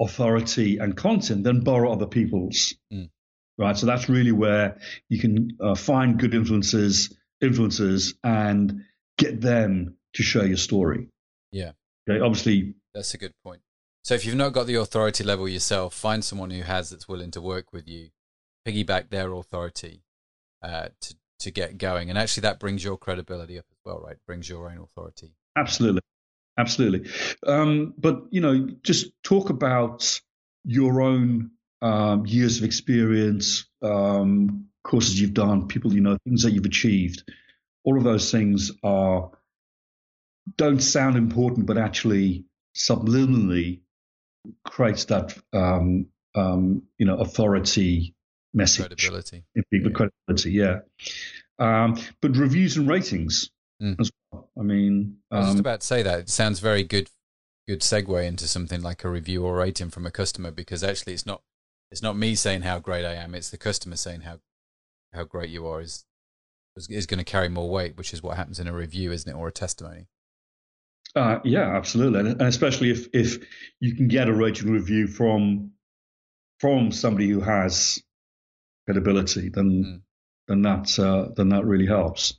authority 0.00 0.78
and 0.78 0.96
content, 0.96 1.44
then 1.44 1.60
borrow 1.60 1.92
other 1.92 2.06
people's. 2.06 2.74
Mm. 2.92 3.10
Right. 3.56 3.76
So 3.76 3.86
that's 3.86 4.08
really 4.08 4.32
where 4.32 4.78
you 5.08 5.18
can 5.18 5.56
uh, 5.60 5.74
find 5.74 6.18
good 6.18 6.32
influencers, 6.32 7.12
influencers, 7.42 8.14
and 8.24 8.84
get 9.18 9.40
them 9.40 9.96
to 10.14 10.22
share 10.22 10.46
your 10.46 10.56
story. 10.56 11.08
Yeah. 11.52 11.72
Okay. 12.08 12.20
Obviously, 12.20 12.74
that's 12.94 13.14
a 13.14 13.18
good 13.18 13.34
point. 13.44 13.60
So 14.02 14.14
if 14.14 14.24
you've 14.24 14.36
not 14.36 14.52
got 14.52 14.66
the 14.66 14.76
authority 14.76 15.24
level 15.24 15.48
yourself, 15.48 15.94
find 15.94 16.24
someone 16.24 16.50
who 16.50 16.62
has 16.62 16.90
that's 16.90 17.08
willing 17.08 17.30
to 17.32 17.40
work 17.40 17.72
with 17.72 17.86
you, 17.86 18.08
piggyback 18.66 19.10
their 19.10 19.32
authority 19.32 20.02
uh, 20.62 20.88
to 21.00 21.14
to 21.40 21.50
get 21.50 21.78
going, 21.78 22.10
and 22.10 22.18
actually 22.18 22.42
that 22.42 22.60
brings 22.60 22.84
your 22.84 22.98
credibility 22.98 23.58
up 23.58 23.64
as 23.70 23.78
well, 23.84 24.00
right? 24.00 24.16
Brings 24.26 24.48
your 24.48 24.70
own 24.70 24.78
authority. 24.78 25.32
Absolutely, 25.56 26.02
absolutely. 26.58 27.10
Um, 27.46 27.94
but 27.96 28.24
you 28.30 28.40
know, 28.40 28.68
just 28.82 29.10
talk 29.22 29.50
about 29.50 30.20
your 30.64 31.00
own 31.00 31.50
um, 31.82 32.26
years 32.26 32.58
of 32.58 32.64
experience, 32.64 33.66
um, 33.82 34.66
courses 34.82 35.20
you've 35.20 35.34
done, 35.34 35.68
people 35.68 35.94
you 35.94 36.00
know, 36.00 36.18
things 36.24 36.42
that 36.42 36.52
you've 36.52 36.66
achieved. 36.66 37.30
All 37.84 37.96
of 37.96 38.04
those 38.04 38.30
things 38.30 38.72
are 38.82 39.30
don't 40.56 40.80
sound 40.80 41.16
important, 41.16 41.66
but 41.66 41.78
actually 41.78 42.44
subliminally 42.76 43.80
creates 44.64 45.06
that 45.06 45.36
um, 45.52 46.06
um, 46.34 46.82
you 46.98 47.06
know 47.06 47.16
authority 47.18 48.14
message. 48.54 48.86
Credibility. 48.86 49.44
In 49.54 49.64
people, 49.72 49.90
yeah. 49.90 49.96
credibility, 49.96 50.52
yeah. 50.52 50.80
Um, 51.58 51.98
but 52.22 52.36
reviews 52.36 52.76
and 52.76 52.88
ratings 52.88 53.50
mm. 53.82 53.96
as 54.00 54.10
well. 54.32 54.48
I 54.58 54.62
mean, 54.62 55.18
I 55.30 55.38
was 55.38 55.46
just 55.46 55.56
um, 55.56 55.60
about 55.60 55.80
to 55.80 55.86
say 55.86 56.02
that. 56.02 56.20
It 56.20 56.28
sounds 56.30 56.60
very 56.60 56.82
good. 56.82 57.08
Good 57.68 57.80
segue 57.80 58.26
into 58.26 58.48
something 58.48 58.82
like 58.82 59.04
a 59.04 59.10
review 59.10 59.44
or 59.44 59.54
rating 59.56 59.90
from 59.90 60.04
a 60.04 60.10
customer 60.10 60.50
because 60.50 60.82
actually 60.82 61.12
it's 61.12 61.26
not 61.26 61.42
it's 61.92 62.02
not 62.02 62.16
me 62.16 62.34
saying 62.34 62.62
how 62.62 62.80
great 62.80 63.04
I 63.04 63.14
am. 63.14 63.34
It's 63.34 63.50
the 63.50 63.58
customer 63.58 63.96
saying 63.96 64.22
how 64.22 64.40
how 65.12 65.24
great 65.24 65.50
you 65.50 65.66
are 65.66 65.80
is 65.80 66.04
is 66.76 67.06
going 67.06 67.18
to 67.18 67.24
carry 67.24 67.48
more 67.48 67.68
weight, 67.68 67.96
which 67.96 68.12
is 68.12 68.22
what 68.22 68.36
happens 68.36 68.58
in 68.58 68.66
a 68.66 68.72
review, 68.72 69.12
isn't 69.12 69.30
it, 69.30 69.36
or 69.36 69.48
a 69.48 69.52
testimony? 69.52 70.06
Uh, 71.16 71.40
yeah, 71.44 71.76
absolutely, 71.76 72.20
and 72.20 72.42
especially 72.42 72.90
if 72.90 73.08
if 73.12 73.44
you 73.80 73.96
can 73.96 74.08
get 74.08 74.28
a 74.28 74.32
rating 74.32 74.70
review 74.70 75.08
from 75.08 75.72
from 76.60 76.92
somebody 76.92 77.28
who 77.28 77.40
has 77.40 78.00
credibility, 78.86 79.48
then 79.48 79.84
mm. 79.84 80.02
then 80.46 80.62
that 80.62 80.98
uh, 80.98 81.28
then 81.34 81.48
that 81.48 81.64
really 81.64 81.86
helps. 81.86 82.34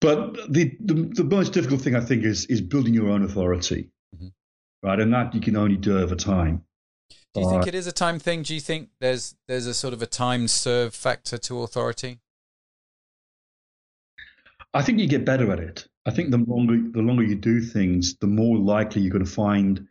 But 0.00 0.34
the, 0.52 0.76
the, 0.78 1.10
the 1.14 1.24
most 1.24 1.52
difficult 1.52 1.80
thing 1.80 1.96
I 1.96 2.00
think 2.00 2.24
is 2.24 2.46
is 2.46 2.60
building 2.60 2.94
your 2.94 3.08
own 3.08 3.24
authority, 3.24 3.90
mm-hmm. 4.14 4.28
right? 4.82 5.00
And 5.00 5.12
that 5.12 5.34
you 5.34 5.40
can 5.40 5.56
only 5.56 5.76
do 5.76 5.98
over 5.98 6.14
time. 6.14 6.64
Do 7.34 7.40
you 7.40 7.46
uh, 7.48 7.50
think 7.50 7.66
it 7.66 7.74
is 7.74 7.86
a 7.86 7.92
time 7.92 8.18
thing? 8.18 8.42
Do 8.42 8.54
you 8.54 8.60
think 8.60 8.90
there's 9.00 9.34
there's 9.48 9.66
a 9.66 9.74
sort 9.74 9.94
of 9.94 10.02
a 10.02 10.06
time 10.06 10.48
serve 10.48 10.94
factor 10.94 11.38
to 11.38 11.62
authority? 11.62 12.20
I 14.74 14.82
think 14.82 14.98
you 15.00 15.08
get 15.08 15.24
better 15.24 15.50
at 15.50 15.58
it. 15.58 15.88
I 16.06 16.12
think 16.12 16.30
the 16.30 16.38
longer 16.38 16.78
the 16.92 17.02
longer 17.02 17.24
you 17.24 17.34
do 17.34 17.60
things, 17.60 18.16
the 18.20 18.28
more 18.28 18.56
likely 18.56 19.02
you're 19.02 19.12
going 19.12 19.24
to 19.24 19.30
find 19.30 19.88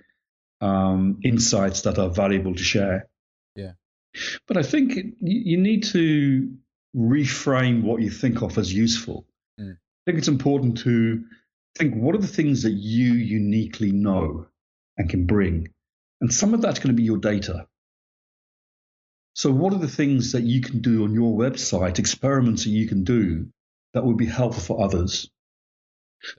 um, 0.61 1.20
insights 1.24 1.82
that 1.82 1.99
are 1.99 2.09
valuable 2.09 2.55
to 2.55 2.63
share. 2.63 3.09
Yeah. 3.55 3.74
But 4.47 4.55
I 4.55 4.63
think 4.63 4.93
you 5.20 5.57
need 5.57 5.84
to 5.91 6.55
reframe 6.95 7.84
what 7.84 8.01
you 8.01 8.09
think 8.09 8.41
of 8.41 8.57
as 8.57 8.74
useful. 8.74 9.26
Mm. 9.59 9.74
I 9.74 10.01
think 10.05 10.20
it's 10.20 10.30
important 10.30 10.78
to 10.80 11.26
think 11.78 11.95
what 11.95 12.16
are 12.16 12.20
the 12.20 12.28
things 12.28 12.63
that 12.63 12.72
you 12.72 13.13
uniquely 13.13 13.91
know 13.91 14.47
and 14.97 15.09
can 15.09 15.26
bring, 15.26 15.68
and 16.22 16.34
some 16.34 16.53
of 16.53 16.61
that's 16.61 16.80
going 16.80 16.95
to 16.95 17.01
be 17.01 17.03
your 17.03 17.18
data. 17.18 17.68
So, 19.34 19.51
what 19.51 19.74
are 19.74 19.80
the 19.80 19.89
things 19.89 20.32
that 20.32 20.43
you 20.43 20.61
can 20.61 20.80
do 20.80 21.03
on 21.03 21.13
your 21.13 21.38
website, 21.38 21.99
experiments 21.99 22.63
that 22.63 22.70
you 22.70 22.88
can 22.88 23.03
do 23.03 23.47
that 23.93 24.05
would 24.05 24.16
be 24.16 24.28
helpful 24.28 24.63
for 24.63 24.82
others? 24.82 25.30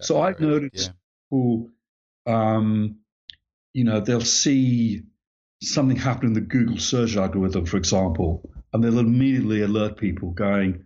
So 0.01 0.21
I've 0.21 0.41
noticed 0.41 0.89
yeah. 0.89 0.93
people, 1.31 1.71
um, 2.27 2.97
you 3.73 3.85
know, 3.85 4.01
they'll 4.01 4.21
see 4.21 5.03
something 5.63 5.97
happen 5.97 6.29
in 6.29 6.33
the 6.35 6.41
Google 6.41 6.79
search 6.79 7.17
algorithm, 7.17 7.67
for 7.67 7.77
example, 7.77 8.49
and 8.73 8.83
they'll 8.83 8.99
immediately 8.99 9.63
alert 9.63 9.97
people, 9.97 10.31
going, 10.31 10.85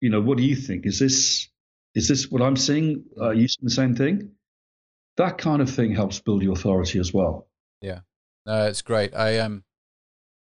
you 0.00 0.10
know, 0.10 0.20
what 0.20 0.38
do 0.38 0.44
you 0.44 0.56
think? 0.56 0.86
Is 0.86 0.98
this 0.98 1.48
is 1.94 2.08
this 2.08 2.30
what 2.30 2.42
I'm 2.42 2.56
seeing? 2.56 3.04
Are 3.20 3.34
you 3.34 3.48
seeing 3.48 3.64
the 3.64 3.70
same 3.70 3.94
thing? 3.94 4.32
That 5.16 5.38
kind 5.38 5.60
of 5.60 5.68
thing 5.68 5.94
helps 5.94 6.20
build 6.20 6.42
your 6.42 6.52
authority 6.52 6.98
as 6.98 7.12
well. 7.12 7.48
Yeah, 7.82 8.00
no, 8.46 8.66
it's 8.66 8.82
great. 8.82 9.14
I 9.14 9.38
um, 9.38 9.64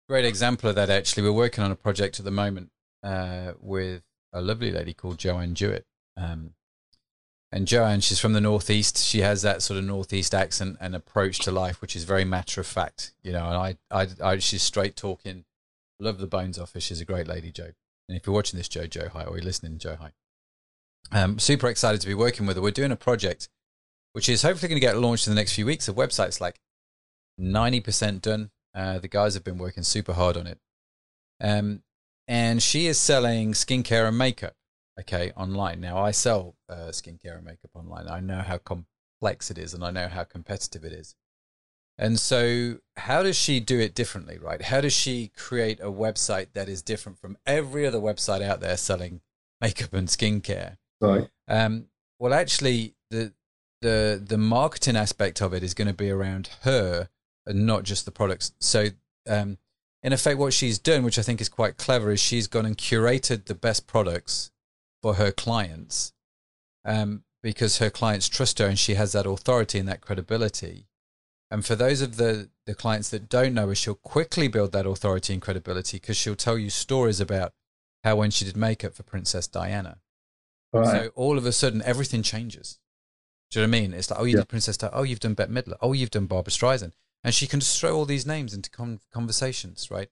great 0.07 0.25
example 0.25 0.69
of 0.69 0.75
that. 0.75 0.89
Actually, 0.89 1.23
we're 1.23 1.35
working 1.35 1.63
on 1.63 1.71
a 1.71 1.75
project 1.75 2.19
at 2.19 2.25
the 2.25 2.31
moment 2.31 2.69
uh, 3.03 3.53
with 3.59 4.03
a 4.33 4.41
lovely 4.41 4.71
lady 4.71 4.93
called 4.93 5.17
Joanne 5.17 5.55
Jewett. 5.55 5.85
Um, 6.15 6.53
and 7.51 7.67
Joanne, 7.67 7.99
she's 7.99 8.19
from 8.19 8.33
the 8.33 8.41
Northeast. 8.41 8.97
She 8.97 9.19
has 9.19 9.41
that 9.41 9.61
sort 9.61 9.77
of 9.77 9.83
Northeast 9.83 10.33
accent 10.33 10.77
and 10.79 10.95
approach 10.95 11.39
to 11.39 11.51
life, 11.51 11.81
which 11.81 11.95
is 11.95 12.05
very 12.05 12.23
matter 12.23 12.61
of 12.61 12.67
fact, 12.67 13.13
you 13.23 13.33
know. 13.33 13.45
And 13.45 13.57
I, 13.57 13.77
I, 13.91 14.07
I 14.23 14.37
she's 14.39 14.63
straight 14.63 14.95
talking. 14.95 15.43
Love 15.99 16.19
the 16.19 16.27
bones 16.27 16.57
off 16.57 16.73
her. 16.73 16.79
She's 16.79 17.01
a 17.01 17.05
great 17.05 17.27
lady, 17.27 17.51
Joe. 17.51 17.71
And 18.07 18.17
if 18.17 18.25
you're 18.25 18.33
watching 18.33 18.57
this, 18.57 18.69
Joe, 18.69 18.87
Joe, 18.87 19.09
hi, 19.11 19.25
or 19.25 19.35
you're 19.35 19.45
listening, 19.45 19.79
Joe, 19.79 19.97
hi. 19.99 20.11
Um, 21.11 21.39
super 21.39 21.67
excited 21.67 21.99
to 22.01 22.07
be 22.07 22.13
working 22.13 22.45
with 22.45 22.55
her. 22.55 22.61
We're 22.61 22.71
doing 22.71 22.91
a 22.91 22.95
project 22.95 23.49
which 24.13 24.29
is 24.29 24.41
hopefully 24.41 24.69
going 24.69 24.79
to 24.79 24.85
get 24.85 24.97
launched 24.97 25.27
in 25.27 25.31
the 25.31 25.39
next 25.39 25.53
few 25.53 25.65
weeks. 25.65 25.85
The 25.85 25.93
website's 25.93 26.41
like 26.41 26.59
90% 27.39 28.21
done. 28.21 28.51
Uh, 28.73 28.99
the 28.99 29.07
guys 29.07 29.33
have 29.33 29.43
been 29.43 29.57
working 29.57 29.83
super 29.83 30.13
hard 30.13 30.37
on 30.37 30.47
it. 30.47 30.59
Um, 31.39 31.83
and 32.27 32.61
she 32.61 32.87
is 32.87 32.97
selling 32.97 33.53
skincare 33.53 34.07
and 34.07 34.17
makeup 34.17 34.55
okay, 34.99 35.31
online. 35.35 35.81
Now, 35.81 35.97
I 35.97 36.11
sell 36.11 36.55
uh, 36.69 36.89
skincare 36.91 37.35
and 37.37 37.45
makeup 37.45 37.71
online. 37.73 38.07
I 38.07 38.19
know 38.19 38.39
how 38.39 38.57
complex 38.57 39.51
it 39.51 39.57
is 39.57 39.73
and 39.73 39.83
I 39.83 39.91
know 39.91 40.07
how 40.07 40.23
competitive 40.23 40.83
it 40.83 40.93
is. 40.93 41.15
And 41.97 42.19
so, 42.19 42.77
how 42.97 43.21
does 43.21 43.35
she 43.35 43.59
do 43.59 43.79
it 43.79 43.93
differently, 43.93 44.37
right? 44.39 44.61
How 44.61 44.81
does 44.81 44.93
she 44.93 45.31
create 45.37 45.79
a 45.79 45.91
website 45.91 46.47
that 46.53 46.67
is 46.67 46.81
different 46.81 47.19
from 47.19 47.37
every 47.45 47.85
other 47.85 47.99
website 47.99 48.41
out 48.41 48.59
there 48.59 48.77
selling 48.77 49.21
makeup 49.59 49.93
and 49.93 50.07
skincare? 50.07 50.77
Right. 50.99 51.29
Um, 51.47 51.87
well, 52.17 52.33
actually, 52.33 52.95
the 53.11 53.33
the 53.81 54.23
the 54.23 54.37
marketing 54.37 54.95
aspect 54.95 55.41
of 55.41 55.53
it 55.53 55.63
is 55.63 55.73
going 55.73 55.87
to 55.87 55.93
be 55.93 56.09
around 56.09 56.49
her 56.61 57.09
and 57.45 57.65
not 57.67 57.83
just 57.83 58.05
the 58.05 58.11
products. 58.11 58.53
So, 58.59 58.87
um, 59.27 59.57
in 60.01 60.13
effect, 60.13 60.39
what 60.39 60.53
she's 60.53 60.79
done, 60.79 61.03
which 61.03 61.19
I 61.19 61.23
think 61.23 61.41
is 61.41 61.49
quite 61.49 61.77
clever, 61.77 62.11
is 62.11 62.19
she's 62.19 62.47
gone 62.47 62.65
and 62.65 62.77
curated 62.77 63.45
the 63.45 63.55
best 63.55 63.85
products 63.85 64.51
for 65.01 65.15
her 65.15 65.31
clients 65.31 66.13
um, 66.85 67.23
because 67.43 67.77
her 67.79 67.89
clients 67.89 68.29
trust 68.29 68.59
her 68.59 68.65
and 68.65 68.79
she 68.79 68.95
has 68.95 69.11
that 69.13 69.25
authority 69.25 69.79
and 69.79 69.87
that 69.87 70.01
credibility. 70.01 70.87
And 71.49 71.65
for 71.65 71.75
those 71.75 72.01
of 72.01 72.17
the, 72.17 72.49
the 72.65 72.75
clients 72.75 73.09
that 73.09 73.27
don't 73.27 73.53
know 73.53 73.67
her, 73.67 73.75
she'll 73.75 73.95
quickly 73.95 74.47
build 74.47 74.71
that 74.71 74.85
authority 74.85 75.33
and 75.33 75.41
credibility 75.41 75.97
because 75.97 76.15
she'll 76.15 76.35
tell 76.35 76.57
you 76.57 76.69
stories 76.69 77.19
about 77.19 77.53
how 78.03 78.15
when 78.15 78.31
she 78.31 78.45
did 78.45 78.55
makeup 78.55 78.93
for 78.93 79.03
Princess 79.03 79.47
Diana. 79.47 79.97
Right. 80.71 80.87
So 80.87 81.11
all 81.15 81.37
of 81.37 81.45
a 81.45 81.51
sudden, 81.51 81.81
everything 81.83 82.23
changes. 82.23 82.79
Do 83.49 83.59
you 83.59 83.67
know 83.67 83.71
what 83.71 83.77
I 83.77 83.81
mean? 83.81 83.93
It's 83.93 84.09
like, 84.09 84.19
oh, 84.19 84.23
you 84.23 84.35
yeah. 84.35 84.41
did 84.41 84.49
Princess 84.49 84.77
Diana. 84.77 84.95
Oh, 84.95 85.03
you've 85.03 85.19
done 85.19 85.33
Bette 85.33 85.51
Midler. 85.51 85.75
Oh, 85.81 85.91
you've 85.91 86.11
done 86.11 86.25
Barbra 86.25 86.51
Streisand. 86.51 86.93
And 87.23 87.35
she 87.35 87.47
can 87.47 87.59
just 87.59 87.79
throw 87.79 87.95
all 87.95 88.05
these 88.05 88.25
names 88.25 88.53
into 88.53 88.69
con- 88.69 89.01
conversations, 89.11 89.91
right? 89.91 90.09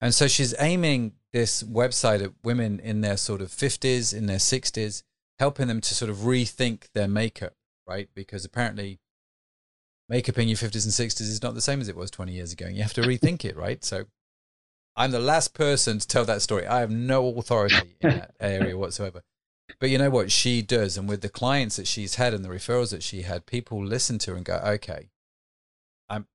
And 0.00 0.14
so 0.14 0.28
she's 0.28 0.54
aiming 0.58 1.12
this 1.32 1.62
website 1.62 2.22
at 2.22 2.32
women 2.42 2.80
in 2.80 3.00
their 3.00 3.16
sort 3.16 3.40
of 3.40 3.48
50s, 3.48 4.14
in 4.14 4.26
their 4.26 4.38
60s, 4.38 5.02
helping 5.38 5.68
them 5.68 5.80
to 5.80 5.94
sort 5.94 6.10
of 6.10 6.18
rethink 6.18 6.90
their 6.94 7.08
makeup, 7.08 7.54
right? 7.86 8.08
Because 8.14 8.44
apparently 8.44 9.00
makeup 10.08 10.38
in 10.38 10.48
your 10.48 10.56
50s 10.56 10.84
and 10.84 11.10
60s 11.10 11.20
is 11.20 11.42
not 11.42 11.54
the 11.54 11.60
same 11.60 11.80
as 11.80 11.88
it 11.88 11.96
was 11.96 12.10
20 12.10 12.32
years 12.32 12.52
ago. 12.52 12.66
And 12.66 12.76
you 12.76 12.82
have 12.82 12.94
to 12.94 13.02
rethink 13.02 13.44
it, 13.44 13.56
right? 13.56 13.84
So 13.84 14.04
I'm 14.96 15.10
the 15.10 15.20
last 15.20 15.54
person 15.54 15.98
to 15.98 16.06
tell 16.06 16.24
that 16.24 16.42
story. 16.42 16.66
I 16.66 16.80
have 16.80 16.90
no 16.90 17.28
authority 17.36 17.96
in 18.00 18.10
that 18.10 18.34
area 18.40 18.76
whatsoever. 18.76 19.22
But 19.78 19.90
you 19.90 19.98
know 19.98 20.10
what 20.10 20.32
she 20.32 20.62
does, 20.62 20.96
and 20.96 21.08
with 21.08 21.20
the 21.20 21.28
clients 21.28 21.76
that 21.76 21.86
she's 21.86 22.14
had 22.14 22.32
and 22.32 22.44
the 22.44 22.48
referrals 22.48 22.90
that 22.90 23.02
she 23.02 23.22
had, 23.22 23.46
people 23.46 23.84
listen 23.84 24.18
to 24.20 24.30
her 24.30 24.36
and 24.36 24.44
go, 24.44 24.56
"Okay, 24.64 25.10
I'm, 26.08 26.26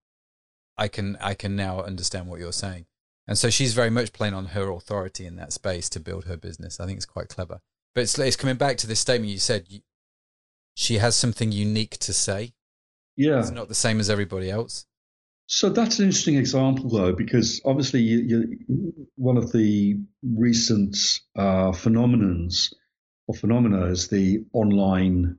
I 0.78 0.88
can, 0.88 1.18
I 1.20 1.34
can 1.34 1.55
now 1.55 1.82
understand 1.82 2.28
what 2.28 2.39
you're 2.39 2.53
saying." 2.53 2.86
And 3.28 3.38
so 3.38 3.49
she's 3.49 3.74
very 3.74 3.89
much 3.89 4.13
playing 4.13 4.34
on 4.34 4.47
her 4.47 4.69
authority 4.69 5.26
in 5.26 5.36
that 5.38 5.53
space 5.53 5.89
to 5.89 5.99
build 5.99 6.26
her 6.26 6.38
business. 6.38 6.80
I 6.80 6.86
think 6.86 6.97
it's 6.97 7.05
quite 7.05 7.30
clever. 7.30 7.59
But 7.95 8.01
it's, 8.01 8.17
it's 8.19 8.36
coming 8.36 8.57
back 8.57 8.78
to 8.78 8.88
this 8.88 8.99
statement 8.99 9.32
you 9.32 9.39
said. 9.39 9.65
You, 9.69 9.80
she 10.76 10.97
has 10.97 11.15
something 11.15 11.51
unique 11.51 11.97
to 11.99 12.13
say. 12.13 12.53
Yeah. 13.15 13.39
It's 13.39 13.51
not 13.51 13.67
the 13.69 13.76
same 13.76 13.99
as 13.99 14.09
everybody 14.09 14.49
else. 14.49 14.86
So 15.45 15.69
that's 15.69 15.99
an 15.99 16.05
interesting 16.05 16.36
example, 16.36 16.89
though, 16.89 17.13
because 17.13 17.61
obviously 17.63 18.01
you, 18.01 18.19
you, 18.19 19.07
one 19.15 19.38
of 19.38 19.51
the 19.51 19.99
recent 20.24 20.97
uh, 21.36 21.71
phenomenons 21.71 22.74
or 23.28 23.36
phenomena 23.36 23.86
is 23.86 24.07
the 24.07 24.45
online 24.53 25.38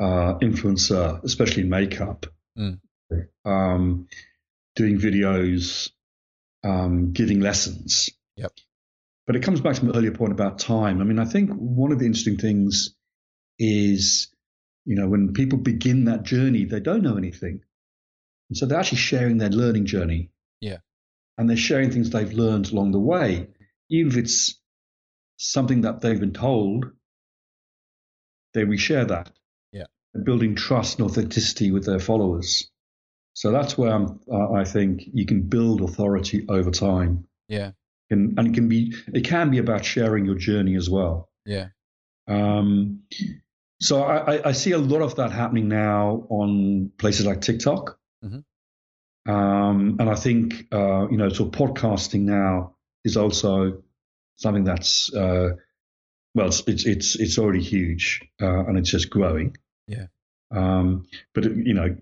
uh, 0.00 0.34
influencer, 0.40 1.22
especially 1.24 1.62
in 1.62 1.68
makeup, 1.68 2.26
mm. 2.56 2.78
um, 3.44 4.06
doing 4.76 4.98
videos 4.98 5.90
um, 6.68 7.12
giving 7.12 7.40
lessons. 7.40 8.10
Yep. 8.36 8.52
But 9.26 9.36
it 9.36 9.42
comes 9.42 9.60
back 9.60 9.76
to 9.76 9.84
my 9.84 9.96
earlier 9.96 10.12
point 10.12 10.32
about 10.32 10.58
time. 10.58 11.00
I 11.00 11.04
mean, 11.04 11.18
I 11.18 11.24
think 11.24 11.50
one 11.52 11.92
of 11.92 11.98
the 11.98 12.06
interesting 12.06 12.36
things 12.36 12.94
is 13.58 14.28
You 14.88 14.94
know, 14.96 15.06
when 15.06 15.34
people 15.34 15.58
begin 15.58 16.06
that 16.06 16.22
journey, 16.22 16.64
they 16.64 16.80
don't 16.80 17.02
know 17.02 17.18
anything. 17.18 17.60
And 18.48 18.56
so 18.56 18.64
they're 18.64 18.78
actually 18.80 18.98
sharing 18.98 19.36
their 19.36 19.50
learning 19.50 19.84
journey. 19.84 20.30
Yeah. 20.62 20.78
And 21.36 21.46
they're 21.46 21.58
sharing 21.58 21.90
things 21.90 22.08
they've 22.08 22.32
learned 22.32 22.72
along 22.72 22.92
the 22.92 22.98
way, 22.98 23.48
even 23.90 24.12
if 24.12 24.16
it's 24.16 24.58
something 25.36 25.82
that 25.82 26.00
they've 26.00 26.18
been 26.18 26.32
told, 26.32 26.86
they 28.54 28.62
reshare 28.62 29.06
that. 29.08 29.30
Yeah. 29.72 29.88
And 30.14 30.24
building 30.24 30.54
trust 30.56 30.98
and 30.98 31.10
authenticity 31.10 31.70
with 31.70 31.84
their 31.84 32.00
followers. 32.00 32.70
So 33.38 33.52
that's 33.52 33.78
where 33.78 33.94
I'm, 33.94 34.18
uh, 34.28 34.50
I 34.50 34.64
think 34.64 35.02
you 35.14 35.24
can 35.24 35.42
build 35.42 35.80
authority 35.80 36.44
over 36.48 36.72
time. 36.72 37.28
Yeah. 37.46 37.70
And, 38.10 38.36
and 38.36 38.48
it 38.48 38.54
can 38.54 38.68
be 38.68 38.92
it 39.14 39.24
can 39.24 39.52
be 39.52 39.58
about 39.58 39.84
sharing 39.84 40.24
your 40.24 40.34
journey 40.34 40.74
as 40.74 40.90
well. 40.90 41.30
Yeah. 41.46 41.68
Um, 42.26 43.04
so 43.80 44.02
I, 44.02 44.48
I, 44.48 44.52
see 44.52 44.72
a 44.72 44.78
lot 44.78 45.02
of 45.02 45.14
that 45.16 45.30
happening 45.30 45.68
now 45.68 46.26
on 46.30 46.90
places 46.98 47.26
like 47.26 47.40
TikTok. 47.40 47.96
Mm-hmm. 48.24 49.32
Um, 49.32 49.96
and 50.00 50.10
I 50.10 50.16
think, 50.16 50.66
uh, 50.72 51.08
you 51.08 51.16
know, 51.16 51.28
so 51.28 51.48
podcasting 51.48 52.22
now 52.22 52.74
is 53.04 53.16
also 53.16 53.84
something 54.34 54.64
that's, 54.64 55.14
uh, 55.14 55.50
well, 56.34 56.48
it's, 56.48 56.64
it's, 56.66 56.86
it's, 56.86 57.14
it's 57.14 57.38
already 57.38 57.62
huge 57.62 58.20
uh, 58.42 58.66
and 58.66 58.76
it's 58.76 58.90
just 58.90 59.10
growing. 59.10 59.56
Yeah. 59.86 60.06
Um, 60.50 61.06
but, 61.34 61.44
you 61.44 61.74
know, 61.74 61.96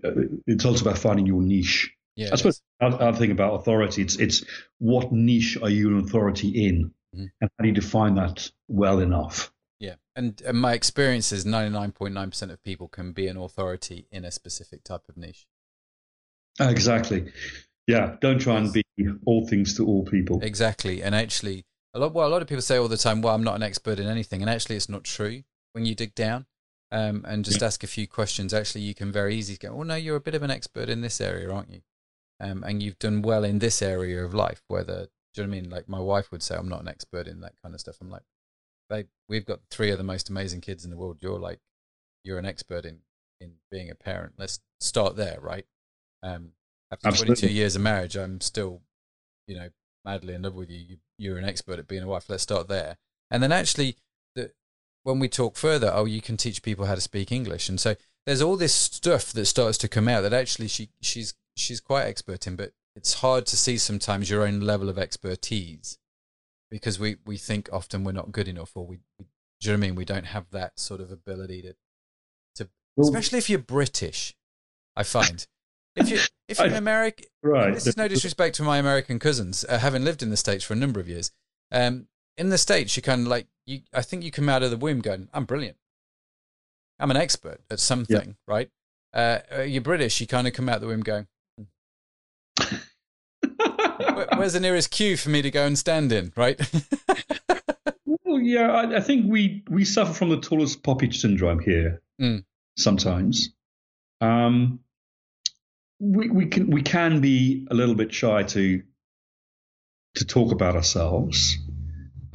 it's 0.46 0.64
also 0.64 0.84
about 0.84 0.98
finding 0.98 1.26
your 1.26 1.42
niche. 1.42 1.92
Yeah. 2.14 2.30
I 2.32 2.36
suppose 2.36 2.62
other 2.80 3.18
thing 3.18 3.30
about 3.30 3.54
authority, 3.54 4.02
it's, 4.02 4.16
it's 4.16 4.44
what 4.78 5.12
niche 5.12 5.58
are 5.60 5.70
you 5.70 5.88
an 5.90 6.04
authority 6.04 6.66
in? 6.66 6.92
Mm-hmm. 7.14 7.26
And 7.40 7.50
how 7.58 7.62
do 7.62 7.68
you 7.68 7.74
define 7.74 8.14
that 8.16 8.50
well 8.68 9.00
enough? 9.00 9.52
Yeah, 9.78 9.96
and, 10.14 10.40
and 10.46 10.58
my 10.58 10.72
experience 10.72 11.32
is 11.32 11.44
ninety 11.44 11.70
nine 11.70 11.92
point 11.92 12.14
nine 12.14 12.30
percent 12.30 12.50
of 12.50 12.62
people 12.64 12.88
can 12.88 13.12
be 13.12 13.28
an 13.28 13.36
authority 13.36 14.06
in 14.10 14.24
a 14.24 14.30
specific 14.30 14.82
type 14.84 15.02
of 15.06 15.18
niche. 15.18 15.46
Exactly. 16.58 17.30
Yeah, 17.86 18.16
don't 18.22 18.38
try 18.38 18.56
and 18.56 18.72
be 18.72 18.82
all 19.26 19.46
things 19.46 19.76
to 19.76 19.86
all 19.86 20.04
people. 20.06 20.40
Exactly, 20.42 21.02
and 21.02 21.14
actually, 21.14 21.66
a 21.92 21.98
lot. 21.98 22.14
Well, 22.14 22.26
a 22.26 22.30
lot 22.30 22.40
of 22.40 22.48
people 22.48 22.62
say 22.62 22.78
all 22.78 22.88
the 22.88 22.96
time, 22.96 23.20
"Well, 23.20 23.34
I'm 23.34 23.44
not 23.44 23.56
an 23.56 23.62
expert 23.62 23.98
in 23.98 24.08
anything," 24.08 24.40
and 24.40 24.50
actually, 24.50 24.76
it's 24.76 24.88
not 24.88 25.04
true. 25.04 25.42
When 25.72 25.84
you 25.84 25.94
dig 25.94 26.14
down 26.14 26.46
um, 26.96 27.24
and 27.28 27.44
just 27.44 27.60
yeah. 27.60 27.66
ask 27.66 27.84
a 27.84 27.86
few 27.86 28.06
questions, 28.06 28.54
actually, 28.54 28.80
you 28.80 28.94
can 28.94 29.12
very 29.12 29.36
easily 29.36 29.58
go, 29.58 29.68
"Oh 29.68 29.82
no, 29.82 29.96
you're 29.96 30.16
a 30.16 30.20
bit 30.20 30.34
of 30.34 30.42
an 30.42 30.50
expert 30.50 30.88
in 30.88 31.02
this 31.02 31.20
area, 31.20 31.50
aren't 31.50 31.70
you?" 31.70 31.82
Um, 32.40 32.64
and 32.64 32.82
you've 32.82 32.98
done 32.98 33.20
well 33.22 33.44
in 33.44 33.58
this 33.58 33.82
area 33.82 34.24
of 34.24 34.32
life. 34.32 34.62
Whether 34.68 35.08
do 35.34 35.42
you 35.42 35.46
know 35.46 35.50
what 35.50 35.56
I 35.56 35.60
mean? 35.60 35.70
Like 35.70 35.88
my 35.88 36.00
wife 36.00 36.32
would 36.32 36.42
say, 36.42 36.56
"I'm 36.56 36.68
not 36.68 36.80
an 36.80 36.88
expert 36.88 37.26
in 37.26 37.40
that 37.40 37.52
kind 37.62 37.74
of 37.74 37.80
stuff." 37.80 37.98
I'm 38.00 38.10
like, 38.10 38.22
babe, 38.88 39.08
we've 39.28 39.44
got 39.44 39.60
three 39.70 39.90
of 39.90 39.98
the 39.98 40.04
most 40.04 40.30
amazing 40.30 40.62
kids 40.62 40.84
in 40.84 40.90
the 40.90 40.96
world. 40.96 41.18
You're 41.20 41.38
like, 41.38 41.60
you're 42.24 42.38
an 42.38 42.46
expert 42.46 42.86
in 42.86 43.00
in 43.40 43.52
being 43.70 43.90
a 43.90 43.94
parent. 43.94 44.32
Let's 44.38 44.60
start 44.80 45.16
there, 45.16 45.38
right? 45.40 45.66
Um, 46.22 46.52
after 46.90 47.08
Absolutely. 47.08 47.36
22 47.36 47.54
years 47.54 47.76
of 47.76 47.82
marriage, 47.82 48.16
I'm 48.16 48.40
still, 48.40 48.80
you 49.46 49.56
know, 49.56 49.68
madly 50.04 50.32
in 50.34 50.42
love 50.42 50.54
with 50.54 50.70
you. 50.70 50.78
you. 50.78 50.96
You're 51.18 51.38
an 51.38 51.44
expert 51.44 51.78
at 51.78 51.88
being 51.88 52.02
a 52.02 52.06
wife. 52.06 52.30
Let's 52.30 52.42
start 52.42 52.68
there. 52.68 52.96
And 53.30 53.42
then 53.42 53.52
actually, 53.52 53.96
when 55.06 55.20
we 55.20 55.28
talk 55.28 55.56
further, 55.56 55.92
oh, 55.94 56.04
you 56.04 56.20
can 56.20 56.36
teach 56.36 56.62
people 56.62 56.86
how 56.86 56.96
to 56.96 57.00
speak 57.00 57.30
English, 57.30 57.68
and 57.68 57.80
so 57.80 57.94
there's 58.26 58.42
all 58.42 58.56
this 58.56 58.74
stuff 58.74 59.32
that 59.32 59.46
starts 59.46 59.78
to 59.78 59.88
come 59.88 60.08
out 60.08 60.22
that 60.22 60.32
actually 60.32 60.66
she 60.66 60.88
she's 61.00 61.34
she's 61.54 61.80
quite 61.80 62.06
expert 62.06 62.46
in, 62.46 62.56
but 62.56 62.72
it's 62.96 63.14
hard 63.14 63.46
to 63.46 63.56
see 63.56 63.78
sometimes 63.78 64.28
your 64.28 64.44
own 64.44 64.60
level 64.60 64.88
of 64.88 64.98
expertise 64.98 65.98
because 66.70 66.98
we, 66.98 67.16
we 67.24 67.36
think 67.36 67.68
often 67.72 68.02
we're 68.02 68.10
not 68.10 68.32
good 68.32 68.48
enough 68.48 68.72
or 68.74 68.84
we, 68.84 68.98
we 69.18 69.26
do 69.60 69.70
you 69.70 69.72
know 69.72 69.78
what 69.78 69.84
I 69.84 69.88
mean? 69.88 69.94
We 69.94 70.04
don't 70.04 70.26
have 70.26 70.50
that 70.50 70.78
sort 70.80 71.00
of 71.00 71.12
ability 71.12 71.62
to, 71.62 71.76
to 72.56 72.68
especially 72.98 73.38
if 73.38 73.48
you're 73.48 73.60
British, 73.60 74.34
I 74.96 75.04
find. 75.04 75.46
if 75.94 76.10
you 76.10 76.18
if 76.48 76.58
you're 76.58 76.74
American, 76.74 77.26
right. 77.44 77.72
This 77.72 77.86
is 77.86 77.96
no 77.96 78.08
disrespect 78.08 78.56
to 78.56 78.64
my 78.64 78.78
American 78.78 79.20
cousins, 79.20 79.64
uh, 79.68 79.78
having 79.78 80.04
lived 80.04 80.22
in 80.22 80.30
the 80.30 80.36
states 80.36 80.64
for 80.64 80.72
a 80.72 80.76
number 80.76 80.98
of 80.98 81.08
years. 81.08 81.30
Um, 81.70 82.08
in 82.36 82.50
the 82.50 82.58
states, 82.58 82.96
you 82.96 83.02
kind 83.02 83.22
of 83.22 83.28
like 83.28 83.46
you. 83.66 83.80
I 83.92 84.02
think 84.02 84.24
you 84.24 84.30
come 84.30 84.48
out 84.48 84.62
of 84.62 84.70
the 84.70 84.76
womb 84.76 85.00
going, 85.00 85.28
"I'm 85.34 85.44
brilliant. 85.44 85.76
I'm 86.98 87.10
an 87.10 87.16
expert 87.16 87.60
at 87.70 87.80
something." 87.80 88.28
Yeah. 88.28 88.34
Right? 88.46 88.70
Uh, 89.12 89.38
uh 89.56 89.62
you're 89.62 89.82
British. 89.82 90.20
You 90.20 90.26
kind 90.26 90.46
of 90.46 90.52
come 90.52 90.68
out 90.68 90.76
of 90.76 90.80
the 90.82 90.88
womb 90.88 91.00
going, 91.00 91.26
where's 94.36 94.52
the 94.52 94.60
nearest 94.60 94.90
queue 94.90 95.16
for 95.16 95.30
me 95.30 95.42
to 95.42 95.50
go 95.50 95.66
and 95.66 95.78
stand 95.78 96.12
in, 96.12 96.32
right? 96.36 96.58
well, 98.24 98.40
yeah, 98.40 98.70
I, 98.70 98.96
I, 98.96 99.00
think 99.00 99.30
we 99.30 99.62
we 99.68 99.84
suffer 99.84 100.12
from 100.12 100.30
the 100.30 100.40
tallest 100.40 100.82
poppy 100.82 101.10
syndrome 101.10 101.60
here 101.60 102.02
mm. 102.20 102.44
sometimes. 102.76 103.50
Um, 104.20 104.80
we 105.98 106.28
we 106.28 106.46
can 106.46 106.70
we 106.70 106.82
can 106.82 107.20
be 107.20 107.66
a 107.70 107.74
little 107.74 107.94
bit 107.94 108.12
shy 108.12 108.42
to 108.42 108.82
to 110.16 110.24
talk 110.24 110.52
about 110.52 110.76
ourselves 110.76 111.58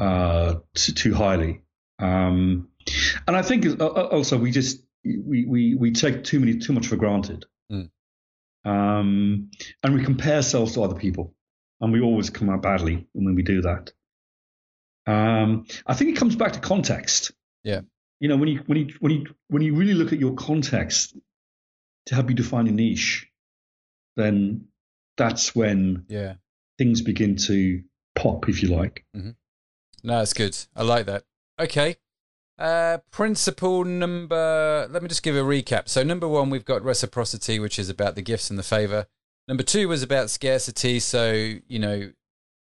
uh, 0.02 0.56
too, 0.74 0.94
too 0.94 1.14
highly, 1.14 1.62
um, 2.00 2.70
and 3.28 3.38
I 3.38 3.42
think 3.42 3.66
uh, 3.66 3.86
uh, 3.86 4.10
also 4.12 4.38
we 4.38 4.52
just 4.52 4.84
we, 5.04 5.46
we 5.46 5.76
we 5.76 5.92
take 5.92 6.24
too 6.24 6.40
many 6.40 6.58
too 6.58 6.74
much 6.74 6.88
for 6.88 6.96
granted. 6.96 7.46
Mm. 7.72 7.90
Um, 8.64 9.50
and 9.84 9.94
we 9.96 10.04
compare 10.04 10.36
ourselves 10.36 10.74
to 10.74 10.84
other 10.84 10.96
people 10.96 11.34
and 11.82 11.92
we 11.92 12.00
always 12.00 12.30
come 12.30 12.50
out 12.50 12.62
badly 12.62 13.08
when 13.14 13.36
we 13.36 13.42
do 13.42 13.62
that. 13.62 13.92
Um, 15.08 15.66
I 15.86 15.96
think 15.96 16.12
it 16.12 16.20
comes 16.20 16.36
back 16.36 16.54
to 16.54 16.60
context. 16.60 17.32
Yeah. 17.64 17.82
You 18.20 18.30
know, 18.30 18.38
when 18.38 18.50
you 18.50 18.64
when 18.68 18.78
you 18.78 18.94
when 19.00 19.12
you 19.12 19.26
when 19.48 19.64
you 19.64 19.76
really 19.76 19.96
look 19.96 20.14
at 20.14 20.20
your 20.20 20.36
context 20.36 21.18
to 22.06 22.16
help 22.16 22.30
you 22.30 22.36
define 22.36 22.68
a 22.68 22.72
niche, 22.72 23.28
then 24.16 24.68
that's 25.18 25.56
when 25.56 26.06
yeah 26.08 26.36
things 26.78 27.02
begin 27.02 27.36
to 27.38 27.82
pop, 28.16 28.48
if 28.48 28.62
you 28.62 28.70
like. 28.70 29.04
Mm-hmm. 29.16 29.32
No, 30.04 30.20
that's 30.20 30.34
good. 30.34 30.58
I 30.76 30.84
like 30.84 31.06
that. 31.06 31.24
Okay. 31.60 31.98
Uh, 32.58 33.00
principle 33.12 33.84
number. 33.84 34.88
Let 34.92 35.02
me 35.02 35.10
just 35.10 35.24
give 35.24 35.36
a 35.36 35.42
recap. 35.42 35.90
So, 35.90 36.04
number 36.04 36.28
one, 36.28 36.50
we've 36.50 36.66
got 36.66 36.84
reciprocity, 36.84 37.60
which 37.60 37.80
is 37.80 37.90
about 37.90 38.16
the 38.16 38.22
gifts 38.22 38.50
and 38.50 38.60
the 38.60 38.64
favor. 38.64 39.08
Number 39.48 39.64
two 39.64 39.88
was 39.88 40.04
about 40.04 40.30
scarcity. 40.30 41.00
So, 41.00 41.32
you 41.68 41.80
know, 41.80 42.12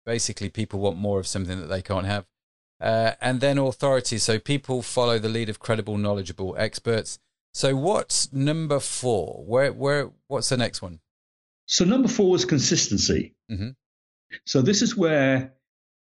basically 0.07 0.49
people 0.49 0.81
want 0.81 0.97
more 0.97 1.21
of 1.21 1.27
something 1.27 1.61
that 1.61 1.67
they 1.67 1.83
can't 1.83 2.07
have. 2.07 2.27
Uh, 2.81 3.13
and 3.21 3.41
then 3.41 3.59
authority. 3.59 4.19
So 4.19 4.39
people 4.39 4.83
follow 4.83 5.19
the 5.19 5.29
lead 5.29 5.49
of 5.49 5.59
credible, 5.59 5.99
knowledgeable 5.99 6.55
experts. 6.57 7.19
So 7.53 7.75
what's 7.75 8.33
number 8.33 8.79
four? 8.81 9.45
Where, 9.47 9.73
where, 9.73 10.11
what's 10.29 10.49
the 10.49 10.57
next 10.57 10.81
one? 10.81 11.01
So 11.67 11.85
number 11.85 12.09
four 12.09 12.37
is 12.37 12.45
consistency. 12.45 13.35
Mm-hmm. 13.51 13.71
So 14.47 14.63
this 14.63 14.81
is 14.81 14.97
where 14.97 15.53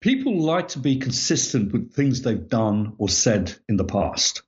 people 0.02 0.42
like 0.42 0.70
to 0.70 0.80
be 0.80 0.98
consistent 0.98 1.72
with 1.74 1.94
things 1.94 2.22
they've 2.22 2.48
done 2.48 2.94
or 2.98 3.10
said 3.10 3.54
in 3.68 3.78
the 3.78 3.84
past. 3.84 4.44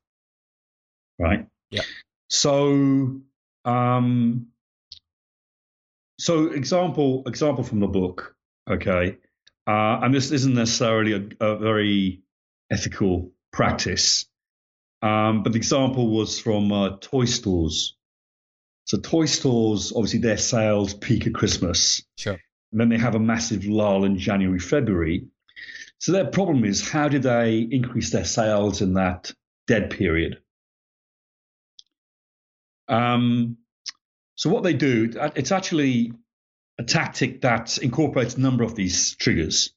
Right? 1.19 1.47
Yeah. 1.69 1.83
So, 2.29 3.21
um, 3.65 4.47
so 6.17 6.47
example 6.47 7.23
example 7.27 7.63
from 7.63 7.79
the 7.79 7.87
book, 7.87 8.35
okay, 8.69 9.17
uh, 9.67 9.99
and 10.01 10.13
this 10.13 10.31
isn't 10.31 10.53
necessarily 10.53 11.13
a, 11.13 11.45
a 11.45 11.57
very 11.57 12.23
ethical 12.71 13.31
practice, 13.51 14.25
um, 15.01 15.43
but 15.43 15.51
the 15.53 15.57
example 15.57 16.09
was 16.09 16.39
from 16.39 16.71
uh, 16.71 16.97
toy 17.01 17.25
stores. 17.25 17.95
So 18.85 18.97
toy 18.99 19.25
stores, 19.25 19.93
obviously, 19.95 20.19
their 20.19 20.37
sales 20.37 20.93
peak 20.93 21.27
at 21.27 21.33
Christmas. 21.33 22.03
Sure. 22.17 22.37
And 22.71 22.79
then 22.79 22.89
they 22.89 22.97
have 22.97 23.15
a 23.15 23.19
massive 23.19 23.65
lull 23.65 24.05
in 24.05 24.17
January, 24.17 24.59
February. 24.59 25.27
So 25.99 26.11
their 26.11 26.25
problem 26.25 26.65
is 26.65 26.87
how 26.87 27.07
do 27.07 27.19
they 27.19 27.59
increase 27.59 28.11
their 28.11 28.25
sales 28.25 28.81
in 28.81 28.95
that 28.95 29.31
dead 29.67 29.91
period? 29.91 30.39
Um, 32.87 33.57
so 34.35 34.49
what 34.49 34.63
they 34.63 34.73
do, 34.73 35.11
it's 35.35 35.51
actually 35.51 36.13
a 36.79 36.83
tactic 36.83 37.41
that 37.41 37.77
incorporates 37.77 38.35
a 38.35 38.41
number 38.41 38.63
of 38.63 38.75
these 38.75 39.15
triggers. 39.15 39.73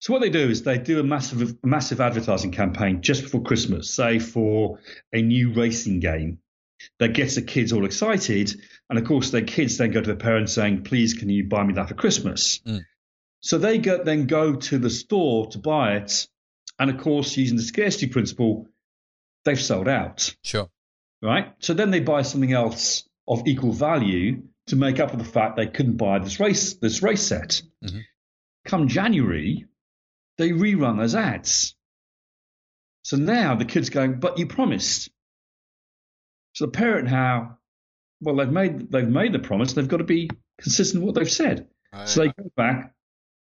So 0.00 0.12
what 0.12 0.20
they 0.20 0.30
do 0.30 0.50
is 0.50 0.62
they 0.62 0.78
do 0.78 1.00
a 1.00 1.04
massive, 1.04 1.56
massive 1.64 2.00
advertising 2.00 2.50
campaign 2.50 3.00
just 3.00 3.22
before 3.22 3.42
Christmas, 3.42 3.90
say 3.90 4.18
for 4.18 4.78
a 5.12 5.22
new 5.22 5.52
racing 5.52 6.00
game 6.00 6.38
that 6.98 7.14
gets 7.14 7.36
the 7.36 7.42
kids 7.42 7.72
all 7.72 7.86
excited. 7.86 8.54
And 8.90 8.98
of 8.98 9.06
course, 9.06 9.30
their 9.30 9.42
kids 9.42 9.78
then 9.78 9.92
go 9.92 10.00
to 10.00 10.06
their 10.06 10.16
parents 10.16 10.52
saying, 10.52 10.82
please, 10.84 11.14
can 11.14 11.28
you 11.28 11.44
buy 11.44 11.64
me 11.64 11.74
that 11.74 11.88
for 11.88 11.94
Christmas? 11.94 12.58
Mm. 12.66 12.84
So 13.44 13.58
they 13.58 13.76
go, 13.76 14.02
then 14.02 14.26
go 14.26 14.54
to 14.54 14.78
the 14.78 14.88
store 14.88 15.48
to 15.48 15.58
buy 15.58 15.96
it. 15.96 16.28
And 16.78 16.88
of 16.88 16.96
course, 16.96 17.36
using 17.36 17.58
the 17.58 17.62
scarcity 17.62 18.06
principle, 18.06 18.68
they've 19.44 19.60
sold 19.60 19.86
out. 19.86 20.34
Sure. 20.42 20.70
Right. 21.20 21.52
So 21.58 21.74
then 21.74 21.90
they 21.90 22.00
buy 22.00 22.22
something 22.22 22.54
else 22.54 23.06
of 23.28 23.46
equal 23.46 23.72
value 23.72 24.44
to 24.68 24.76
make 24.76 24.98
up 24.98 25.10
for 25.10 25.18
the 25.18 25.24
fact 25.24 25.56
they 25.56 25.66
couldn't 25.66 25.98
buy 25.98 26.20
this 26.20 26.40
race 26.40 26.74
this 26.76 27.02
race 27.02 27.20
set. 27.20 27.60
Mm-hmm. 27.84 27.98
Come 28.64 28.88
January, 28.88 29.66
they 30.38 30.48
rerun 30.48 30.96
those 30.96 31.14
ads. 31.14 31.76
So 33.02 33.18
now 33.18 33.56
the 33.56 33.66
kid's 33.66 33.90
going, 33.90 34.20
but 34.20 34.38
you 34.38 34.46
promised. 34.46 35.10
So 36.54 36.64
the 36.64 36.72
parent 36.72 37.10
now, 37.10 37.58
well, 38.22 38.36
they've 38.36 38.50
made 38.50 38.90
they've 38.90 39.06
made 39.06 39.34
the 39.34 39.38
promise. 39.38 39.74
They've 39.74 39.86
got 39.86 39.98
to 39.98 40.04
be 40.04 40.30
consistent 40.58 41.02
with 41.02 41.14
what 41.14 41.20
they've 41.20 41.30
said. 41.30 41.68
Oh, 41.92 42.06
so 42.06 42.20
they 42.22 42.28
go 42.28 42.50
back 42.56 42.93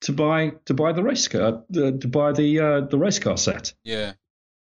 to 0.03 0.13
buy 0.13 0.53
to 0.67 0.75
buy 0.75 0.93
the 0.93 1.03
race 1.03 1.29
car 1.29 1.63
to 1.73 2.09
buy 2.09 2.33
the 2.33 2.61
uh, 2.61 2.81
the 2.83 2.99
race 2.99 3.19
car 3.19 3.37
set. 3.37 3.73
Yeah. 3.85 4.13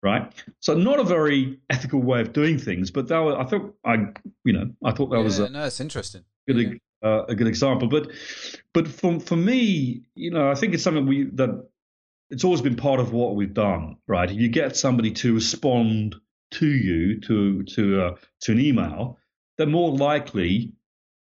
Right. 0.04 0.32
So 0.60 0.76
not 0.76 1.00
a 1.00 1.04
very 1.04 1.60
ethical 1.70 2.00
way 2.00 2.22
of 2.22 2.32
doing 2.32 2.60
things, 2.60 2.92
but 2.92 3.08
that 3.08 3.18
was, 3.20 3.36
I 3.40 3.50
thought 3.50 3.76
I 3.84 3.96
you 4.44 4.54
know 4.54 4.72
I 4.84 4.92
thought 4.92 5.10
that 5.10 5.18
yeah, 5.18 5.24
was 5.24 5.40
a, 5.40 5.50
no, 5.50 5.66
it's 5.66 5.80
interesting. 5.80 6.24
Good, 6.48 6.80
yeah. 7.02 7.10
uh, 7.10 7.26
a 7.28 7.36
good 7.36 7.48
example, 7.48 7.88
but 7.88 8.12
but 8.74 8.88
for 8.88 9.20
for 9.20 9.36
me, 9.36 10.04
you 10.16 10.32
know, 10.32 10.52
I 10.52 10.56
think 10.56 10.76
it's 10.76 10.84
something 10.84 11.08
we 11.08 11.24
that 11.34 11.68
it's 12.30 12.44
always 12.44 12.62
been 12.62 12.76
part 12.76 13.00
of 13.00 13.14
what 13.14 13.36
we've 13.36 13.54
done, 13.54 13.98
right? 14.08 14.30
If 14.30 14.38
you 14.38 14.50
get 14.50 14.76
somebody 14.78 15.12
to 15.12 15.34
respond 15.34 16.16
to 16.52 16.68
you 16.68 17.20
to 17.22 17.64
to 17.64 18.02
uh, 18.02 18.16
to 18.42 18.52
an 18.52 18.60
email, 18.60 19.18
they're 19.58 19.66
more 19.66 19.92
likely 19.96 20.74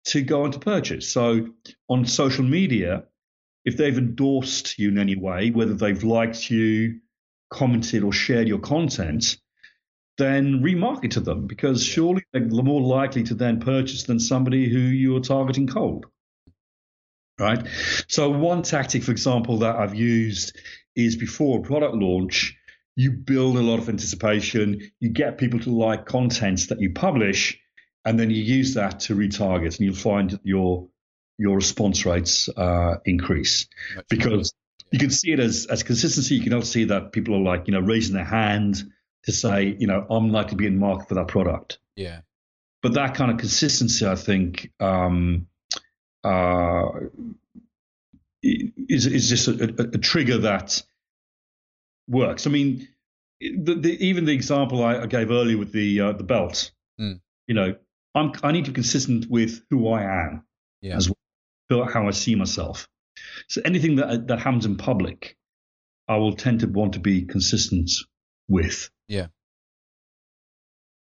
to 0.05 0.21
go 0.21 0.43
on 0.43 0.51
to 0.51 0.59
purchase. 0.59 1.11
So 1.11 1.49
on 1.89 2.05
social 2.05 2.43
media, 2.43 3.03
if 3.65 3.77
they've 3.77 3.97
endorsed 3.97 4.77
you 4.77 4.89
in 4.89 4.97
any 4.97 5.15
way, 5.15 5.51
whether 5.51 5.73
they've 5.73 6.03
liked 6.03 6.49
you, 6.49 6.99
commented, 7.49 8.03
or 8.03 8.11
shared 8.11 8.47
your 8.47 8.59
content, 8.59 9.37
then 10.17 10.61
remarket 10.61 11.11
to 11.11 11.19
them 11.19 11.47
because 11.47 11.83
surely 11.83 12.23
they're 12.31 12.45
more 12.45 12.81
likely 12.81 13.23
to 13.23 13.33
then 13.33 13.59
purchase 13.59 14.03
than 14.03 14.19
somebody 14.19 14.69
who 14.69 14.79
you're 14.79 15.21
targeting 15.21 15.67
cold. 15.67 16.05
Right. 17.39 17.65
So, 18.07 18.29
one 18.29 18.61
tactic, 18.61 19.03
for 19.03 19.11
example, 19.11 19.59
that 19.59 19.75
I've 19.75 19.95
used 19.95 20.55
is 20.95 21.15
before 21.15 21.59
a 21.59 21.63
product 21.63 21.95
launch, 21.95 22.55
you 22.95 23.11
build 23.11 23.57
a 23.57 23.61
lot 23.61 23.79
of 23.79 23.89
anticipation, 23.89 24.91
you 24.99 25.09
get 25.09 25.39
people 25.39 25.59
to 25.61 25.71
like 25.71 26.05
content 26.05 26.69
that 26.69 26.79
you 26.79 26.91
publish, 26.91 27.59
and 28.05 28.19
then 28.19 28.29
you 28.29 28.43
use 28.43 28.75
that 28.75 28.99
to 29.01 29.15
retarget, 29.15 29.77
and 29.77 29.79
you'll 29.79 29.95
find 29.95 30.29
that 30.29 30.41
your 30.43 30.89
your 31.37 31.55
response 31.55 32.05
rates 32.05 32.49
uh, 32.49 32.97
increase 33.05 33.67
Much 33.95 34.05
because 34.09 34.53
you 34.91 34.99
can 34.99 35.09
see 35.09 35.31
it 35.31 35.39
as 35.39 35.65
as 35.65 35.83
consistency. 35.83 36.35
You 36.35 36.43
can 36.43 36.53
also 36.53 36.67
see 36.67 36.85
that 36.85 37.11
people 37.11 37.35
are 37.35 37.41
like 37.41 37.67
you 37.67 37.73
know 37.73 37.79
raising 37.79 38.15
their 38.15 38.25
hand 38.25 38.83
to 39.23 39.31
say 39.31 39.75
you 39.79 39.87
know 39.87 40.05
I'm 40.09 40.31
likely 40.31 40.51
to 40.51 40.55
be 40.55 40.67
in 40.67 40.77
market 40.77 41.09
for 41.09 41.15
that 41.15 41.27
product. 41.27 41.79
Yeah. 41.95 42.21
But 42.81 42.95
that 42.95 43.15
kind 43.15 43.31
of 43.31 43.37
consistency, 43.37 44.05
I 44.05 44.15
think, 44.15 44.69
um, 44.81 45.47
uh, 46.23 46.89
is 48.43 49.05
is 49.05 49.29
just 49.29 49.47
a, 49.47 49.73
a, 49.79 49.83
a, 49.83 49.97
trigger 49.97 50.39
that 50.39 50.83
works. 52.09 52.45
I 52.45 52.49
mean, 52.49 52.87
the, 53.39 53.75
the, 53.75 54.05
even 54.05 54.25
the 54.25 54.33
example 54.33 54.83
I, 54.83 54.99
I, 54.99 55.05
gave 55.05 55.31
earlier 55.31 55.57
with 55.57 55.71
the 55.71 56.01
uh, 56.01 56.11
the 56.11 56.25
belt, 56.25 56.71
mm. 56.99 57.21
you 57.47 57.55
know, 57.55 57.75
I'm 58.13 58.33
I 58.43 58.51
need 58.51 58.65
to 58.65 58.71
be 58.71 58.75
consistent 58.75 59.29
with 59.29 59.63
who 59.69 59.87
I 59.87 60.03
am 60.03 60.43
yeah. 60.81 60.97
as 60.97 61.07
well, 61.07 61.17
how 61.69 62.07
I 62.07 62.11
see 62.11 62.35
myself. 62.35 62.87
So 63.49 63.61
anything 63.65 63.95
that 63.97 64.27
that 64.27 64.39
happens 64.39 64.65
in 64.65 64.77
public, 64.77 65.35
I 66.07 66.17
will 66.17 66.35
tend 66.35 66.59
to 66.61 66.67
want 66.67 66.93
to 66.93 66.99
be 66.99 67.23
consistent 67.25 67.91
with. 68.47 68.89
Yeah. 69.07 69.27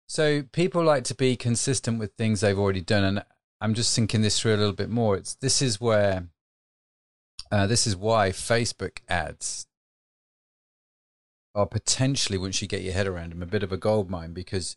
So 0.06 0.42
people 0.42 0.82
like 0.82 1.04
to 1.04 1.14
be 1.14 1.36
consistent 1.36 1.98
with 1.98 2.12
things 2.14 2.40
they've 2.40 2.58
already 2.58 2.80
done, 2.80 3.04
and 3.04 3.24
I'm 3.60 3.74
just 3.74 3.94
thinking 3.94 4.22
this 4.22 4.40
through 4.40 4.54
a 4.54 4.56
little 4.56 4.74
bit 4.74 4.90
more. 4.90 5.16
It's 5.16 5.34
this 5.36 5.62
is 5.62 5.80
where 5.80 6.28
uh, 7.50 7.66
this 7.66 7.86
is 7.86 7.96
why 7.96 8.30
Facebook 8.30 8.98
ads 9.08 9.66
are 11.54 11.66
potentially, 11.66 12.38
once 12.38 12.62
you 12.62 12.68
get 12.68 12.82
your 12.82 12.92
head 12.92 13.06
around 13.06 13.32
them, 13.32 13.42
a 13.42 13.46
bit 13.46 13.62
of 13.62 13.72
a 13.72 13.76
gold 13.76 14.08
mine 14.08 14.32
because 14.32 14.76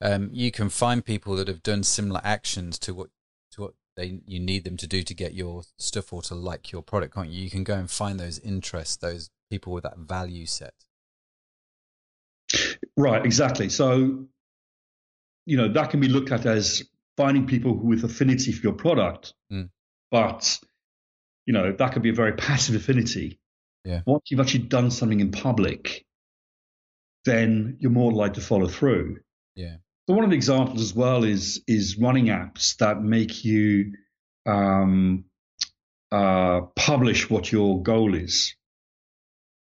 um, 0.00 0.30
you 0.32 0.50
can 0.50 0.68
find 0.68 1.04
people 1.04 1.36
that 1.36 1.48
have 1.48 1.62
done 1.62 1.82
similar 1.82 2.20
actions 2.24 2.78
to 2.80 2.94
what 2.94 3.10
to 3.52 3.62
what 3.62 3.74
they 3.96 4.20
you 4.26 4.40
need 4.40 4.64
them 4.64 4.76
to 4.78 4.86
do 4.86 5.02
to 5.02 5.14
get 5.14 5.34
your 5.34 5.62
stuff 5.78 6.12
or 6.12 6.22
to 6.22 6.34
like 6.34 6.72
your 6.72 6.82
product, 6.82 7.14
can't 7.14 7.28
you? 7.28 7.42
You 7.42 7.50
can 7.50 7.64
go 7.64 7.74
and 7.74 7.90
find 7.90 8.18
those 8.18 8.38
interests, 8.38 8.96
those 8.96 9.30
people 9.50 9.72
with 9.72 9.84
that 9.84 9.98
value 9.98 10.46
set. 10.46 10.74
Right, 12.96 13.24
exactly. 13.24 13.68
So, 13.68 14.26
you 15.46 15.56
know, 15.56 15.72
that 15.72 15.90
can 15.90 16.00
be 16.00 16.08
looked 16.08 16.32
at 16.32 16.46
as 16.46 16.82
finding 17.16 17.46
people 17.46 17.76
who 17.76 17.86
with 17.86 18.04
affinity 18.04 18.52
for 18.52 18.62
your 18.62 18.72
product, 18.72 19.34
mm. 19.52 19.68
but 20.10 20.58
you 21.46 21.52
know, 21.52 21.72
that 21.72 21.92
could 21.92 22.02
be 22.02 22.10
a 22.10 22.14
very 22.14 22.32
passive 22.32 22.74
affinity. 22.74 23.40
Yeah. 23.84 24.02
Once 24.06 24.24
you've 24.30 24.40
actually 24.40 24.64
done 24.64 24.90
something 24.90 25.20
in 25.20 25.32
public, 25.32 26.04
then 27.24 27.76
you're 27.80 27.90
more 27.90 28.12
likely 28.12 28.36
to 28.36 28.40
follow 28.40 28.68
through. 28.68 29.18
Yeah. 29.54 29.76
So 30.10 30.16
one 30.16 30.24
of 30.24 30.30
the 30.30 30.36
examples 30.36 30.82
as 30.82 30.92
well 30.92 31.22
is 31.22 31.62
is 31.68 31.96
running 31.96 32.26
apps 32.26 32.76
that 32.78 33.00
make 33.00 33.44
you 33.44 33.92
um, 34.44 35.26
uh, 36.10 36.62
publish 36.74 37.30
what 37.30 37.52
your 37.52 37.80
goal 37.80 38.16
is. 38.16 38.56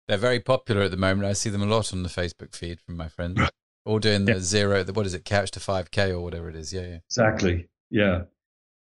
They're 0.08 0.16
very 0.16 0.40
popular 0.40 0.80
at 0.80 0.92
the 0.92 0.96
moment. 0.96 1.28
I 1.28 1.34
see 1.34 1.50
them 1.50 1.60
a 1.60 1.66
lot 1.66 1.92
on 1.92 2.04
the 2.04 2.08
Facebook 2.08 2.54
feed 2.54 2.80
from 2.80 2.96
my 2.96 3.08
friends. 3.08 3.38
All 3.84 3.98
doing 3.98 4.24
the 4.24 4.32
yeah. 4.32 4.38
zero, 4.38 4.82
the, 4.82 4.94
what 4.94 5.04
is 5.04 5.12
it, 5.12 5.26
couch 5.26 5.50
to 5.50 5.60
5K 5.60 6.08
or 6.08 6.20
whatever 6.20 6.48
it 6.48 6.56
is. 6.56 6.72
Yeah, 6.72 6.86
yeah. 6.86 6.98
Exactly. 7.10 7.68
Yeah. 7.90 8.22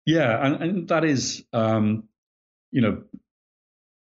Yeah. 0.06 0.46
And, 0.46 0.64
and 0.64 0.88
that 0.88 1.04
is, 1.04 1.44
um, 1.52 2.06
you 2.72 2.80
know, 2.80 3.04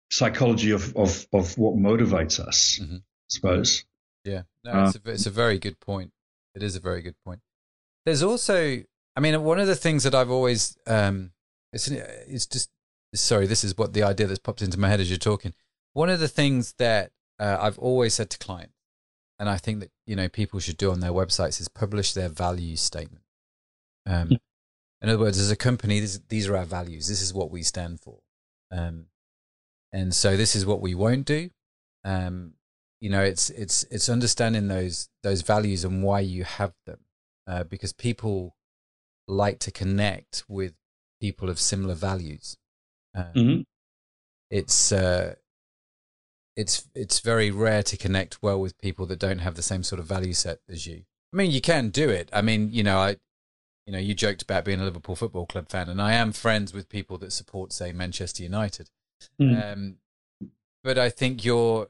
psychology 0.10 0.72
of, 0.72 0.96
of, 0.96 1.28
of 1.34 1.58
what 1.58 1.76
motivates 1.76 2.40
us, 2.40 2.80
mm-hmm. 2.82 2.96
I 2.96 3.28
suppose. 3.28 3.84
Yeah, 4.24 4.44
no, 4.64 4.86
it's, 4.86 4.96
um, 4.96 5.02
a, 5.06 5.10
it's 5.12 5.26
a 5.28 5.32
very 5.32 5.60
good 5.60 5.80
point. 5.80 6.12
It 6.56 6.64
is 6.64 6.76
a 6.76 6.80
very 6.80 7.02
good 7.02 7.16
point. 7.26 7.42
There's 8.06 8.24
also, 8.24 8.84
I 9.16 9.20
mean, 9.20 9.44
one 9.44 9.60
of 9.60 9.68
the 9.68 9.76
things 9.76 10.04
that 10.04 10.16
I've 10.16 10.32
always, 10.32 10.78
um, 10.88 11.32
it's, 11.74 11.88
it's 11.90 12.46
just, 12.46 12.70
sorry, 13.14 13.48
this 13.48 13.64
is 13.64 13.78
what 13.78 13.94
the 13.94 14.04
idea 14.04 14.28
that's 14.28 14.40
popped 14.40 14.62
into 14.62 14.80
my 14.80 14.90
head 14.90 15.00
as 15.00 15.10
you're 15.10 15.18
talking. 15.18 15.54
One 15.94 16.10
of 16.10 16.20
the 16.20 16.28
things 16.28 16.74
that 16.78 17.12
uh, 17.40 17.58
I've 17.60 17.80
always 17.80 18.14
said 18.14 18.30
to 18.32 18.38
clients, 18.38 18.74
and 19.40 19.50
I 19.50 19.58
think 19.58 19.82
that 19.82 19.92
you 20.06 20.16
know 20.16 20.30
people 20.30 20.60
should 20.60 20.78
do 20.78 20.92
on 20.92 21.02
their 21.02 21.12
websites 21.12 21.60
is 21.60 21.68
publish 21.68 22.14
their 22.14 22.30
value 22.30 22.76
statement. 22.76 23.24
Um, 24.06 24.32
yeah. 24.32 24.38
In 25.02 25.10
other 25.10 25.20
words, 25.20 25.40
as 25.40 25.52
a 25.52 25.56
company, 25.56 26.00
this, 26.00 26.20
these 26.30 26.48
are 26.48 26.58
our 26.58 26.66
values. 26.66 27.08
This 27.08 27.22
is 27.22 27.34
what 27.34 27.52
we 27.52 27.64
stand 27.64 28.00
for. 28.00 28.20
Um, 28.72 29.06
and 29.92 30.14
so 30.14 30.36
this 30.36 30.56
is 30.56 30.66
what 30.66 30.82
we 30.82 30.96
won't 30.96 31.26
do. 31.26 31.50
Um, 32.04 32.55
you 33.06 33.12
know, 33.12 33.22
it's 33.22 33.52
it's 33.52 33.84
it's 33.92 34.10
understanding 34.10 34.68
those 34.68 35.10
those 35.22 35.44
values 35.44 35.86
and 35.86 36.02
why 36.02 36.22
you 36.22 36.44
have 36.44 36.74
them, 36.88 37.02
uh, 37.46 37.64
because 37.64 37.94
people 37.94 38.56
like 39.28 39.60
to 39.60 39.72
connect 39.72 40.44
with 40.48 40.74
people 41.22 41.48
of 41.48 41.60
similar 41.60 41.94
values. 41.94 42.58
Um, 43.14 43.26
mm-hmm. 43.36 43.62
It's 44.50 44.92
uh, 44.92 45.36
it's 46.56 46.90
it's 46.96 47.20
very 47.20 47.52
rare 47.52 47.84
to 47.84 47.96
connect 47.96 48.42
well 48.42 48.60
with 48.60 48.76
people 48.80 49.06
that 49.06 49.20
don't 49.20 49.38
have 49.38 49.54
the 49.54 49.62
same 49.62 49.84
sort 49.84 50.00
of 50.00 50.08
value 50.08 50.34
set 50.34 50.62
as 50.68 50.88
you. 50.88 51.04
I 51.32 51.38
mean, 51.38 51.52
you 51.52 51.62
can 51.62 51.90
do 51.90 52.10
it. 52.10 52.28
I 52.34 52.42
mean, 52.42 52.72
you 52.72 52.82
know, 52.82 52.98
I 52.98 53.18
you 53.86 53.94
know, 53.94 54.00
you 54.00 54.16
joked 54.16 54.42
about 54.42 54.66
being 54.66 54.82
a 54.82 54.84
Liverpool 54.84 55.16
Football 55.16 55.46
Club 55.46 55.70
fan, 55.70 55.90
and 55.90 56.02
I 56.02 56.14
am 56.14 56.32
friends 56.32 56.74
with 56.74 56.90
people 56.90 57.20
that 57.20 57.34
support, 57.34 57.72
say, 57.72 57.92
Manchester 57.92 58.42
United. 58.42 58.90
Mm. 59.40 59.74
Um, 59.74 59.96
but 60.84 60.98
I 60.98 61.10
think 61.10 61.46
you're, 61.46 61.90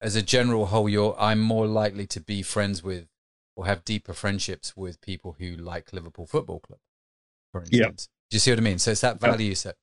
as 0.00 0.16
a 0.16 0.22
general 0.22 0.66
whole, 0.66 0.88
you're. 0.88 1.16
I'm 1.18 1.40
more 1.40 1.66
likely 1.66 2.06
to 2.08 2.20
be 2.20 2.42
friends 2.42 2.82
with 2.82 3.08
or 3.56 3.66
have 3.66 3.84
deeper 3.84 4.12
friendships 4.12 4.76
with 4.76 5.00
people 5.00 5.36
who 5.38 5.56
like 5.56 5.92
Liverpool 5.92 6.26
Football 6.26 6.60
Club, 6.60 6.78
for 7.52 7.60
instance. 7.62 8.08
Yeah. 8.10 8.28
Do 8.30 8.34
you 8.34 8.40
see 8.40 8.50
what 8.50 8.58
I 8.58 8.62
mean? 8.62 8.78
So 8.78 8.90
it's 8.90 9.00
that 9.00 9.20
value 9.20 9.54
set. 9.54 9.76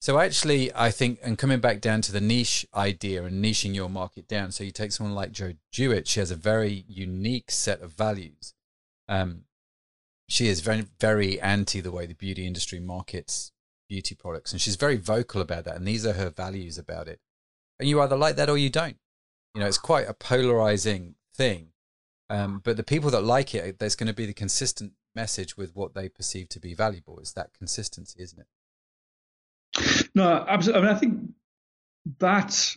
So 0.00 0.18
actually, 0.18 0.70
I 0.74 0.90
think, 0.90 1.18
and 1.22 1.38
coming 1.38 1.60
back 1.60 1.80
down 1.80 2.02
to 2.02 2.12
the 2.12 2.20
niche 2.20 2.66
idea 2.74 3.24
and 3.24 3.42
niching 3.42 3.74
your 3.74 3.88
market 3.88 4.28
down. 4.28 4.52
So 4.52 4.62
you 4.62 4.70
take 4.70 4.92
someone 4.92 5.14
like 5.14 5.32
Jo 5.32 5.54
Jewett, 5.72 6.06
she 6.06 6.20
has 6.20 6.30
a 6.30 6.36
very 6.36 6.84
unique 6.86 7.50
set 7.50 7.80
of 7.80 7.92
values. 7.92 8.52
Um, 9.08 9.44
she 10.28 10.48
is 10.48 10.60
very 10.60 10.84
very 11.00 11.40
anti 11.40 11.80
the 11.80 11.92
way 11.92 12.06
the 12.06 12.14
beauty 12.14 12.46
industry 12.46 12.80
markets 12.80 13.52
beauty 13.88 14.14
products 14.14 14.52
and 14.52 14.60
she's 14.60 14.76
very 14.76 14.96
vocal 14.96 15.40
about 15.40 15.64
that 15.64 15.76
and 15.76 15.86
these 15.86 16.04
are 16.04 16.14
her 16.14 16.30
values 16.30 16.76
about 16.76 17.06
it 17.06 17.20
and 17.78 17.88
you 17.88 18.00
either 18.00 18.16
like 18.16 18.36
that 18.36 18.50
or 18.50 18.58
you 18.58 18.68
don't 18.68 18.96
you 19.56 19.62
know 19.62 19.66
it's 19.66 19.78
quite 19.78 20.06
a 20.06 20.12
polarizing 20.12 21.14
thing. 21.34 21.68
Um, 22.28 22.60
but 22.62 22.76
the 22.76 22.82
people 22.82 23.10
that 23.10 23.22
like 23.22 23.54
it 23.54 23.78
there's 23.78 23.96
going 23.96 24.08
to 24.08 24.12
be 24.12 24.26
the 24.26 24.34
consistent 24.34 24.92
message 25.14 25.56
with 25.56 25.74
what 25.74 25.94
they 25.94 26.10
perceive 26.10 26.50
to 26.50 26.60
be 26.60 26.74
valuable. 26.74 27.18
It's 27.18 27.32
that 27.32 27.54
consistency 27.56 28.22
isn't 28.22 28.40
it? 28.40 30.08
No 30.14 30.44
absolutely 30.46 30.82
i 30.82 30.86
mean 30.86 30.96
i 30.96 30.98
think 30.98 31.20
that 32.18 32.76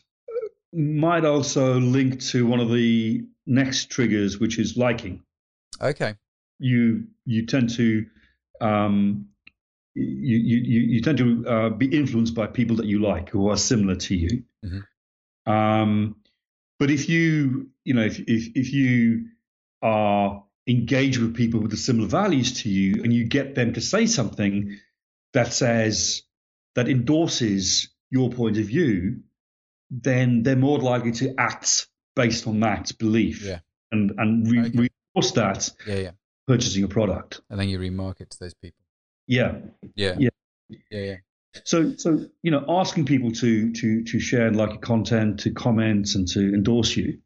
might 0.71 1.25
also 1.25 1.79
link 1.79 2.19
to 2.19 2.45
one 2.45 2.59
of 2.59 2.71
the 2.71 3.25
next 3.45 3.89
triggers 3.89 4.39
which 4.39 4.57
is 4.57 4.77
liking. 4.77 5.21
Okay. 5.81 6.15
You 6.59 7.07
you 7.25 7.45
tend 7.45 7.71
to 7.75 8.05
um, 8.61 9.27
you, 9.95 10.37
you, 10.37 10.79
you 10.81 11.01
tend 11.01 11.17
to 11.17 11.45
uh, 11.47 11.69
be 11.69 11.87
influenced 11.87 12.35
by 12.35 12.47
people 12.47 12.77
that 12.77 12.85
you 12.85 13.01
like 13.01 13.29
who 13.29 13.49
are 13.49 13.57
similar 13.57 13.95
to 13.95 14.15
you. 14.15 14.43
Mm-hmm. 14.63 15.51
Um, 15.51 16.15
but 16.79 16.89
if 16.89 17.09
you 17.09 17.69
you 17.83 17.93
know 17.93 18.03
if, 18.03 18.19
if 18.19 18.49
if 18.55 18.73
you 18.73 19.25
are 19.81 20.43
engaged 20.67 21.19
with 21.19 21.35
people 21.35 21.59
with 21.61 21.71
the 21.71 21.77
similar 21.77 22.07
values 22.07 22.61
to 22.63 22.69
you 22.69 23.03
and 23.03 23.13
you 23.13 23.25
get 23.25 23.55
them 23.55 23.73
to 23.73 23.81
say 23.81 24.05
something 24.05 24.77
that 25.33 25.51
says 25.53 26.23
that 26.75 26.87
endorses 26.87 27.89
your 28.11 28.29
point 28.31 28.57
of 28.57 28.65
view, 28.65 29.21
then 29.89 30.43
they're 30.43 30.55
more 30.55 30.79
likely 30.79 31.11
to 31.11 31.33
act 31.37 31.87
based 32.15 32.47
on 32.47 32.59
that 32.59 32.91
belief 32.99 33.43
Yeah. 33.45 33.59
and 33.91 34.11
and 34.17 34.51
re- 34.51 34.59
Okay. 34.67 34.89
reinforce 35.15 35.31
that 35.33 35.71
Yeah, 35.87 35.95
yeah. 35.99 36.11
purchasing 36.47 36.83
a 36.83 36.87
product. 36.87 37.41
And 37.49 37.59
then 37.59 37.69
you 37.69 37.79
remarket 37.79 38.29
to 38.29 38.39
those 38.39 38.53
people. 38.53 38.83
Yeah. 39.27 39.59
Yeah. 39.95 40.15
Yeah. 40.19 40.29
Yeah, 40.69 40.99
yeah. 41.01 41.15
So 41.63 41.95
so 41.95 42.25
you 42.43 42.51
know, 42.51 42.63
asking 42.67 43.05
people 43.05 43.31
to 43.31 43.71
to 43.73 44.03
to 44.03 44.19
share 44.19 44.47
and 44.47 44.55
like 44.55 44.69
your 44.69 44.79
content, 44.79 45.39
to 45.41 45.51
comment 45.51 46.15
and 46.15 46.27
to 46.29 46.39
endorse 46.53 46.95
you. 46.95 47.19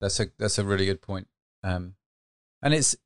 That's 0.00 0.20
a 0.20 0.26
that's 0.38 0.58
a 0.58 0.64
really 0.64 0.86
good 0.86 1.00
point. 1.00 1.28
Um, 1.62 1.94
and 2.62 2.74
it's 2.74 2.96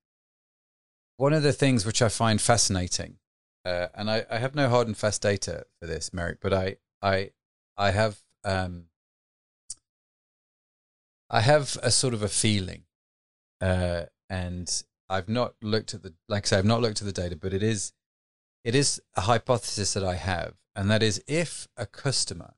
one 1.16 1.32
of 1.32 1.42
the 1.42 1.52
things 1.52 1.84
which 1.84 2.02
I 2.02 2.08
find 2.08 2.40
fascinating. 2.40 3.16
Uh, 3.64 3.88
and 3.94 4.10
I, 4.10 4.24
I 4.30 4.38
have 4.38 4.54
no 4.54 4.68
hard 4.70 4.86
and 4.86 4.96
fast 4.96 5.20
data 5.20 5.66
for 5.80 5.86
this, 5.86 6.12
Meyrick, 6.12 6.38
but 6.40 6.52
I 6.52 6.76
I 7.02 7.30
I 7.76 7.90
have 7.90 8.20
um, 8.44 8.86
I 11.28 11.42
have 11.42 11.76
a 11.82 11.90
sort 11.90 12.14
of 12.14 12.22
a 12.22 12.28
feeling, 12.28 12.84
uh, 13.60 14.04
and 14.30 14.82
I've 15.08 15.28
not 15.28 15.54
looked 15.62 15.92
at 15.94 16.02
the 16.02 16.14
like 16.28 16.46
I 16.46 16.48
say 16.48 16.58
I've 16.58 16.64
not 16.64 16.80
looked 16.80 17.02
at 17.02 17.06
the 17.06 17.12
data, 17.12 17.36
but 17.36 17.52
it 17.52 17.62
is 17.62 17.92
it 18.64 18.74
is 18.74 19.00
a 19.16 19.22
hypothesis 19.22 19.94
that 19.94 20.04
I 20.04 20.14
have, 20.14 20.54
and 20.74 20.90
that 20.90 21.02
is 21.02 21.22
if 21.26 21.68
a 21.76 21.86
customer 21.86 22.54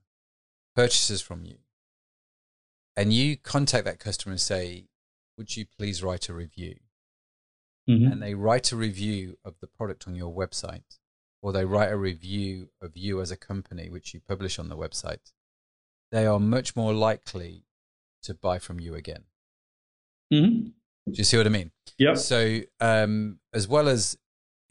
purchases 0.74 1.20
from 1.20 1.44
you 1.44 1.59
and 2.96 3.12
you 3.12 3.36
contact 3.36 3.84
that 3.84 3.98
customer 3.98 4.32
and 4.32 4.40
say, 4.40 4.88
Would 5.38 5.57
you 5.57 5.64
please 5.66 6.03
write 6.03 6.28
a 6.28 6.34
review? 6.34 6.76
Mhm. 7.88 8.12
And 8.12 8.22
they 8.22 8.34
write 8.34 8.70
a 8.70 8.76
review 8.76 9.38
of 9.44 9.59
the 9.61 9.66
product 9.66 10.07
on 10.07 10.14
your 10.14 10.32
website, 10.32 10.98
or 11.40 11.53
they 11.53 11.64
write 11.64 11.90
a 11.90 11.96
review 11.96 12.70
of 12.82 12.96
you 12.96 13.20
as 13.22 13.30
a 13.30 13.36
company, 13.36 13.88
which 13.88 14.12
you 14.12 14.20
publish 14.20 14.59
on 14.59 14.68
the 14.68 14.76
website, 14.76 15.32
they 16.11 16.26
are 16.26 16.38
much 16.38 16.76
more 16.76 16.92
likely 16.92 17.64
to 18.22 18.34
buy 18.34 18.59
from 18.59 18.78
you 18.78 18.94
again. 18.94 19.24
Mhm. 20.30 20.74
Do 21.07 21.12
you 21.14 21.24
see 21.24 21.38
what 21.38 21.46
I 21.46 21.50
mean? 21.50 21.72
Yep. 21.98 22.18
So, 22.18 22.61
um, 22.78 23.40
as 23.53 23.66
well 23.66 23.88
as 23.88 24.18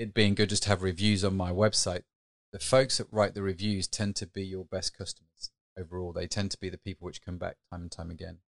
it 0.02 0.14
being 0.14 0.34
good 0.34 0.50
just 0.50 0.64
to 0.64 0.70
have 0.70 0.82
reviews 0.82 1.24
on 1.24 1.38
my 1.38 1.52
website, 1.52 2.04
the 2.52 2.60
folks 2.60 2.98
that 2.98 3.08
write 3.12 3.36
the 3.36 3.44
reviews 3.44 3.88
tend 3.88 4.16
to 4.18 4.26
be 4.26 4.44
your 4.44 4.66
best 4.66 4.98
customers 4.98 5.52
overall. 5.78 6.12
They 6.12 6.28
tend 6.28 6.52
to 6.52 6.58
be 6.60 6.70
the 6.70 6.78
people 6.78 7.06
which 7.06 7.24
come 7.24 7.38
back 7.38 7.58
time 7.72 7.84
and 7.84 7.92
time 7.92 8.10
again. 8.10 8.40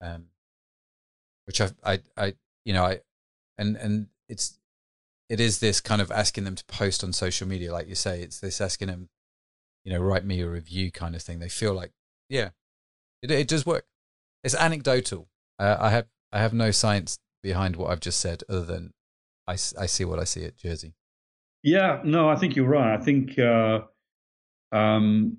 Um, 0.00 0.26
which 1.46 1.60
I, 1.60 1.70
I, 1.84 1.98
I, 2.16 2.34
you 2.64 2.72
know, 2.72 2.84
I, 2.84 3.00
and 3.58 3.76
and 3.76 4.06
it's, 4.28 4.58
it 5.28 5.40
is 5.40 5.58
this 5.58 5.80
kind 5.80 6.00
of 6.00 6.10
asking 6.10 6.44
them 6.44 6.54
to 6.54 6.64
post 6.66 7.02
on 7.02 7.12
social 7.12 7.48
media, 7.48 7.72
like 7.72 7.88
you 7.88 7.94
say. 7.94 8.22
It's 8.22 8.40
this 8.40 8.60
asking 8.60 8.88
them, 8.88 9.08
you 9.84 9.92
know, 9.92 10.00
write 10.00 10.24
me 10.24 10.40
a 10.40 10.48
review 10.48 10.90
kind 10.90 11.14
of 11.14 11.22
thing. 11.22 11.40
They 11.40 11.48
feel 11.48 11.74
like, 11.74 11.92
yeah, 12.28 12.50
it 13.20 13.30
it 13.30 13.48
does 13.48 13.66
work. 13.66 13.86
It's 14.42 14.54
anecdotal. 14.54 15.28
Uh, 15.58 15.76
I 15.80 15.90
have 15.90 16.06
I 16.32 16.38
have 16.38 16.54
no 16.54 16.70
science 16.70 17.18
behind 17.42 17.76
what 17.76 17.90
I've 17.90 18.00
just 18.00 18.20
said, 18.20 18.42
other 18.48 18.64
than 18.64 18.94
I, 19.46 19.52
I 19.52 19.86
see 19.86 20.04
what 20.04 20.18
I 20.18 20.24
see 20.24 20.44
at 20.44 20.56
Jersey. 20.56 20.94
Yeah, 21.62 22.00
no, 22.04 22.28
I 22.28 22.36
think 22.36 22.56
you're 22.56 22.68
right. 22.68 22.94
I 22.98 23.02
think 23.02 23.38
uh, 23.38 23.80
um, 24.72 25.38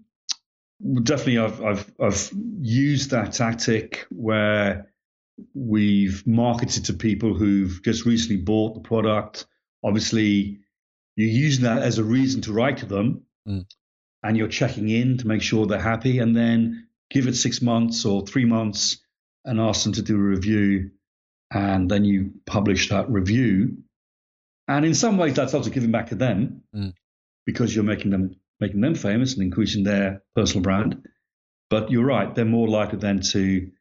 definitely 1.04 1.38
I've, 1.40 1.62
I've 1.64 1.92
I've 2.00 2.32
used 2.62 3.12
that 3.12 3.34
tactic 3.34 4.06
where 4.10 4.92
we've 5.54 6.26
marketed 6.26 6.86
to 6.86 6.94
people 6.94 7.34
who've 7.34 7.82
just 7.84 8.06
recently 8.06 8.38
bought 8.38 8.74
the 8.74 8.80
product. 8.82 9.46
Obviously, 9.84 10.60
you're 11.16 11.30
using 11.30 11.66
that 11.66 11.82
as 11.84 11.98
a 12.00 12.04
reason 12.04 12.42
to 12.42 12.54
write 12.54 12.78
to 12.78 12.86
them, 12.86 13.22
Mm. 13.48 13.64
and 14.24 14.36
you're 14.38 14.48
checking 14.48 14.90
in 14.90 15.20
to 15.20 15.28
make 15.28 15.44
sure 15.44 15.68
they're 15.68 15.80
happy, 15.80 16.18
and 16.18 16.36
then 16.36 16.88
give 17.12 17.28
it 17.28 17.36
six 17.36 17.62
months 17.62 18.04
or 18.06 18.26
three 18.26 18.46
months 18.46 18.98
and 19.44 19.60
ask 19.60 19.84
them 19.84 19.94
to 19.94 20.02
do 20.02 20.16
a 20.16 20.20
review, 20.20 20.90
and 21.54 21.92
then 21.92 22.04
you 22.06 22.32
publish 22.48 22.90
that 22.90 23.08
review. 23.08 23.78
And 24.68 24.86
in 24.86 24.96
some 24.96 25.18
ways, 25.18 25.36
that's 25.36 25.54
also 25.54 25.70
giving 25.70 25.92
back 25.92 26.08
to 26.10 26.16
them 26.16 26.64
Mm. 26.74 26.94
because 27.46 27.74
you're 27.76 27.84
making 27.84 28.12
them 28.12 28.36
making 28.60 28.82
them 28.82 28.96
famous 28.96 29.34
and 29.34 29.44
increasing 29.44 29.84
their 29.84 30.24
personal 30.36 30.64
brand. 30.64 31.08
But 31.70 31.92
you're 31.92 32.06
right; 32.06 32.34
they're 32.34 32.46
more 32.46 32.68
likely 32.68 33.00
then 33.00 33.20
to 33.34 33.72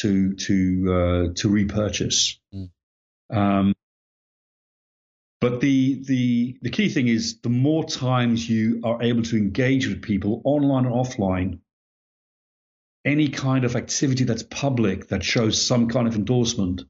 to 0.00 0.34
to 0.34 0.92
uh, 0.92 1.34
to 1.36 1.48
repurchase. 1.48 2.38
Mm. 2.54 2.70
Um, 3.30 3.74
but 5.40 5.60
the 5.60 6.02
the 6.04 6.58
the 6.62 6.70
key 6.70 6.88
thing 6.88 7.08
is 7.08 7.40
the 7.40 7.50
more 7.50 7.84
times 7.84 8.48
you 8.48 8.80
are 8.84 9.02
able 9.02 9.22
to 9.22 9.36
engage 9.36 9.86
with 9.86 10.02
people 10.02 10.40
online 10.44 10.86
and 10.86 10.94
offline, 10.94 11.58
any 13.04 13.28
kind 13.28 13.64
of 13.64 13.76
activity 13.76 14.24
that's 14.24 14.42
public 14.42 15.08
that 15.08 15.22
shows 15.22 15.64
some 15.64 15.88
kind 15.88 16.08
of 16.08 16.16
endorsement 16.16 16.82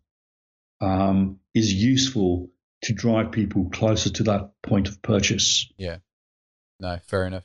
um, 0.81 1.41
is 1.55 1.73
useful 1.73 2.51
to 2.87 2.93
drive 2.93 3.31
people 3.33 3.69
closer 3.73 4.11
to 4.11 4.23
that 4.25 4.51
point 4.63 4.89
of 4.89 5.01
purchase. 5.03 5.71
Yeah. 5.79 5.99
No, 6.81 6.99
fair 7.07 7.27
enough. 7.27 7.45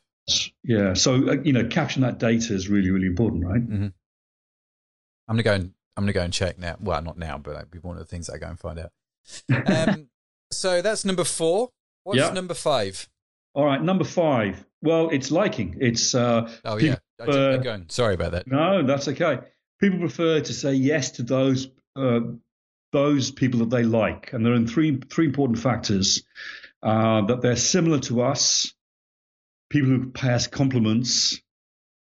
Yeah, 0.64 0.94
so 0.94 1.16
uh, 1.30 1.36
you 1.44 1.54
know, 1.54 1.68
capturing 1.68 2.04
that 2.04 2.18
data 2.20 2.54
is 2.54 2.70
really 2.70 2.90
really 2.92 3.08
important, 3.08 3.46
right? 3.46 3.62
Mm-hmm. 3.62 3.88
I'm 5.28 5.36
gonna 5.36 5.44
go 5.44 5.54
and 5.54 5.74
I'm 5.98 6.04
gonna 6.04 6.14
go 6.14 6.22
and 6.24 6.32
check 6.34 6.58
now. 6.58 6.78
Well, 6.80 7.02
not 7.02 7.18
now, 7.18 7.38
but 7.38 7.54
that'd 7.54 7.72
be 7.72 7.80
one 7.80 7.98
of 7.98 8.00
the 8.02 8.06
things 8.08 8.30
I 8.30 8.38
go 8.38 8.48
and 8.48 8.60
find 8.60 8.80
out. 8.80 8.92
Um, 9.68 10.08
so 10.52 10.82
that's 10.82 11.06
number 11.06 11.24
four. 11.24 11.70
What's 12.04 12.20
Yeah. 12.20 12.32
number 12.32 12.54
five? 12.54 13.08
All 13.54 13.66
right, 13.66 13.82
number 13.82 14.04
five. 14.04 14.66
Well, 14.82 15.10
it's 15.10 15.32
liking. 15.32 15.78
It's 15.80 16.14
uh, 16.16 16.52
Oh 16.66 16.78
yeah. 16.78 16.96
Sorry 17.90 18.14
about 18.16 18.32
that. 18.34 18.48
no, 18.48 18.84
that's 18.86 19.08
okay. 19.08 19.40
People 19.80 20.00
prefer 20.00 20.40
to 20.42 20.54
say 20.54 20.74
yes 20.74 21.12
to 21.12 21.24
those 21.24 21.68
uh, 21.96 22.20
those 22.92 23.32
people 23.32 23.62
that 23.62 23.70
they 23.70 23.84
like, 23.84 24.34
and 24.34 24.46
there 24.46 24.54
are 24.54 24.66
three 24.66 25.00
three 25.10 25.26
important 25.26 25.60
factors: 25.60 26.24
uh, 26.84 27.26
that 27.26 27.42
they're 27.42 27.56
similar 27.56 28.00
to 28.00 28.22
us, 28.22 28.74
people 29.70 29.90
who 29.90 30.10
pay 30.12 30.34
us 30.34 30.48
compliments, 30.48 31.42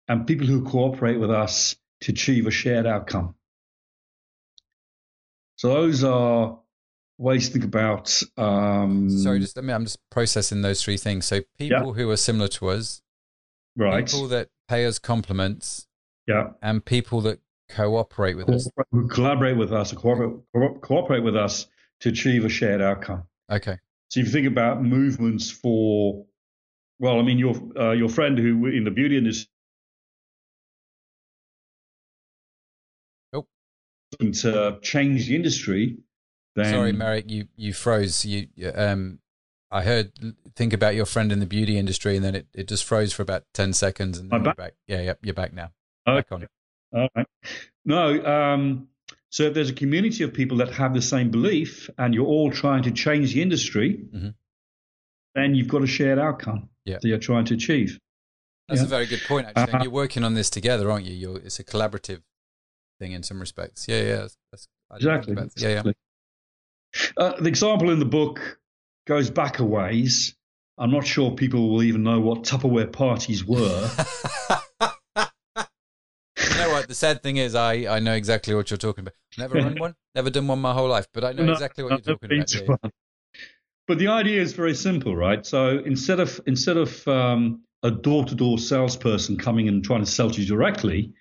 and 0.09 0.27
people 0.27 0.47
who 0.47 0.65
cooperate 0.65 1.19
with 1.19 1.31
us 1.31 1.77
to 2.03 2.13
achieve 2.13 2.47
a 2.47 2.51
shared 2.51 2.87
outcome. 2.87 3.35
So 5.57 5.69
those 5.69 6.03
are 6.05 6.59
ways 7.19 7.49
to 7.49 7.53
think 7.53 7.65
about. 7.65 8.23
Um, 8.37 9.11
Sorry, 9.11 9.39
just 9.39 9.59
I 9.59 9.61
mean, 9.61 9.77
I'm 9.77 9.85
just 9.85 9.99
processing 10.11 10.63
those 10.63 10.83
three 10.83 10.97
things. 10.97 11.27
So 11.27 11.43
people 11.59 11.93
who 11.93 12.11
are 12.11 12.17
similar 12.17 12.49
to 12.49 12.71
us, 12.71 13.03
right. 13.77 14.07
people 14.07 14.29
that 14.29 14.49
pay 14.69 14.87
us 14.87 14.99
compliments, 14.99 15.87
yeah. 16.27 16.51
and 16.63 16.85
people 16.85 17.21
that 17.23 17.41
cooperate 17.75 18.37
with 18.37 18.49
us. 18.49 18.69
collaborate 19.11 19.57
with 19.57 19.73
us, 19.73 19.93
cooperate, 19.93 20.41
cooperate 20.83 21.21
with 21.21 21.37
us 21.37 21.67
to 22.01 22.09
achieve 22.09 22.45
a 22.45 22.49
shared 22.49 22.81
outcome. 22.81 23.25
Okay. 23.51 23.79
So 24.09 24.21
if 24.21 24.27
you 24.27 24.33
think 24.33 24.47
about 24.47 24.83
movements 24.83 25.51
for, 25.51 26.27
well, 26.99 27.19
I 27.19 27.23
mean, 27.23 27.39
your 27.39 27.55
uh, 27.79 27.93
your 27.93 28.09
friend 28.09 28.39
who 28.39 28.67
in 28.67 28.85
the 28.85 28.91
beauty 28.91 29.17
industry. 29.17 29.51
Oh. 33.33 33.47
To 34.21 34.79
change 34.83 35.29
the 35.29 35.37
industry, 35.37 35.99
then 36.57 36.73
Sorry, 36.73 36.93
Meyrick, 36.93 37.31
you 37.31 37.47
you 37.57 37.73
froze. 37.73 38.25
You 38.25 38.49
um, 38.75 39.21
I 39.71 39.83
heard 39.83 40.13
think 40.57 40.73
about 40.73 40.97
your 40.97 41.07
friend 41.07 41.31
in 41.31 41.39
the 41.39 41.47
beauty 41.47 41.79
industry, 41.79 42.17
and 42.17 42.25
then 42.25 42.35
it, 42.35 42.47
it 42.53 42.69
just 42.69 42.85
froze 42.85 43.13
for 43.13 43.23
about 43.23 43.45
ten 43.55 43.73
seconds, 43.73 44.19
and 44.19 44.31
then 44.31 44.43
back. 44.43 44.57
back. 44.57 44.75
Yeah, 44.89 45.01
yeah, 45.01 45.15
you're 45.23 45.35
back 45.35 45.53
now. 45.53 45.71
Okay. 46.09 46.19
Back 46.19 46.33
on. 46.33 46.47
All 46.93 47.09
right. 47.15 47.27
No, 47.85 48.25
um, 48.25 48.89
so 49.31 49.45
if 49.45 49.55
there's 49.55 49.71
a 49.71 49.75
community 49.75 50.25
of 50.25 50.33
people 50.35 50.59
that 50.59 50.73
have 50.73 50.93
the 50.95 51.03
same 51.03 51.31
belief, 51.31 51.89
and 51.99 52.15
you're 52.15 52.27
all 52.27 52.51
trying 52.51 52.83
to 52.85 52.91
change 52.91 53.33
the 53.35 53.43
industry, 53.43 54.05
Mhm. 54.15 54.35
then 55.35 55.55
you've 55.55 55.69
got 55.69 55.83
a 55.83 55.87
shared 55.87 56.19
outcome 56.19 56.69
Yeah. 56.85 56.99
that 57.01 57.07
you're 57.09 57.19
trying 57.19 57.45
to 57.47 57.55
achieve. 57.55 57.99
That's 58.69 58.81
Yeah. 58.81 58.87
a 58.87 58.91
very 58.91 59.07
good 59.07 59.23
point, 59.23 59.47
actually. 59.47 59.63
Uh-huh. 59.75 59.83
you're 59.85 59.93
working 59.93 60.25
on 60.25 60.35
this 60.35 60.51
together, 60.51 60.91
aren't 60.91 61.07
you? 61.07 61.15
You're, 61.15 61.39
it's 61.39 61.59
a 61.61 61.65
collaborative 61.65 62.23
thing 62.99 63.13
in 63.13 63.23
some 63.23 63.41
respects. 63.41 63.87
Yeah, 63.89 64.03
yeah. 64.03 64.17
That's, 64.17 64.37
that's, 64.53 64.69
Exactly. 64.97 65.37
Yeah, 65.57 65.83
yeah. 65.85 65.93
Uh, 67.17 67.41
the 67.41 67.49
example 67.49 67.91
in 67.91 67.99
the 68.01 68.05
book 68.05 68.59
goes 69.07 69.31
back 69.31 69.59
a 69.61 69.65
ways. 69.65 70.35
I'm 70.77 70.91
not 70.91 71.07
sure 71.07 71.31
people 71.33 71.71
will 71.71 71.83
even 71.83 72.03
know 72.03 72.21
what 72.21 72.43
Tupperware 72.45 72.91
parties 72.93 73.45
were. 73.45 73.91
you 76.91 76.97
know 76.97 77.09
what? 77.09 77.11
The 77.13 77.17
sad 77.17 77.23
thing 77.23 77.37
is, 77.37 77.55
I, 77.55 77.97
I 77.97 78.01
know 78.01 78.15
exactly 78.15 78.55
what 78.55 78.71
you're 78.71 78.79
talking 78.79 79.03
about. 79.03 79.15
Never 79.39 79.55
run 79.55 79.77
one, 79.79 79.95
never 80.15 80.31
done 80.31 80.47
one 80.47 80.61
my 80.61 80.73
whole 80.73 80.89
life, 80.89 81.07
but 81.13 81.25
I 81.25 81.33
know 81.33 81.45
No, 81.45 81.53
exactly 81.53 81.85
what 81.85 81.91
you're 81.91 82.17
talking 82.17 82.39
about. 82.39 82.47
to 82.49 82.59
Yeah, 82.59 82.65
yeah. 82.69 82.77
one. 82.83 82.93
But 83.87 83.99
the 83.99 84.09
idea 84.09 84.41
is 84.41 84.53
very 84.53 84.75
simple, 84.75 85.17
right? 85.17 85.45
So 85.45 85.79
instead 85.85 86.21
of 86.21 86.41
instead 86.47 86.77
of 86.77 87.07
um, 87.09 87.63
a 87.83 87.91
door-to-door 87.91 88.59
salesperson 88.59 89.37
coming 89.37 89.69
and 89.69 89.83
trying 89.85 90.05
to 90.05 90.11
sell 90.11 90.31
to 90.31 90.41
you 90.41 90.47
directly, 90.47 91.13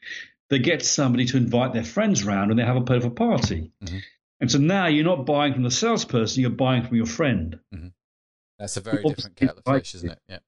they 0.50 0.60
get 0.60 0.84
somebody 0.86 1.26
to 1.26 1.38
invite 1.38 1.74
their 1.74 1.84
friends 1.84 2.24
round 2.24 2.52
and 2.52 2.60
they 2.60 2.66
have 2.66 2.76
a 2.76 2.82
bit 2.82 2.98
of 2.98 3.06
a 3.06 3.10
party. 3.10 3.72
Mhm. 3.84 4.02
And 4.42 4.52
so 4.52 4.58
now 4.58 4.88
you're 4.88 5.04
not 5.06 5.26
buying 5.26 5.54
from 5.54 5.64
the 5.64 5.72
salesperson, 5.72 6.42
you're 6.42 6.50
buying 6.52 6.84
from 6.84 6.96
your 6.96 7.06
friend. 7.06 7.60
Mm-hmm. 7.74 7.88
That's 8.60 8.78
a 8.78 8.82
very 8.82 9.04
different 9.04 9.36
kettle 9.36 9.62
of 9.66 9.76
fish, 9.76 9.96
isn't 9.96 10.12
it? 10.12 10.20
Yeah. 10.28 10.40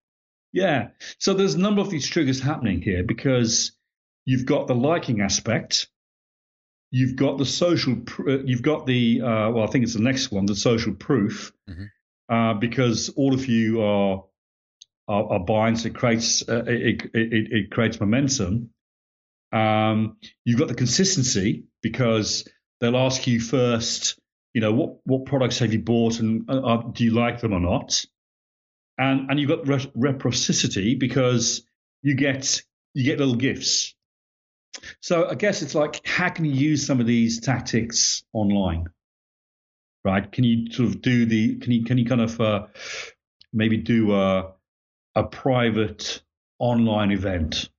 Yeah. 0.54 0.90
So 1.18 1.34
there's 1.34 1.56
a 1.56 1.60
number 1.60 1.82
of 1.82 1.90
these 1.90 2.08
triggers 2.08 2.40
happening 2.42 2.82
here 2.82 3.04
because 3.04 3.72
you've 4.26 4.46
got 4.46 4.68
the 4.68 4.76
liking 4.76 5.22
aspect, 5.22 5.90
you've 6.92 7.16
got 7.16 7.38
the 7.38 7.46
social, 7.46 7.96
pr- 7.98 8.30
uh, 8.30 8.38
you've 8.46 8.62
got 8.62 8.86
the, 8.86 9.22
uh, 9.22 9.50
well, 9.52 9.64
I 9.64 9.68
think 9.68 9.84
it's 9.84 9.94
the 9.94 10.02
next 10.02 10.32
one, 10.32 10.46
the 10.46 10.56
social 10.56 10.94
proof, 10.94 11.52
mm-hmm. 11.70 12.34
uh, 12.34 12.54
because 12.56 13.10
all 13.10 13.34
of 13.34 13.48
you 13.48 13.82
are 13.82 14.24
are, 15.08 15.34
are 15.34 15.40
buying, 15.40 15.76
so 15.76 15.88
it 15.88 15.96
creates 15.96 16.48
uh, 16.48 16.64
it, 16.66 17.04
it, 17.14 17.48
it, 17.52 17.72
creates 17.72 18.00
momentum. 18.00 18.70
Um, 19.52 20.18
you've 20.46 20.60
got 20.60 20.70
the 20.70 20.76
consistency 20.76 21.66
because 21.82 22.48
they'll 22.80 22.96
ask 22.96 23.28
you 23.28 23.42
first, 23.42 24.20
you 24.54 24.62
know, 24.62 24.72
what 24.74 25.00
what 25.04 25.26
products 25.26 25.60
have 25.60 25.74
you 25.74 25.80
bought 25.80 26.20
and 26.20 26.50
uh, 26.50 26.78
do 26.94 27.04
you 27.04 27.12
like 27.12 27.42
them 27.42 27.54
or 27.54 27.60
not? 27.60 28.06
And 28.98 29.30
and 29.30 29.40
you've 29.40 29.50
got 29.50 29.68
re- 29.68 29.92
reciprocity 29.96 30.96
because 30.96 31.64
you 32.02 32.16
get 32.16 32.62
you 32.94 33.04
get 33.04 33.20
little 33.20 33.36
gifts. 33.36 33.94
So 35.00 35.28
I 35.30 35.36
guess 35.36 35.62
it's 35.62 35.76
like 35.76 36.06
how 36.06 36.30
can 36.30 36.46
you 36.46 36.52
use 36.52 36.86
some 36.86 37.00
of 37.00 37.08
these 37.08 37.40
tactics 37.40 38.24
online? 38.34 38.88
Right? 40.04 40.32
Can 40.32 40.44
you 40.44 40.72
sort 40.72 40.90
of 40.90 41.02
do 41.02 41.26
the 41.26 41.58
can 41.58 41.72
you 41.72 41.84
can 41.84 41.98
you 41.98 42.06
kind 42.06 42.22
of 42.22 42.40
uh, 42.42 42.68
maybe 43.54 43.78
do 43.78 44.14
a 44.14 44.54
a 45.16 45.24
private 45.24 46.22
online 46.60 47.12
event 47.12 47.70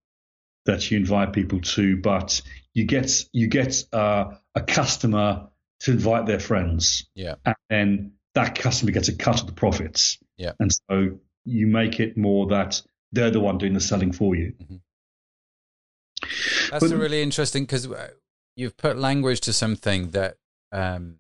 that 0.67 0.91
you 0.91 0.99
invite 0.99 1.33
people 1.33 1.61
to, 1.61 1.97
but 1.97 2.43
you 2.75 2.85
get 2.85 3.25
you 3.33 3.49
get 3.49 3.85
uh, 3.93 4.35
a 4.55 4.61
customer 4.61 5.49
to 5.81 5.93
invite 5.93 6.27
their 6.27 6.41
friends. 6.41 7.09
Yeah. 7.15 7.35
And 7.45 7.57
then 7.69 8.13
that 8.35 8.55
customer 8.55 8.93
gets 8.93 9.09
a 9.09 9.17
cut 9.17 9.41
of 9.41 9.47
the 9.47 9.53
profits. 9.53 10.19
Yeah. 10.37 10.53
And 10.59 10.71
so 10.89 11.19
you 11.45 11.67
make 11.67 12.01
it 12.01 12.17
more 12.17 12.49
that 12.49 12.81
they're 13.11 13.31
the 13.31 13.41
one 13.41 13.59
doing 13.59 13.75
the 13.75 13.81
selling 13.81 14.13
for 14.13 14.35
you. 14.35 14.55
Mm-hmm. 14.63 14.77
That's 16.71 16.89
but, 16.89 16.97
really 16.97 17.23
interesting 17.23 17.65
because 17.65 17.91
uh, 17.91 18.11
you've 18.57 18.77
put 18.77 18.97
language 18.99 19.41
to 19.43 19.53
something 19.53 20.11
that 20.11 20.37
um, 20.73 21.19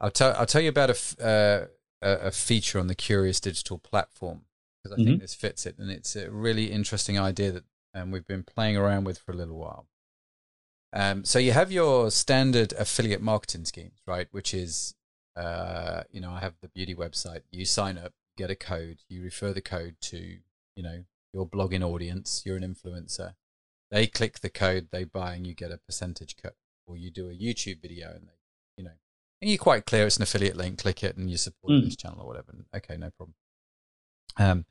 I'll 0.00 0.10
tell. 0.10 0.34
I'll 0.36 0.46
tell 0.46 0.62
you 0.62 0.68
about 0.68 0.90
a, 0.90 1.24
uh, 1.24 1.66
a, 2.02 2.26
a 2.26 2.30
feature 2.30 2.78
on 2.78 2.86
the 2.86 2.94
Curious 2.94 3.40
Digital 3.40 3.78
platform 3.78 4.42
because 4.82 4.96
I 4.96 5.00
mm-hmm. 5.00 5.10
think 5.10 5.20
this 5.22 5.34
fits 5.34 5.66
it, 5.66 5.78
and 5.78 5.90
it's 5.90 6.16
a 6.16 6.30
really 6.30 6.70
interesting 6.70 7.18
idea 7.18 7.52
that 7.52 7.64
um, 7.94 8.10
we've 8.10 8.26
been 8.26 8.42
playing 8.42 8.76
around 8.76 9.04
with 9.04 9.18
for 9.18 9.32
a 9.32 9.36
little 9.36 9.56
while. 9.56 9.86
Um, 10.92 11.24
so 11.24 11.38
you 11.38 11.52
have 11.52 11.72
your 11.72 12.10
standard 12.10 12.72
affiliate 12.74 13.22
marketing 13.22 13.64
schemes, 13.64 14.00
right? 14.06 14.28
Which 14.30 14.54
is, 14.54 14.94
uh, 15.36 16.02
you 16.10 16.20
know, 16.20 16.30
I 16.30 16.40
have 16.40 16.54
the 16.60 16.68
beauty 16.68 16.94
website. 16.94 17.40
You 17.50 17.64
sign 17.64 17.98
up, 17.98 18.12
get 18.36 18.50
a 18.50 18.54
code, 18.54 18.98
you 19.08 19.22
refer 19.22 19.52
the 19.52 19.60
code 19.60 19.96
to, 20.02 20.38
you 20.76 20.82
know, 20.82 21.04
your 21.34 21.46
blogging 21.46 21.84
audience. 21.84 22.42
You're 22.46 22.56
an 22.56 22.62
influencer. 22.62 23.34
They 23.90 24.06
click 24.06 24.40
the 24.40 24.48
code, 24.48 24.88
they 24.90 25.04
buy, 25.04 25.34
and 25.34 25.46
you 25.46 25.54
get 25.54 25.70
a 25.70 25.78
percentage 25.78 26.36
cut. 26.40 26.54
Or 26.86 26.96
you 26.96 27.10
do 27.10 27.28
a 27.28 27.34
YouTube 27.34 27.82
video, 27.82 28.10
and 28.10 28.28
they, 28.28 28.38
you 28.76 28.84
know, 28.84 28.92
and 29.40 29.50
you're 29.50 29.58
quite 29.58 29.86
clear 29.86 30.06
it's 30.06 30.16
an 30.16 30.22
affiliate 30.22 30.56
link. 30.56 30.78
Click 30.78 31.02
it, 31.02 31.16
and 31.16 31.30
you 31.30 31.36
support 31.36 31.72
mm. 31.72 31.84
this 31.84 31.96
channel 31.96 32.20
or 32.20 32.26
whatever. 32.26 32.52
Okay, 32.74 32.96
no 32.96 33.10
problem. 33.10 33.34
Um, 34.36 34.66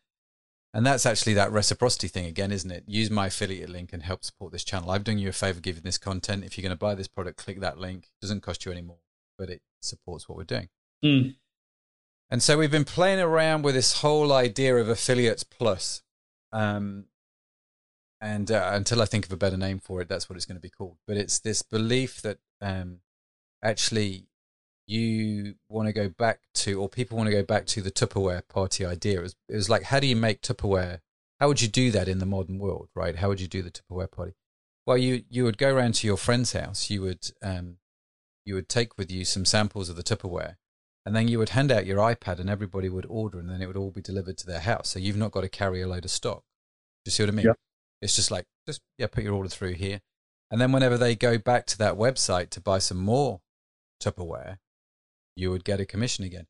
and 0.74 0.86
that's 0.86 1.05
actually 1.05 1.36
that 1.36 1.51
reciprocity 1.51 2.07
thing 2.07 2.26
again, 2.26 2.51
isn't 2.51 2.72
it? 2.72 2.84
Use 2.88 3.11
my 3.11 3.28
affiliate 3.28 3.70
link 3.70 3.93
and 3.93 4.01
help 4.01 4.24
support 4.24 4.51
this 4.51 4.64
channel. 4.64 4.89
I'm 4.89 5.03
doing 5.03 5.20
you 5.20 5.30
a 5.30 5.34
favor 5.34 5.59
giving 5.59 5.84
this 5.84 5.99
content. 5.99 6.43
If 6.43 6.57
you're 6.57 6.64
going 6.64 6.76
to 6.76 6.80
buy 6.80 6.95
this 6.95 7.07
product, 7.07 7.38
click 7.38 7.59
that 7.59 7.78
link. 7.78 8.05
It 8.05 8.22
doesn't 8.22 8.41
cost 8.41 8.66
you 8.66 8.72
any 8.72 8.82
more, 8.82 8.97
but 9.38 9.49
it 9.49 9.61
supports 9.82 10.28
what 10.28 10.38
we're 10.38 10.45
doing. 10.45 10.70
Mm. 11.03 11.36
And 12.32 12.41
so 12.41 12.57
we've 12.57 12.72
been 12.72 12.86
playing 12.86 13.20
around 13.20 13.61
with 13.61 13.76
this 13.76 14.01
whole 14.01 14.34
idea 14.34 14.76
of 14.78 14.89
affiliates 14.89 15.43
plus. 15.43 16.01
Um, 16.53 17.05
and 18.21 18.49
uh, 18.49 18.71
until 18.73 19.01
I 19.01 19.05
think 19.05 19.25
of 19.25 19.33
a 19.33 19.37
better 19.37 19.57
name 19.57 19.79
for 19.79 19.99
it, 19.99 20.07
that's 20.07 20.29
what 20.29 20.37
it's 20.37 20.45
going 20.45 20.55
to 20.55 20.61
be 20.61 20.69
called. 20.69 20.95
But 21.05 21.17
it's 21.17 21.39
this 21.39 21.61
belief 21.61 22.21
that 22.21 22.37
um, 22.61 22.99
actually 23.61 24.27
you 24.87 25.55
want 25.67 25.87
to 25.87 25.93
go 25.93 26.07
back 26.07 26.39
to, 26.53 26.79
or 26.79 26.87
people 26.87 27.17
want 27.17 27.27
to 27.27 27.35
go 27.35 27.43
back 27.43 27.65
to 27.67 27.81
the 27.81 27.91
Tupperware 27.91 28.47
party 28.47 28.85
idea. 28.85 29.19
It 29.19 29.23
was, 29.23 29.35
it 29.49 29.55
was 29.55 29.69
like, 29.69 29.83
how 29.83 29.99
do 29.99 30.07
you 30.07 30.15
make 30.15 30.41
Tupperware? 30.41 30.99
How 31.41 31.49
would 31.49 31.61
you 31.61 31.67
do 31.67 31.91
that 31.91 32.07
in 32.07 32.19
the 32.19 32.25
modern 32.25 32.59
world, 32.59 32.87
right? 32.95 33.17
How 33.17 33.27
would 33.27 33.41
you 33.41 33.47
do 33.47 33.61
the 33.61 33.71
Tupperware 33.71 34.09
party? 34.09 34.33
Well, 34.85 34.97
you 34.97 35.23
you 35.29 35.45
would 35.45 35.57
go 35.57 35.73
around 35.73 35.95
to 35.95 36.07
your 36.07 36.17
friend's 36.17 36.53
house. 36.53 36.89
You 36.89 37.01
would 37.01 37.31
um, 37.41 37.77
you 38.45 38.55
would 38.55 38.67
take 38.67 38.97
with 38.97 39.11
you 39.11 39.23
some 39.23 39.45
samples 39.45 39.89
of 39.89 39.95
the 39.95 40.03
Tupperware, 40.03 40.55
and 41.05 41.15
then 41.15 41.27
you 41.27 41.37
would 41.39 41.49
hand 41.49 41.71
out 41.71 41.85
your 41.85 41.97
iPad, 41.97 42.39
and 42.39 42.49
everybody 42.49 42.89
would 42.89 43.05
order, 43.07 43.39
and 43.39 43.49
then 43.49 43.61
it 43.61 43.67
would 43.67 43.77
all 43.77 43.91
be 43.91 44.01
delivered 44.01 44.37
to 44.39 44.45
their 44.45 44.61
house. 44.61 44.89
So 44.89 44.99
you've 44.99 45.17
not 45.17 45.31
got 45.31 45.41
to 45.41 45.49
carry 45.49 45.81
a 45.81 45.87
load 45.87 46.05
of 46.05 46.11
stock. 46.11 46.43
Do 47.03 47.09
you 47.09 47.11
see 47.11 47.23
what 47.23 47.29
I 47.29 47.33
mean? 47.33 47.45
Yeah. 47.47 47.53
It's 48.01 48.15
just 48.15 48.31
like 48.31 48.45
just 48.67 48.81
yeah, 48.97 49.07
put 49.07 49.23
your 49.23 49.33
order 49.33 49.49
through 49.49 49.73
here, 49.73 50.01
and 50.51 50.59
then 50.59 50.71
whenever 50.71 50.97
they 50.97 51.15
go 51.15 51.37
back 51.37 51.65
to 51.67 51.77
that 51.79 51.95
website 51.95 52.49
to 52.51 52.61
buy 52.61 52.79
some 52.79 52.99
more 52.99 53.41
Tupperware, 54.01 54.57
you 55.35 55.51
would 55.51 55.63
get 55.63 55.79
a 55.79 55.85
commission 55.85 56.23
again. 56.23 56.47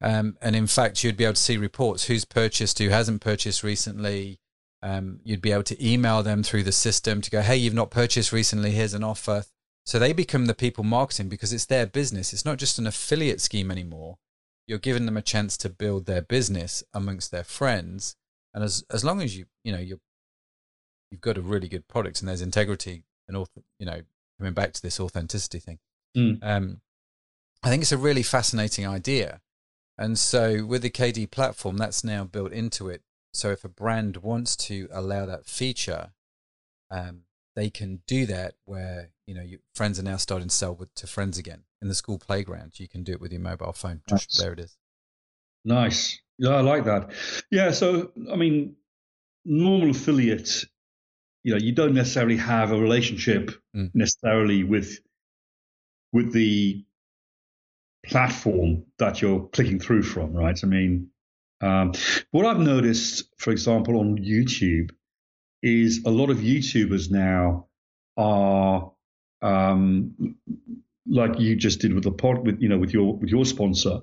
Um, 0.00 0.36
and 0.40 0.54
in 0.54 0.66
fact, 0.66 1.02
you'd 1.02 1.16
be 1.16 1.24
able 1.24 1.34
to 1.34 1.40
see 1.40 1.56
reports 1.56 2.04
who's 2.04 2.24
purchased, 2.24 2.78
who 2.78 2.88
hasn't 2.88 3.20
purchased 3.20 3.62
recently. 3.62 4.38
Um, 4.82 5.20
you'd 5.24 5.42
be 5.42 5.50
able 5.52 5.64
to 5.64 5.86
email 5.86 6.22
them 6.22 6.42
through 6.42 6.62
the 6.62 6.72
system 6.72 7.20
to 7.20 7.30
go, 7.30 7.40
hey, 7.42 7.56
you've 7.56 7.74
not 7.74 7.90
purchased 7.90 8.32
recently, 8.32 8.70
here's 8.70 8.94
an 8.94 9.02
offer. 9.02 9.44
So 9.88 9.98
they 9.98 10.12
become 10.12 10.44
the 10.44 10.54
people 10.54 10.84
marketing 10.84 11.30
because 11.30 11.50
it's 11.50 11.64
their 11.64 11.86
business. 11.86 12.34
It's 12.34 12.44
not 12.44 12.58
just 12.58 12.78
an 12.78 12.86
affiliate 12.86 13.40
scheme 13.40 13.70
anymore. 13.70 14.18
You're 14.66 14.78
giving 14.78 15.06
them 15.06 15.16
a 15.16 15.22
chance 15.22 15.56
to 15.56 15.70
build 15.70 16.04
their 16.04 16.20
business 16.20 16.84
amongst 16.92 17.30
their 17.30 17.42
friends. 17.42 18.14
And 18.52 18.62
as 18.62 18.84
as 18.90 19.02
long 19.02 19.22
as 19.22 19.34
you 19.34 19.46
you 19.64 19.72
know 19.72 19.78
you 19.78 19.98
you've 21.10 21.22
got 21.22 21.38
a 21.38 21.40
really 21.40 21.68
good 21.68 21.88
product 21.88 22.20
and 22.20 22.28
there's 22.28 22.42
integrity 22.42 23.04
and 23.28 23.46
you 23.78 23.86
know 23.86 24.02
coming 24.38 24.52
back 24.52 24.74
to 24.74 24.82
this 24.82 25.00
authenticity 25.00 25.58
thing, 25.58 25.78
mm. 26.14 26.38
um, 26.42 26.82
I 27.62 27.70
think 27.70 27.80
it's 27.80 27.90
a 27.90 27.96
really 27.96 28.22
fascinating 28.22 28.86
idea. 28.86 29.40
And 29.96 30.18
so 30.18 30.66
with 30.66 30.82
the 30.82 30.90
KD 30.90 31.30
platform, 31.30 31.78
that's 31.78 32.04
now 32.04 32.24
built 32.24 32.52
into 32.52 32.90
it. 32.90 33.00
So 33.32 33.52
if 33.52 33.64
a 33.64 33.70
brand 33.70 34.18
wants 34.18 34.54
to 34.68 34.86
allow 34.92 35.24
that 35.24 35.46
feature, 35.46 36.10
um, 36.90 37.22
they 37.58 37.70
can 37.70 38.00
do 38.06 38.24
that 38.24 38.54
where, 38.66 39.10
you 39.26 39.34
know, 39.34 39.42
your 39.42 39.58
friends 39.74 39.98
are 39.98 40.04
now 40.04 40.16
starting 40.16 40.46
to 40.46 40.54
sell 40.54 40.76
with, 40.76 40.94
to 40.94 41.08
friends 41.08 41.38
again 41.38 41.64
in 41.82 41.88
the 41.88 41.94
school 41.94 42.16
playground. 42.16 42.78
You 42.78 42.86
can 42.86 43.02
do 43.02 43.10
it 43.10 43.20
with 43.20 43.32
your 43.32 43.40
mobile 43.40 43.72
phone. 43.72 44.00
Nice. 44.08 44.38
There 44.38 44.52
it 44.52 44.60
is. 44.60 44.76
Nice. 45.64 46.20
Yeah, 46.38 46.50
I 46.50 46.60
like 46.60 46.84
that. 46.84 47.10
Yeah. 47.50 47.72
So, 47.72 48.12
I 48.32 48.36
mean, 48.36 48.76
normal 49.44 49.90
affiliate, 49.90 50.66
you 51.42 51.52
know, 51.52 51.58
you 51.58 51.72
don't 51.72 51.94
necessarily 51.94 52.36
have 52.36 52.70
a 52.70 52.78
relationship 52.78 53.50
mm. 53.74 53.90
necessarily 53.92 54.62
with 54.62 55.00
with 56.12 56.32
the 56.32 56.84
platform 58.06 58.84
that 59.00 59.20
you're 59.20 59.48
clicking 59.48 59.80
through 59.80 60.04
from, 60.04 60.32
right? 60.32 60.58
I 60.62 60.66
mean, 60.68 61.08
um, 61.60 61.92
what 62.30 62.46
I've 62.46 62.60
noticed, 62.60 63.24
for 63.36 63.50
example, 63.50 63.98
on 63.98 64.16
YouTube, 64.16 64.90
is 65.62 66.02
a 66.04 66.10
lot 66.10 66.30
of 66.30 66.38
YouTubers 66.38 67.10
now 67.10 67.66
are 68.16 68.92
um, 69.42 70.36
like 71.06 71.38
you 71.38 71.56
just 71.56 71.80
did 71.80 71.94
with 71.94 72.04
the 72.04 72.12
pod, 72.12 72.46
with 72.46 72.60
you 72.60 72.68
know, 72.68 72.78
with 72.78 72.92
your 72.92 73.16
with 73.16 73.30
your 73.30 73.44
sponsor, 73.44 74.00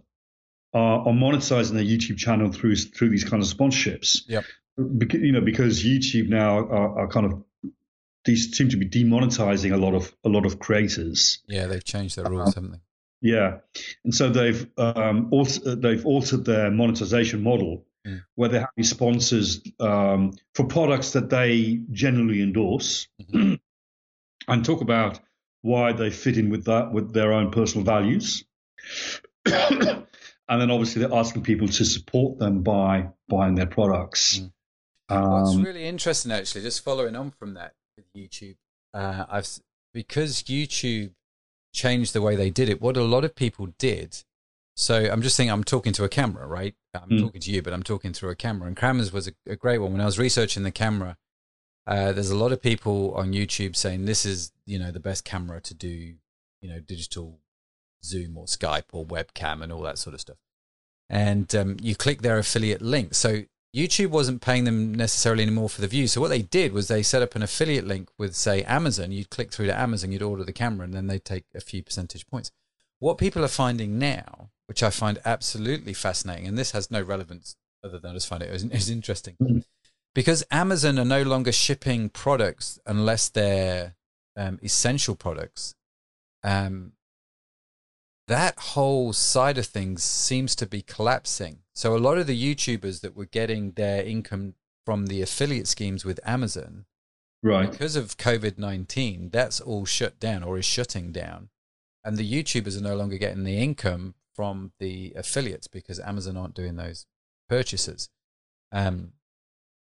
are, 0.73 0.99
are 0.99 1.13
monetizing 1.13 1.73
their 1.73 1.83
YouTube 1.83 2.17
channel 2.17 2.51
through 2.51 2.75
through 2.75 3.09
these 3.09 3.23
kind 3.23 3.41
of 3.41 3.49
sponsorships. 3.49 4.21
Yep. 4.27 4.43
Because, 4.97 5.21
you 5.21 5.31
know, 5.31 5.41
because 5.41 5.85
YouTube 5.85 6.27
now 6.27 6.57
are, 6.57 6.99
are 6.99 7.07
kind 7.07 7.25
of 7.25 7.43
these 8.25 8.51
seem 8.57 8.69
to 8.69 8.77
be 8.77 8.89
demonetizing 8.89 9.71
a 9.71 9.77
lot 9.77 9.93
of 9.93 10.13
a 10.23 10.29
lot 10.29 10.45
of 10.45 10.59
creators. 10.59 11.43
Yeah, 11.47 11.67
they've 11.67 11.83
changed 11.83 12.17
their 12.17 12.29
rules, 12.29 12.49
uh, 12.49 12.55
haven't 12.55 12.71
they? 12.71 12.79
Yeah, 13.21 13.57
and 14.03 14.13
so 14.13 14.29
they've 14.29 14.67
um, 14.77 15.29
also, 15.31 15.75
they've 15.75 16.05
altered 16.05 16.45
their 16.45 16.69
monetization 16.69 17.41
model, 17.41 17.85
mm. 18.05 18.23
where 18.35 18.49
they 18.49 18.59
have 18.59 18.69
these 18.75 18.89
sponsors 18.89 19.61
um, 19.79 20.33
for 20.53 20.65
products 20.65 21.11
that 21.11 21.29
they 21.29 21.81
generally 21.91 22.41
endorse, 22.41 23.07
mm-hmm. 23.21 23.55
and 24.47 24.65
talk 24.65 24.81
about 24.81 25.19
why 25.61 25.91
they 25.93 26.09
fit 26.09 26.37
in 26.37 26.49
with 26.49 26.65
that 26.65 26.91
with 26.91 27.13
their 27.13 27.33
own 27.33 27.51
personal 27.51 27.83
values, 27.83 28.43
and 29.45 30.05
then 30.47 30.71
obviously 30.71 31.01
they're 31.01 31.17
asking 31.17 31.43
people 31.43 31.67
to 31.67 31.85
support 31.85 32.37
them 32.39 32.61
by 32.61 33.09
buying 33.27 33.55
their 33.55 33.65
products. 33.65 34.39
Mm. 34.39 34.51
Um, 35.07 35.31
What's 35.43 35.55
really 35.57 35.85
interesting, 35.85 36.31
actually, 36.31 36.61
just 36.61 36.83
following 36.83 37.15
on 37.15 37.31
from 37.31 37.53
that 37.55 37.73
with 37.95 38.05
YouTube, 38.15 38.55
uh, 38.93 39.25
I've 39.29 39.47
because 39.93 40.43
YouTube 40.43 41.11
changed 41.73 42.13
the 42.13 42.21
way 42.21 42.35
they 42.35 42.49
did 42.49 42.69
it. 42.69 42.81
What 42.81 42.97
a 42.97 43.03
lot 43.03 43.23
of 43.23 43.35
people 43.35 43.67
did. 43.77 44.23
So 44.75 45.09
I'm 45.09 45.21
just 45.21 45.35
saying, 45.35 45.49
I'm 45.49 45.63
talking 45.63 45.93
to 45.93 46.03
a 46.03 46.09
camera, 46.09 46.45
right? 46.45 46.75
I'm 46.93 47.09
mm. 47.09 47.21
talking 47.21 47.41
to 47.41 47.51
you, 47.51 47.61
but 47.61 47.73
I'm 47.73 47.83
talking 47.83 48.11
through 48.11 48.29
a 48.29 48.35
camera. 48.35 48.67
And 48.67 48.75
cameras 48.75 49.13
was 49.13 49.27
a, 49.27 49.31
a 49.47 49.55
great 49.55 49.77
one. 49.77 49.93
When 49.93 50.01
I 50.01 50.05
was 50.05 50.19
researching 50.19 50.63
the 50.63 50.71
camera, 50.71 51.17
uh, 51.87 52.11
there's 52.11 52.29
a 52.29 52.37
lot 52.37 52.51
of 52.51 52.61
people 52.61 53.13
on 53.15 53.31
YouTube 53.31 53.75
saying 53.75 54.05
this 54.05 54.25
is, 54.25 54.51
you 54.65 54.77
know, 54.77 54.91
the 54.91 54.99
best 54.99 55.23
camera 55.23 55.61
to 55.61 55.73
do, 55.73 56.15
you 56.61 56.69
know, 56.69 56.79
digital 56.79 57.39
Zoom 58.03 58.37
or 58.37 58.45
Skype 58.45 58.85
or 58.91 59.05
webcam 59.05 59.61
and 59.61 59.71
all 59.71 59.81
that 59.81 59.97
sort 59.97 60.13
of 60.13 60.21
stuff. 60.21 60.37
And 61.09 61.53
um, 61.55 61.77
you 61.81 61.95
click 61.95 62.21
their 62.21 62.37
affiliate 62.37 62.81
link. 62.81 63.13
So 63.13 63.43
YouTube 63.75 64.09
wasn't 64.09 64.41
paying 64.41 64.63
them 64.63 64.93
necessarily 64.93 65.43
anymore 65.43 65.69
for 65.69 65.81
the 65.81 65.87
views. 65.87 66.13
So 66.13 66.21
what 66.21 66.29
they 66.29 66.41
did 66.41 66.73
was 66.73 66.87
they 66.87 67.03
set 67.03 67.21
up 67.21 67.35
an 67.35 67.43
affiliate 67.43 67.85
link 67.85 68.09
with, 68.17 68.35
say, 68.35 68.63
Amazon. 68.63 69.11
You'd 69.11 69.29
click 69.29 69.51
through 69.51 69.67
to 69.67 69.79
Amazon, 69.79 70.11
you'd 70.11 70.21
order 70.21 70.43
the 70.43 70.53
camera, 70.53 70.85
and 70.85 70.93
then 70.93 71.07
they'd 71.07 71.23
take 71.23 71.45
a 71.53 71.61
few 71.61 71.83
percentage 71.83 72.25
points. 72.25 72.51
What 72.99 73.17
people 73.17 73.43
are 73.43 73.49
finding 73.49 73.99
now, 73.99 74.49
which 74.67 74.81
I 74.81 74.89
find 74.89 75.19
absolutely 75.25 75.93
fascinating, 75.93 76.47
and 76.47 76.57
this 76.57 76.71
has 76.71 76.89
no 76.89 77.01
relevance 77.01 77.55
other 77.83 77.99
than 77.99 78.11
I 78.11 78.13
just 78.15 78.27
find 78.27 78.41
it 78.41 78.49
is 78.49 78.89
interesting, 78.89 79.35
mm-hmm. 79.41 79.59
because 80.15 80.43
Amazon 80.49 80.97
are 80.97 81.05
no 81.05 81.21
longer 81.21 81.51
shipping 81.51 82.09
products 82.09 82.79
unless 82.85 83.29
they're 83.29 83.95
um, 84.35 84.59
essential 84.63 85.15
products. 85.15 85.75
Um, 86.43 86.93
that 88.27 88.57
whole 88.57 89.13
side 89.13 89.59
of 89.59 89.67
things 89.67 90.03
seems 90.03 90.55
to 90.55 90.65
be 90.65 90.81
collapsing. 90.81 91.59
So 91.75 91.95
a 91.95 91.99
lot 91.99 92.17
of 92.17 92.25
the 92.25 92.55
YouTubers 92.55 93.01
that 93.01 93.15
were 93.15 93.25
getting 93.25 93.71
their 93.73 94.03
income 94.03 94.55
from 94.83 95.05
the 95.05 95.21
affiliate 95.21 95.67
schemes 95.67 96.03
with 96.03 96.19
Amazon, 96.25 96.85
right, 97.43 97.69
because 97.69 97.95
of 97.95 98.17
COVID 98.17 98.57
nineteen, 98.57 99.29
that's 99.29 99.61
all 99.61 99.85
shut 99.85 100.19
down 100.19 100.41
or 100.41 100.57
is 100.57 100.65
shutting 100.65 101.11
down, 101.11 101.49
and 102.03 102.17
the 102.17 102.31
YouTubers 102.31 102.77
are 102.77 102.83
no 102.83 102.95
longer 102.95 103.19
getting 103.19 103.43
the 103.43 103.59
income 103.59 104.15
from 104.35 104.71
the 104.79 105.13
affiliates 105.15 105.67
because 105.67 105.99
Amazon 105.99 106.37
aren't 106.37 106.55
doing 106.55 106.75
those 106.75 107.05
purchases. 107.49 108.09
Um, 108.71 109.13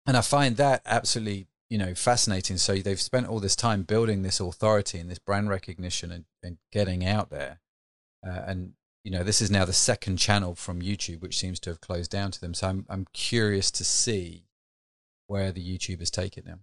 and 0.06 0.18
I 0.18 0.22
find 0.22 0.58
that 0.58 0.82
absolutely 0.86 1.48
you 1.70 1.78
know 1.78 1.96
fascinating. 1.96 2.58
So 2.58 2.76
they've 2.76 3.00
spent 3.00 3.28
all 3.28 3.40
this 3.40 3.56
time 3.56 3.84
building 3.84 4.22
this 4.22 4.40
authority 4.40 5.00
and 5.00 5.10
this 5.10 5.20
brand 5.20 5.50
recognition 5.50 6.12
and, 6.12 6.26
and 6.44 6.58
getting 6.72 7.06
out 7.06 7.30
there 7.30 7.60
uh, 8.26 8.42
and 8.48 8.74
you 9.04 9.12
know 9.12 9.24
this 9.24 9.42
is 9.42 9.52
now 9.52 9.66
the 9.66 9.74
second 9.74 10.18
channel 10.18 10.56
from 10.56 10.82
YouTube, 10.82 11.22
which 11.22 11.38
seems 11.38 11.60
to 11.62 11.70
have 11.70 11.82
closed 11.82 12.10
down 12.10 12.32
to 12.32 12.42
them. 12.42 12.54
So 12.54 12.68
I'm 12.68 12.86
I'm 12.90 13.06
curious 13.14 13.70
to 13.72 13.84
see 13.84 14.46
where 15.28 15.52
the 15.52 15.62
YouTubers 15.62 16.10
take 16.10 16.38
it 16.38 16.46
now. 16.46 16.60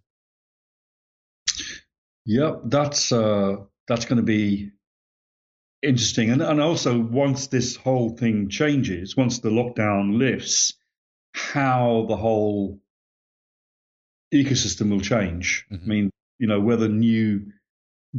Yep, 2.24 2.62
that's 2.64 3.12
uh, 3.12 3.56
that's 3.88 4.06
going 4.06 4.16
to 4.16 4.22
be 4.22 4.70
interesting, 5.82 6.30
and 6.30 6.42
and 6.42 6.60
also 6.60 6.98
once 6.98 7.48
this 7.48 7.76
whole 7.76 8.10
thing 8.10 8.48
changes, 8.48 9.16
once 9.16 9.40
the 9.40 9.50
lockdown 9.50 10.18
lifts, 10.18 10.74
how 11.32 12.06
the 12.08 12.16
whole 12.16 12.80
ecosystem 14.32 14.90
will 14.90 15.00
change. 15.00 15.66
Mm-hmm. 15.70 15.84
I 15.84 15.94
mean, 15.94 16.10
you 16.38 16.46
know, 16.46 16.60
whether 16.60 16.88
new 16.88 17.52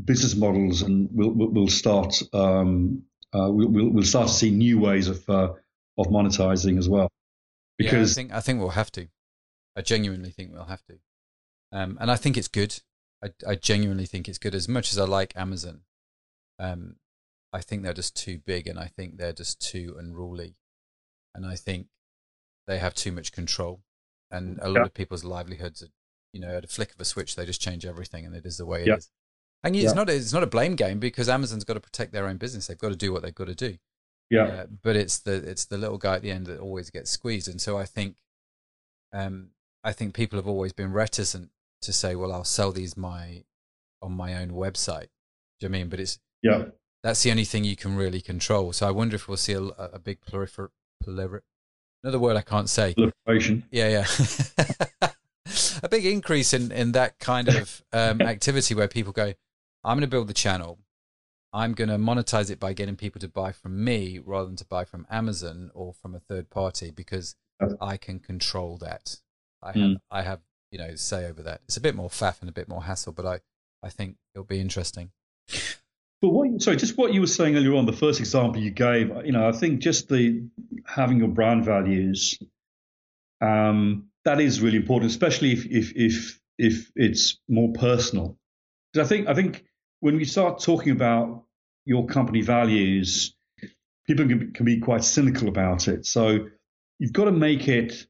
business 0.06 0.36
models 0.36 0.82
and 0.82 1.10
will 1.12 1.32
will 1.34 1.68
start 1.68 2.22
um, 2.34 3.04
uh, 3.34 3.50
we'll, 3.50 3.90
we'll 3.90 4.04
start 4.04 4.28
to 4.28 4.34
see 4.34 4.52
new 4.52 4.80
ways 4.80 5.08
of 5.08 5.28
uh, 5.30 5.54
of 5.98 6.08
monetizing 6.08 6.78
as 6.78 6.90
well. 6.90 7.10
Because 7.78 8.10
yeah, 8.10 8.22
I 8.22 8.24
think 8.24 8.34
I 8.34 8.40
think 8.42 8.60
we'll 8.60 8.70
have 8.70 8.92
to. 8.94 9.08
I 9.76 9.82
genuinely 9.82 10.32
think 10.32 10.52
we'll 10.52 10.66
have 10.66 10.84
to, 10.86 11.00
um, 11.72 11.98
and 12.02 12.12
I 12.12 12.16
think 12.16 12.38
it's 12.38 12.50
good. 12.50 12.82
I, 13.24 13.30
I 13.48 13.56
genuinely 13.56 14.06
think 14.06 14.28
it's 14.28 14.38
good. 14.38 14.54
As 14.54 14.68
much 14.68 14.92
as 14.92 14.98
I 14.98 15.06
like 15.06 15.34
Amazon, 15.38 15.82
um, 16.60 16.96
I 17.54 17.62
think 17.62 17.84
they're 17.84 17.94
just 17.94 18.16
too 18.16 18.40
big, 18.46 18.68
and 18.68 18.80
I 18.80 18.86
think 18.88 19.18
they're 19.18 19.34
just 19.34 19.62
too 19.62 19.96
unruly, 20.00 20.56
and 21.36 21.46
I 21.46 21.56
think 21.56 21.88
they 22.68 22.80
have 22.80 22.94
too 22.94 23.12
much 23.12 23.32
control, 23.32 23.82
and 24.30 24.60
a 24.62 24.70
lot 24.70 24.80
yeah. 24.80 24.86
of 24.86 24.94
people's 24.94 25.24
livelihoods 25.24 25.84
are, 25.84 25.90
you 26.34 26.40
know, 26.40 26.56
at 26.56 26.64
a 26.64 26.68
flick 26.68 26.94
of 26.94 27.00
a 27.02 27.06
switch, 27.06 27.36
they 27.36 27.46
just 27.46 27.62
change 27.62 27.86
everything, 27.86 28.26
and 28.26 28.36
it 28.36 28.46
is 28.46 28.58
the 28.58 28.66
way 28.66 28.82
it 28.82 28.88
yeah. 28.88 28.96
is. 28.96 29.12
And 29.64 29.76
it's 29.76 29.86
yeah. 29.86 29.94
not 29.94 30.10
it's 30.10 30.34
not 30.34 30.44
a 30.44 30.48
blame 30.48 30.76
game 30.76 31.00
because 31.00 31.30
Amazon's 31.30 31.64
got 31.64 31.76
to 31.76 31.80
protect 31.80 32.14
their 32.14 32.28
own 32.28 32.38
business. 32.38 32.68
They've 32.68 32.78
got 32.78 32.90
to 32.90 32.96
do 32.96 33.12
what 33.14 33.22
they've 33.22 33.36
got 33.36 33.48
to 33.48 33.56
do. 33.56 33.78
Yeah. 34.30 34.46
Uh, 34.46 34.66
but 34.82 34.96
it's 34.96 35.20
the 35.20 35.34
it's 35.34 35.66
the 35.66 35.78
little 35.78 35.98
guy 35.98 36.16
at 36.16 36.22
the 36.22 36.32
end 36.32 36.48
that 36.48 36.60
always 36.60 36.90
gets 36.90 37.12
squeezed. 37.12 37.48
And 37.48 37.62
so 37.62 37.78
I 37.78 37.86
think, 37.86 38.16
um, 39.14 39.50
I 39.84 39.92
think 39.92 40.16
people 40.16 40.40
have 40.40 40.48
always 40.48 40.74
been 40.74 40.94
reticent 40.94 41.50
to 41.82 41.94
say, 41.94 42.16
well, 42.16 42.32
I'll 42.32 42.44
sell 42.44 42.72
these 42.72 42.98
my 42.98 43.44
on 44.02 44.14
my 44.14 44.42
own 44.42 44.52
website. 44.52 45.10
Do 45.60 45.68
you 45.68 45.70
know 45.70 45.76
I 45.76 45.80
mean? 45.80 45.90
But 45.90 46.00
it's 46.00 46.18
yeah. 46.42 46.66
That's 47.04 47.24
the 47.24 47.32
only 47.32 47.46
thing 47.46 47.64
you 47.64 47.76
can 47.76 47.96
really 47.96 48.22
control. 48.22 48.74
So 48.74 48.88
I 48.88 48.92
wonder 48.92 49.16
if 49.16 49.28
we'll 49.28 49.38
see 49.38 49.54
a, 49.54 49.62
a 49.62 50.00
big 50.00 50.22
prolifer, 50.22 50.70
prolifer 51.04 51.42
another 52.04 52.20
word 52.20 52.38
I 52.38 52.42
can't 52.42 52.70
say. 52.70 52.94
Proliferation. 52.94 53.64
Yeah, 53.72 54.06
yeah. 54.06 55.10
a 55.84 55.90
big 55.90 56.06
increase 56.06 56.54
in 56.54 56.72
in 56.72 56.92
that 56.94 57.20
kind 57.20 57.48
of 57.48 57.84
um, 57.94 58.22
activity 58.34 58.76
where 58.76 58.88
people 58.88 59.14
go, 59.14 59.34
I'm 59.84 59.98
going 59.98 60.02
to 60.02 60.08
build 60.08 60.28
the 60.28 60.34
channel. 60.34 60.80
I'm 61.54 61.74
going 61.74 61.90
to 61.90 61.98
monetize 61.98 62.50
it 62.50 62.60
by 62.60 62.74
getting 62.74 62.96
people 62.96 63.20
to 63.20 63.28
buy 63.28 63.52
from 63.52 63.84
me 63.84 64.20
rather 64.24 64.46
than 64.46 64.56
to 64.58 64.66
buy 64.66 64.86
from 64.86 65.06
Amazon 65.10 65.70
or 65.74 65.94
from 65.94 66.16
a 66.16 66.20
third 66.20 66.50
party 66.50 66.92
because 66.92 67.36
I 67.82 67.98
can 67.98 68.20
control 68.20 68.78
that. 68.78 69.18
I 69.62 69.74
have, 69.74 69.76
mm. 69.76 69.98
I 70.10 70.22
have, 70.22 70.40
you 70.72 70.80
know, 70.80 70.96
say 70.96 71.26
over 71.26 71.44
that. 71.44 71.62
It's 71.66 71.76
a 71.76 71.82
bit 71.82 71.94
more 71.94 72.10
faff 72.10 72.40
and 72.40 72.50
a 72.50 72.54
bit 72.54 72.70
more 72.70 72.84
hassle, 72.84 73.12
but 73.12 73.26
I, 73.26 73.40
I 73.84 73.90
think 73.90 74.16
it'll 74.34 74.46
be 74.46 74.62
interesting. 74.62 75.12
But 76.22 76.30
what, 76.30 76.62
sorry, 76.62 76.78
just 76.78 76.98
what 76.98 77.14
you 77.14 77.22
were 77.22 77.28
saying 77.28 77.56
earlier 77.56 77.74
on, 77.74 77.88
the 77.88 77.94
first 77.94 78.20
example 78.20 78.62
you 78.62 78.70
gave, 78.70 79.12
you 79.26 79.32
know, 79.32 79.48
I 79.48 79.52
think 79.52 79.80
just 79.82 80.08
the 80.08 80.48
having 80.86 81.18
your 81.18 81.30
brand 81.30 81.66
values, 81.66 82.38
um, 83.42 84.10
that 84.24 84.40
is 84.40 84.62
really 84.62 84.78
important, 84.78 85.12
especially 85.12 85.52
if 85.52 85.66
if 85.66 85.94
if 85.96 86.40
if 86.60 86.92
it's 86.96 87.40
more 87.50 87.74
personal. 87.74 88.38
Because 88.94 89.08
I 89.08 89.10
think 89.10 89.28
I 89.28 89.34
think 89.34 89.64
when 90.00 90.18
we 90.18 90.26
start 90.26 90.62
talking 90.62 90.92
about 90.92 91.46
your 91.86 92.06
company 92.06 92.42
values, 92.42 93.36
people 94.06 94.28
can 94.28 94.38
be, 94.38 94.52
can 94.52 94.66
be 94.66 94.80
quite 94.80 95.04
cynical 95.04 95.48
about 95.48 95.88
it. 95.88 96.06
So 96.06 96.50
you've 97.00 97.14
got 97.14 97.26
to 97.26 97.32
make 97.32 97.68
it, 97.68 98.06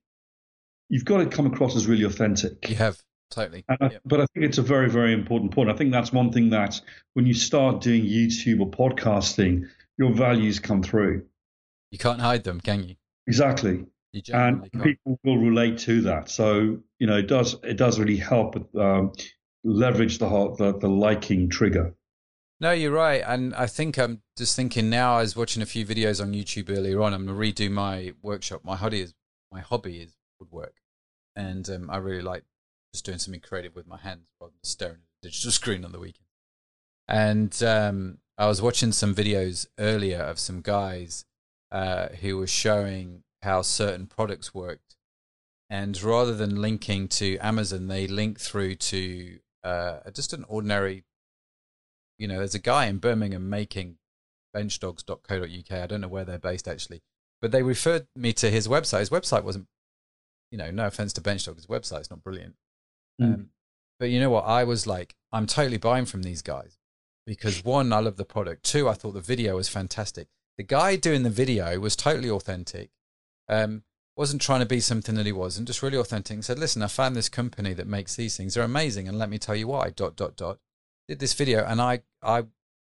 you've 0.90 1.06
got 1.06 1.20
to 1.20 1.28
come 1.28 1.46
across 1.46 1.78
as 1.78 1.88
really 1.88 2.04
authentic. 2.04 2.70
You 2.70 2.76
have 2.76 3.02
totally. 3.32 3.66
I, 3.68 3.78
yep. 3.82 4.02
But 4.06 4.22
I 4.22 4.26
think 4.34 4.46
it's 4.46 4.60
a 4.60 4.62
very, 4.64 4.90
very 4.90 5.14
important 5.14 5.52
point. 5.52 5.70
I 5.70 5.74
think 5.74 5.92
that's 5.92 6.14
one 6.14 6.32
thing 6.32 6.50
that 6.52 6.80
when 7.14 7.26
you 7.26 7.34
start 7.34 7.82
doing 7.82 8.04
YouTube 8.04 8.60
or 8.60 8.70
podcasting, 8.70 9.68
your 9.98 10.14
values 10.14 10.60
come 10.60 10.84
through. 10.84 11.26
You 11.90 11.98
can't 11.98 12.22
hide 12.22 12.44
them, 12.44 12.62
can 12.62 12.84
you? 12.84 12.96
Exactly. 13.28 13.86
You 14.14 14.22
and 14.34 14.70
can't. 14.72 14.84
people 14.84 15.20
will 15.24 15.38
relate 15.38 15.78
to 15.80 16.02
that. 16.02 16.30
So 16.30 16.80
you 17.00 17.08
know, 17.08 17.18
it 17.18 17.28
does 17.28 17.56
it 17.64 17.78
does 17.78 17.98
really 17.98 18.18
help 18.18 18.56
um, 18.76 19.14
leverage 19.64 20.20
the, 20.20 20.28
the 20.58 20.78
the 20.78 20.90
liking 20.90 21.50
trigger. 21.50 21.96
No, 22.60 22.72
you're 22.72 22.92
right, 22.92 23.24
and 23.26 23.56
I 23.56 23.66
think 23.66 23.98
I'm 23.98 24.22
just 24.38 24.56
thinking 24.56 24.90
now. 24.90 25.18
I 25.18 25.22
was 25.22 25.36
watching 25.36 25.64
a 25.64 25.66
few 25.66 25.86
videos 25.86 26.22
on 26.22 26.34
YouTube 26.34 26.70
earlier 26.70 27.02
on. 27.02 27.14
I'm 27.14 27.26
gonna 27.26 27.38
redo 27.38 27.72
my 27.72 28.14
workshop. 28.22 28.62
My 28.64 28.76
hobby 28.76 29.02
is 29.02 29.14
my 29.52 29.62
hobby 29.62 30.00
is 30.00 30.14
woodwork, 30.40 30.76
and 31.36 31.68
um, 31.70 31.90
I 31.90 31.98
really 31.98 32.22
like 32.22 32.44
just 32.94 33.06
doing 33.06 33.20
something 33.20 33.42
creative 33.42 33.76
with 33.76 33.88
my 33.88 33.98
hands 33.98 34.28
rather 34.40 34.52
than 34.52 34.64
staring 34.64 34.96
at 34.96 35.28
a 35.28 35.30
digital 35.30 35.52
screen 35.60 35.86
on 35.86 35.92
the 35.92 36.00
weekend. 36.00 36.26
And 37.08 37.62
um, 37.64 38.20
I 38.38 38.48
was 38.48 38.62
watching 38.62 38.92
some 38.92 39.14
videos 39.14 39.68
earlier 39.80 40.20
of 40.20 40.40
some 40.40 40.62
guys 40.62 41.26
uh, 41.72 42.10
who 42.22 42.38
were 42.38 42.48
showing 42.48 43.24
how 43.42 43.62
certain 43.62 44.08
products 44.08 44.54
worked, 44.54 44.96
and 45.70 46.02
rather 46.02 46.36
than 46.36 46.62
linking 46.62 47.08
to 47.08 47.38
Amazon, 47.38 47.88
they 47.88 48.08
link 48.08 48.40
through 48.40 48.76
to 48.76 49.40
uh, 49.64 49.98
just 50.14 50.34
an 50.34 50.46
ordinary, 50.48 51.06
you 52.18 52.28
know, 52.28 52.38
there's 52.38 52.56
a 52.56 52.60
guy 52.60 52.86
in 52.86 52.98
Birmingham 52.98 53.50
making 53.50 53.98
benchdogs.co.uk. 54.56 55.72
I 55.72 55.88
don't 55.88 56.02
know 56.02 56.08
where 56.08 56.26
they're 56.26 56.40
based 56.40 56.68
actually, 56.68 57.02
but 57.42 57.52
they 57.52 57.64
referred 57.64 58.08
me 58.16 58.34
to 58.34 58.50
his 58.50 58.68
website. 58.68 59.00
His 59.00 59.10
website 59.10 59.44
wasn't, 59.44 59.68
you 60.52 60.58
know, 60.58 60.72
no 60.72 60.88
offense 60.88 61.14
to 61.14 61.22
Benchdogs, 61.22 61.56
his 61.56 61.68
website's 61.68 62.10
not 62.10 62.24
brilliant. 62.24 62.56
Mm. 63.20 63.34
Um, 63.34 63.50
but 64.00 64.10
you 64.10 64.20
know 64.20 64.30
what? 64.30 64.46
I 64.46 64.64
was 64.64 64.88
like, 64.88 65.16
I'm 65.32 65.46
totally 65.46 65.78
buying 65.78 66.06
from 66.06 66.24
these 66.24 66.42
guys 66.42 66.78
because 67.26 67.64
one, 67.64 67.94
I 67.94 68.00
love 68.00 68.18
the 68.18 68.26
product. 68.26 68.64
Two, 68.64 68.90
I 68.90 68.94
thought 68.94 69.14
the 69.14 69.22
video 69.22 69.56
was 69.56 69.70
fantastic. 69.70 70.28
The 70.58 70.64
guy 70.64 70.96
doing 70.96 71.24
the 71.24 71.30
video 71.30 71.80
was 71.80 71.96
totally 71.96 72.30
authentic. 72.30 72.90
Um, 73.48 73.84
wasn't 74.18 74.42
trying 74.42 74.60
to 74.60 74.66
be 74.66 74.80
something 74.80 75.16
that 75.16 75.26
he 75.26 75.32
wasn't, 75.32 75.68
just 75.68 75.82
really 75.82 75.98
authentic. 75.98 76.36
And 76.36 76.46
said, 76.46 76.60
"Listen, 76.60 76.84
I 76.84 76.88
found 76.88 77.16
this 77.16 77.30
company 77.30 77.74
that 77.74 77.88
makes 77.88 78.16
these 78.16 78.36
things. 78.36 78.54
They're 78.54 78.64
amazing, 78.64 79.08
and 79.08 79.18
let 79.18 79.30
me 79.30 79.38
tell 79.38 79.56
you 79.56 79.68
why." 79.68 79.90
Dot 79.90 80.16
dot 80.16 80.36
dot. 80.36 80.60
Did 81.08 81.20
this 81.20 81.34
video, 81.34 81.66
and 81.66 81.82
I 81.82 82.02
I 82.22 82.46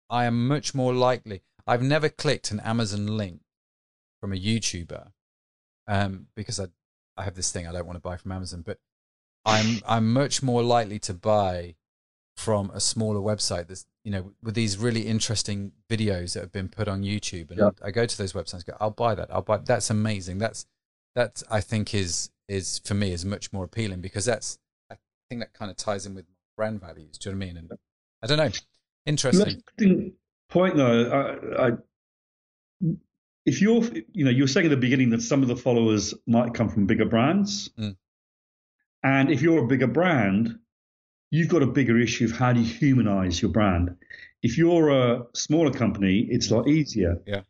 I 0.09 0.25
am 0.25 0.49
much 0.49 0.75
more 0.75 0.95
likely. 0.95 1.43
I've 1.67 1.83
never 1.83 2.09
clicked 2.09 2.51
an 2.51 2.61
Amazon 2.61 3.07
link 3.07 3.43
from 4.21 4.33
a 4.33 4.37
YouTuber 4.37 5.13
um, 5.87 6.27
because 6.35 6.59
I 6.59 6.67
I 7.17 7.25
have 7.25 7.35
this 7.35 7.53
thing 7.53 7.67
I 7.67 7.73
don't 7.73 7.87
want 7.87 7.97
to 7.97 8.01
buy 8.01 8.17
from 8.17 8.33
Amazon, 8.33 8.63
but 8.63 8.79
I'm 9.45 9.81
I'm 9.87 10.13
much 10.13 10.43
more 10.43 10.63
likely 10.63 10.99
to 11.01 11.15
buy 11.15 11.77
from 12.37 12.71
a 12.73 12.81
smaller 12.81 13.21
website 13.21 13.69
that's 13.69 13.87
you 14.05 14.11
know 14.11 14.33
with 14.43 14.55
these 14.55 14.79
really 14.79 15.03
interesting 15.03 15.73
videos 15.89 16.35
that 16.35 16.41
have 16.41 16.53
been 16.53 16.69
put 16.69 16.89
on 16.89 17.03
YouTube, 17.03 17.51
and 17.51 17.59
yeah. 17.59 17.71
I 17.85 17.91
go 17.91 18.07
to 18.07 18.19
those 18.19 18.33
websites, 18.33 18.67
go, 18.67 18.77
I'll 18.81 18.91
buy 18.91 19.15
that. 19.15 19.29
I'll 19.33 19.43
buy. 19.43 19.59
That's 19.59 19.91
amazing. 19.91 20.39
That's 20.39 20.67
that 21.15 21.43
I 21.51 21.61
think 21.61 21.95
is 21.95 22.31
is 22.49 22.81
for 22.85 22.95
me 22.95 23.13
is 23.13 23.25
much 23.25 23.53
more 23.53 23.65
appealing 23.65 24.01
because 24.01 24.25
that's 24.25 24.59
I 24.91 24.97
think 25.29 25.41
that 25.41 25.53
kind 25.53 25.71
of 25.71 25.77
ties 25.77 26.07
in 26.07 26.15
with 26.15 26.27
brand 26.57 26.81
values. 26.81 27.17
Do 27.17 27.31
you 27.31 27.35
know 27.35 27.39
what 27.39 27.45
I 27.45 27.47
mean? 27.47 27.57
And 27.57 27.71
I 28.23 28.27
don't 28.27 28.39
know, 28.39 28.51
interesting. 29.07 29.63
point 30.51 30.77
though, 30.77 31.39
I, 31.59 31.69
I, 31.69 31.71
if 33.47 33.63
you're, 33.63 33.83
you 34.13 34.25
know, 34.25 34.31
you 34.31 34.43
were 34.43 34.49
saying 34.49 34.67
at 34.67 34.71
the 34.71 34.77
beginning 34.77 35.11
that 35.11 35.23
some 35.23 35.43
of 35.43 35.49
the 35.49 35.57
followers 35.57 36.13
might 36.27 36.55
come 36.55 36.69
from 36.69 36.87
bigger 36.87 37.07
brands, 37.07 37.71
Mm. 37.79 37.97
And 39.03 39.31
if 39.31 39.43
you're 39.43 39.65
a 39.65 39.67
bigger 39.67 39.87
brand, 39.87 40.59
you've 41.31 41.49
got 41.49 41.63
a 41.63 41.67
bigger 41.67 41.99
issue 41.99 42.25
of 42.27 42.33
how 42.33 42.53
do 42.53 42.61
you 42.61 42.67
humanize 42.67 43.41
your 43.41 43.51
brand. 43.51 43.97
If 44.43 44.59
you're 44.59 44.89
a 44.91 45.27
smaller 45.35 45.71
company, 45.73 46.21
it's 46.31 46.51
a 46.51 46.57
lot 46.57 46.69
easier. 46.69 47.21
Yeah. 47.27 47.43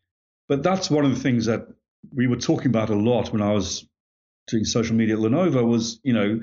But 0.48 0.62
that's 0.62 0.90
one 0.90 1.04
of 1.04 1.14
the 1.14 1.20
things 1.20 1.46
that 1.46 1.66
we 2.14 2.26
were 2.26 2.36
talking 2.36 2.66
about 2.68 2.90
a 2.90 2.94
lot 2.96 3.32
when 3.32 3.42
I 3.42 3.52
was 3.52 3.86
doing 4.48 4.64
social 4.64 4.96
media 4.96 5.14
at 5.14 5.20
Lenovo 5.20 5.64
was, 5.66 6.00
you 6.02 6.12
know, 6.12 6.40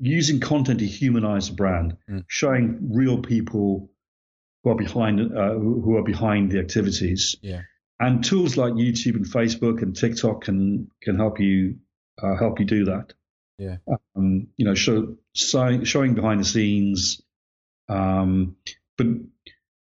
using 0.00 0.40
content 0.40 0.80
to 0.80 0.86
humanize 0.86 1.48
the 1.48 1.54
brand, 1.54 1.96
Mm. 2.08 2.24
showing 2.28 2.90
real 2.94 3.18
people 3.20 3.90
who 4.62 4.70
are 4.70 4.74
behind 4.76 5.20
uh, 5.36 5.54
who 5.54 5.96
are 5.96 6.02
behind 6.02 6.50
the 6.50 6.58
activities. 6.58 7.36
Yeah. 7.42 7.62
And 8.00 8.22
tools 8.24 8.56
like 8.56 8.74
YouTube 8.74 9.16
and 9.16 9.24
Facebook 9.26 9.82
and 9.82 9.94
TikTok 9.96 10.42
can 10.44 10.90
can 11.02 11.16
help 11.16 11.40
you 11.40 11.76
uh, 12.22 12.36
help 12.36 12.58
you 12.60 12.64
do 12.66 12.84
that. 12.86 13.12
Yeah. 13.58 13.76
Um, 14.16 14.48
you 14.56 14.64
know, 14.66 14.74
show, 14.74 15.16
showing, 15.34 15.84
showing 15.84 16.14
behind 16.14 16.40
the 16.40 16.44
scenes, 16.44 17.22
um, 17.88 18.56
but 18.98 19.06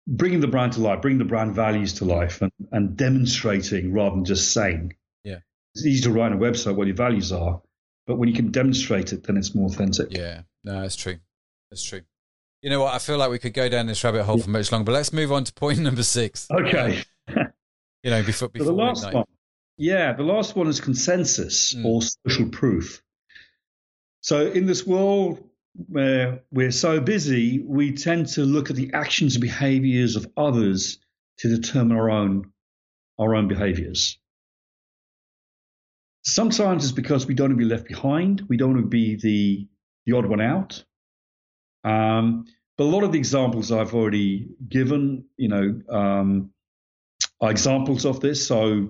bringing 0.07 0.39
the 0.41 0.47
brand 0.47 0.73
to 0.73 0.81
life, 0.81 1.01
bringing 1.01 1.19
the 1.19 1.25
brand 1.25 1.55
values 1.55 1.93
to 1.95 2.05
life, 2.05 2.41
and, 2.41 2.51
and 2.71 2.97
demonstrating 2.97 3.93
rather 3.93 4.15
than 4.15 4.25
just 4.25 4.51
saying. 4.53 4.93
Yeah. 5.23 5.39
It's 5.75 5.85
easy 5.85 6.03
to 6.03 6.11
write 6.11 6.31
on 6.31 6.33
a 6.33 6.37
website 6.37 6.75
what 6.75 6.87
your 6.87 6.95
values 6.95 7.31
are, 7.31 7.61
but 8.07 8.17
when 8.17 8.27
you 8.27 8.35
can 8.35 8.51
demonstrate 8.51 9.13
it, 9.13 9.23
then 9.23 9.37
it's 9.37 9.55
more 9.55 9.67
authentic. 9.67 10.07
Yeah, 10.11 10.41
no, 10.63 10.81
that's 10.81 10.95
true. 10.97 11.17
That's 11.69 11.83
true. 11.83 12.01
You 12.61 12.69
know 12.69 12.81
what? 12.81 12.93
I 12.93 12.99
feel 12.99 13.17
like 13.17 13.31
we 13.31 13.39
could 13.39 13.53
go 13.53 13.69
down 13.69 13.87
this 13.87 14.03
rabbit 14.03 14.23
hole 14.23 14.37
Yeah. 14.37 14.43
for 14.43 14.49
much 14.49 14.71
longer, 14.71 14.85
but 14.85 14.91
let's 14.91 15.13
move 15.13 15.31
on 15.31 15.45
to 15.45 15.53
point 15.53 15.79
number 15.87 16.03
six. 16.03 16.47
Okay. 16.51 17.03
You 17.29 18.09
know, 18.11 18.23
before 18.23 18.49
So 18.57 18.63
the 18.65 18.71
last 18.73 19.03
midnight. 19.03 19.15
one, 19.15 19.25
yeah, 19.77 20.13
the 20.13 20.23
last 20.23 20.55
one 20.55 20.67
is 20.67 20.81
consensus 20.81 21.73
Mm. 21.73 21.85
or 21.85 22.01
social 22.01 22.49
proof. 22.49 23.01
So 24.21 24.47
in 24.47 24.65
this 24.65 24.85
world 24.85 25.43
where 25.87 26.43
we're 26.51 26.71
so 26.71 26.99
busy, 26.99 27.59
we 27.59 27.93
tend 27.93 28.27
to 28.27 28.41
look 28.43 28.69
at 28.69 28.75
the 28.75 28.91
actions 28.93 29.35
and 29.35 29.41
behaviors 29.41 30.15
of 30.15 30.27
others 30.37 30.99
to 31.39 31.49
determine 31.49 31.97
our 31.97 32.09
own 32.09 32.51
our 33.19 33.35
own 33.35 33.47
behaviors. 33.47 34.17
Sometimes 36.23 36.83
it's 36.83 36.93
because 36.93 37.25
we 37.25 37.33
don't 37.33 37.49
want 37.49 37.59
to 37.59 37.65
be 37.65 37.69
left 37.69 37.87
behind. 37.87 38.41
We 38.47 38.57
don't 38.57 38.73
want 38.73 38.83
to 38.83 38.89
be 38.89 39.15
the 39.15 39.67
the 40.05 40.17
odd 40.17 40.25
one 40.25 40.41
out. 40.41 40.83
Um, 41.83 42.45
but 42.77 42.85
a 42.85 42.85
lot 42.85 43.03
of 43.03 43.11
the 43.11 43.17
examples 43.19 43.71
I've 43.71 43.93
already 43.93 44.49
given, 44.67 45.25
you 45.37 45.49
know, 45.49 45.81
um, 45.89 46.51
are 47.39 47.51
examples 47.51 48.05
of 48.05 48.19
this. 48.19 48.45
So 48.45 48.89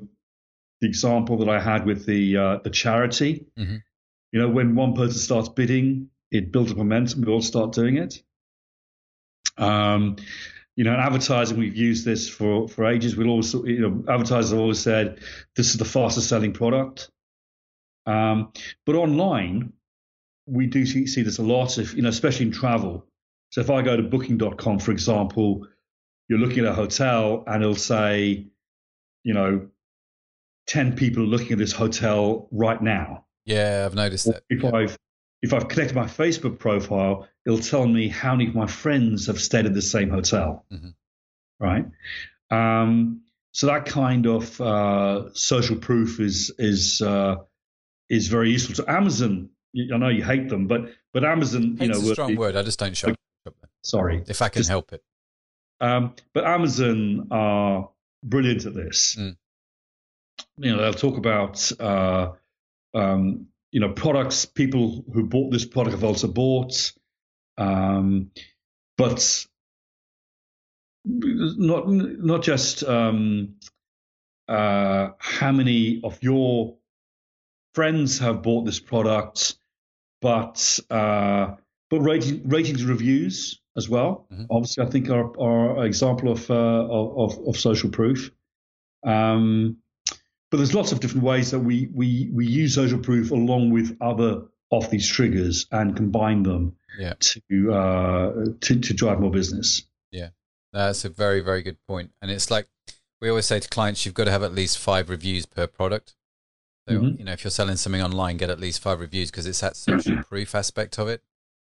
the 0.82 0.88
example 0.88 1.38
that 1.38 1.50
I 1.50 1.60
had 1.60 1.86
with 1.86 2.06
the 2.06 2.38
uh, 2.38 2.58
the 2.64 2.70
charity, 2.70 3.46
Mhm. 3.58 3.82
You 4.32 4.40
know, 4.40 4.50
when 4.50 4.76
one 4.76 4.94
person 4.94 5.18
starts 5.18 5.50
bidding, 5.50 6.10
it 6.32 6.52
builds 6.52 6.72
up 6.72 6.78
momentum. 6.78 7.22
We 7.22 7.32
all 7.32 7.42
start 7.42 7.74
doing 7.74 7.98
it. 7.98 8.24
Um, 9.58 10.16
you 10.76 10.86
know, 10.86 10.94
in 10.94 11.00
advertising, 11.00 11.58
we've 11.58 11.76
used 11.76 12.06
this 12.06 12.30
for 12.30 12.68
for 12.68 12.86
ages. 12.86 13.16
We'll 13.16 13.30
always, 13.30 13.54
you 13.54 13.82
know, 13.82 14.04
advertisers 14.12 14.52
have 14.52 14.60
always 14.60 14.80
said 14.80 15.20
this 15.56 15.72
is 15.72 15.78
the 15.78 15.86
fastest 15.86 16.30
selling 16.30 16.54
product. 16.54 17.10
Um, 18.06 18.52
but 18.86 18.96
online, 18.96 19.74
we 20.48 20.68
do 20.68 20.86
see, 20.86 21.06
see 21.08 21.22
this 21.22 21.38
a 21.38 21.44
lot, 21.44 21.78
if 21.78 21.94
you 21.94 22.02
know, 22.02 22.10
especially 22.10 22.48
in 22.48 22.52
travel. 22.52 23.06
So 23.50 23.62
if 23.62 23.70
I 23.70 23.82
go 23.82 23.98
to 23.98 24.04
Booking.com, 24.04 24.80
for 24.80 24.92
example, 24.92 25.68
you're 26.30 26.40
looking 26.40 26.60
at 26.60 26.72
a 26.72 26.74
hotel 26.74 27.44
and 27.46 27.62
it'll 27.62 27.76
say, 27.76 28.48
you 29.24 29.34
know, 29.34 29.68
10 30.68 30.96
people 30.96 31.24
are 31.24 31.28
looking 31.28 31.52
at 31.52 31.58
this 31.58 31.74
hotel 31.74 32.48
right 32.52 32.82
now. 32.82 33.26
Yeah, 33.46 33.84
I've 33.86 33.96
noticed 33.96 34.26
that. 34.26 34.44
If 34.50 34.64
Yeah. 34.64 34.72
I've 34.74 34.98
if 35.44 35.54
I've 35.54 35.68
connected 35.68 35.96
my 35.96 36.06
Facebook 36.06 36.60
profile, 36.60 37.28
it'll 37.48 37.58
tell 37.60 37.88
me 37.88 38.08
how 38.08 38.36
many 38.36 38.48
of 38.50 38.56
my 38.56 38.68
friends 38.68 39.26
have 39.26 39.42
stayed 39.42 39.66
at 39.66 39.74
the 39.74 39.82
same 39.82 40.10
hotel. 40.12 40.66
Mhm. 40.72 40.94
Right. 41.60 41.86
Um, 42.52 43.22
so 43.52 43.66
that 43.68 43.86
kind 43.88 44.28
of 44.28 44.62
uh, 44.62 45.34
social 45.34 45.78
proof 45.78 46.20
is 46.20 46.52
is 46.60 47.02
uh, 47.02 47.38
is 48.10 48.28
very 48.28 48.52
useful. 48.52 48.76
So 48.76 48.86
Amazon, 48.88 49.50
I 49.76 49.98
know 49.98 50.10
you 50.10 50.24
hate 50.24 50.48
them, 50.50 50.68
but 50.68 50.92
but 51.14 51.24
Amazon, 51.24 51.78
you 51.82 51.88
know, 51.88 51.98
a 52.00 52.14
strong 52.14 52.30
be- 52.32 52.38
word. 52.38 52.56
I 52.56 52.62
just 52.64 52.78
don't 52.80 52.96
shop 52.96 53.16
there. 53.46 53.54
sorry, 53.84 54.24
If 54.28 54.42
I 54.44 54.50
can 54.50 54.60
Just- 54.60 54.70
help 54.70 54.94
it. 54.94 55.04
Um, 55.82 56.14
but 56.34 56.44
Amazon 56.46 57.28
are 57.32 57.90
brilliant 58.24 58.68
at 58.68 58.76
this. 58.76 59.16
Mm. 59.20 59.36
You 60.58 60.72
know, 60.76 60.82
they'll 60.84 60.94
talk 60.94 61.18
about 61.18 61.72
uh, 61.82 62.34
um, 62.94 63.48
you 63.72 63.80
know 63.80 63.94
products. 63.94 64.46
People 64.46 65.06
who 65.14 65.24
bought 65.24 65.52
this 65.52 65.66
product 65.66 65.96
have 65.96 66.04
also 66.04 66.28
bought, 66.28 66.92
um, 67.58 68.32
but 68.98 69.46
not 71.06 71.88
not 71.88 72.44
just 72.44 72.84
um, 72.84 73.56
uh, 74.48 75.10
how 75.20 75.52
many 75.52 76.02
of 76.04 76.22
your 76.22 76.78
friends 77.74 78.20
have 78.20 78.42
bought 78.42 78.66
this 78.66 78.80
product, 78.80 79.56
but 80.22 80.80
uh, 80.90 81.56
but 81.90 82.00
rating, 82.02 82.48
ratings 82.48 82.82
and 82.82 82.90
reviews 82.90 83.62
as 83.78 83.90
well. 83.90 84.28
Mhm. 84.32 84.48
Obviously, 84.50 84.86
I 84.86 84.90
think 84.90 85.10
are, 85.10 85.40
are 85.40 85.80
an 85.80 85.86
example 85.86 86.32
of, 86.32 86.50
uh, 86.50 86.54
of 86.54 87.40
of 87.48 87.58
social 87.58 87.90
proof. 87.90 88.32
Um, 89.04 89.78
but 90.52 90.58
there's 90.58 90.76
lots 90.76 90.92
of 90.92 91.00
different 91.00 91.24
ways 91.24 91.50
that 91.52 91.60
we 91.60 91.88
we 91.94 92.30
we 92.32 92.46
use 92.46 92.76
social 92.76 93.00
proof 93.00 93.32
along 93.32 93.72
with 93.72 93.98
other 94.02 94.44
of 94.72 94.90
these 94.90 95.08
triggers 95.08 95.66
and 95.72 95.96
combine 95.98 96.44
them 96.44 96.76
Yeah. 97.00 97.14
to 97.20 97.74
uh, 97.74 98.46
to 98.62 98.80
to 98.80 98.94
drive 98.94 99.20
more 99.20 99.32
business. 99.32 99.84
Yeah, 100.12 100.30
that's 100.74 101.04
a 101.06 101.10
very, 101.10 101.40
very 101.42 101.62
good 101.62 101.78
point. 101.88 102.12
And 102.22 102.30
it's 102.30 102.52
like 102.52 102.68
we 103.22 103.30
always 103.30 103.46
say 103.46 103.60
to 103.60 103.70
clients, 103.70 104.06
you've 104.06 104.16
got 104.16 104.26
to 104.26 104.32
have 104.32 104.44
at 104.44 104.54
least 104.54 104.78
five 104.78 105.10
reviews 105.10 105.46
per 105.46 105.68
product. 105.68 106.16
So, 106.90 106.96
Mhm. 106.96 107.20
you 107.20 107.26
know, 107.26 107.34
if 107.34 107.44
you're 107.44 107.52
selling 107.52 107.76
something 107.78 108.02
online, 108.02 108.38
get 108.38 108.50
at 108.50 108.60
least 108.60 108.80
five 108.82 109.00
reviews 109.00 109.30
because 109.30 109.46
it's 109.46 109.60
that 109.60 109.76
social 109.76 110.24
proof 110.30 110.56
aspect 110.56 110.98
of 110.98 111.08
it. 111.08 111.22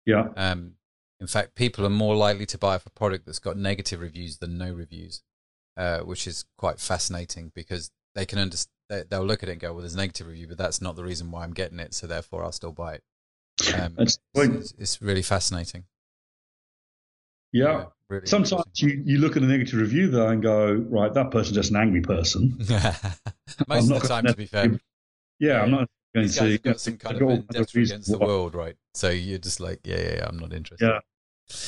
Yeah. 0.05 0.29
Um, 0.37 0.75
in 1.19 1.27
fact, 1.27 1.53
people 1.55 1.85
are 1.85 1.89
more 1.89 2.15
likely 2.15 2.45
to 2.47 2.57
buy 2.57 2.75
a 2.75 2.79
product 2.79 3.25
that's 3.25 3.37
got 3.39 3.57
negative 3.57 3.99
reviews 3.99 4.37
than 4.37 4.57
no 4.57 4.71
reviews, 4.71 5.21
uh, 5.77 5.99
which 5.99 6.25
is 6.25 6.45
quite 6.57 6.79
fascinating 6.79 7.51
because 7.53 7.91
they 8.15 8.25
can 8.25 8.39
understand. 8.39 8.71
They, 8.89 9.03
they'll 9.09 9.25
look 9.25 9.41
at 9.43 9.49
it 9.49 9.53
and 9.53 9.61
go, 9.61 9.71
"Well, 9.73 9.81
there's 9.81 9.93
a 9.95 9.97
negative 9.97 10.27
review, 10.27 10.47
but 10.47 10.57
that's 10.57 10.81
not 10.81 10.95
the 10.95 11.03
reason 11.03 11.31
why 11.31 11.43
I'm 11.43 11.53
getting 11.53 11.79
it, 11.79 11.93
so 11.93 12.07
therefore 12.07 12.43
I'll 12.43 12.51
still 12.51 12.71
buy 12.73 12.95
it." 12.95 13.03
Um, 13.79 13.95
it's, 13.99 14.17
it's 14.77 15.01
really 15.01 15.21
fascinating. 15.21 15.83
Yeah. 17.53 17.85
really 18.09 18.25
Sometimes 18.27 18.63
you, 18.77 19.01
you 19.05 19.17
look 19.17 19.35
at 19.35 19.43
a 19.43 19.45
negative 19.45 19.79
review 19.79 20.09
though 20.09 20.27
and 20.29 20.41
go, 20.41 20.73
right, 20.89 21.13
that 21.13 21.31
person's 21.31 21.55
just 21.57 21.69
an 21.71 21.77
angry 21.77 22.01
person. 22.01 22.55
interesting. 22.59 23.11
I'm 23.59 23.65
Most 23.67 23.91
of 23.91 24.01
the 24.01 24.07
time, 24.07 24.23
gonna- 24.23 24.35
be 24.37 24.45
fair, 24.45 24.79
Yeah, 25.39 25.61
I'm 25.61 25.71
not 25.71 25.89
going 26.15 26.27
these 26.27 26.37
to. 26.37 26.57
got 26.59 26.79
some 26.79 26.97
kind 26.97 27.15
of 27.15 27.19
got 27.19 27.25
all 27.25 27.35
kinds 27.37 27.47
vendetta 27.51 27.77
reasons 27.77 27.91
against 28.07 28.11
the 28.11 28.17
why. 28.19 28.25
world, 28.25 28.55
right? 28.55 28.75
So 28.93 29.09
you're 29.09 29.37
just 29.37 29.59
like, 29.59 29.79
yeah, 29.83 29.97
yeah, 29.97 30.15
yeah 30.15 30.25
I'm 30.27 30.39
not 30.39 30.53
interested. 30.53 30.85
Yeah. 30.87 30.99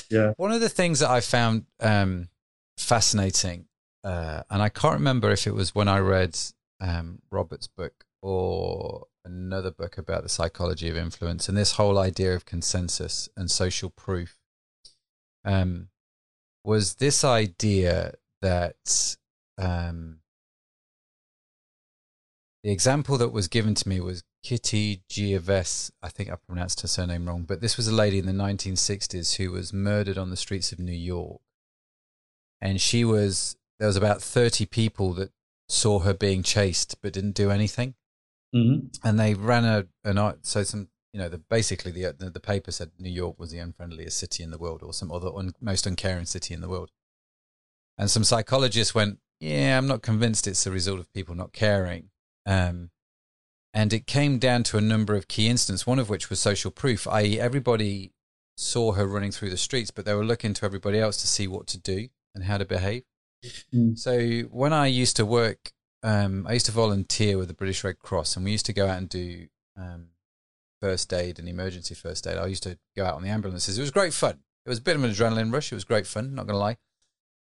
Yeah. 0.10 0.34
One 0.38 0.52
of 0.54 0.62
the 0.62 0.70
things 0.70 1.00
that 1.00 1.10
I 1.10 1.20
found 1.20 1.66
um, 1.82 2.30
fascinating, 2.78 3.66
uh, 4.04 4.44
and 4.50 4.62
I 4.62 4.70
can't 4.70 4.96
remember 4.96 5.32
if 5.32 5.48
it 5.48 5.54
was 5.54 5.74
when 5.74 5.88
I 5.88 6.00
read 6.00 6.38
um, 6.82 7.22
Robert's 7.32 7.68
book 7.68 8.06
or 8.22 9.08
another 9.26 9.72
book 9.72 9.98
about 9.98 10.24
the 10.24 10.30
psychology 10.30 10.90
of 10.90 10.98
influence, 10.98 11.48
and 11.48 11.58
this 11.58 11.74
whole 11.74 11.98
idea 11.98 12.34
of 12.36 12.46
consensus 12.46 13.30
and 13.38 13.50
social 13.50 13.90
proof, 13.90 14.38
um, 15.46 15.90
was 16.64 16.96
this 16.96 17.24
idea 17.24 18.14
that 18.42 19.18
um, 19.58 20.20
the 22.64 22.72
example 22.72 23.18
that 23.18 23.34
was 23.34 23.48
given 23.48 23.76
to 23.76 23.90
me 23.90 24.00
was 24.00 24.24
Kitty 24.42 25.04
Gervais. 25.12 25.92
I 26.02 26.10
think 26.10 26.30
I 26.30 26.36
pronounced 26.36 26.82
her 26.82 26.88
surname 26.88 27.26
wrong, 27.28 27.44
but 27.44 27.60
this 27.60 27.76
was 27.76 27.88
a 27.88 27.94
lady 27.94 28.20
in 28.20 28.26
the 28.26 28.32
1960s 28.32 29.36
who 29.36 29.52
was 29.52 29.74
murdered 29.74 30.18
on 30.18 30.30
the 30.30 30.38
streets 30.38 30.72
of 30.72 30.80
New 30.80 30.92
York. 30.92 31.42
And 32.62 32.80
she 32.80 33.04
was, 33.04 33.58
there 33.80 33.88
was 33.88 33.98
about 33.98 34.22
30 34.22 34.66
people 34.66 35.14
that 35.14 35.32
saw 35.68 36.00
her 36.00 36.14
being 36.14 36.44
chased 36.44 36.96
but 37.02 37.14
didn't 37.14 37.36
do 37.36 37.50
anything. 37.50 37.96
hmm 38.54 38.88
And 39.04 39.20
they 39.20 39.34
ran 39.34 39.66
a, 39.66 39.88
an 40.04 40.18
art, 40.18 40.46
so 40.46 40.64
some, 40.64 40.90
you 41.12 41.20
know, 41.20 41.30
the, 41.30 41.38
basically 41.38 41.92
the, 41.92 42.16
the, 42.18 42.30
the 42.30 42.40
paper 42.40 42.72
said 42.72 42.92
New 43.00 43.10
York 43.12 43.40
was 43.40 43.52
the 43.52 43.60
unfriendliest 43.60 44.18
city 44.18 44.44
in 44.44 44.52
the 44.52 44.58
world 44.58 44.84
or 44.84 44.94
some 44.94 45.12
other 45.12 45.30
un, 45.36 45.54
most 45.62 45.86
uncaring 45.88 46.26
city 46.26 46.54
in 46.54 46.62
the 46.62 46.70
world. 46.70 46.92
And 47.98 48.10
some 48.10 48.24
psychologists 48.24 48.96
went, 48.96 49.20
yeah, 49.40 49.78
I'm 49.78 49.88
not 49.88 50.02
convinced 50.02 50.48
it's 50.48 50.66
a 50.66 50.72
result 50.72 51.00
of 51.00 51.14
people 51.14 51.36
not 51.36 51.54
caring. 51.54 52.10
Um, 52.46 52.90
and 53.74 53.92
it 53.92 54.06
came 54.08 54.38
down 54.38 54.64
to 54.64 54.78
a 54.78 54.82
number 54.82 55.16
of 55.16 55.28
key 55.28 55.48
incidents, 55.48 55.88
one 55.88 56.00
of 56.00 56.10
which 56.10 56.30
was 56.30 56.40
social 56.40 56.72
proof, 56.72 57.08
i.e., 57.08 57.40
everybody 57.40 58.14
saw 58.56 58.94
her 58.94 59.08
running 59.08 59.32
through 59.32 59.50
the 59.50 59.58
streets, 59.58 59.92
but 59.92 60.06
they 60.06 60.14
were 60.14 60.26
looking 60.26 60.54
to 60.54 60.66
everybody 60.66 61.00
else 61.00 61.18
to 61.18 61.28
see 61.28 61.48
what 61.48 61.66
to 61.68 61.80
do 61.80 62.10
and 62.36 62.44
how 62.44 62.58
to 62.58 62.66
behave. 62.66 63.04
Mm. 63.74 63.98
So 63.98 64.42
when 64.52 64.74
I 64.74 64.88
used 64.88 65.16
to 65.18 65.26
work, 65.26 65.72
um, 66.02 66.46
I 66.48 66.54
used 66.54 66.66
to 66.68 66.72
volunteer 66.72 67.38
with 67.38 67.48
the 67.48 67.54
British 67.54 67.84
Red 67.84 68.00
Cross, 68.00 68.36
and 68.36 68.46
we 68.46 68.52
used 68.52 68.66
to 68.66 68.74
go 68.74 68.88
out 68.88 68.98
and 68.98 69.10
do 69.10 69.48
um, 69.78 70.08
first 70.82 71.14
aid 71.14 71.40
and 71.40 71.48
emergency 71.48 71.96
first 71.96 72.28
aid. 72.28 72.38
I 72.38 72.48
used 72.48 72.64
to 72.64 72.78
go 72.96 73.06
out 73.06 73.16
on 73.16 73.24
the 73.24 73.30
ambulances. 73.30 73.78
It 73.78 73.82
was 73.82 73.92
great 73.92 74.14
fun. 74.14 74.40
It 74.66 74.70
was 74.70 74.80
a 74.80 74.82
bit 74.82 74.96
of 74.96 75.04
an 75.04 75.12
adrenaline 75.12 75.54
rush. 75.54 75.72
It 75.72 75.76
was 75.76 75.84
great 75.84 76.08
fun. 76.08 76.36
Not 76.36 76.48
going 76.48 76.56
to 76.56 76.60
lie. 76.60 76.78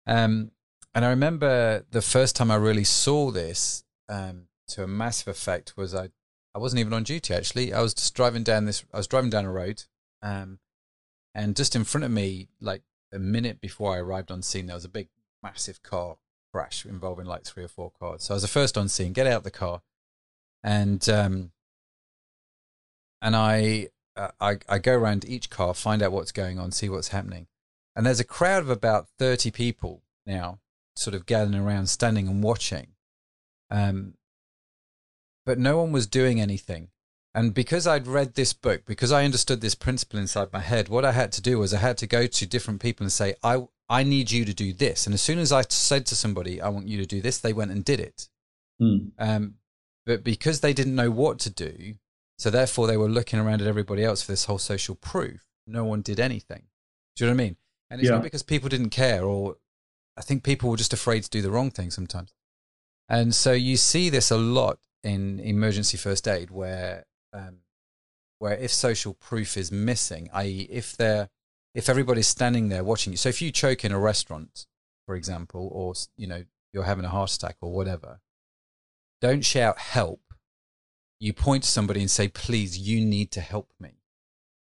Um, 0.06 0.52
and 0.94 1.04
I 1.04 1.10
remember 1.10 1.84
the 1.90 2.02
first 2.02 2.34
time 2.34 2.50
I 2.50 2.56
really 2.56 2.84
saw 2.84 3.30
this 3.30 3.84
um, 4.08 4.48
to 4.68 4.82
a 4.82 4.88
massive 4.88 5.28
effect 5.28 5.76
was 5.76 5.94
I 5.94 6.10
I 6.54 6.58
wasn't 6.58 6.80
even 6.80 6.92
on 6.92 7.04
duty 7.04 7.32
actually. 7.32 7.72
I 7.72 7.80
was 7.80 7.94
just 7.94 8.14
driving 8.14 8.42
down 8.42 8.64
this. 8.64 8.84
I 8.92 8.96
was 8.96 9.06
driving 9.06 9.30
down 9.30 9.44
a 9.44 9.52
road, 9.52 9.84
um, 10.22 10.58
and 11.34 11.54
just 11.54 11.76
in 11.76 11.84
front 11.84 12.04
of 12.04 12.10
me, 12.10 12.48
like 12.60 12.82
a 13.12 13.18
minute 13.18 13.60
before 13.60 13.94
I 13.94 13.98
arrived 13.98 14.30
on 14.30 14.42
scene, 14.42 14.66
there 14.66 14.74
was 14.74 14.84
a 14.84 14.88
big, 14.88 15.08
massive 15.42 15.82
car 15.82 16.16
crash 16.52 16.84
involving 16.84 17.26
like 17.26 17.44
three 17.44 17.64
or 17.64 17.68
four 17.68 17.90
cars. 17.90 18.24
So 18.24 18.34
I 18.34 18.36
was 18.36 18.42
the 18.42 18.48
first 18.48 18.76
on 18.76 18.88
scene. 18.88 19.12
Get 19.12 19.26
out 19.26 19.38
of 19.38 19.44
the 19.44 19.50
car, 19.50 19.82
and 20.62 21.06
um, 21.08 21.52
and 23.22 23.36
I, 23.36 23.88
uh, 24.16 24.28
I 24.40 24.58
I 24.68 24.78
go 24.78 24.94
around 24.96 25.24
each 25.24 25.50
car, 25.50 25.74
find 25.74 26.02
out 26.02 26.12
what's 26.12 26.32
going 26.32 26.58
on, 26.58 26.72
see 26.72 26.88
what's 26.88 27.08
happening, 27.08 27.46
and 27.94 28.06
there's 28.06 28.20
a 28.20 28.24
crowd 28.24 28.62
of 28.62 28.70
about 28.70 29.08
thirty 29.18 29.50
people 29.50 30.02
now, 30.26 30.58
sort 30.96 31.14
of 31.14 31.26
gathering 31.26 31.54
around, 31.54 31.86
standing 31.88 32.28
and 32.28 32.42
watching. 32.42 32.88
Um, 33.70 34.14
but 35.46 35.58
no 35.58 35.78
one 35.78 35.92
was 35.92 36.06
doing 36.06 36.40
anything. 36.40 36.88
And 37.34 37.54
because 37.54 37.86
I'd 37.86 38.08
read 38.08 38.34
this 38.34 38.52
book, 38.52 38.82
because 38.86 39.12
I 39.12 39.24
understood 39.24 39.60
this 39.60 39.76
principle 39.76 40.18
inside 40.18 40.52
my 40.52 40.60
head, 40.60 40.88
what 40.88 41.04
I 41.04 41.12
had 41.12 41.30
to 41.32 41.42
do 41.42 41.58
was 41.58 41.72
I 41.72 41.78
had 41.78 41.96
to 41.98 42.06
go 42.06 42.26
to 42.26 42.46
different 42.46 42.80
people 42.80 43.04
and 43.04 43.12
say, 43.12 43.34
I, 43.42 43.68
I 43.88 44.02
need 44.02 44.32
you 44.32 44.44
to 44.44 44.54
do 44.54 44.72
this. 44.72 45.06
And 45.06 45.14
as 45.14 45.22
soon 45.22 45.38
as 45.38 45.52
I 45.52 45.62
said 45.68 46.06
to 46.06 46.16
somebody, 46.16 46.60
I 46.60 46.68
want 46.68 46.88
you 46.88 46.98
to 46.98 47.06
do 47.06 47.20
this, 47.20 47.38
they 47.38 47.52
went 47.52 47.70
and 47.70 47.84
did 47.84 48.00
it. 48.00 48.28
Mm. 48.82 49.12
Um, 49.18 49.54
but 50.06 50.24
because 50.24 50.60
they 50.60 50.72
didn't 50.72 50.96
know 50.96 51.10
what 51.10 51.38
to 51.40 51.50
do, 51.50 51.94
so 52.36 52.50
therefore 52.50 52.86
they 52.86 52.96
were 52.96 53.08
looking 53.08 53.38
around 53.38 53.60
at 53.60 53.68
everybody 53.68 54.02
else 54.02 54.22
for 54.22 54.32
this 54.32 54.46
whole 54.46 54.58
social 54.58 54.96
proof, 54.96 55.44
no 55.66 55.84
one 55.84 56.02
did 56.02 56.18
anything. 56.18 56.64
Do 57.14 57.24
you 57.24 57.30
know 57.30 57.36
what 57.36 57.42
I 57.42 57.44
mean? 57.44 57.56
And 57.90 58.00
it's 58.00 58.08
yeah. 58.08 58.16
not 58.16 58.24
because 58.24 58.42
people 58.42 58.68
didn't 58.68 58.90
care, 58.90 59.24
or 59.24 59.56
I 60.16 60.22
think 60.22 60.42
people 60.42 60.70
were 60.70 60.76
just 60.76 60.92
afraid 60.92 61.22
to 61.22 61.30
do 61.30 61.42
the 61.42 61.50
wrong 61.50 61.70
thing 61.70 61.90
sometimes. 61.90 62.32
And 63.08 63.34
so 63.34 63.52
you 63.52 63.76
see 63.76 64.08
this 64.08 64.30
a 64.30 64.38
lot 64.38 64.78
in 65.02 65.40
emergency 65.40 65.96
first 65.96 66.26
aid 66.26 66.50
where 66.50 67.04
um, 67.32 67.58
where 68.38 68.54
if 68.54 68.72
social 68.72 69.14
proof 69.14 69.56
is 69.56 69.70
missing, 69.70 70.28
i.e., 70.32 70.66
if 70.70 70.96
they're 70.96 71.28
if 71.74 71.88
everybody's 71.88 72.26
standing 72.26 72.68
there 72.68 72.82
watching 72.82 73.12
you. 73.12 73.16
So 73.16 73.28
if 73.28 73.40
you 73.40 73.52
choke 73.52 73.84
in 73.84 73.92
a 73.92 73.98
restaurant, 73.98 74.66
for 75.06 75.14
example, 75.14 75.68
or 75.72 75.94
you 76.16 76.26
know 76.26 76.44
you're 76.72 76.84
having 76.84 77.04
a 77.04 77.10
heart 77.10 77.32
attack 77.32 77.56
or 77.60 77.72
whatever, 77.72 78.20
don't 79.20 79.44
shout 79.44 79.78
help. 79.78 80.20
You 81.20 81.32
point 81.32 81.64
to 81.64 81.68
somebody 81.68 82.00
and 82.00 82.10
say, 82.10 82.28
"Please, 82.28 82.78
you 82.78 83.04
need 83.04 83.30
to 83.32 83.40
help 83.40 83.72
me." 83.78 83.99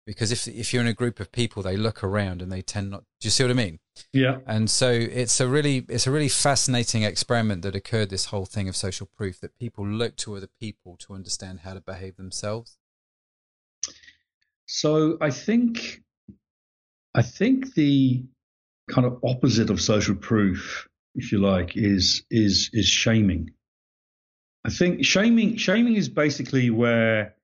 Because 0.05 0.31
if 0.31 0.47
if 0.47 0.71
you're 0.71 0.83
in 0.83 0.87
a 0.87 0.93
group 0.93 1.19
of 1.19 1.31
people, 1.31 1.63
they 1.63 1.77
look 1.77 2.03
around 2.03 2.41
and 2.41 2.51
they 2.51 2.61
tend 2.61 2.91
not. 2.91 3.03
Do 3.19 3.25
you 3.25 3.31
see 3.31 3.43
what 3.43 3.49
I 3.49 3.55
mean? 3.55 3.79
Yeah. 4.13 4.39
And 4.45 4.69
so 4.69 4.89
it's 4.91 5.39
a 5.39 5.47
really 5.47 5.85
it's 5.89 6.05
a 6.05 6.11
really 6.11 6.29
fascinating 6.29 7.03
experiment 7.03 7.63
that 7.63 7.75
occurred. 7.75 8.09
This 8.09 8.25
whole 8.25 8.45
thing 8.45 8.69
of 8.69 8.75
social 8.75 9.09
proof 9.17 9.39
that 9.41 9.57
people 9.57 9.85
look 9.87 10.15
to 10.17 10.35
other 10.35 10.49
people 10.59 10.95
to 10.97 11.13
understand 11.13 11.61
how 11.61 11.73
to 11.73 11.81
behave 11.81 12.17
themselves. 12.17 12.77
So 14.67 15.17
I 15.21 15.31
think 15.31 16.03
I 17.15 17.21
think 17.21 17.73
the 17.73 18.25
kind 18.89 19.07
of 19.07 19.19
opposite 19.23 19.69
of 19.69 19.81
social 19.81 20.15
proof, 20.15 20.87
if 21.15 21.31
you 21.31 21.39
like, 21.39 21.75
is 21.75 22.23
is 22.29 22.69
is 22.73 22.87
shaming. 22.87 23.51
I 24.65 24.69
think 24.69 25.05
shaming 25.05 25.57
shaming 25.57 25.95
is 25.95 26.09
basically 26.09 26.69
where 26.69 27.35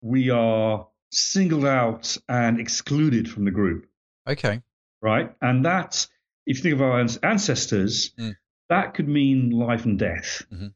we 0.00 0.30
are 0.30 0.86
singled 1.12 1.64
out 1.64 2.16
and 2.28 2.58
excluded 2.58 3.30
from 3.30 3.44
the 3.44 3.50
group. 3.50 3.86
Okay 4.28 4.62
right? 5.02 5.34
And 5.42 5.66
that, 5.66 6.06
if 6.46 6.58
you 6.58 6.62
think 6.62 6.74
of 6.74 6.82
our 6.82 7.00
ancestors, 7.00 8.12
mm. 8.18 8.34
that 8.70 8.94
could 8.94 9.08
mean 9.08 9.50
life 9.50 9.84
and 9.84 9.98
death. 9.98 10.44
Mm-hmm. 10.50 10.68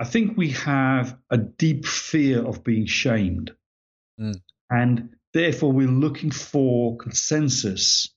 I 0.00 0.04
think 0.04 0.36
we 0.36 0.50
have 0.50 1.16
a 1.30 1.36
deep 1.36 1.86
fear 1.86 2.44
of 2.44 2.64
being 2.64 2.86
shamed. 2.86 3.54
Mm. 4.18 4.40
And 4.70 5.10
therefore, 5.34 5.70
we're 5.70 5.86
looking 5.86 6.30
for 6.30 6.96
consensus 6.96 8.08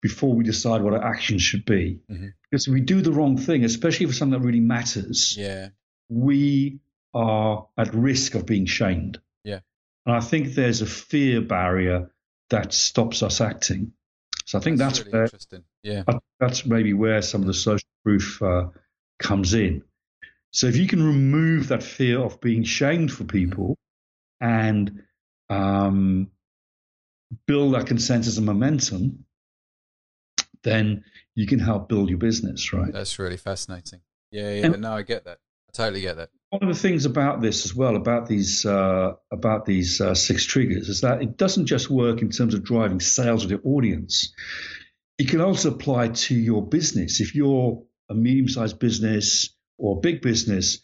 before 0.00 0.34
we 0.34 0.44
decide 0.44 0.82
what 0.82 0.94
our 0.94 1.04
actions 1.04 1.42
should 1.42 1.64
be. 1.64 2.00
Mm-hmm. 2.10 2.28
Because 2.50 2.66
if 2.66 2.72
we 2.72 2.80
do 2.80 3.00
the 3.02 3.12
wrong 3.12 3.36
thing, 3.36 3.64
especially 3.64 4.06
for 4.06 4.12
something 4.12 4.38
that 4.38 4.46
really 4.46 4.60
matters, 4.60 5.36
yeah. 5.36 5.68
we 6.08 6.78
are 7.14 7.66
at 7.76 7.94
risk 7.94 8.34
of 8.34 8.46
being 8.46 8.66
shamed. 8.66 9.18
And 10.06 10.14
I 10.14 10.20
think 10.20 10.54
there's 10.54 10.82
a 10.82 10.86
fear 10.86 11.40
barrier 11.40 12.10
that 12.50 12.72
stops 12.74 13.22
us 13.22 13.40
acting. 13.40 13.92
So 14.44 14.58
I 14.58 14.60
think 14.60 14.78
that's, 14.78 14.98
that's 14.98 15.06
really 15.06 15.12
where, 15.12 15.24
interesting. 15.24 15.64
Yeah, 15.82 16.02
that's 16.38 16.66
maybe 16.66 16.92
where 16.92 17.22
some 17.22 17.40
of 17.40 17.46
the 17.46 17.54
social 17.54 17.88
proof 18.04 18.42
uh, 18.42 18.66
comes 19.18 19.54
in. 19.54 19.82
So 20.50 20.66
if 20.66 20.76
you 20.76 20.86
can 20.86 21.02
remove 21.02 21.68
that 21.68 21.82
fear 21.82 22.20
of 22.20 22.40
being 22.40 22.62
shamed 22.62 23.10
for 23.12 23.24
people 23.24 23.76
and 24.40 25.02
um, 25.48 26.30
build 27.46 27.74
that 27.74 27.86
consensus 27.86 28.36
and 28.36 28.46
momentum, 28.46 29.24
then 30.62 31.04
you 31.34 31.46
can 31.46 31.58
help 31.58 31.88
build 31.88 32.08
your 32.08 32.18
business, 32.18 32.72
right? 32.72 32.92
That's 32.92 33.18
really 33.18 33.36
fascinating. 33.36 34.00
Yeah, 34.30 34.52
yeah. 34.52 34.66
And, 34.66 34.82
no, 34.82 34.92
I 34.92 35.02
get 35.02 35.24
that. 35.24 35.38
I 35.68 35.72
totally 35.72 36.02
get 36.02 36.16
that 36.16 36.30
one 36.54 36.70
of 36.70 36.76
the 36.76 36.80
things 36.80 37.04
about 37.04 37.40
this 37.40 37.64
as 37.64 37.74
well, 37.74 37.96
about 37.96 38.28
these 38.28 38.64
uh, 38.64 39.14
about 39.32 39.66
these 39.66 40.00
uh, 40.00 40.14
six 40.14 40.44
triggers, 40.46 40.88
is 40.88 41.00
that 41.00 41.20
it 41.20 41.36
doesn't 41.36 41.66
just 41.66 41.90
work 41.90 42.22
in 42.22 42.30
terms 42.30 42.54
of 42.54 42.62
driving 42.62 43.00
sales 43.00 43.42
with 43.42 43.50
your 43.50 43.60
audience. 43.64 44.32
It 45.18 45.28
can 45.30 45.40
also 45.40 45.72
apply 45.72 46.10
to 46.26 46.34
your 46.36 46.64
business. 46.64 47.20
If 47.20 47.34
you're 47.34 47.82
a 48.08 48.14
medium-sized 48.14 48.78
business 48.78 49.52
or 49.78 49.96
a 49.96 50.00
big 50.00 50.22
business, 50.22 50.78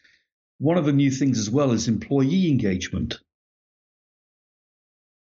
one 0.59 0.77
of 0.77 0.87
the 0.87 0.93
new 0.93 1.11
things 1.11 1.39
as 1.39 1.49
well 1.49 1.71
is 1.71 1.87
employee 1.87 2.51
engagement. 2.51 3.21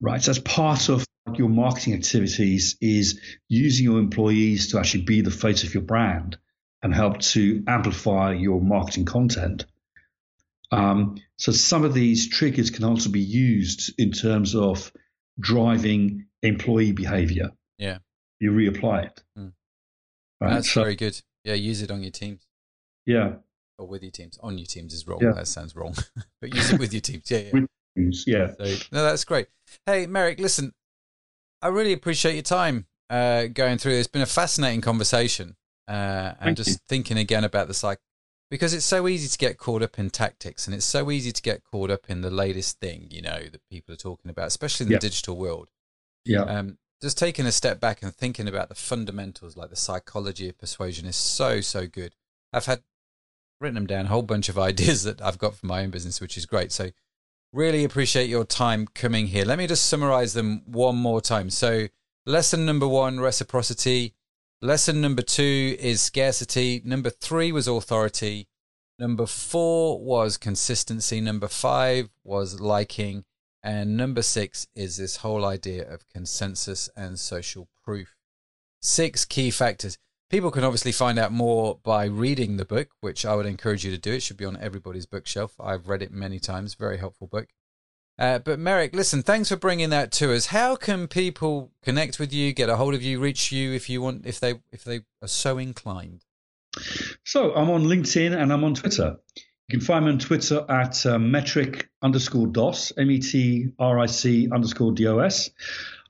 Right, 0.00 0.22
so 0.22 0.30
as 0.30 0.38
part 0.38 0.88
of 0.88 1.04
your 1.34 1.48
marketing 1.48 1.94
activities 1.94 2.76
is 2.80 3.20
using 3.48 3.86
your 3.86 3.98
employees 3.98 4.70
to 4.70 4.78
actually 4.78 5.02
be 5.02 5.20
the 5.20 5.32
face 5.32 5.64
of 5.64 5.74
your 5.74 5.82
brand 5.82 6.38
and 6.80 6.94
help 6.94 7.18
to 7.18 7.64
amplify 7.66 8.34
your 8.34 8.60
marketing 8.60 9.04
content. 9.04 9.64
Um, 10.70 11.16
so 11.36 11.52
some 11.52 11.84
of 11.84 11.94
these 11.94 12.28
triggers 12.28 12.70
can 12.70 12.84
also 12.84 13.10
be 13.10 13.20
used 13.20 13.92
in 13.98 14.12
terms 14.12 14.54
of 14.54 14.92
driving 15.40 16.26
employee 16.42 16.92
behavior. 16.92 17.50
Yeah. 17.78 17.98
You 18.40 18.52
reapply 18.52 19.06
it. 19.06 19.22
Mm. 19.38 19.52
Right? 20.40 20.54
That's 20.54 20.70
so, 20.70 20.82
very 20.82 20.96
good. 20.96 21.20
Yeah, 21.44 21.54
use 21.54 21.82
it 21.82 21.90
on 21.90 22.02
your 22.02 22.12
teams. 22.12 22.46
Yeah. 23.06 23.34
Or 23.78 23.86
with 23.86 24.02
your 24.02 24.12
teams. 24.12 24.38
On 24.42 24.58
your 24.58 24.66
teams 24.66 24.92
is 24.92 25.06
wrong. 25.06 25.20
Yeah. 25.22 25.32
That 25.32 25.48
sounds 25.48 25.74
wrong. 25.74 25.94
but 26.40 26.54
use 26.54 26.72
it 26.72 26.78
with 26.78 26.92
your 26.92 27.00
teams. 27.00 27.30
Yeah. 27.30 27.38
yeah. 27.38 27.50
With 27.52 27.66
teams, 27.96 28.24
yeah. 28.26 28.48
So, 28.58 28.64
no, 28.92 29.02
that's 29.04 29.24
great. 29.24 29.48
Hey, 29.86 30.06
Meyrick, 30.06 30.38
listen, 30.38 30.72
I 31.62 31.68
really 31.68 31.92
appreciate 31.92 32.34
your 32.34 32.42
time 32.42 32.86
uh, 33.10 33.46
going 33.46 33.78
through. 33.78 33.94
It's 33.94 34.08
been 34.08 34.22
a 34.22 34.26
fascinating 34.26 34.80
conversation. 34.80 35.56
Uh, 35.88 36.34
and 36.38 36.38
Thank 36.40 36.56
just 36.58 36.70
you. 36.70 36.76
thinking 36.86 37.16
again 37.16 37.44
about 37.44 37.66
the 37.66 37.74
psych 37.74 37.98
because 38.50 38.72
it's 38.72 38.84
so 38.84 39.06
easy 39.08 39.28
to 39.28 39.38
get 39.38 39.58
caught 39.58 39.82
up 39.82 39.98
in 39.98 40.10
tactics 40.10 40.66
and 40.66 40.74
it's 40.74 40.86
so 40.86 41.10
easy 41.10 41.32
to 41.32 41.42
get 41.42 41.62
caught 41.64 41.90
up 41.90 42.08
in 42.08 42.22
the 42.22 42.30
latest 42.30 42.80
thing 42.80 43.06
you 43.10 43.20
know 43.20 43.40
that 43.50 43.60
people 43.70 43.92
are 43.92 43.98
talking 43.98 44.30
about 44.30 44.46
especially 44.46 44.86
in 44.86 44.92
the 44.92 44.98
digital 44.98 45.36
world. 45.36 45.70
Yeah. 46.24 46.42
Um, 46.42 46.78
just 47.00 47.18
taking 47.18 47.46
a 47.46 47.52
step 47.52 47.78
back 47.78 48.02
and 48.02 48.14
thinking 48.14 48.48
about 48.48 48.68
the 48.68 48.74
fundamentals 48.74 49.56
like 49.56 49.70
the 49.70 49.76
psychology 49.76 50.48
of 50.48 50.58
persuasion 50.58 51.06
is 51.06 51.16
so 51.16 51.60
so 51.60 51.86
good. 51.86 52.14
I've 52.52 52.66
had 52.66 52.82
written 53.60 53.74
them 53.74 53.86
down 53.86 54.06
a 54.06 54.08
whole 54.08 54.22
bunch 54.22 54.48
of 54.48 54.58
ideas 54.70 55.02
that 55.02 55.20
i've 55.20 55.38
got 55.38 55.54
for 55.54 55.66
my 55.66 55.82
own 55.82 55.90
business 55.90 56.20
which 56.20 56.36
is 56.36 56.46
great. 56.46 56.72
So 56.72 56.90
really 57.52 57.84
appreciate 57.84 58.28
your 58.28 58.44
time 58.44 58.86
coming 58.94 59.28
here. 59.28 59.44
Let 59.44 59.58
me 59.58 59.66
just 59.66 59.86
summarize 59.86 60.34
them 60.34 60.62
one 60.66 60.96
more 60.96 61.20
time. 61.20 61.50
So 61.50 61.88
lesson 62.26 62.66
number 62.66 62.86
one 62.86 63.20
reciprocity 63.20 64.14
Lesson 64.60 65.00
number 65.00 65.22
two 65.22 65.76
is 65.78 66.00
scarcity. 66.00 66.82
Number 66.84 67.10
three 67.10 67.52
was 67.52 67.68
authority. 67.68 68.48
Number 68.98 69.24
four 69.24 70.00
was 70.00 70.36
consistency. 70.36 71.20
Number 71.20 71.46
five 71.46 72.08
was 72.24 72.60
liking. 72.60 73.24
And 73.62 73.96
number 73.96 74.20
six 74.20 74.66
is 74.74 74.96
this 74.96 75.18
whole 75.18 75.44
idea 75.44 75.88
of 75.88 76.08
consensus 76.08 76.90
and 76.96 77.20
social 77.20 77.68
proof. 77.84 78.16
Six 78.82 79.24
key 79.24 79.52
factors. 79.52 79.96
People 80.28 80.50
can 80.50 80.64
obviously 80.64 80.90
find 80.90 81.20
out 81.20 81.30
more 81.30 81.78
by 81.84 82.06
reading 82.06 82.56
the 82.56 82.64
book, 82.64 82.88
which 83.00 83.24
I 83.24 83.36
would 83.36 83.46
encourage 83.46 83.84
you 83.84 83.92
to 83.92 83.98
do. 83.98 84.14
It 84.14 84.24
should 84.24 84.36
be 84.36 84.44
on 84.44 84.56
everybody's 84.56 85.06
bookshelf. 85.06 85.54
I've 85.60 85.88
read 85.88 86.02
it 86.02 86.10
many 86.10 86.40
times. 86.40 86.74
Very 86.74 86.98
helpful 86.98 87.28
book. 87.28 87.50
Uh, 88.18 88.38
but 88.40 88.58
Meyrick, 88.58 88.94
listen, 88.94 89.22
thanks 89.22 89.48
for 89.48 89.56
bringing 89.56 89.90
that 89.90 90.10
to 90.12 90.34
us. 90.34 90.46
How 90.46 90.74
can 90.74 91.06
people 91.06 91.70
connect 91.82 92.18
with 92.18 92.32
you, 92.32 92.52
get 92.52 92.68
a 92.68 92.76
hold 92.76 92.94
of 92.94 93.02
you, 93.02 93.20
reach 93.20 93.52
you 93.52 93.72
if 93.72 93.88
you 93.88 94.02
want, 94.02 94.26
if 94.26 94.40
they 94.40 94.54
if 94.72 94.82
they 94.82 95.02
are 95.22 95.28
so 95.28 95.58
inclined? 95.58 96.24
So 97.24 97.54
I'm 97.54 97.70
on 97.70 97.84
LinkedIn 97.84 98.36
and 98.36 98.52
I'm 98.52 98.64
on 98.64 98.74
Twitter. 98.74 99.18
You 99.68 99.78
can 99.78 99.80
find 99.80 100.06
me 100.06 100.12
on 100.12 100.18
Twitter 100.18 100.64
at 100.68 101.04
uh, 101.06 101.18
metric 101.18 101.88
underscore 102.02 102.46
DOS, 102.46 102.92
M 102.96 103.10
E 103.10 103.18
T 103.18 103.68
R 103.78 104.00
I 104.00 104.06
C 104.06 104.48
underscore 104.50 104.92
D 104.92 105.06
O 105.06 105.18
S. 105.18 105.50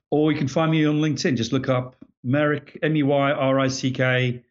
Or 0.09 0.31
you 0.31 0.37
can 0.37 0.47
find 0.47 0.71
me 0.71 0.85
on 0.85 1.01
LinkedIn. 1.01 1.37
Just 1.37 1.53
look 1.53 1.69
up 1.69 1.95
Meyrick, 2.23 2.79
M 2.81 2.95
E 2.95 3.03
Y 3.03 3.31
R 3.31 3.59
I 3.59 3.67
C 3.67 3.91
K 3.91 4.43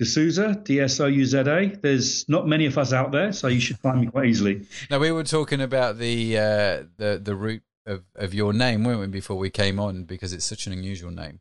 D'Souza, 0.00 0.60
D 0.64 0.80
S 0.80 0.98
O 1.00 1.06
U 1.06 1.24
Z 1.26 1.38
A. 1.38 1.66
There's 1.66 2.26
not 2.28 2.48
many 2.48 2.66
of 2.66 2.78
us 2.78 2.92
out 2.92 3.12
there, 3.12 3.32
so 3.32 3.48
you 3.48 3.60
should 3.60 3.78
find 3.78 4.00
me 4.00 4.06
quite 4.06 4.26
easily. 4.26 4.66
Now, 4.90 4.98
we 4.98 5.12
were 5.12 5.24
talking 5.24 5.60
about 5.60 5.98
the 5.98 6.38
uh, 6.38 6.84
the, 6.96 7.20
the 7.22 7.34
root 7.34 7.62
of, 7.86 8.04
of 8.14 8.32
your 8.32 8.52
name, 8.52 8.84
weren't 8.84 9.00
we, 9.00 9.06
before 9.08 9.36
we 9.36 9.50
came 9.50 9.78
on, 9.78 10.04
because 10.04 10.32
it's 10.32 10.44
such 10.44 10.66
an 10.66 10.72
unusual 10.72 11.10
name. 11.10 11.40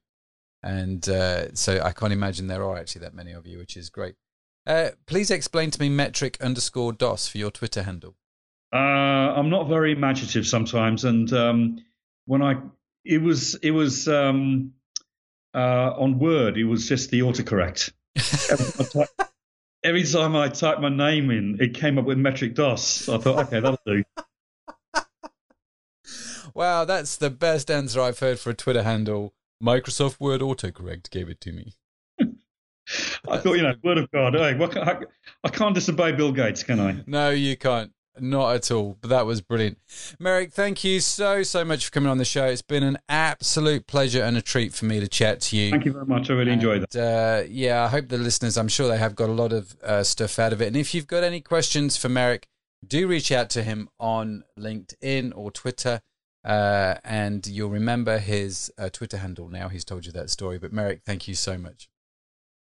And 0.61 1.07
uh, 1.07 1.53
so 1.55 1.81
I 1.81 1.93
can't 1.93 2.11
imagine 2.11 2.47
there 2.47 2.65
are 2.65 2.77
actually 2.77 3.01
that 3.01 3.13
many 3.13 3.31
of 3.31 3.47
you, 3.47 3.57
which 3.59 3.77
is 3.77 3.89
great. 3.89 4.15
Uh, 4.67 4.89
please 5.05 5.31
explain 5.31 5.71
to 5.71 5.79
me 5.79 5.87
metric 5.87 6.37
underscore 6.41 6.91
DOS 6.91 7.29
for 7.29 7.37
your 7.37 7.51
Twitter 7.51 7.83
handle. 7.83 8.15
Uh, 8.73 8.77
I'm 8.77 9.49
not 9.49 9.69
very 9.69 9.93
imaginative 9.93 10.45
sometimes, 10.45 11.05
and 11.05 11.31
um, 11.31 11.77
when 12.25 12.41
I 12.41 12.57
it 13.05 13.21
was 13.21 13.55
it 13.55 13.71
was 13.71 14.07
um, 14.09 14.73
uh, 15.53 15.93
on 15.97 16.19
Word, 16.19 16.57
it 16.57 16.65
was 16.65 16.87
just 16.87 17.09
the 17.09 17.21
autocorrect. 17.21 17.91
Every, 19.83 20.03
time 20.03 20.35
I 20.35 20.49
typed 20.49 20.81
my 20.81 20.89
name 20.89 21.31
in, 21.31 21.57
it 21.59 21.73
came 21.73 21.97
up 21.97 22.05
with 22.05 22.17
metric 22.17 22.55
DOS. 22.55 23.09
I 23.09 23.17
thought, 23.17 23.45
okay, 23.45 23.59
that'll 23.59 23.79
do. 23.85 24.03
Wow, 26.53 26.85
that's 26.85 27.17
the 27.17 27.29
best 27.29 27.69
answer 27.69 28.01
I've 28.01 28.19
heard 28.19 28.39
for 28.39 28.49
a 28.49 28.53
Twitter 28.53 28.83
handle. 28.83 29.33
Microsoft 29.63 30.19
Word 30.19 30.41
autocorrect 30.41 31.09
gave 31.09 31.29
it 31.29 31.41
to 31.41 31.51
me. 31.51 31.73
I 33.29 33.37
thought, 33.37 33.53
you 33.55 33.61
know, 33.61 33.75
word 33.83 33.99
of 33.99 34.09
God. 34.11 34.33
Hey, 34.33 34.55
what, 34.55 34.75
I, 34.75 34.99
I 35.43 35.49
can't 35.49 35.75
disobey 35.75 36.13
Bill 36.13 36.31
Gates, 36.31 36.63
can 36.63 36.79
I? 36.79 37.03
No, 37.05 37.29
you 37.29 37.55
can't. 37.55 37.91
Not 38.19 38.55
at 38.55 38.71
all. 38.71 38.97
But 38.99 39.09
that 39.09 39.25
was 39.25 39.41
brilliant. 39.41 39.77
Meyrick, 40.19 40.51
thank 40.51 40.83
you 40.83 40.99
so, 40.99 41.43
so 41.43 41.63
much 41.63 41.85
for 41.85 41.91
coming 41.91 42.09
on 42.09 42.17
the 42.17 42.25
show. 42.25 42.45
It's 42.45 42.61
been 42.61 42.83
an 42.83 42.97
absolute 43.07 43.87
pleasure 43.87 44.23
and 44.23 44.35
a 44.37 44.41
treat 44.41 44.73
for 44.73 44.85
me 44.85 44.99
to 44.99 45.07
chat 45.07 45.41
to 45.41 45.57
you. 45.57 45.71
Thank 45.71 45.85
you 45.85 45.93
very 45.93 46.05
much. 46.05 46.29
I 46.29 46.33
really 46.33 46.51
and, 46.51 46.61
enjoyed 46.61 46.85
that. 46.89 46.95
Uh, 46.95 47.47
yeah, 47.49 47.83
I 47.83 47.87
hope 47.87 48.09
the 48.09 48.17
listeners, 48.17 48.57
I'm 48.57 48.67
sure 48.67 48.87
they 48.87 48.97
have 48.97 49.15
got 49.15 49.29
a 49.29 49.33
lot 49.33 49.53
of 49.53 49.75
uh, 49.83 50.03
stuff 50.03 50.39
out 50.39 50.53
of 50.53 50.61
it. 50.61 50.67
And 50.67 50.75
if 50.75 50.93
you've 50.93 51.07
got 51.07 51.23
any 51.23 51.41
questions 51.41 51.97
for 51.97 52.09
Meyrick, 52.09 52.47
do 52.85 53.07
reach 53.07 53.31
out 53.31 53.49
to 53.51 53.63
him 53.63 53.89
on 53.99 54.43
LinkedIn 54.57 55.33
or 55.35 55.51
Twitter. 55.51 56.01
Uh, 56.43 56.95
and 57.03 57.45
you'll 57.47 57.69
remember 57.69 58.17
his 58.17 58.71
uh, 58.77 58.89
Twitter 58.89 59.17
handle 59.17 59.49
now. 59.49 59.69
He's 59.69 59.85
told 59.85 60.05
you 60.05 60.11
that 60.13 60.29
story. 60.29 60.57
But 60.57 60.71
Meyrick, 60.71 61.01
thank 61.05 61.27
you 61.27 61.35
so 61.35 61.57
much. 61.57 61.89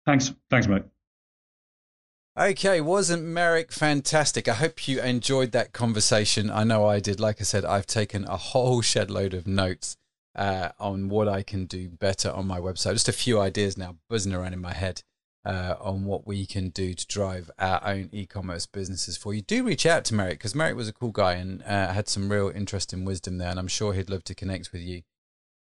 Thanks. 0.07 0.33
Thanks, 0.51 0.69
mate. 0.69 0.85
Okay, 2.37 2.81
wasn't 2.81 3.23
Meyrick 3.23 3.71
fantastic? 3.71 4.49
I 4.49 4.55
hope 4.55 4.89
you 4.89 5.01
enjoyed 5.01 5.53
that 5.53 5.73
conversation. 5.73 6.51
I 6.51 6.65
know 6.65 6.85
I 6.85 6.99
did. 6.99 7.21
Like 7.21 7.41
I 7.41 7.45
said, 7.45 7.65
I've 7.65 7.87
taken 7.87 8.25
a 8.25 8.37
whole 8.37 8.83
shed 8.83 9.09
load 9.09 9.35
of 9.35 9.47
notes 9.47 9.97
uh, 10.35 10.71
on 10.81 11.09
what 11.09 11.29
I 11.29 11.45
can 11.45 11.67
do 11.67 11.89
better 11.89 12.33
on 12.33 12.49
my 12.49 12.59
website. 12.59 12.95
Just 12.95 13.09
a 13.09 13.13
few 13.13 13.39
ideas 13.39 13.79
now 13.79 13.99
buzzing 14.11 14.35
around 14.35 14.53
in 14.53 14.61
my 14.61 14.73
head 14.73 15.05
uh, 15.45 15.77
on 15.81 16.07
what 16.07 16.27
we 16.27 16.45
can 16.45 16.71
do 16.71 16.93
to 16.93 17.07
drive 17.07 17.53
our 17.57 17.81
own 17.87 18.09
e-commerce 18.11 18.67
businesses 18.67 19.17
for 19.17 19.33
you. 19.33 19.41
Do 19.41 19.63
reach 19.63 19.87
out 19.87 20.05
to 20.07 20.15
Meyrick 20.15 20.39
because 20.39 20.57
Meyrick 20.57 20.77
was 20.77 20.89
a 20.89 20.93
cool 20.93 21.13
guy 21.13 21.35
and 21.35 21.63
uh, 21.63 21.93
had 21.93 22.09
some 22.09 22.33
real 22.33 22.51
interesting 22.53 23.05
wisdom 23.05 23.39
there, 23.39 23.51
and 23.51 23.61
I'm 23.61 23.69
sure 23.69 23.93
he'd 23.93 24.11
love 24.11 24.25
to 24.25 24.35
connect 24.35 24.73
with 24.73 24.83
you. 24.83 25.03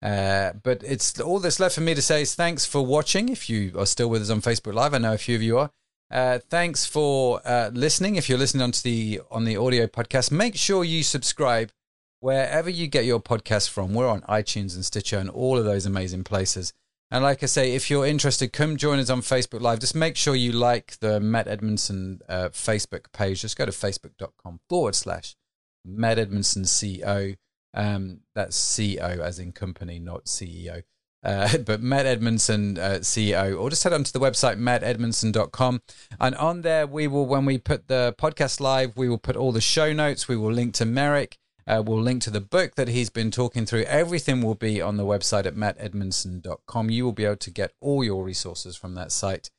Uh, 0.02 0.54
but 0.64 0.82
it's 0.84 1.20
all 1.20 1.38
that's 1.38 1.60
left 1.60 1.76
for 1.76 1.80
me 1.80 1.94
to 1.94 2.02
say 2.02 2.22
is 2.22 2.34
thanks 2.34 2.66
for 2.66 2.84
watching. 2.84 3.28
If 3.28 3.48
you 3.48 3.72
are 3.78 3.86
still 3.86 4.10
with 4.10 4.22
us 4.22 4.30
on 4.30 4.42
Facebook 4.42 4.74
Live, 4.74 4.94
I 4.94 4.98
know 4.98 5.14
a 5.14 5.18
few 5.18 5.36
of 5.36 5.42
you 5.42 5.58
are. 5.58 5.70
Uh, 6.10 6.38
thanks 6.38 6.86
for 6.86 7.40
uh, 7.44 7.70
listening. 7.72 8.16
If 8.16 8.28
you're 8.28 8.38
listening 8.38 8.62
onto 8.62 8.80
the 8.82 9.20
on 9.30 9.44
the 9.44 9.56
audio 9.56 9.86
podcast, 9.86 10.30
make 10.30 10.54
sure 10.54 10.84
you 10.84 11.02
subscribe 11.02 11.72
wherever 12.20 12.70
you 12.70 12.86
get 12.86 13.04
your 13.04 13.20
podcast 13.20 13.70
from. 13.70 13.92
We're 13.92 14.08
on 14.08 14.22
iTunes 14.22 14.74
and 14.74 14.84
Stitcher 14.84 15.18
and 15.18 15.28
all 15.28 15.58
of 15.58 15.64
those 15.64 15.86
amazing 15.86 16.24
places. 16.24 16.72
And 17.10 17.22
like 17.22 17.42
I 17.42 17.46
say, 17.46 17.72
if 17.74 17.88
you're 17.88 18.06
interested, 18.06 18.52
come 18.52 18.76
join 18.76 18.98
us 18.98 19.10
on 19.10 19.20
Facebook 19.20 19.60
Live. 19.60 19.78
Just 19.78 19.94
make 19.94 20.16
sure 20.16 20.34
you 20.34 20.52
like 20.52 20.98
the 20.98 21.20
Matt 21.20 21.46
Edmondson 21.46 22.20
uh, 22.28 22.48
Facebook 22.48 23.12
page. 23.12 23.42
Just 23.42 23.56
go 23.56 23.64
to 23.64 23.72
facebook.com 23.72 24.60
forward 24.68 24.94
slash 24.94 25.36
Matt 25.84 26.18
Edmondson 26.18 26.64
CO. 26.64 27.34
Um, 27.74 28.20
that's 28.34 28.76
CO 28.76 29.20
as 29.22 29.38
in 29.38 29.52
company, 29.52 29.98
not 30.00 30.24
CEO. 30.24 30.82
Uh, 31.26 31.58
but 31.66 31.82
Matt 31.82 32.06
Edmondson, 32.06 32.78
uh, 32.78 32.98
CEO, 33.00 33.60
or 33.60 33.68
just 33.68 33.84
head 33.84 33.92
on 33.92 34.04
to 34.04 34.12
the 34.12 34.20
website, 34.20 34.58
mattedmondson.com. 34.58 35.82
And 36.20 36.34
on 36.36 36.62
there, 36.62 36.86
we 36.86 37.08
will, 37.08 37.26
when 37.26 37.44
we 37.44 37.58
put 37.58 37.88
the 37.88 38.14
podcast 38.16 38.60
live, 38.60 38.96
we 38.96 39.08
will 39.08 39.18
put 39.18 39.36
all 39.36 39.52
the 39.52 39.60
show 39.60 39.92
notes. 39.92 40.28
We 40.28 40.36
will 40.36 40.52
link 40.52 40.72
to 40.74 40.86
Meyrick. 40.86 41.36
Uh, 41.66 41.82
we'll 41.84 42.00
link 42.00 42.22
to 42.22 42.30
the 42.30 42.40
book 42.40 42.76
that 42.76 42.86
he's 42.86 43.10
been 43.10 43.32
talking 43.32 43.66
through. 43.66 43.82
Everything 43.82 44.40
will 44.40 44.54
be 44.54 44.80
on 44.80 44.96
the 44.96 45.04
website 45.04 45.46
at 45.46 45.56
mattedmondson.com. 45.56 46.90
You 46.90 47.04
will 47.04 47.12
be 47.12 47.24
able 47.24 47.36
to 47.38 47.50
get 47.50 47.72
all 47.80 48.04
your 48.04 48.22
resources 48.22 48.76
from 48.76 48.94
that 48.94 49.10
site. 49.10 49.50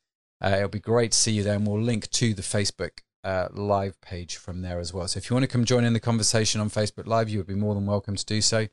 Uh, 0.41 0.53
it'll 0.55 0.69
be 0.69 0.79
great 0.79 1.11
to 1.11 1.17
see 1.17 1.33
you 1.33 1.43
there. 1.43 1.55
And 1.55 1.67
we'll 1.67 1.81
link 1.81 2.09
to 2.11 2.33
the 2.33 2.41
Facebook 2.41 2.99
uh, 3.25 3.49
live 3.51 3.99
page 3.99 4.37
from 4.37 4.61
there 4.61 4.79
as 4.79 4.93
well. 4.93 5.05
So 5.09 5.17
if 5.17 5.29
you 5.29 5.33
want 5.33 5.43
to 5.43 5.47
come 5.47 5.65
join 5.65 5.83
in 5.83 5.91
the 5.91 5.99
conversation 5.99 6.61
on 6.61 6.69
Facebook 6.69 7.07
Live, 7.07 7.27
you 7.27 7.39
would 7.39 7.47
be 7.47 7.55
more 7.55 7.75
than 7.75 7.85
welcome 7.85 8.15
to 8.15 8.25
do 8.25 8.39
so. 8.39 8.67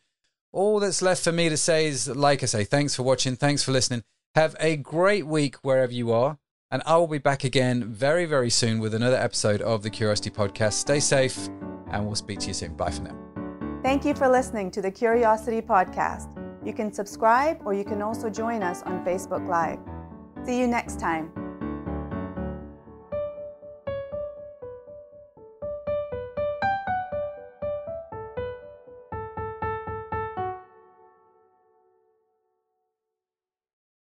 All 0.54 0.78
that's 0.78 1.02
left 1.02 1.24
for 1.24 1.32
me 1.32 1.48
to 1.48 1.56
say 1.56 1.88
is, 1.88 2.06
like 2.06 2.44
I 2.44 2.46
say, 2.46 2.62
thanks 2.62 2.94
for 2.94 3.02
watching. 3.02 3.34
Thanks 3.34 3.64
for 3.64 3.72
listening. 3.72 4.04
Have 4.36 4.54
a 4.60 4.76
great 4.76 5.26
week 5.26 5.56
wherever 5.62 5.92
you 5.92 6.12
are. 6.12 6.38
And 6.70 6.80
I 6.86 6.96
will 6.96 7.08
be 7.08 7.18
back 7.18 7.42
again 7.42 7.82
very, 7.82 8.24
very 8.24 8.50
soon 8.50 8.78
with 8.78 8.94
another 8.94 9.16
episode 9.16 9.60
of 9.62 9.82
the 9.82 9.90
Curiosity 9.90 10.30
Podcast. 10.30 10.74
Stay 10.74 11.00
safe, 11.00 11.48
and 11.90 12.06
we'll 12.06 12.14
speak 12.14 12.38
to 12.38 12.46
you 12.46 12.54
soon. 12.54 12.76
Bye 12.76 12.92
for 12.92 13.02
now. 13.02 13.18
Thank 13.82 14.04
you 14.04 14.14
for 14.14 14.28
listening 14.28 14.70
to 14.70 14.80
the 14.80 14.92
Curiosity 14.92 15.60
Podcast. 15.60 16.28
You 16.64 16.72
can 16.72 16.92
subscribe 16.92 17.60
or 17.64 17.74
you 17.74 17.84
can 17.84 18.00
also 18.00 18.30
join 18.30 18.62
us 18.62 18.80
on 18.82 19.04
Facebook 19.04 19.48
Live. 19.48 19.80
See 20.46 20.60
you 20.60 20.68
next 20.68 21.00
time. 21.00 21.32